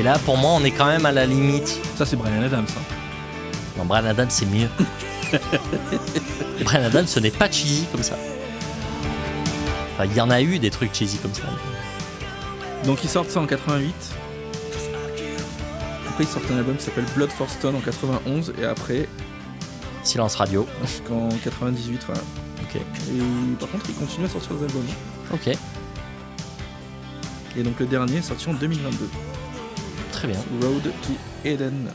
Et 0.04 0.06
là 0.06 0.20
pour 0.20 0.36
moi 0.38 0.51
on 0.51 0.64
est 0.66 0.72
quand 0.72 0.86
même 0.88 1.06
à 1.06 1.14
la 1.14 1.26
limite. 1.26 1.80
Ça 1.97 2.06
c'est 2.06 2.18
Brian 2.18 2.41
Adams. 2.43 2.66
hein. 2.68 2.82
Non, 3.78 3.86
Brian 3.86 4.04
Adams 4.06 4.28
c'est 4.30 4.45
mieux. 4.47 4.68
Brian 6.66 6.84
Adams 6.84 7.08
ce 7.08 7.20
n'est 7.22 7.32
pas 7.32 7.49
cheesy 7.49 7.86
comme 7.91 8.04
ça. 8.04 8.18
Enfin, 9.93 10.06
il 10.06 10.14
y 10.14 10.22
en 10.22 10.30
a 10.30 10.41
eu 10.41 10.60
des 10.60 10.70
trucs 10.72 10.93
cheesy 10.93 11.18
comme 11.20 11.34
ça. 11.34 11.43
Donc 12.84 13.01
ils 13.04 13.10
sortent 13.10 13.30
ça 13.30 13.39
en 13.39 13.45
88. 13.47 13.93
Après 16.10 16.24
ils 16.26 16.28
sortent 16.30 16.51
un 16.51 16.58
album 16.58 16.76
qui 16.76 16.84
s'appelle 16.84 17.06
Blood 17.16 17.32
for 17.32 17.49
Stone 17.49 17.76
en 17.76 17.80
91 17.80 18.54
et 18.62 18.66
après 18.66 19.08
Silence 20.04 20.36
radio. 20.36 20.68
jusqu'en 20.86 21.30
98 21.43 22.01
voilà. 22.08 22.22
Ok, 22.62 22.76
Et 22.76 23.56
par 23.60 23.70
contre 23.70 23.86
ils 23.88 23.95
continuent 23.95 24.26
à 24.26 24.30
sortir 24.30 24.54
des 24.56 24.66
albums. 24.66 24.86
ok, 25.34 25.47
Et 27.58 27.64
donc 27.64 27.80
le 27.80 27.86
dernier 27.86 28.18
est 28.18 28.22
sorti 28.22 28.49
en 28.49 28.54
2022. 28.54 29.10
Très 30.24 30.32
bien. 30.32 30.42
Road 30.62 30.84
to 30.84 31.14
Eden. 31.44 31.90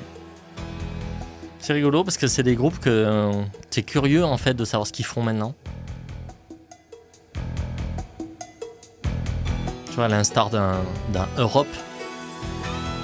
C'est 1.60 1.72
rigolo 1.72 2.04
parce 2.04 2.18
que 2.18 2.26
c'est 2.26 2.42
des 2.42 2.54
groupes 2.54 2.78
que 2.78 2.90
euh, 2.90 3.32
t'es 3.70 3.82
curieux 3.82 4.24
en 4.24 4.36
fait 4.36 4.54
de 4.54 4.64
savoir 4.64 4.86
ce 4.86 4.92
qu'ils 4.92 5.04
font 5.06 5.22
maintenant. 5.22 5.54
Tu 9.86 9.94
vois, 9.94 10.04
à 10.04 10.08
l'instar 10.08 10.50
d'un 10.50 10.76
Europe, 11.38 11.66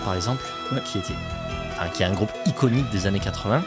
par 0.05 0.15
exemple, 0.15 0.43
Ouais. 0.73 0.81
qui 0.85 0.99
était, 0.99 1.15
enfin, 1.73 1.89
qui 1.89 2.03
est 2.03 2.07
un 2.07 2.13
groupe 2.13 2.31
iconique 2.47 2.89
des 2.91 3.07
années 3.07 3.21
80 3.21 3.63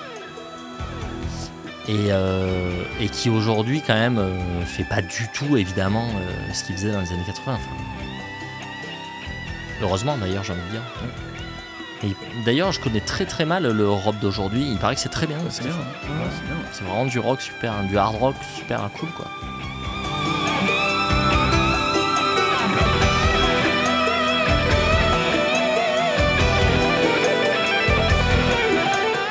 et, 1.88 2.12
euh, 2.12 2.84
et 3.00 3.08
qui 3.08 3.30
aujourd'hui 3.30 3.82
quand 3.86 3.94
même 3.94 4.18
euh, 4.18 4.62
fait 4.66 4.84
pas 4.84 5.02
du 5.02 5.28
tout 5.34 5.58
évidemment 5.58 6.08
euh, 6.08 6.54
ce 6.54 6.64
qu'il 6.64 6.76
faisait 6.76 6.92
dans 6.92 7.02
les 7.02 7.12
années 7.12 7.24
80. 7.26 7.54
enfin. 7.56 7.62
Heureusement 9.82 10.18
d'ailleurs, 10.18 10.44
j'ai 10.44 10.54
envie 10.54 10.62
de 10.64 10.72
dire. 10.72 10.82
D'ailleurs, 12.46 12.72
je 12.72 12.80
connais 12.80 13.00
très 13.02 13.26
très 13.26 13.46
mal 13.46 13.64
le 13.68 13.84
Europe 13.84 14.18
d'aujourd'hui. 14.22 14.68
Il 14.70 14.78
paraît 14.78 14.96
que 14.96 15.02
c'est 15.02 15.10
très 15.10 15.26
bien. 15.28 15.38
C'est 15.50 15.64
bien. 15.64 15.74
hein. 15.74 16.30
C'est 16.72 16.84
vraiment 16.84 17.06
du 17.06 17.20
rock 17.20 17.42
super, 17.42 17.74
du 17.84 17.98
hard 17.98 18.16
rock 18.16 18.36
super 18.56 18.90
cool 19.00 19.10
quoi. 19.10 19.26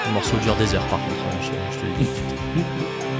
Le 0.06 0.12
morceau 0.12 0.36
dure 0.42 0.56
des 0.56 0.74
heures 0.74 0.86
par 0.86 0.98
contre, 1.00 1.22
hein, 1.30 1.38
je, 1.42 1.74
je 1.74 1.80
te 1.80 1.86
le 1.86 1.92
dis. 1.98 3.16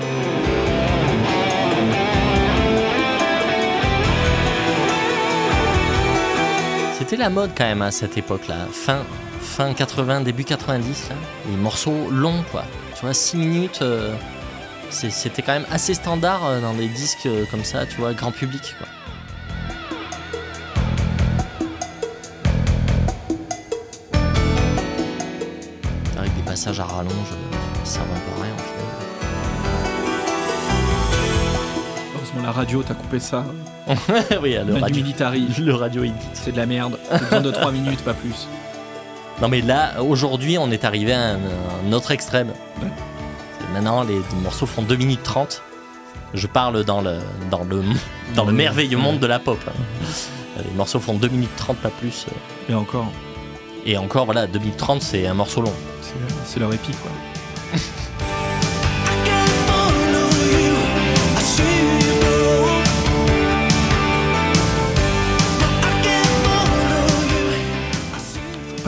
C'était 6.99 7.17
la 7.17 7.31
mode 7.31 7.51
quand 7.57 7.65
même 7.65 7.83
à 7.83 7.91
cette 7.91 8.17
époque-là, 8.17 8.67
fin, 8.73 9.03
fin 9.57 9.73
80, 9.73 10.21
début 10.21 10.45
90, 10.45 11.09
là. 11.09 11.15
les 11.49 11.57
morceaux 11.57 12.11
longs 12.11 12.45
quoi. 12.53 12.63
Tu 12.95 13.01
vois, 13.01 13.15
6 13.15 13.39
minutes, 13.39 13.79
euh, 13.81 14.15
c'était 14.91 15.41
quand 15.41 15.55
même 15.55 15.65
assez 15.73 15.95
standard 15.95 16.45
euh, 16.45 16.61
dans 16.61 16.75
des 16.75 16.89
disques 16.89 17.25
euh, 17.25 17.47
comme 17.51 17.65
ça, 17.65 17.87
tu 17.87 17.97
vois, 17.97 18.13
grand 18.13 18.33
public 18.33 18.75
quoi. 18.77 18.87
Avec 26.19 26.37
des 26.37 26.43
passages 26.43 26.79
à 26.79 26.85
rallonge 26.85 27.31
qui 27.83 27.91
servent 27.91 28.11
un 28.11 28.21
peu 28.21 28.43
à 28.43 28.45
rien 28.45 28.53
au 28.53 28.59
Heureusement 32.15 32.43
la 32.43 32.53
radio 32.53 32.83
t'as 32.87 32.93
coupé 32.93 33.21
ça. 33.21 33.43
oui, 34.43 34.59
le 34.67 34.75
radio, 34.79 35.03
le 35.61 35.75
radio 35.75 36.05
edit. 36.05 36.15
C'est 36.35 36.53
de 36.53 36.59
la 36.59 36.67
merde. 36.67 36.99
Besoin 37.11 37.41
de 37.41 37.51
3 37.51 37.73
minutes, 37.73 38.03
pas 38.03 38.13
plus. 38.13 38.47
Non 39.43 39.49
mais 39.49 39.61
là, 39.61 40.03
aujourd'hui, 40.03 40.57
on 40.59 40.71
est 40.71 40.85
arrivé 40.85 41.13
à 41.13 41.33
un, 41.33 41.39
un 41.87 41.93
autre 41.93 42.11
extrême. 42.11 42.53
Ouais. 42.83 42.89
Maintenant, 43.75 44.03
les 44.03 44.21
morceaux 44.43 44.67
font 44.67 44.83
2 44.83 44.97
minutes 44.97 45.23
30. 45.23 45.63
Je 46.35 46.47
parle 46.47 46.85
dans 46.85 47.01
le, 47.03 47.19
dans 47.51 47.63
le, 47.65 47.83
dans 48.35 48.45
le 48.45 48.53
merveilleux 48.53 48.97
monde 48.99 49.19
de 49.19 49.27
la 49.27 49.39
pop. 49.39 49.59
Les 50.57 50.71
morceaux 50.77 51.01
font 51.01 51.15
2 51.15 51.29
minutes 51.29 51.55
30, 51.57 51.77
pas 51.79 51.91
plus. 51.91 52.27
Et 52.69 52.75
encore, 52.75 53.07
Et 53.85 53.97
encore, 53.99 54.25
voilà, 54.25 54.47
2 54.47 54.59
minutes 54.59 54.77
30, 54.79 55.03
c'est 55.03 55.27
un 55.27 55.35
morceau 55.35 55.61
long. 55.61 55.73
c'est 56.01 56.15
c'est 56.47 56.61
leur 56.61 56.73
épique 56.73 56.97
quoi. 57.03 57.11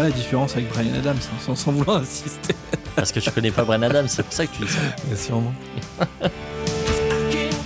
la 0.09 0.15
différence 0.15 0.53
avec 0.53 0.69
Brian 0.71 0.95
Adams, 0.95 1.17
hein, 1.17 1.37
sans, 1.41 1.55
sans 1.55 1.73
vouloir 1.73 1.99
insister. 1.99 2.55
Parce 2.97 3.13
que 3.13 3.21
tu 3.21 3.31
connais 3.31 3.51
pas 3.51 3.65
Brian 3.65 3.83
Adams, 3.83 4.09
c'est 4.09 4.23
pour 4.23 4.33
ça 4.33 4.47
que 4.47 4.57
tu 4.57 4.65
dis 4.65 4.73
ça. 4.73 5.17
Sûrement. 5.17 5.55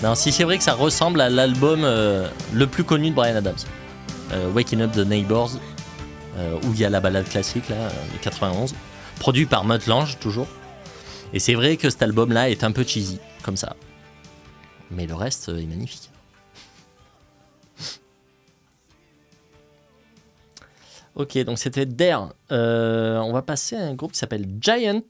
Non, 0.02 0.16
si 0.16 0.32
c'est 0.32 0.42
vrai 0.42 0.58
que 0.58 0.64
ça 0.64 0.74
ressemble 0.74 1.20
à 1.20 1.30
l'album 1.30 1.82
euh, 1.84 2.28
le 2.52 2.66
plus 2.66 2.82
connu 2.82 3.10
de 3.10 3.14
Brian 3.14 3.36
Adams. 3.36 3.54
Euh, 4.32 4.50
Waking 4.50 4.80
Up 4.80 4.90
the 4.90 5.06
Neighbors, 5.06 5.52
euh, 6.38 6.58
où 6.64 6.72
il 6.72 6.80
y 6.80 6.84
a 6.84 6.90
la 6.90 6.98
balade 6.98 7.28
classique, 7.28 7.68
là, 7.68 7.88
de 8.12 8.18
91. 8.20 8.74
Produit 9.20 9.46
par 9.46 9.64
Mutt 9.64 9.86
Lange, 9.86 10.18
toujours. 10.18 10.48
Et 11.32 11.38
c'est 11.38 11.54
vrai 11.54 11.76
que 11.76 11.88
cet 11.88 12.02
album-là 12.02 12.50
est 12.50 12.64
un 12.64 12.72
peu 12.72 12.82
cheesy, 12.82 13.20
comme 13.44 13.56
ça. 13.56 13.76
Mais 14.90 15.06
le 15.06 15.14
reste 15.14 15.50
est 15.50 15.66
magnifique. 15.66 16.10
Ok, 21.14 21.36
donc 21.44 21.58
c'était 21.58 21.84
Dare. 21.86 22.32
Euh, 22.50 23.18
on 23.18 23.32
va 23.32 23.42
passer 23.42 23.76
à 23.76 23.80
un 23.84 23.94
groupe 23.94 24.12
qui 24.12 24.18
s'appelle 24.18 24.46
Giant. 24.60 25.02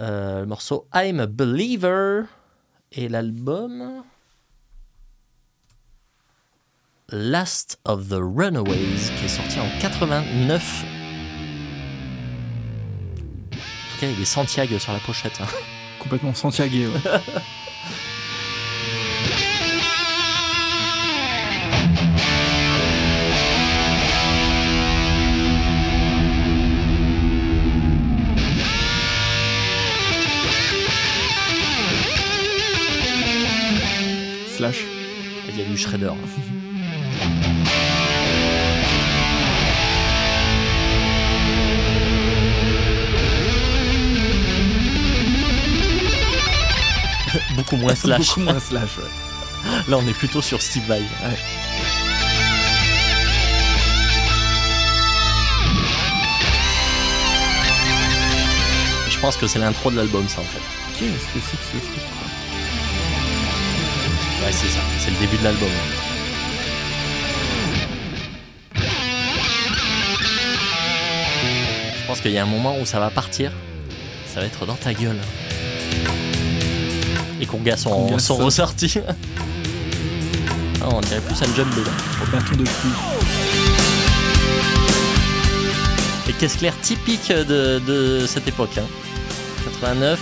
Euh, 0.00 0.40
le 0.40 0.46
morceau 0.46 0.86
I'm 0.94 1.20
a 1.20 1.26
Believer. 1.26 2.22
Et 2.92 3.08
l'album 3.08 4.02
Last 7.10 7.78
of 7.84 8.08
the 8.08 8.14
Runaways, 8.20 9.10
qui 9.18 9.24
est 9.24 9.28
sorti 9.28 9.58
en 9.60 9.68
89. 9.80 10.84
En 13.52 13.56
tout 13.94 14.00
cas, 14.00 14.06
il 14.08 14.20
est 14.20 14.24
Santiago 14.24 14.78
sur 14.78 14.92
la 14.92 14.98
pochette. 15.00 15.38
hein. 15.40 15.46
Complètement 16.00 16.34
Santiago. 16.34 16.76
Ouais. 17.04 17.20
Slash. 34.56 34.84
Il 35.50 35.58
y 35.58 35.60
a 35.60 35.64
du 35.66 35.76
Shredder. 35.76 36.06
Beaucoup 47.54 47.76
moins 47.76 47.94
slash. 47.94 48.28
Beaucoup 48.28 48.40
moins 48.40 48.58
slash, 48.58 48.96
ouais. 48.96 49.04
Là, 49.88 49.98
on 49.98 50.08
est 50.08 50.14
plutôt 50.14 50.40
sur 50.40 50.62
Steve 50.62 50.86
Vai. 50.86 51.02
Je 59.10 59.20
pense 59.20 59.36
que 59.36 59.46
c'est 59.46 59.58
l'intro 59.58 59.90
de 59.90 59.96
l'album, 59.96 60.26
ça 60.26 60.40
en 60.40 60.44
fait. 60.44 60.62
Qu'est-ce 60.98 61.26
que 61.26 61.40
c'est 61.40 61.58
que 61.58 61.62
ce 61.62 61.86
truc? 61.92 62.15
Ouais, 64.46 64.52
c'est 64.52 64.68
ça. 64.68 64.80
C'est 64.98 65.10
le 65.10 65.16
début 65.18 65.36
de 65.38 65.44
l'album. 65.44 65.68
Je 72.00 72.06
pense 72.06 72.20
qu'il 72.20 72.30
y 72.32 72.38
a 72.38 72.42
un 72.42 72.46
moment 72.46 72.76
où 72.80 72.86
ça 72.86 73.00
va 73.00 73.10
partir. 73.10 73.50
Ça 74.32 74.40
va 74.40 74.46
être 74.46 74.66
dans 74.66 74.74
ta 74.74 74.92
gueule. 74.94 75.18
Les 77.40 77.46
congas 77.46 77.76
sont, 77.78 77.90
Congas 77.90 78.18
sont 78.20 78.36
ressortis. 78.36 78.98
Ah, 80.88 80.90
on 80.92 81.00
dirait 81.00 81.20
plus 81.20 81.34
un 81.42 81.52
jumbo 81.56 81.82
là. 81.82 81.90
Au 82.22 82.26
bâton 82.30 82.52
de 82.52 82.62
pluie. 82.62 82.90
Et 86.28 86.32
caisse 86.34 86.54
claire 86.56 86.78
typique 86.80 87.32
de, 87.32 87.80
de 87.84 88.24
cette 88.26 88.46
époque. 88.46 88.78
hein? 88.78 88.84
89. 89.64 90.20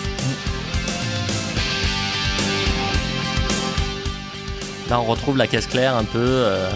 On 4.96 5.04
retrouve 5.04 5.36
la 5.36 5.46
caisse 5.46 5.66
claire 5.66 5.94
un 5.96 6.04
peu, 6.04 6.18
euh, 6.18 6.70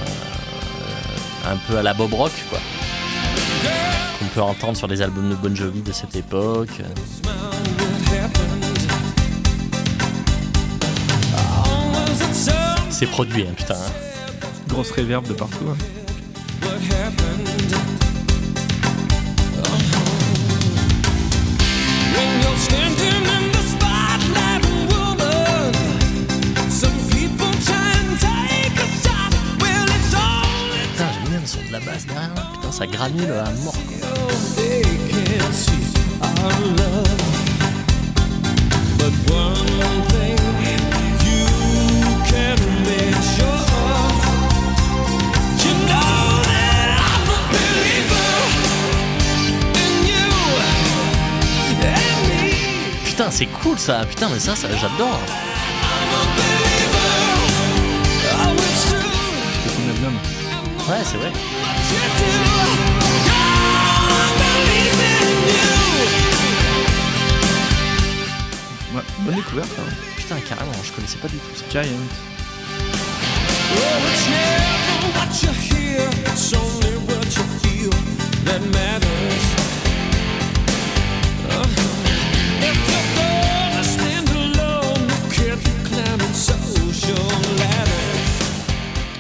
un 1.46 1.56
peu 1.68 1.78
à 1.78 1.82
la 1.82 1.94
Bob 1.94 2.12
Rock, 2.14 2.32
quoi. 2.50 2.58
Qu'on 4.18 4.26
peut 4.26 4.42
entendre 4.42 4.76
sur 4.76 4.86
les 4.86 5.00
albums 5.02 5.30
de 5.30 5.34
Bon 5.34 5.54
Jovi 5.54 5.82
de 5.82 5.92
cette 5.92 6.16
époque. 6.16 6.82
C'est 12.90 13.06
produit, 13.06 13.42
hein, 13.48 13.54
putain. 13.56 13.74
hein. 13.74 13.92
Grosse 14.68 14.90
réverb 14.90 15.26
de 15.26 15.32
partout. 15.32 15.64
hein. 15.70 15.97
Granule 32.98 33.30
à 33.30 33.50
mort. 33.62 33.74
Putain, 53.04 53.30
c'est 53.30 53.46
cool 53.46 53.78
ça. 53.78 54.04
Putain, 54.08 54.28
mais 54.28 54.40
ça, 54.40 54.56
ça 54.56 54.68
j'adore. 54.70 55.20
C'est 59.62 59.70
ton 59.70 59.88
album. 59.88 60.14
Ouais, 60.88 61.04
c'est 61.04 61.16
vrai. 61.16 61.32
Ouais, 68.94 69.02
bonne 69.20 69.34
découverte. 69.36 69.68
hein. 69.78 69.92
Putain, 70.16 70.36
carrément, 70.48 70.72
je 70.84 70.92
connaissais 70.92 71.18
pas 71.18 71.28
du 71.28 71.36
tout 71.36 71.54
ça. 71.54 71.64
Giant. 71.70 71.92
Ladders. 78.48 79.08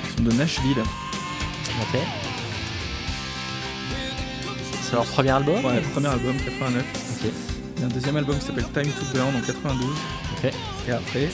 Ils 0.04 0.16
sont 0.16 0.22
de 0.22 0.32
Nashville. 0.32 0.82
C'est 4.88 4.94
leur 4.94 5.04
premier 5.04 5.30
album 5.30 5.62
Ouais, 5.64 5.80
premier 5.92 6.06
album, 6.06 6.34
89. 6.36 6.82
Ok. 7.22 7.30
Il 7.76 7.80
y 7.80 7.82
a 7.82 7.86
un 7.86 7.90
deuxième 7.90 8.16
album 8.16 8.38
qui 8.38 8.46
s'appelle 8.46 8.64
Time 8.72 8.90
to 8.90 9.04
Burn 9.12 9.36
en 9.36 9.40
92. 9.40 9.86
Ok. 10.38 10.52
Et 10.88 10.92
après, 10.92 11.28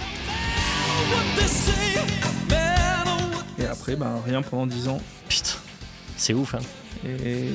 et 3.59 3.67
après 3.67 3.97
ben, 3.97 4.21
rien 4.27 4.43
pendant 4.43 4.67
10 4.67 4.89
ans. 4.89 5.01
Putain, 5.29 5.57
c'est 6.17 6.35
ouf, 6.35 6.55
hein. 6.55 6.59
Et 7.07 7.49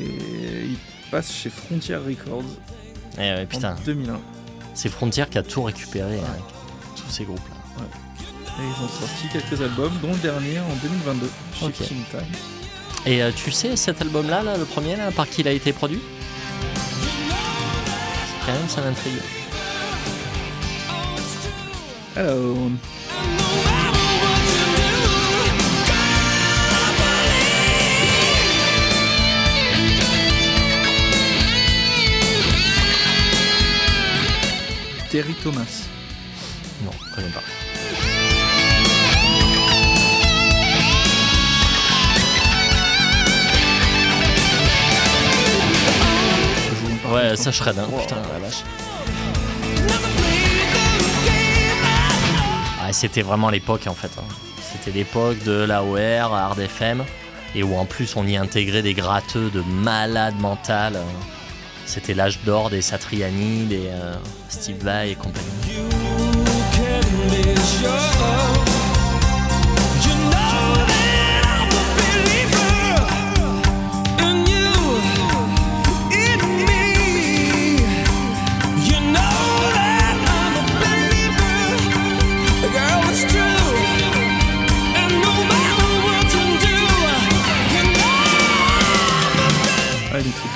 il 0.69 0.77
passe 1.11 1.33
chez 1.33 1.49
Frontier 1.49 1.95
Records 1.97 2.43
Eh 3.17 3.19
ouais, 3.19 3.45
putain, 3.45 3.75
en 3.75 3.81
2001. 3.85 4.19
c'est 4.73 4.89
Frontier 4.89 5.25
qui 5.29 5.37
a 5.37 5.43
tout 5.43 5.63
récupéré, 5.63 6.19
hein, 6.19 6.41
tous 6.95 7.09
ces 7.11 7.25
groupes-là. 7.25 7.83
Et 8.61 8.63
ils 8.63 8.83
ont 8.83 8.87
sorti 8.87 9.27
quelques 9.31 9.61
albums, 9.61 9.93
dont 10.01 10.11
le 10.11 10.17
dernier 10.17 10.59
en 10.59 10.75
2022, 10.81 11.29
Shifting 11.53 12.03
Time. 12.11 12.19
Et 13.05 13.23
euh, 13.23 13.31
tu 13.35 13.51
sais, 13.51 13.75
cet 13.75 14.01
album-là, 14.01 14.43
là, 14.43 14.57
le 14.57 14.65
premier, 14.65 14.95
là, 14.95 15.11
par 15.11 15.27
qui 15.27 15.41
il 15.41 15.47
a 15.47 15.51
été 15.51 15.73
produit? 15.73 16.01
Quand 18.45 18.53
même, 18.53 18.67
ça 18.67 18.81
m'intrigue. 18.81 19.21
Gotta 22.15 22.35
Terry 35.09 35.33
Thomas. 35.41 35.87
Non, 36.83 36.91
je 37.09 37.15
connais 37.15 37.29
pas. 37.29 38.08
Ouais, 47.11 47.35
ça 47.35 47.51
shred, 47.51 47.77
hein. 47.79 47.87
Wow. 47.91 47.99
Putain, 48.01 48.15
la 48.33 48.39
vache. 48.39 48.63
Ouais, 52.85 52.93
c'était 52.93 53.21
vraiment 53.21 53.49
l'époque, 53.49 53.87
en 53.87 53.93
fait. 53.93 54.11
hein. 54.17 54.23
C'était 54.61 54.91
l'époque 54.97 55.41
de 55.43 55.63
l'AOR, 55.63 56.33
Hard 56.35 56.59
FM, 56.59 57.03
et 57.55 57.63
où 57.63 57.75
en 57.77 57.85
plus 57.85 58.15
on 58.15 58.25
y 58.27 58.37
intégrait 58.37 58.81
des 58.83 58.93
gratteux 58.93 59.49
de 59.49 59.61
malades 59.61 60.39
mentales. 60.39 60.95
euh. 60.95 61.03
C'était 61.85 62.13
l'âge 62.13 62.39
d'or 62.45 62.69
des 62.69 62.81
Satriani, 62.83 63.65
des 63.65 63.87
euh, 63.87 64.13
Steve 64.47 64.83
Vai 64.83 65.11
et 65.11 65.15
compagnie. 65.15 65.68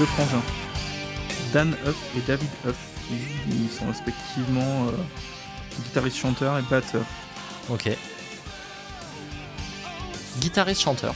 Deux 0.04 0.10
frangins. 0.10 0.44
Dan 1.54 1.76
Huff 1.86 1.96
et 2.18 2.22
David 2.28 2.50
Huff. 2.68 2.76
Ils, 3.12 3.70
sont 3.70 3.86
respectivement 3.88 4.88
euh, 4.88 4.92
guitariste-chanteur 5.84 6.58
et 6.58 6.62
batteur. 6.64 7.04
Ok. 7.70 7.90
Guitariste-chanteur. 10.40 11.14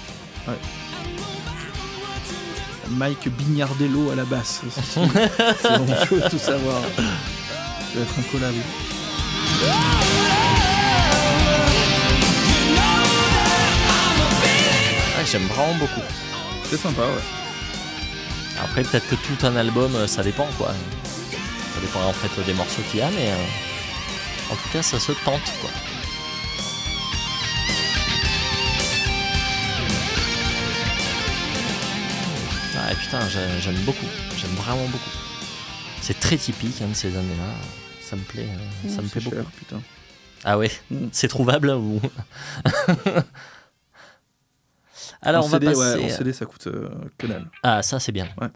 Mike 2.92 3.28
Bignardello 3.30 4.12
à 4.12 4.16
la 4.16 4.24
basse. 4.24 4.62
aussi. 4.66 4.82
Si 4.82 5.00
on 5.00 5.06
veut 5.08 6.30
tout 6.30 6.38
savoir. 6.38 6.82
Ça 6.96 7.02
va 7.96 8.02
être 8.02 8.20
un 8.20 8.32
collab. 8.32 8.54
Ouais, 15.18 15.26
J'aime 15.26 15.48
vraiment 15.48 15.76
beaucoup. 15.76 16.02
C'est 16.70 16.78
sympa, 16.78 17.02
ouais. 17.02 17.47
Après, 18.64 18.84
peut-être 18.84 19.08
que 19.08 19.16
tout 19.16 19.46
un 19.46 19.56
album, 19.56 19.96
euh, 19.96 20.08
ça 20.08 20.24
dépend 20.24 20.48
quoi. 20.58 20.74
Ça 21.76 21.82
dépend 21.82 22.04
en 22.04 22.14
fait 22.14 22.44
des 22.46 22.54
morceaux 22.54 22.82
qu'il 22.90 23.00
y 23.00 23.04
a, 23.04 23.10
mais 23.12 23.30
euh, 23.30 24.52
en 24.52 24.56
tout 24.56 24.70
cas, 24.74 24.82
ça 24.82 25.00
se 25.00 25.12
tente 25.24 25.42
quoi. 25.62 25.70
Ah 32.80 32.94
putain, 32.96 33.20
j'ai- 33.30 33.62
j'aime 33.62 33.80
beaucoup, 33.86 34.06
j'aime 34.38 34.52
vraiment 34.52 34.86
beaucoup. 34.86 35.10
C'est 36.02 36.20
très 36.20 36.38
typique 36.38 36.82
hein, 36.82 36.88
de 36.90 36.94
ces 36.94 37.16
années-là. 37.18 37.54
Ça 38.02 38.16
me 38.16 38.22
plaît, 38.22 38.48
euh, 38.48 38.90
ça 38.90 39.02
me 39.02 39.08
plaît 39.08 39.22
beaucoup. 39.22 39.50
putain. 39.58 39.82
Ah 40.44 40.58
ouais, 40.58 40.72
Mm. 40.92 41.08
c'est 41.12 41.28
trouvable 41.28 41.72
ou? 41.72 42.00
Alors 45.22 45.44
en 45.44 45.48
on 45.48 45.50
va 45.50 45.60
CD, 45.60 45.68
ouais, 45.68 45.74
passer. 45.74 46.04
en 46.06 46.10
CD, 46.18 46.34
ça 46.34 46.46
coûte 46.46 46.68
euh, 46.68 46.90
que 47.18 47.28
dalle. 47.28 47.46
Ah 47.64 47.82
ça 47.82 48.00
c'est 48.00 48.12
bien. 48.12 48.28
Ouais. 48.40 48.48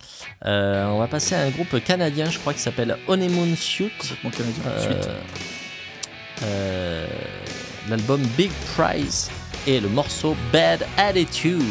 Euh, 0.45 0.85
on 0.87 0.99
va 0.99 1.07
passer 1.07 1.35
à 1.35 1.41
un 1.41 1.49
groupe 1.49 1.83
canadien, 1.83 2.29
je 2.29 2.37
crois, 2.39 2.53
qui 2.53 2.59
s'appelle 2.59 2.97
Honeymoon 3.07 3.55
Suit. 3.55 3.91
Euh, 4.25 4.81
Suite. 4.81 5.09
euh, 6.43 7.07
L'album 7.89 8.21
Big 8.37 8.51
Prize 8.75 9.29
et 9.67 9.79
le 9.79 9.89
morceau 9.89 10.35
Bad 10.53 10.85
Attitude. 10.97 11.61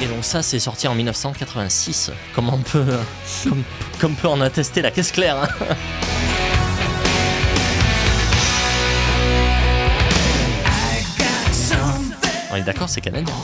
Et 0.00 0.06
donc 0.06 0.24
ça 0.24 0.42
c'est 0.42 0.58
sorti 0.60 0.86
en 0.88 0.94
1986. 0.94 2.12
Comme 2.34 2.48
on 2.48 2.58
peut, 2.58 2.84
comme, 3.44 3.62
comme 4.00 4.14
peut 4.14 4.28
en 4.28 4.40
attester 4.40 4.80
la 4.80 4.90
caisse 4.90 5.12
claire. 5.12 5.36
hein. 5.42 5.48
Est 12.58 12.62
d'accord, 12.62 12.88
c'est 12.88 13.00
canadien. 13.00 13.34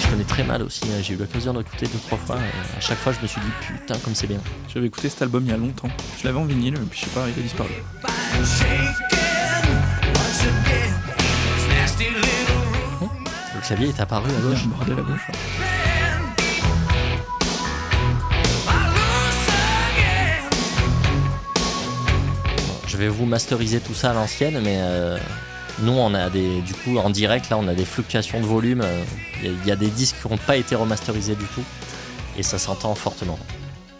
Je 0.00 0.08
connais 0.08 0.24
très 0.24 0.44
mal 0.44 0.62
aussi, 0.62 0.84
hein. 0.84 1.00
j'ai 1.02 1.14
eu 1.14 1.16
l'occasion 1.16 1.52
d'écouter 1.54 1.86
deux 1.86 1.98
trois 2.06 2.18
fois. 2.18 2.36
et 2.36 2.76
à 2.76 2.80
chaque 2.80 2.98
fois, 2.98 3.12
je 3.12 3.20
me 3.20 3.26
suis 3.26 3.40
dit 3.40 3.50
putain, 3.60 3.98
comme 3.98 4.14
c'est 4.14 4.26
bien. 4.26 4.40
J'avais 4.72 4.86
écouté 4.86 5.08
cet 5.08 5.22
album 5.22 5.44
il 5.44 5.50
y 5.50 5.54
a 5.54 5.56
longtemps. 5.56 5.88
Je 6.18 6.26
l'avais 6.26 6.38
en 6.38 6.44
vinyle, 6.44 6.74
et 6.74 6.78
puis 6.78 7.00
je 7.00 7.04
sais 7.06 7.10
pas, 7.10 7.26
il 7.28 7.38
a 7.38 7.42
disparu. 7.42 7.70
Le 13.54 13.60
clavier 13.66 13.88
est 13.88 14.00
apparu 14.00 14.30
à 14.30 14.40
gauche. 14.40 14.66
bordel 14.66 14.98
à 14.98 15.02
gauche. 15.02 15.26
Je 22.86 22.96
vais 22.96 23.08
vous 23.08 23.26
masteriser 23.26 23.80
tout 23.80 23.94
ça 23.94 24.10
à 24.10 24.14
l'ancienne, 24.14 24.60
mais 24.62 24.76
euh, 24.78 25.18
nous, 25.80 25.92
on 25.92 26.14
a 26.14 26.30
des, 26.30 26.60
du 26.60 26.72
coup, 26.74 26.98
en 26.98 27.10
direct, 27.10 27.50
là, 27.50 27.58
on 27.58 27.66
a 27.68 27.74
des 27.74 27.84
fluctuations 27.84 28.40
de 28.40 28.46
volume. 28.46 28.80
euh, 28.82 29.02
Il 29.42 29.66
y, 29.66 29.70
a- 29.70 29.76
des 29.76 29.88
disques 29.88 30.16
qui 30.22 30.28
n'ont 30.28 30.38
pas 30.38 30.56
été 30.56 30.74
remasterisés 30.74 31.34
du 31.34 31.44
tout, 31.46 31.62
et 32.38 32.42
ça 32.42 32.58
s'entend 32.58 32.94
fortement. 32.94 33.38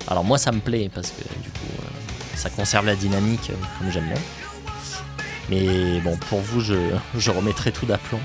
Alors 0.08 0.24
moi, 0.24 0.38
ça 0.38 0.50
me 0.52 0.60
plaît 0.60 0.88
parce 0.94 1.10
que 1.10 1.22
du 1.42 1.50
coup, 1.50 1.66
euh, 1.80 1.86
ça 2.36 2.48
conserve 2.48 2.86
la 2.86 2.94
dynamique 2.96 3.50
comme 3.78 3.90
j'aime 3.90 4.06
bien. 4.06 4.22
Mais 5.50 6.00
bon, 6.00 6.16
pour 6.28 6.40
vous, 6.40 6.60
je, 6.60 6.74
je 7.18 7.30
remettrai 7.30 7.72
tout 7.72 7.86
d'aplomb. 7.86 8.20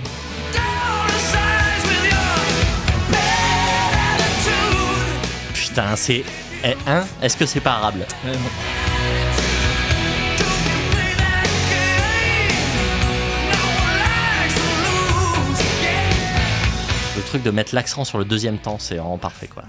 Putain, 5.54 5.96
c'est. 5.96 6.24
Eh, 6.64 6.76
hein 6.88 7.06
Est-ce 7.22 7.36
que 7.38 7.46
c'est 7.46 7.60
parable 7.60 8.06
truc 17.32 17.44
de 17.44 17.52
mettre 17.52 17.74
l'accent 17.74 18.04
sur 18.04 18.18
le 18.18 18.26
deuxième 18.26 18.58
temps, 18.58 18.76
c'est 18.78 18.96
vraiment 18.96 19.18
parfait 19.18 19.48
quoi. 19.48 19.64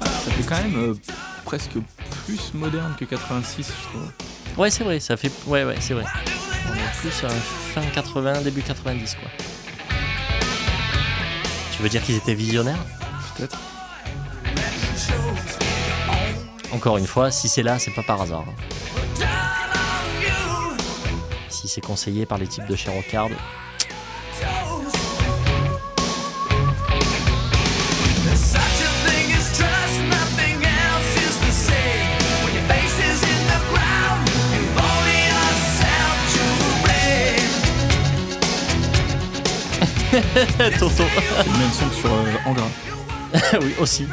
Ça 0.00 0.30
fait 0.32 0.42
quand 0.42 0.56
même 0.56 0.76
euh, 0.76 0.94
presque 1.44 1.74
plus 2.24 2.52
moderne 2.54 2.96
que 2.98 3.04
86, 3.04 3.68
je 3.68 3.88
trouve. 3.88 4.10
Ouais, 4.58 4.68
c'est 4.68 4.82
vrai, 4.82 4.98
ça 4.98 5.16
fait. 5.16 5.30
Ouais, 5.46 5.62
ouais, 5.62 5.76
c'est 5.78 5.94
vrai. 5.94 6.02
On 6.68 6.74
est 6.74 7.00
plus 7.00 7.10
fin 7.72 7.82
80, 7.94 8.40
début 8.42 8.62
90 8.62 9.14
quoi. 9.14 9.30
Tu 11.76 11.82
veux 11.84 11.88
dire 11.88 12.02
qu'ils 12.02 12.16
étaient 12.16 12.34
visionnaires? 12.34 12.84
Peut-être. 13.36 13.58
Encore 16.72 16.98
une 16.98 17.06
fois, 17.06 17.30
si 17.30 17.48
c'est 17.48 17.62
là, 17.62 17.78
c'est 17.78 17.92
pas 17.92 18.02
par 18.02 18.22
hasard. 18.22 18.44
Si 18.48 18.85
c'est 21.76 21.82
conseillé 21.82 22.24
par 22.24 22.38
les 22.38 22.46
types 22.46 22.66
de 22.66 22.74
chez 22.74 22.90
Rockard. 22.90 23.28
C'est 40.12 40.70
le 40.70 41.58
même 41.58 41.72
son 41.72 41.88
que 41.88 41.94
sur 41.94 42.10
euh, 42.10 42.24
Angra. 42.46 42.68
oui, 43.60 43.74
aussi. 43.78 44.06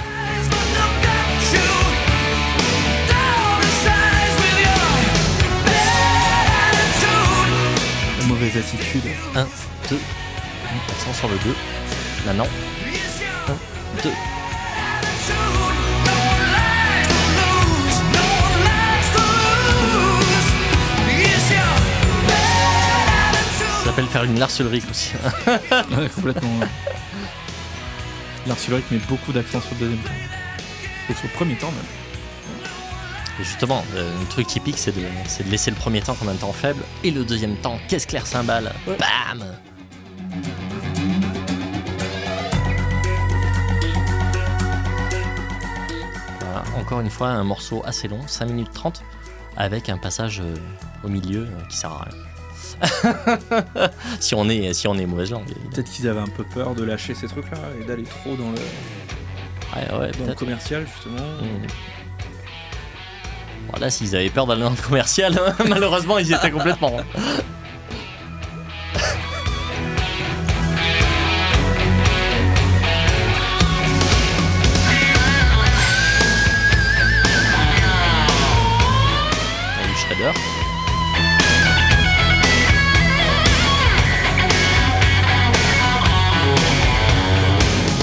La 8.53 8.59
mauvaise 8.59 8.75
attitude. 8.75 9.03
1, 9.35 9.47
2, 9.89 9.99
accent 10.91 11.13
sur 11.13 11.27
le 11.27 11.37
2. 11.39 11.55
Maintenant. 12.27 12.47
1, 13.47 14.03
2. 14.03 14.09
Ça 23.79 23.85
s'appelle 23.85 24.05
faire 24.05 24.23
une 24.23 24.37
larcellerie 24.37 24.83
aussi. 24.87 25.13
Complètement. 26.15 26.59
ouais. 26.59 26.67
Met 28.91 28.97
beaucoup 29.09 29.31
d'accent 29.31 29.61
sur 29.61 29.71
le 29.71 29.79
deuxième 29.79 30.03
temps. 30.03 30.11
Et 31.09 31.13
sur 31.13 31.23
le 31.23 31.33
premier 31.33 31.55
temps 31.55 31.71
même. 31.71 32.02
Justement, 33.39 33.83
euh, 33.95 34.21
un 34.21 34.25
truc 34.25 34.47
typique, 34.47 34.77
c'est 34.77 34.95
de, 34.95 35.01
c'est 35.27 35.43
de 35.43 35.49
laisser 35.49 35.71
le 35.71 35.77
premier 35.77 36.01
temps 36.01 36.13
comme 36.13 36.29
un 36.29 36.35
temps 36.35 36.53
faible 36.53 36.83
et 37.03 37.11
le 37.11 37.25
deuxième 37.25 37.55
temps, 37.55 37.79
qu'est-ce 37.87 38.05
clair 38.05 38.27
cymbale 38.27 38.71
Bam 38.85 39.43
Voilà, 46.39 46.63
encore 46.77 46.99
une 46.99 47.09
fois, 47.09 47.29
un 47.29 47.43
morceau 47.43 47.81
assez 47.85 48.07
long, 48.07 48.21
5 48.27 48.45
minutes 48.45 48.71
30, 48.73 49.03
avec 49.57 49.89
un 49.89 49.97
passage 49.97 50.41
euh, 50.41 50.55
au 51.03 51.07
milieu 51.09 51.41
euh, 51.41 51.65
qui 51.69 51.77
sert 51.77 51.91
à 51.91 52.05
rien. 52.05 52.17
si, 54.19 54.35
on 54.35 54.47
est, 54.49 54.73
si 54.73 54.87
on 54.87 54.95
est 54.95 55.05
mauvaise 55.05 55.31
langue. 55.31 55.53
Peut-être 55.71 55.89
qu'ils 55.89 56.07
avaient 56.07 56.19
un 56.19 56.27
peu 56.27 56.43
peur 56.43 56.75
de 56.75 56.83
lâcher 56.83 57.15
ces 57.15 57.27
trucs-là 57.27 57.57
et 57.79 57.85
d'aller 57.85 58.03
trop 58.03 58.35
dans 58.35 58.51
le, 58.51 58.57
Ouais, 59.75 59.99
ouais, 59.99 60.11
dans 60.11 60.25
le 60.27 60.35
commercial, 60.35 60.85
justement. 60.85 61.15
Mm. 61.41 61.67
Voilà, 63.69 63.89
s'ils 63.89 64.15
avaient 64.15 64.29
peur 64.29 64.45
d'aller 64.45 64.61
dans 64.61 64.69
le 64.69 64.75
commercial, 64.75 65.39
malheureusement, 65.67 66.17
ils 66.19 66.29
y 66.29 66.33
étaient 66.33 66.51
complètement. 66.51 66.97
hein. 66.99 67.03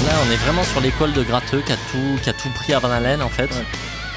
Là, 0.07 0.13
on 0.27 0.31
est 0.33 0.37
vraiment 0.37 0.65
sur 0.65 0.81
l'école 0.81 1.13
de 1.13 1.23
gratteux 1.23 1.61
qui 1.61 1.73
a 1.73 1.77
tout, 1.77 2.19
qui 2.23 2.31
a 2.31 2.33
tout 2.33 2.49
pris 2.51 2.73
à 2.73 2.79
Van 2.79 2.91
Halen 2.91 3.23
en 3.23 3.29
fait. 3.29 3.51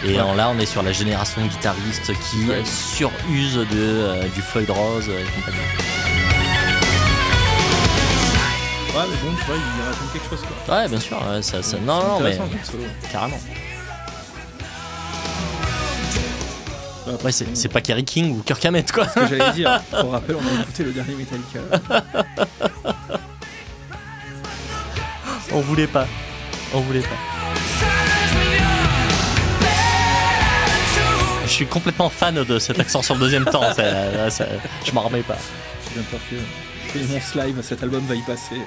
Et 0.06 0.20
Ouais. 0.20 0.36
là, 0.36 0.50
on 0.54 0.60
est 0.60 0.66
sur 0.66 0.84
la 0.84 0.92
génération 0.92 1.42
de 1.42 1.48
guitaristes 1.48 2.12
qui 2.30 2.46
Ouais. 2.50 2.64
de, 3.56 3.66
euh, 3.74 4.24
du 4.36 4.42
Floyd 4.42 4.70
Rose 4.70 5.08
et 5.08 5.24
compagnie. 5.36 5.58
Ouais, 8.96 9.06
mais 9.10 9.18
bon, 9.24 9.36
tu 9.38 9.46
vois, 9.46 9.56
il 9.56 9.82
raconte 9.86 10.14
quelque 10.14 10.30
chose, 10.30 10.42
quoi. 10.66 10.76
Ouais, 10.76 10.88
bien 10.90 11.00
sûr. 11.00 11.18
ouais, 11.30 11.42
ça, 11.42 11.58
non, 11.80 11.96
non, 12.00 12.20
mais 12.20 12.38
carrément. 13.12 13.40
Ouais, 17.08 17.14
Ouais, 17.24 17.32
c'est 17.34 17.56
c'est 17.56 17.68
pas 17.70 17.82
Kerry 17.82 18.06
King 18.06 18.38
ou 18.38 18.44
Kirk 18.44 18.64
Hammett 18.66 18.90
quoi. 18.92 19.08
ce 19.08 19.16
que 19.20 19.28
j'allais 19.28 19.52
dire. 19.52 19.82
Pour 19.92 20.12
rappel, 20.12 20.36
on 20.38 20.40
a 20.40 20.62
écouté 20.62 20.84
le 20.86 20.92
dernier 20.92 21.16
Metallica. 21.16 21.60
On 25.52 25.60
voulait 25.62 25.86
pas. 25.88 26.08
On 26.74 26.80
voulait 26.80 27.02
pas. 27.02 27.43
Suis 31.54 31.68
complètement 31.68 32.10
fan 32.10 32.36
de 32.44 32.60
cet 32.60 32.80
accent 32.80 33.02
sur 33.02 33.16
le 33.16 33.20
deuxième 33.22 33.46
temps. 33.46 33.74
ça- 33.74 34.30
ça- 34.30 34.46
je 34.86 34.92
m'en 34.92 35.02
remets 35.02 35.22
pas. 35.22 35.38
J'ai 35.88 36.00
bien 36.00 36.04
peur 36.10 36.20
que, 36.30 36.94
que 37.00 37.04
mon 37.14 37.20
slime, 37.22 37.62
cet 37.64 37.84
album 37.84 38.06
va 38.06 38.16
y 38.16 38.22
passer. 38.22 38.62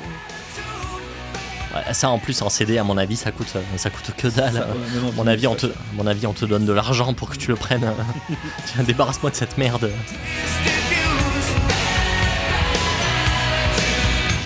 Ça 1.92 2.08
en 2.08 2.18
plus 2.18 2.40
en 2.40 2.48
CD, 2.48 2.78
à 2.78 2.84
mon 2.84 2.96
avis, 2.96 3.16
ça 3.16 3.32
coûte, 3.32 3.52
ça 3.76 3.90
coûte 3.90 4.10
que 4.16 4.28
dalle. 4.28 4.54
Ça, 4.54 4.60
ouais, 4.60 5.12
mon 5.14 5.26
avis, 5.26 5.46
on 5.46 5.54
te, 5.54 5.66
mon 5.92 6.06
avis, 6.06 6.26
on 6.26 6.32
te 6.32 6.46
donne 6.46 6.64
de 6.64 6.72
l'argent 6.72 7.12
pour 7.12 7.28
que 7.28 7.36
tu 7.36 7.48
le 7.48 7.56
prennes. 7.56 7.86
Tiens, 8.66 8.82
débarrasse-moi 8.82 9.30
de 9.30 9.36
cette 9.36 9.58
merde. 9.58 9.90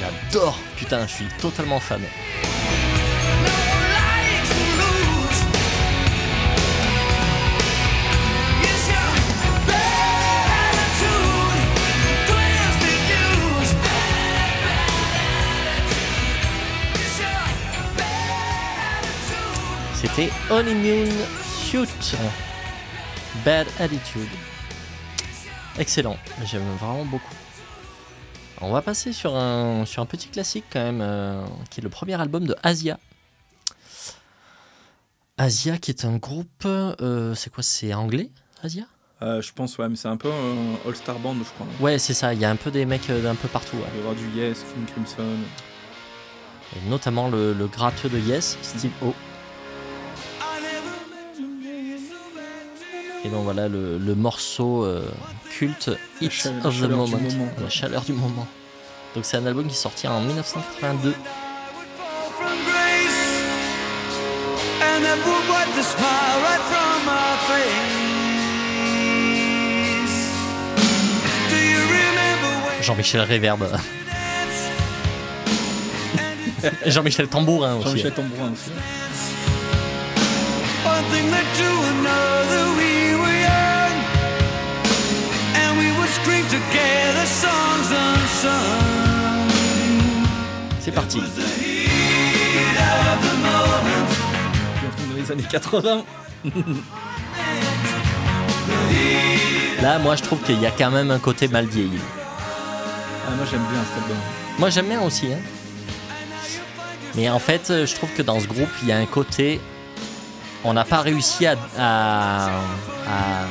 j'adore. 0.00 0.58
Putain, 0.76 1.06
je 1.06 1.12
suis 1.12 1.26
totalement 1.40 1.78
fan. 1.80 2.00
C'était 20.00 20.30
Honeymoon 20.50 21.10
Suit. 21.44 22.16
Bad 23.44 23.66
Attitude. 23.78 24.28
Excellent, 25.78 26.16
j'aime 26.44 26.64
vraiment 26.80 27.04
beaucoup. 27.04 27.34
On 28.60 28.72
va 28.72 28.82
passer 28.82 29.12
sur 29.12 29.36
un, 29.36 29.84
sur 29.86 30.02
un 30.02 30.06
petit 30.06 30.28
classique 30.28 30.64
quand 30.70 30.80
même, 30.80 31.00
euh, 31.00 31.44
qui 31.70 31.80
est 31.80 31.82
le 31.82 31.88
premier 31.88 32.20
album 32.20 32.46
de 32.46 32.56
Asia. 32.62 32.98
Asia 35.38 35.78
qui 35.78 35.90
est 35.90 36.04
un 36.04 36.16
groupe, 36.16 36.64
euh, 36.66 37.34
c'est 37.34 37.50
quoi 37.52 37.62
C'est 37.62 37.94
anglais 37.94 38.30
Asia? 38.62 38.84
Euh, 39.22 39.40
je 39.42 39.52
pense, 39.52 39.76
ouais, 39.78 39.88
mais 39.88 39.96
c'est 39.96 40.08
un 40.08 40.16
peu 40.16 40.30
un 40.30 40.88
All-Star 40.88 41.18
Band, 41.18 41.36
je 41.38 41.44
crois. 41.50 41.66
Ouais, 41.78 41.98
c'est 41.98 42.14
ça, 42.14 42.32
il 42.34 42.40
y 42.40 42.44
a 42.44 42.50
un 42.50 42.56
peu 42.56 42.70
des 42.70 42.84
mecs 42.86 43.06
d'un 43.08 43.34
peu 43.34 43.48
partout. 43.48 43.76
ouais. 43.76 43.82
Il 43.86 43.90
va 43.90 43.96
y 43.96 44.00
avoir 44.00 44.14
du 44.14 44.28
Yes, 44.38 44.64
King 44.74 44.86
Crimson. 44.86 45.36
Et 46.76 46.88
notamment 46.88 47.28
le, 47.28 47.52
le 47.52 47.66
gratteux 47.66 48.08
de 48.08 48.18
Yes, 48.18 48.56
Steve 48.62 48.92
O. 49.02 49.14
Et 53.24 53.28
donc 53.28 53.44
voilà 53.44 53.68
le, 53.68 53.98
le 53.98 54.14
morceau 54.14 54.84
euh, 54.84 55.02
culte 55.50 55.90
Hit 56.20 56.30
chaleur- 56.32 56.66
of 56.66 56.80
the 56.80 56.84
Moment. 56.88 57.18
La 57.60 57.68
chaleur 57.68 58.02
du 58.02 58.12
moment. 58.14 58.46
Donc 59.14 59.24
c'est 59.26 59.36
un 59.36 59.46
album 59.46 59.66
qui 59.66 59.74
est 59.74 59.76
sorti 59.76 60.08
en 60.08 60.20
1982. 60.20 61.14
And 64.82 65.02
that 65.04 65.16
would 65.26 65.48
wipe 65.50 65.74
the 65.76 65.82
smile 65.82 66.40
right 66.46 66.62
from 66.70 67.04
my 67.04 67.36
face. 67.48 67.90
Do 71.50 71.56
you 71.56 71.80
remember 71.80 72.50
when 72.68 72.82
Jean-Michel 72.82 73.20
Réverbe. 73.22 73.68
Jean-Michel 76.86 77.28
Tambourin 77.28 77.74
aussi. 77.76 77.84
Jean-Michel 77.88 78.12
Tambourin 78.12 78.52
aussi. 78.52 78.70
One 80.86 81.04
thing 81.12 81.30
C'est 90.80 90.90
parti. 90.92 91.20
Bienvenue 94.80 95.08
dans 95.08 95.16
les 95.16 95.32
années 95.32 95.42
80. 95.50 96.02
Là, 99.82 99.98
moi 99.98 100.16
je 100.16 100.22
trouve 100.22 100.40
qu'il 100.42 100.60
y 100.60 100.66
a 100.66 100.70
quand 100.70 100.90
même 100.90 101.10
un 101.10 101.18
côté 101.18 101.48
mal 101.48 101.66
vieilli. 101.66 101.98
Ah, 103.26 103.30
moi 103.36 103.46
j'aime 103.50 103.62
bien 103.70 103.80
cet 103.94 104.02
album. 104.02 104.16
Moi 104.58 104.70
j'aime 104.70 104.86
bien 104.86 105.00
aussi. 105.02 105.32
Hein. 105.32 105.38
Mais 107.16 107.28
en 107.30 107.38
fait, 107.38 107.70
euh, 107.70 107.86
je 107.86 107.94
trouve 107.94 108.10
que 108.12 108.22
dans 108.22 108.38
ce 108.40 108.46
groupe, 108.46 108.68
il 108.82 108.88
y 108.88 108.92
a 108.92 108.98
un 108.98 109.06
côté. 109.06 109.60
On 110.64 110.74
n'a 110.74 110.84
pas 110.84 111.00
réussi 111.00 111.46
à, 111.46 111.56
à- 111.78 112.46
à- 112.48 113.46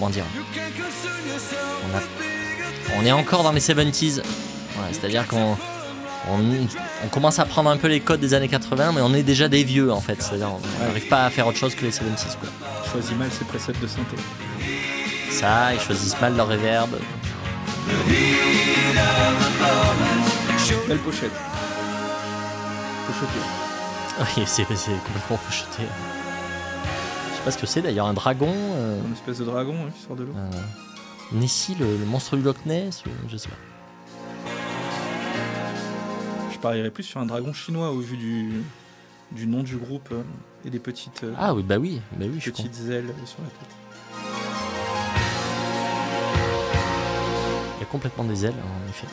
Comment 0.00 0.10
dire 0.10 0.24
on, 1.84 1.96
a- 1.98 2.98
on 2.98 3.04
est 3.04 3.12
encore 3.12 3.42
dans 3.42 3.52
les 3.52 3.60
70s. 3.60 4.16
Ouais, 4.20 4.22
C'est-à-dire 4.92 5.26
qu'on. 5.28 5.56
On, 6.28 6.38
on 7.04 7.08
commence 7.08 7.38
à 7.38 7.44
prendre 7.46 7.70
un 7.70 7.76
peu 7.78 7.86
les 7.88 8.00
codes 8.00 8.20
des 8.20 8.34
années 8.34 8.48
80, 8.48 8.92
mais 8.92 9.00
on 9.02 9.12
est 9.14 9.22
déjà 9.22 9.48
des 9.48 9.62
vieux 9.64 9.90
en 9.92 10.00
fait. 10.00 10.22
C'est-à-dire 10.22 10.48
on 10.52 10.84
n'arrive 10.86 11.06
pas 11.08 11.24
à 11.26 11.30
faire 11.30 11.46
autre 11.46 11.58
chose 11.58 11.74
que 11.74 11.82
les 11.84 11.90
70s. 11.90 12.36
Quoi. 12.40 12.48
Je 12.84 12.90
choisis 12.90 13.12
mal 13.12 13.28
ses 13.30 13.44
presets 13.44 13.72
de 13.80 13.86
synthé. 13.86 14.16
Ça, 15.30 15.72
ils 15.74 15.80
choisissent 15.80 16.18
mal 16.20 16.34
leur 16.36 16.48
reverb. 16.48 16.90
Belle 20.88 20.98
pochette. 20.98 21.30
Pochetée. 23.06 23.40
Oui, 24.36 24.44
c'est 24.46 24.64
c'est 24.76 24.90
complètement 25.04 25.38
pocheté. 25.46 25.82
Je 27.40 27.44
sais 27.44 27.44
pas 27.44 27.50
ce 27.52 27.58
que 27.58 27.66
c'est 27.66 27.80
d'ailleurs, 27.82 28.06
un 28.06 28.12
dragon. 28.14 28.52
euh, 28.52 29.00
Une 29.06 29.12
espèce 29.14 29.38
de 29.38 29.44
dragon 29.44 29.74
hein, 29.86 29.90
qui 29.96 30.02
sort 30.06 30.14
de 30.16 30.24
l'eau. 30.24 30.32
euh, 30.36 30.50
Nessie, 31.32 31.74
le, 31.78 31.86
le 31.96 32.04
monstre 32.04 32.36
du 32.36 32.42
Loch 32.42 32.56
Ness, 32.66 33.02
ou 33.06 33.10
je 33.28 33.36
sais 33.38 33.48
pas. 33.48 33.54
Je 36.52 36.58
parierais 36.58 36.90
plus 36.90 37.04
sur 37.04 37.18
un 37.20 37.26
dragon 37.26 37.52
chinois 37.54 37.90
au 37.92 38.00
vu 38.00 38.18
du, 38.18 38.62
du 39.32 39.46
nom 39.46 39.62
du 39.62 39.76
groupe 39.76 40.10
euh, 40.12 40.22
et 40.66 40.70
des 40.70 40.78
petites, 40.80 41.24
euh, 41.24 41.32
Ah 41.38 41.54
oui, 41.54 41.62
bah 41.62 41.78
oui, 41.78 42.02
bah 42.12 42.26
oui, 42.30 42.38
je 42.40 42.50
petites 42.50 42.78
ailes 42.90 43.06
sur 43.24 43.38
la 43.40 43.48
tête. 43.48 43.76
Il 47.78 47.80
y 47.80 47.82
a 47.84 47.86
complètement 47.86 48.24
des 48.24 48.44
ailes, 48.44 48.52
en 48.52 48.90
effet. 48.90 49.06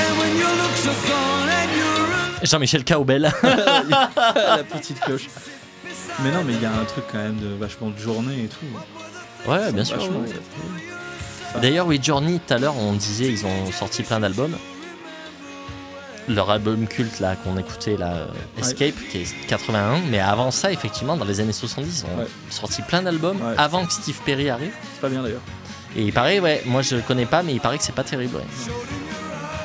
And 0.00 0.18
when 0.18 0.36
Jean-Michel 2.44 2.84
Caubel. 2.84 3.32
la 3.42 4.64
petite 4.64 5.00
cloche. 5.00 5.28
Mais 6.22 6.30
non, 6.30 6.44
mais 6.44 6.52
il 6.54 6.62
y 6.62 6.66
a 6.66 6.72
un 6.72 6.84
truc 6.84 7.04
quand 7.10 7.18
même 7.18 7.38
de 7.38 7.54
vachement 7.58 7.90
de 7.90 7.98
journée 7.98 8.44
et 8.44 8.48
tout. 8.48 9.50
ouais, 9.50 9.72
bien 9.72 9.84
sûr. 9.84 9.96
Vachement, 9.98 10.20
ouais. 10.20 10.28
ça. 10.28 11.58
D'ailleurs, 11.60 11.86
oui, 11.86 12.00
Journey, 12.02 12.40
tout 12.46 12.54
à 12.54 12.58
l'heure, 12.58 12.76
on 12.76 12.92
disait, 12.94 13.26
ils 13.26 13.46
ont 13.46 13.70
sorti 13.72 14.02
plein 14.02 14.20
d'albums. 14.20 14.56
Leur 16.26 16.50
album 16.50 16.86
culte, 16.86 17.20
là, 17.20 17.36
qu'on 17.36 17.56
écoutait, 17.58 17.96
là, 17.96 18.26
Escape, 18.58 18.94
qui 19.10 19.18
est 19.18 19.46
81. 19.46 20.00
Mais 20.10 20.20
avant 20.20 20.50
ça, 20.50 20.72
effectivement, 20.72 21.16
dans 21.16 21.24
les 21.26 21.40
années 21.40 21.52
70, 21.52 22.04
ils 22.08 22.14
ont 22.14 22.18
Ouais. 22.20 22.26
sorti 22.50 22.80
plein 22.82 23.02
d'albums 23.02 23.36
Ouais. 23.42 23.54
avant 23.58 23.84
que 23.84 23.92
Steve 23.92 24.18
Perry 24.24 24.48
arrive. 24.48 24.72
C'est 24.94 25.00
pas 25.02 25.08
bien 25.10 25.22
d'ailleurs. 25.22 25.42
Et 25.96 26.02
il 26.02 26.12
paraît, 26.12 26.40
ouais, 26.40 26.62
moi 26.66 26.82
je 26.82 26.96
le 26.96 27.02
connais 27.02 27.26
pas, 27.26 27.42
mais 27.42 27.52
il 27.52 27.60
paraît 27.60 27.76
que 27.78 27.84
c'est 27.84 27.94
pas 27.94 28.04
terrible. 28.04 28.36
ouais. 28.36 28.42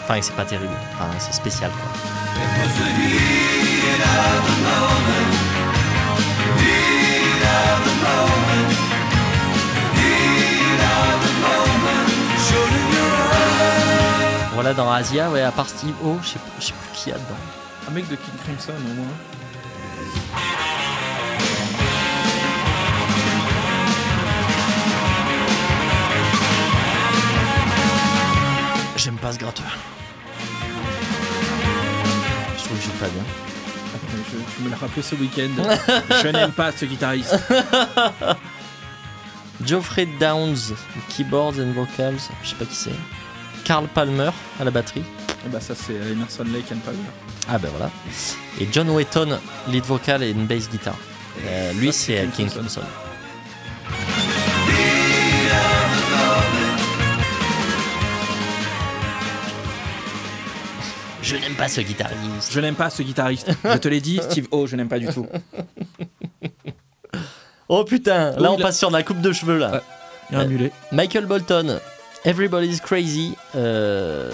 Enfin, 0.04 0.20
que 0.20 0.26
c'est 0.26 0.36
pas 0.36 0.46
terrible. 0.46 0.74
Enfin, 0.96 1.08
c'est 1.20 1.34
spécial. 1.34 1.72
quoi. 1.72 2.19
Voilà, 14.62 14.74
dans 14.74 14.92
Asia, 14.92 15.30
ouais, 15.30 15.42
à 15.42 15.54
part 15.54 15.70
Steve 15.70 15.96
O, 16.04 16.18
je 16.22 16.28
sais 16.28 16.40
je 16.60 16.66
sais 16.66 16.74
plus 16.74 16.90
qui 16.94 17.10
y 17.10 17.14
a 17.14 17.16
dedans. 17.16 17.38
Un 17.88 17.92
mec 17.92 18.10
de 18.10 18.16
King 18.16 18.34
Crimson 18.44 18.74
au 18.74 18.94
moins. 18.94 19.08
J'aime 28.98 29.16
pas 29.16 29.32
ce 29.32 29.40
gratteur. 29.40 29.78
Je 32.70 32.76
trouve 32.76 32.94
que 32.94 33.00
pas 33.04 33.10
bien. 33.10 33.24
Je- 34.16 34.56
tu 34.56 34.62
me 34.64 34.70
l'as 34.70 34.78
rappelé 34.78 35.02
ce 35.02 35.16
week-end. 35.16 35.50
je 36.24 36.28
n'aime 36.30 36.52
pas 36.52 36.72
ce 36.72 36.86
guitariste. 36.86 37.36
Geoffrey 39.66 40.08
Downs, 40.20 40.74
keyboards 41.10 41.60
and 41.60 41.74
vocals, 41.74 42.20
je 42.44 42.50
sais 42.50 42.56
pas 42.56 42.66
qui 42.66 42.76
c'est. 42.76 42.92
Carl 43.66 43.88
Palmer 43.88 44.30
à 44.60 44.64
la 44.64 44.72
batterie. 44.72 45.04
Et 45.46 45.50
bah 45.50 45.60
ça 45.60 45.76
c'est 45.76 45.94
Emerson 45.96 46.46
Lake 46.46 46.72
and 46.72 46.80
Palmer. 46.86 47.00
Ah 47.50 47.58
ben 47.58 47.70
voilà. 47.70 47.92
Et 48.60 48.68
John 48.72 48.90
Wetton, 48.90 49.38
lead 49.68 49.84
vocal 49.84 50.24
et 50.24 50.30
une 50.32 50.46
bass 50.46 50.70
guitar. 50.70 50.96
Euh, 51.46 51.74
lui 51.74 51.92
c'est 51.92 52.22
King 52.22 52.32
King 52.32 52.50
Crimson. 52.50 52.82
Je 61.30 61.36
n'aime 61.36 61.54
pas 61.56 61.68
ce 61.68 61.82
guitariste. 61.82 62.52
Je 62.52 62.60
n'aime 62.60 62.74
pas 62.76 62.90
ce 62.90 63.04
guitariste. 63.04 63.52
Je 63.64 63.78
te 63.78 63.88
l'ai 63.88 64.02
dit, 64.02 64.20
Steve 64.30 64.48
O, 64.52 64.66
je 64.66 64.76
n'aime 64.76 64.90
pas 64.90 65.00
du 65.00 65.08
tout. 65.08 65.28
Oh 67.72 67.84
putain, 67.84 68.32
là 68.40 68.52
on 68.52 68.58
passe 68.58 68.80
sur 68.80 68.88
de 68.90 68.96
la 68.98 69.04
coupe 69.04 69.22
de 69.22 69.32
cheveux 69.32 69.60
là. 69.60 69.72
Ouais. 69.72 69.82
Il 70.32 70.34
y 70.34 70.36
a 70.38 70.40
un 70.40 70.42
Ouais. 70.46 70.50
mulet. 70.50 70.72
Michael 70.92 71.28
Bolton, 71.28 71.80
Everybody's 72.26 72.82
Crazy, 72.82 73.36
euh, 73.56 74.32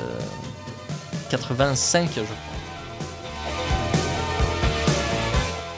85 1.29 2.11
je 2.15 2.21
crois. 2.21 2.35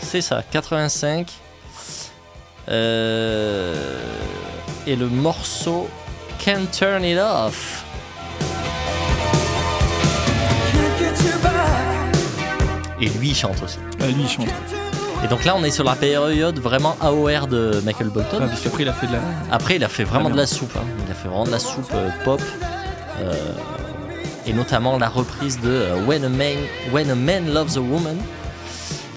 C'est 0.02 0.22
ça, 0.22 0.44
85. 0.52 1.32
Euh, 2.70 3.74
et 4.86 4.96
le 4.96 5.08
morceau 5.08 5.90
Can't 6.38 6.68
Turn 6.72 7.04
It 7.04 7.18
Off. 7.18 7.86
Et 13.00 13.10
lui 13.10 13.30
il 13.30 13.36
chante 13.36 13.62
aussi. 13.64 13.78
Ah, 14.02 14.08
lui 14.08 14.24
il 14.24 14.30
chante. 14.30 14.48
Et 15.24 15.28
donc 15.28 15.46
là, 15.46 15.56
on 15.56 15.64
est 15.64 15.72
sur 15.72 15.84
la 15.84 15.96
période 15.96 16.60
vraiment 16.60 16.96
AOR 17.02 17.48
de 17.48 17.82
Michael 17.84 18.10
Bolton. 18.10 18.38
Ah, 18.42 18.48
puisqu'après, 18.48 18.84
il 18.84 18.90
a 18.90 18.94
fait 18.94 19.08
de 19.08 19.14
la. 19.14 19.20
Après, 19.52 19.76
il 19.78 19.84
a 19.84 19.90
fait 19.90 20.04
vraiment 20.04 20.30
Ah, 20.30 20.34
de 20.34 20.38
la 20.38 20.46
soupe. 20.48 20.76
hein. 20.76 20.84
Il 21.06 21.12
a 21.12 21.16
fait 21.16 21.28
vraiment 21.28 21.46
de 21.46 21.52
la 21.52 21.60
soupe 21.60 21.90
euh, 21.94 22.10
pop. 22.24 22.42
euh, 23.22 23.34
et 24.46 24.54
notamment 24.54 24.98
la 24.98 25.10
reprise 25.10 25.60
de 25.60 25.70
euh, 25.70 26.06
When, 26.06 26.24
a 26.24 26.30
Man, 26.30 26.56
When 26.92 27.10
a 27.12 27.16
Man 27.16 27.52
Loves 27.54 27.78
a 27.78 27.82
Woman, 27.82 28.16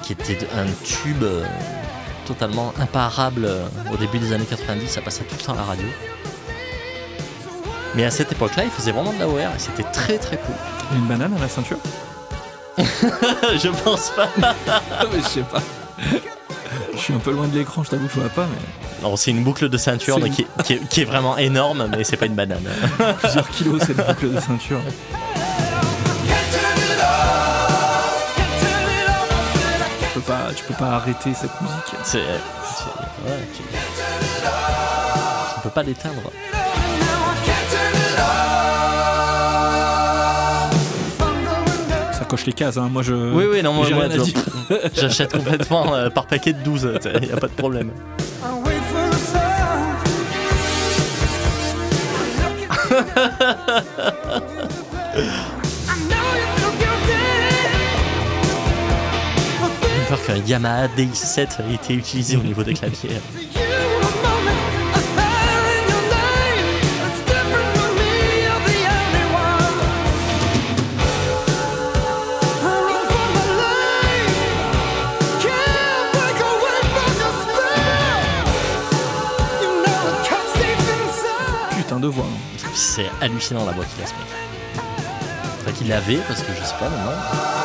qui 0.03 0.13
était 0.15 0.39
un 0.57 0.67
tube 0.85 1.23
euh, 1.23 1.45
totalement 2.27 2.73
imparable 2.81 3.45
euh, 3.45 3.67
au 3.93 3.97
début 3.97 4.19
des 4.19 4.33
années 4.33 4.47
90. 4.47 4.89
Ça 4.89 5.01
passait 5.03 5.23
tout 5.25 5.37
le 5.39 5.45
temps 5.45 5.53
à 5.53 5.57
la 5.57 5.63
radio. 5.65 5.87
Mais 7.95 8.05
à 8.05 8.11
cette 8.11 8.33
époque-là, 8.33 8.65
il 8.65 8.71
faisait 8.71 8.93
vraiment 8.93 9.13
de 9.13 9.19
la 9.19 9.29
OR 9.29 9.39
et 9.39 9.59
c'était 9.59 9.85
très 9.93 10.17
très 10.19 10.37
cool. 10.39 10.55
Une 10.93 11.07
banane 11.07 11.35
à 11.37 11.41
la 11.41 11.49
ceinture 11.49 11.79
Je 12.79 13.69
pense 13.85 14.11
pas. 14.11 14.29
Mais 15.13 15.21
je 15.21 15.27
sais 15.27 15.43
pas. 15.43 15.61
Je 16.95 16.99
suis 16.99 17.15
un 17.15 17.19
peu 17.19 17.31
loin 17.33 17.47
de 17.47 17.57
l'écran, 17.59 17.83
je 17.85 17.91
t'avoue 17.91 18.09
je 18.13 18.21
vois 18.21 18.29
pas, 18.31 18.47
mais 18.47 19.03
Non, 19.09 19.17
c'est 19.17 19.31
une 19.31 19.43
boucle 19.45 19.69
de 19.69 19.77
ceinture 19.79 20.19
une- 20.19 20.33
qui, 20.33 20.43
est, 20.43 20.63
qui 20.65 20.73
est- 20.75 20.89
qui 20.89 21.01
est 21.03 21.05
vraiment 21.05 21.37
énorme, 21.39 21.89
mais 21.97 22.05
c'est 22.05 22.17
pas 22.17 22.27
une 22.27 22.35
banane. 22.35 22.65
plusieurs 23.23 23.49
kilos 23.51 23.83
cette 23.87 23.97
boucle 24.07 24.33
de 24.33 24.41
ceinture. 24.41 24.81
Tu 30.01 30.15
peux 30.15 30.21
pas, 30.21 30.49
tu 30.55 30.65
peux 30.65 30.75
pas 30.75 30.91
arrêter 30.97 31.33
cette 31.35 31.61
musique. 31.61 31.95
C'est. 32.03 32.19
c'est- 32.23 33.29
ouais, 33.29 33.39
tu 33.55 33.63
peux 35.63 35.71
pas 35.71 35.83
l'éteindre. 35.83 36.31
Coche 42.31 42.47
les 42.47 42.53
cases, 42.53 42.77
hein. 42.77 42.89
moi 42.91 43.03
je. 43.03 43.13
Oui, 43.13 43.45
oui, 43.51 43.61
non, 43.61 43.73
moi, 43.73 43.87
j'achète 44.95 45.33
complètement 45.33 45.95
euh, 45.95 46.11
par 46.11 46.27
paquet 46.27 46.53
de 46.53 46.63
12, 46.63 47.01
il 47.21 47.27
n'y 47.27 47.33
a 47.33 47.37
pas 47.37 47.49
de 47.49 47.53
problème. 47.53 47.91
J'ai 59.83 60.09
peur 60.09 60.25
qu'un 60.25 60.37
Yamaha 60.37 60.87
DX7 60.89 61.41
ait 61.41 61.75
été 61.75 61.95
utilisé 61.95 62.37
au 62.37 62.43
niveau 62.43 62.63
des 62.63 62.75
claviers. 62.75 63.11
De 82.01 82.09
voix. 82.09 82.25
hein. 82.25 82.69
C'est 82.75 83.11
hallucinant 83.21 83.65
la 83.65 83.73
voix 83.73 83.85
qu'il 83.85 84.03
a 84.03 84.07
ce 84.07 84.13
mec. 84.13 84.85
Enfin 85.61 85.73
qu'il 85.73 85.89
l'avait 85.89 86.21
parce 86.29 86.43
que 86.43 86.53
je 86.53 86.65
sais 86.65 86.77
pas 86.79 86.89
maintenant. 86.89 87.61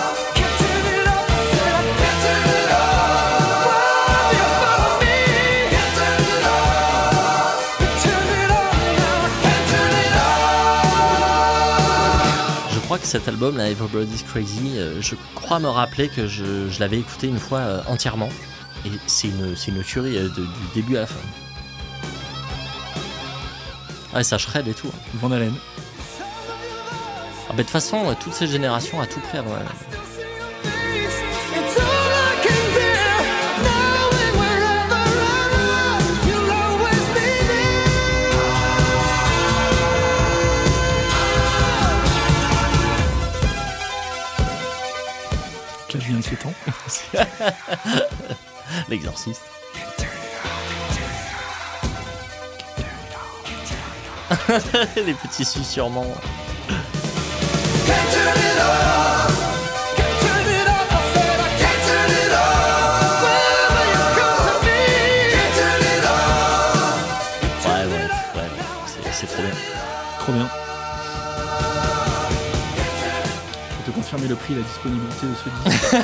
Que 13.02 13.08
cet 13.08 13.28
album, 13.28 13.58
là, 13.58 13.70
Everybody's 13.70 14.24
Crazy, 14.24 14.78
euh, 14.78 15.02
je 15.02 15.16
crois 15.34 15.60
me 15.60 15.68
rappeler 15.68 16.08
que 16.08 16.28
je, 16.28 16.80
l'avais 16.80 17.00
écouté 17.00 17.28
une 17.28 17.40
fois 17.40 17.60
euh, 17.60 17.82
entièrement. 17.88 18.30
Et 18.86 18.90
c'est 19.06 19.28
une, 19.28 19.54
c'est 19.54 19.72
une 19.72 19.84
tuerie 19.84 20.18
euh, 20.18 20.30
du 20.30 20.44
début 20.74 20.96
à 20.96 21.02
la 21.02 21.08
fin. 21.08 21.20
Ouais, 24.16 24.24
ça 24.24 24.38
shred 24.38 24.68
et 24.68 24.74
tout. 24.74 24.88
hein. 24.88 24.98
Van 25.16 25.32
Halen. 25.32 25.54
Ah, 26.20 27.50
bah, 27.50 27.58
de 27.58 27.62
toute 27.64 27.70
façon, 27.70 28.10
euh, 28.10 28.14
toutes 28.20 28.34
ces 28.34 28.48
générations 28.48 29.00
à 29.02 29.06
tout 29.08 29.20
près. 29.20 29.40
ouais. 29.40 29.46
It's 30.64 31.78
all 31.78 31.86
I 31.86 32.36
can 32.42 32.74
bear, 32.74 34.26
ouais. 68.36 68.50
C'est- 68.88 69.12
C'est 69.14 69.28
trop 69.28 69.42
bien. 69.42 69.52
Trop 70.20 70.32
bien. 70.34 70.48
Je 73.70 73.76
peux 73.78 73.92
te 73.92 73.96
confirmer 73.96 74.28
le 74.28 74.36
prix 74.36 74.54
et 74.54 74.58
la 74.58 74.64
disponibilité 74.64 75.26
de 75.28 75.36
ce 75.36 75.50
disque. 75.70 75.96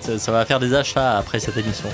Ça, 0.00 0.18
ça 0.18 0.32
va 0.32 0.44
faire 0.44 0.60
des 0.60 0.74
achats 0.74 1.18
après 1.18 1.38
cette 1.40 1.56
émission. 1.56 1.88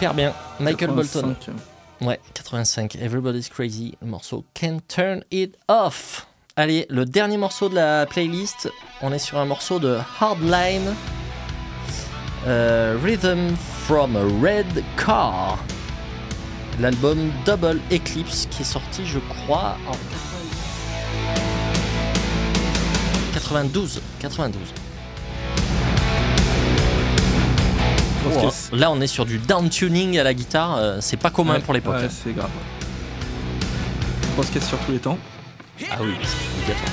Hyper 0.00 0.14
bien. 0.14 0.32
Michael 0.58 0.92
Bolton. 0.92 1.34
85. 1.34 1.52
Ouais, 2.00 2.18
85. 2.32 2.96
Everybody's 2.96 3.50
Crazy. 3.50 3.98
Le 4.00 4.06
morceau 4.06 4.46
Can't 4.54 4.80
Turn 4.88 5.22
It 5.30 5.58
Off. 5.68 6.26
Allez, 6.56 6.86
le 6.88 7.04
dernier 7.04 7.36
morceau 7.36 7.68
de 7.68 7.74
la 7.74 8.06
playlist. 8.06 8.70
On 9.02 9.12
est 9.12 9.18
sur 9.18 9.36
un 9.36 9.44
morceau 9.44 9.78
de 9.78 9.98
Hardline. 10.18 10.94
Euh, 12.46 12.96
Rhythm 13.04 13.54
from 13.84 14.16
a 14.16 14.22
Red 14.42 14.82
Car. 14.96 15.58
L'album 16.78 17.30
Double 17.44 17.78
Eclipse 17.92 18.46
qui 18.50 18.62
est 18.62 18.64
sorti, 18.64 19.04
je 19.04 19.18
crois, 19.18 19.76
en 19.86 19.92
92. 23.34 24.00
92. 24.18 24.62
Oh, 28.26 28.50
là, 28.72 28.90
on 28.90 29.00
est 29.00 29.06
sur 29.06 29.24
du 29.24 29.38
down 29.38 29.68
tuning 29.70 30.18
à 30.18 30.22
la 30.24 30.34
guitare. 30.34 30.76
euh, 30.76 30.98
c'est 31.00 31.16
pas 31.16 31.30
commun 31.30 31.54
Ouais, 31.54 31.60
pour 31.60 31.72
l'époque. 31.74 31.94
ouais, 31.96 32.04
hein. 32.04 32.08
c'est 32.10 32.32
grave. 32.34 32.50
Grosse 34.34 34.50
caisse 34.50 34.66
sur 34.68 34.78
tous 34.78 34.92
les 34.92 34.98
temps. 34.98 35.18
Ah 35.90 35.96
oui, 36.02 36.12
c'est 36.22 36.60
obligatoire. 36.62 36.92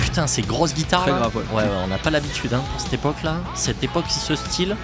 Putain, 0.00 0.26
ces 0.26 0.42
grosses 0.42 0.74
guitares. 0.74 1.02
Très 1.02 1.10
là. 1.12 1.18
grave, 1.18 1.36
ouais. 1.36 1.42
ouais, 1.52 1.62
ouais, 1.62 1.68
on 1.84 1.88
n'a 1.88 1.98
pas 1.98 2.10
l'habitude 2.10 2.54
hein, 2.54 2.62
pour 2.72 2.80
cette 2.80 2.94
époque-là. 2.94 3.36
Cette 3.54 3.82
époque, 3.84 4.06
ce 4.08 4.34
style. 4.34 4.76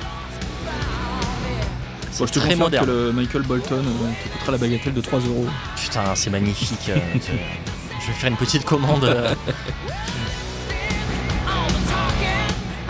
C'est 2.11 2.19
Bon, 2.21 2.27
je 2.27 2.33
te 2.33 2.39
très 2.41 2.57
moderne. 2.57 2.85
que 2.85 2.91
le 2.91 3.13
Michael 3.13 3.43
Bolton 3.43 3.77
euh, 3.77 4.13
qui 4.23 4.29
coûtera 4.29 4.53
la 4.53 4.59
bagatelle 4.59 4.93
de 4.93 5.01
3 5.01 5.21
euros. 5.21 5.47
Putain, 5.77 6.03
c'est 6.15 6.29
magnifique. 6.29 6.91
euh, 6.91 6.97
je- 7.15 7.21
je 8.03 8.07
vais 8.09 8.13
faire 8.13 8.29
une 8.31 8.37
petite 8.37 8.65
commande. 8.67 9.05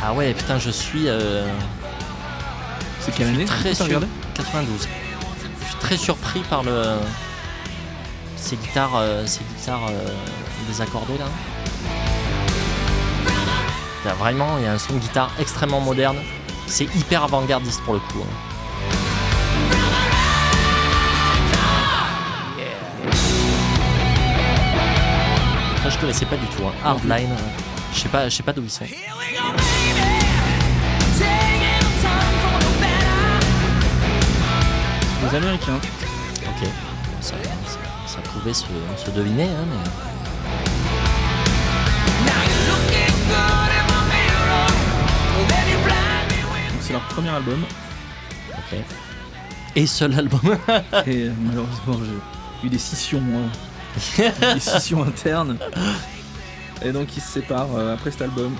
Ah 0.05 0.13
ouais, 0.13 0.35
putain, 0.35 0.59
je 0.59 0.71
suis. 0.71 1.09
euh, 1.09 1.47
C'est 3.01 3.15
quelle 3.15 3.29
année 3.29 3.45
très 3.45 3.73
regardé 3.73 4.07
92. 4.35 4.89
Je 5.61 5.67
suis 5.67 5.75
très 5.77 5.97
surpris 5.97 6.41
par 6.51 6.63
le 6.63 6.97
ces 8.37 8.57
guitares, 8.57 8.97
euh, 8.97 9.25
ces 9.27 9.43
guitares 9.57 9.87
euh, 9.91 10.09
désaccordées 10.67 11.19
là. 11.19 11.27
Il 14.05 14.09
y 14.09 14.11
a 14.11 14.15
vraiment, 14.15 14.59
il 14.59 14.65
y 14.65 14.67
a 14.67 14.73
un 14.73 14.79
son 14.79 14.95
de 14.95 14.99
guitare 14.99 15.31
extrêmement 15.39 15.81
moderne. 15.81 16.17
C'est 16.67 16.93
hyper 16.97 17.23
avant-gardiste 17.25 17.81
pour 17.83 17.95
le 17.95 18.01
coup. 18.01 18.23
hein. 18.23 18.35
Ça, 25.83 25.89
je 25.91 25.99
connaissais 25.99 26.27
pas 26.27 26.37
du 26.37 26.47
tout. 26.47 26.63
hein. 26.67 26.73
Hardline, 26.85 27.31
euh, 27.33 27.37
je 27.93 27.99
sais 28.01 28.09
pas, 28.09 28.29
je 28.29 28.37
sais 28.37 28.43
pas 28.43 28.53
d'où 28.53 28.63
ils 28.63 28.71
sont. 28.71 28.85
Les 35.33 35.39
Américains. 35.39 35.81
Ok. 36.43 36.69
ça, 37.23 37.35
ça, 37.67 37.79
ça 38.07 38.21
pouvait 38.21 38.53
se, 38.53 38.65
se 39.03 39.11
deviner, 39.11 39.45
hein, 39.45 39.65
mais 39.67 39.91
Donc, 46.69 46.81
c'est 46.83 46.93
leur 46.93 47.03
premier 47.09 47.31
album. 47.31 47.65
ok. 48.51 48.79
Et 49.75 49.87
seul 49.87 50.15
album. 50.19 50.41
Et 51.07 51.29
euh, 51.29 51.33
malheureusement, 51.41 51.99
j'ai 52.05 52.67
eu 52.67 52.71
des 52.71 52.79
scissions, 52.79 53.23
euh, 54.19 54.31
des 54.55 54.61
scissions 54.61 55.03
internes. 55.03 55.57
Et 56.85 56.93
donc, 56.93 57.17
ils 57.17 57.23
se 57.23 57.33
séparent 57.33 57.75
euh, 57.75 57.95
après 57.95 58.11
cet 58.11 58.21
album. 58.23 58.55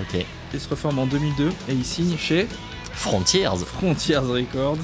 ok. 0.00 0.24
Ils 0.54 0.60
se 0.60 0.68
reforment 0.68 1.00
en 1.00 1.06
2002 1.06 1.48
et 1.68 1.72
ils 1.72 1.84
signent 1.84 2.16
chez 2.16 2.48
Frontiers. 2.94 3.48
Frontiers 3.66 4.16
Records. 4.18 4.78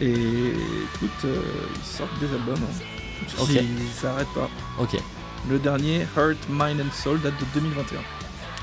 Et 0.00 0.10
écoute, 0.12 1.10
euh, 1.24 1.40
ils 1.76 1.84
sortent 1.86 2.18
des 2.20 2.26
albums. 2.26 2.54
hein. 2.62 3.32
Ok. 3.40 3.48
Ils 3.52 3.92
s'arrêtent 3.94 4.32
pas. 4.34 4.48
Ok. 4.78 4.96
Le 5.48 5.58
dernier, 5.58 6.06
Heart, 6.16 6.36
Mind 6.50 6.80
and 6.80 6.92
Soul, 6.92 7.20
date 7.20 7.34
de 7.38 7.46
2021. 7.60 8.00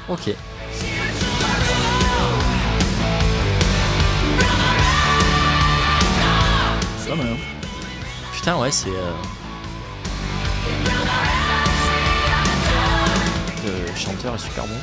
Ok. 0.09 0.35
C'est 6.99 7.09
pas 7.09 7.15
mal, 7.15 7.27
hein 7.27 7.37
Putain, 8.33 8.57
ouais, 8.57 8.71
c'est. 8.71 8.89
euh, 8.89 9.11
Le 13.65 13.95
chanteur 13.95 14.35
est 14.35 14.39
super 14.39 14.65
bon. 14.65 14.75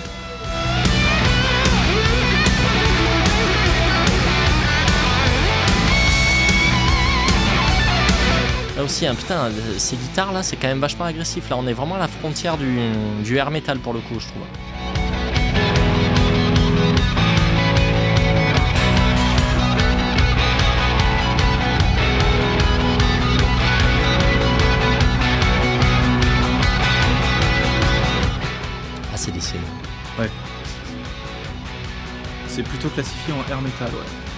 Aussi, 8.90 9.06
hein, 9.06 9.14
putain, 9.14 9.44
euh, 9.44 9.78
ces 9.78 9.94
guitares 9.94 10.32
là, 10.32 10.42
c'est 10.42 10.56
quand 10.56 10.66
même 10.66 10.80
vachement 10.80 11.04
agressif. 11.04 11.48
Là, 11.48 11.56
on 11.56 11.66
est 11.68 11.72
vraiment 11.72 11.94
à 11.94 11.98
la 12.00 12.08
frontière 12.08 12.56
du, 12.58 12.90
du 13.22 13.36
air 13.36 13.50
metal 13.52 13.78
pour 13.78 13.92
le 13.92 14.00
coup, 14.00 14.18
je 14.18 14.26
trouve. 14.26 14.42
Ah, 29.12 29.16
c'est 32.48 32.64
plutôt 32.64 32.88
classifié 32.88 33.32
en 33.34 33.50
air 33.50 33.60
metal, 33.60 33.88
ouais. 33.88 34.29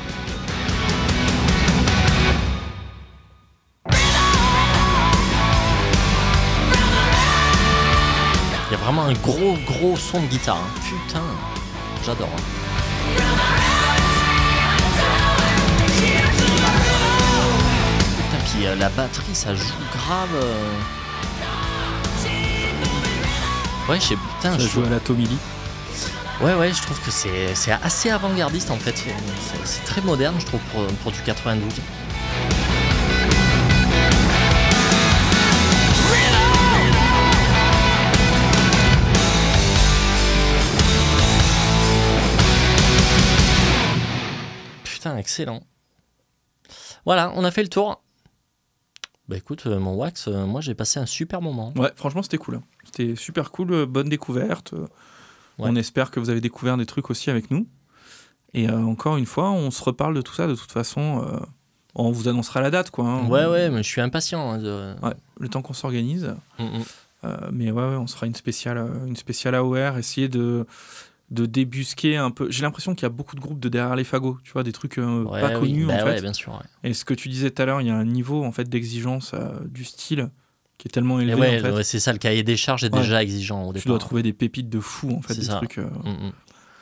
Il 8.73 8.77
y 8.79 8.81
a 8.81 8.85
vraiment 8.85 9.03
un 9.05 9.13
gros 9.13 9.59
gros 9.67 9.99
son 9.99 10.23
de 10.23 10.27
guitare. 10.29 10.57
hein. 10.57 10.81
Putain, 11.07 11.21
j'adore. 12.07 12.31
hein. 12.35 13.53
Putain, 18.17 18.45
puis 18.53 18.67
euh, 18.67 18.75
la 18.77 18.89
batterie, 18.91 19.35
ça 19.35 19.55
joue 19.55 19.65
grave. 19.93 20.29
euh. 20.35 20.71
Ouais, 23.89 23.99
je 24.01 24.07
sais, 24.07 24.17
putain, 24.17 24.53
Ça 24.53 24.59
je 24.59 24.69
joue 24.69 24.85
à 24.85 24.89
la 24.89 25.01
Tommy 25.01 25.27
Lee. 25.27 25.39
Ouais, 26.41 26.55
ouais, 26.55 26.73
je 26.73 26.81
trouve 26.83 26.99
que 27.01 27.11
c'est 27.11 27.55
c'est 27.55 27.73
assez 27.73 28.11
avant-gardiste 28.11 28.71
en 28.71 28.77
fait. 28.77 28.97
C'est- 28.97 29.15
C'est 29.65 29.85
très 29.85 30.01
moderne, 30.01 30.35
je 30.39 30.47
trouve, 30.47 30.61
pour, 30.73 30.85
pour 31.03 31.13
du 31.13 31.21
92. 31.23 31.73
Excellent. 45.23 45.63
Voilà, 47.05 47.33
on 47.35 47.45
a 47.45 47.51
fait 47.51 47.63
le 47.63 47.69
tour. 47.69 48.03
Bah 49.29 49.37
écoute, 49.37 49.63
euh, 49.67 49.79
mon 49.79 49.95
wax, 49.95 50.27
euh, 50.29 50.47
moi 50.47 50.61
j'ai 50.61 50.75
passé 50.75 50.99
un 51.01 51.07
super 51.07 51.41
moment. 51.41 51.73
Ouais, 51.77 51.91
franchement, 51.97 52.23
c'était 52.23 52.39
cool. 52.39 52.61
C'était 52.85 53.15
super 53.17 53.51
cool, 53.51 53.73
euh, 53.73 53.87
bonne 53.87 54.09
découverte. 54.09 54.73
Ouais. 54.73 55.69
On 55.71 55.77
espère 55.77 56.11
que 56.11 56.19
vous 56.21 56.31
avez 56.31 56.41
découvert 56.41 56.77
des 56.77 56.87
trucs 56.87 57.09
aussi 57.11 57.31
avec 57.31 57.51
nous. 57.51 57.67
Et 58.55 58.69
euh, 58.69 58.79
encore 58.85 59.17
une 59.17 59.27
fois, 59.27 59.51
on 59.53 59.71
se 59.71 59.83
reparle 59.83 60.15
de 60.15 60.23
tout 60.23 60.35
ça. 60.35 60.47
De 60.47 60.55
toute 60.55 60.73
façon, 60.73 61.25
euh, 61.27 61.39
on 61.95 62.11
vous 62.11 62.29
annoncera 62.29 62.61
la 62.61 62.71
date, 62.71 62.91
quoi. 62.91 63.05
hein. 63.07 63.29
Ouais, 63.29 63.47
ouais, 63.47 63.71
mais 63.71 63.83
je 63.83 63.89
suis 63.89 64.01
impatient. 64.01 64.51
hein, 64.53 64.59
de- 64.59 64.95
Ouais, 65.03 65.15
le 65.39 65.49
temps 65.49 65.63
qu'on 65.63 65.73
s'organise. 65.75 66.35
Mm, 66.59 66.65
mm. 66.65 66.83
Euh, 67.25 67.37
mais 67.53 67.71
ouais, 67.71 67.83
ouais, 67.83 67.97
on 67.97 68.07
sera 68.09 68.27
une 68.27 68.35
spéciale, 68.35 68.79
une 69.07 69.15
spéciale 69.17 69.55
AOR, 69.55 69.97
essayer 69.99 70.29
de, 70.29 70.67
de 71.33 71.47
débusquer 71.47 72.17
un 72.19 72.31
peu. 72.31 72.51
J'ai 72.51 72.63
l'impression 72.63 72.95
qu'il 72.95 73.03
y 73.03 73.07
a 73.07 73.09
beaucoup 73.09 73.35
de 73.37 73.41
groupes 73.41 73.59
de 73.59 73.69
derrière 73.69 73.97
les 73.97 74.05
fagots, 74.05 74.39
tu 74.45 74.53
vois, 74.53 74.63
des 74.63 74.73
trucs 74.73 74.99
euh, 74.99 75.25
Ouais, 75.25 75.41
pas 75.41 75.49
oui. 75.59 75.71
connus 75.71 75.87
Bah 75.87 75.95
en 75.95 76.07
ouais, 76.07 76.17
fait. 76.17 76.21
bien 76.23 76.33
sûr. 76.33 76.53
ouais. 76.53 76.91
Et 76.91 76.95
ce 76.95 77.05
que 77.05 77.15
tu 77.15 77.29
disais 77.29 77.51
tout 77.51 77.63
à 77.63 77.65
l'heure, 77.67 77.81
il 77.81 77.87
y 77.87 77.91
a 77.91 77.97
un 77.97 78.05
niveau 78.05 78.45
en 78.45 78.53
fait 78.53 78.69
d'exigence 78.69 79.33
euh, 79.35 79.49
du 79.67 79.85
style 79.85 80.31
qui 80.79 80.89
est 80.89 80.91
tellement 80.91 81.21
élevé. 81.21 81.59
en 81.59 81.63
fait. 81.77 81.83
c'est 81.85 82.01
ça, 82.01 82.13
le 82.13 82.19
cahier 82.19 82.43
des 82.43 82.57
charges 82.57 82.85
est 82.85 82.91
déjà 82.91 83.23
exigeant 83.23 83.65
au 83.65 83.69
tu 83.73 83.79
départ. 83.79 83.87
dois 83.89 83.99
trouver 83.99 84.23
des 84.23 84.33
pépites 84.33 84.69
de 84.69 84.81
fou 84.81 85.11
en 85.17 85.23
fait, 85.23 85.35
des 85.35 85.43
ça. 85.45 85.57
trucs, 85.57 85.79
euh, 85.79 85.85
Mm, 86.05 86.27
mm. 86.29 86.33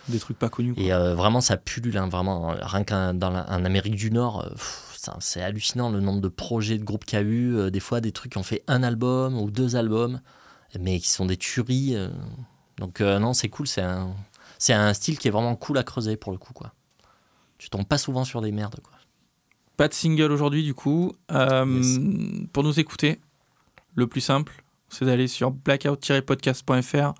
des 0.08 0.18
trucs 0.18 0.38
pas 0.38 0.48
connus. 0.48 0.74
quoi. 0.74 0.82
Et 0.82 0.88
vraiment, 1.14 1.40
ça 1.40 1.56
pullule, 1.56 1.96
hein, 1.98 2.08
vraiment. 2.08 2.54
Rien 2.60 2.82
qu'en 2.84 3.14
dans 3.14 3.30
la- 3.30 3.40
Amérique 3.42 3.94
du 3.94 4.10
Nord, 4.10 4.48
pff, 4.50 4.86
c'est 5.20 5.42
hallucinant 5.42 5.90
le 5.90 6.00
nombre 6.00 6.20
de 6.20 6.28
projets 6.28 6.76
de 6.76 6.84
groupes 6.84 7.04
qu'il 7.04 7.18
y 7.18 7.22
a 7.22 7.24
eu. 7.24 7.54
euh, 7.56 7.70
des 7.70 7.80
fois, 7.80 8.00
des 8.00 8.10
trucs 8.12 8.32
qui 8.32 8.38
ont 8.38 8.42
fait 8.42 8.64
un 8.66 8.82
album 8.82 9.38
ou 9.38 9.50
deux 9.50 9.76
albums, 9.76 10.20
mais 10.78 10.98
qui 10.98 11.08
sont 11.10 11.26
des 11.26 11.36
tueries. 11.36 11.94
euh. 11.94 12.08
Donc, 12.78 13.00
euh, 13.02 13.18
non, 13.18 13.32
c'est 13.34 13.48
cool. 13.50 13.66
C'est 13.66 13.82
un, 13.82 14.14
c'est 14.60 14.74
un 14.74 14.92
style 14.92 15.18
qui 15.18 15.26
est 15.26 15.30
vraiment 15.30 15.56
cool 15.56 15.78
à 15.78 15.82
creuser 15.82 16.16
pour 16.16 16.30
le 16.30 16.38
coup. 16.38 16.52
Quoi. 16.52 16.72
Tu 17.58 17.70
tombes 17.70 17.86
pas 17.86 17.98
souvent 17.98 18.24
sur 18.24 18.42
des 18.42 18.52
merdes. 18.52 18.78
Quoi. 18.80 18.92
Pas 19.78 19.88
de 19.88 19.94
single 19.94 20.30
aujourd'hui 20.30 20.62
du 20.62 20.74
coup. 20.74 21.12
Euh, 21.32 21.66
Yes. 21.66 21.98
Pour 22.52 22.62
nous 22.62 22.78
écouter, 22.78 23.20
le 23.94 24.06
plus 24.06 24.20
simple, 24.20 24.62
c'est 24.90 25.06
d'aller 25.06 25.28
sur 25.28 25.50
blackout-podcast.fr. 25.50 27.14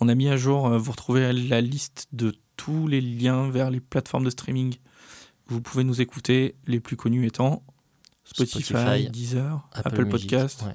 On 0.00 0.08
a 0.08 0.14
mis 0.14 0.28
à 0.28 0.36
jour, 0.36 0.66
euh, 0.66 0.78
vous 0.78 0.92
retrouvez 0.92 1.32
la 1.32 1.60
liste 1.62 2.08
de 2.12 2.34
tous 2.56 2.86
les 2.86 3.00
liens 3.00 3.48
vers 3.48 3.70
les 3.70 3.80
plateformes 3.80 4.24
de 4.24 4.30
streaming. 4.30 4.76
Vous 5.46 5.62
pouvez 5.62 5.84
nous 5.84 6.02
écouter, 6.02 6.54
les 6.66 6.80
plus 6.80 6.96
connus 6.96 7.26
étant 7.26 7.62
Spotify, 8.24 8.62
Spotify, 8.62 9.08
Deezer, 9.08 9.68
Apple, 9.72 10.06
Podcast 10.08 10.62
ouais. 10.66 10.74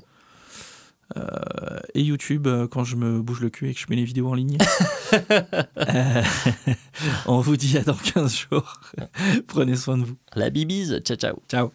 Euh, 1.17 1.79
et 1.95 2.01
YouTube 2.01 2.47
euh, 2.47 2.67
quand 2.67 2.83
je 2.83 2.95
me 2.95 3.21
bouge 3.21 3.41
le 3.41 3.49
cul 3.49 3.69
et 3.69 3.73
que 3.73 3.79
je 3.79 3.85
mets 3.89 3.95
les 3.95 4.05
vidéos 4.05 4.27
en 4.27 4.35
ligne. 4.35 4.57
Euh, 5.77 6.21
on 7.25 7.39
vous 7.39 7.57
dit 7.57 7.77
à 7.77 7.81
dans 7.81 7.95
15 7.95 8.47
jours. 8.51 8.79
Prenez 9.47 9.75
soin 9.75 9.97
de 9.97 10.03
vous. 10.03 10.17
La 10.35 10.51
bibise, 10.51 10.99
ciao 11.03 11.17
ciao. 11.17 11.41
Ciao. 11.49 11.71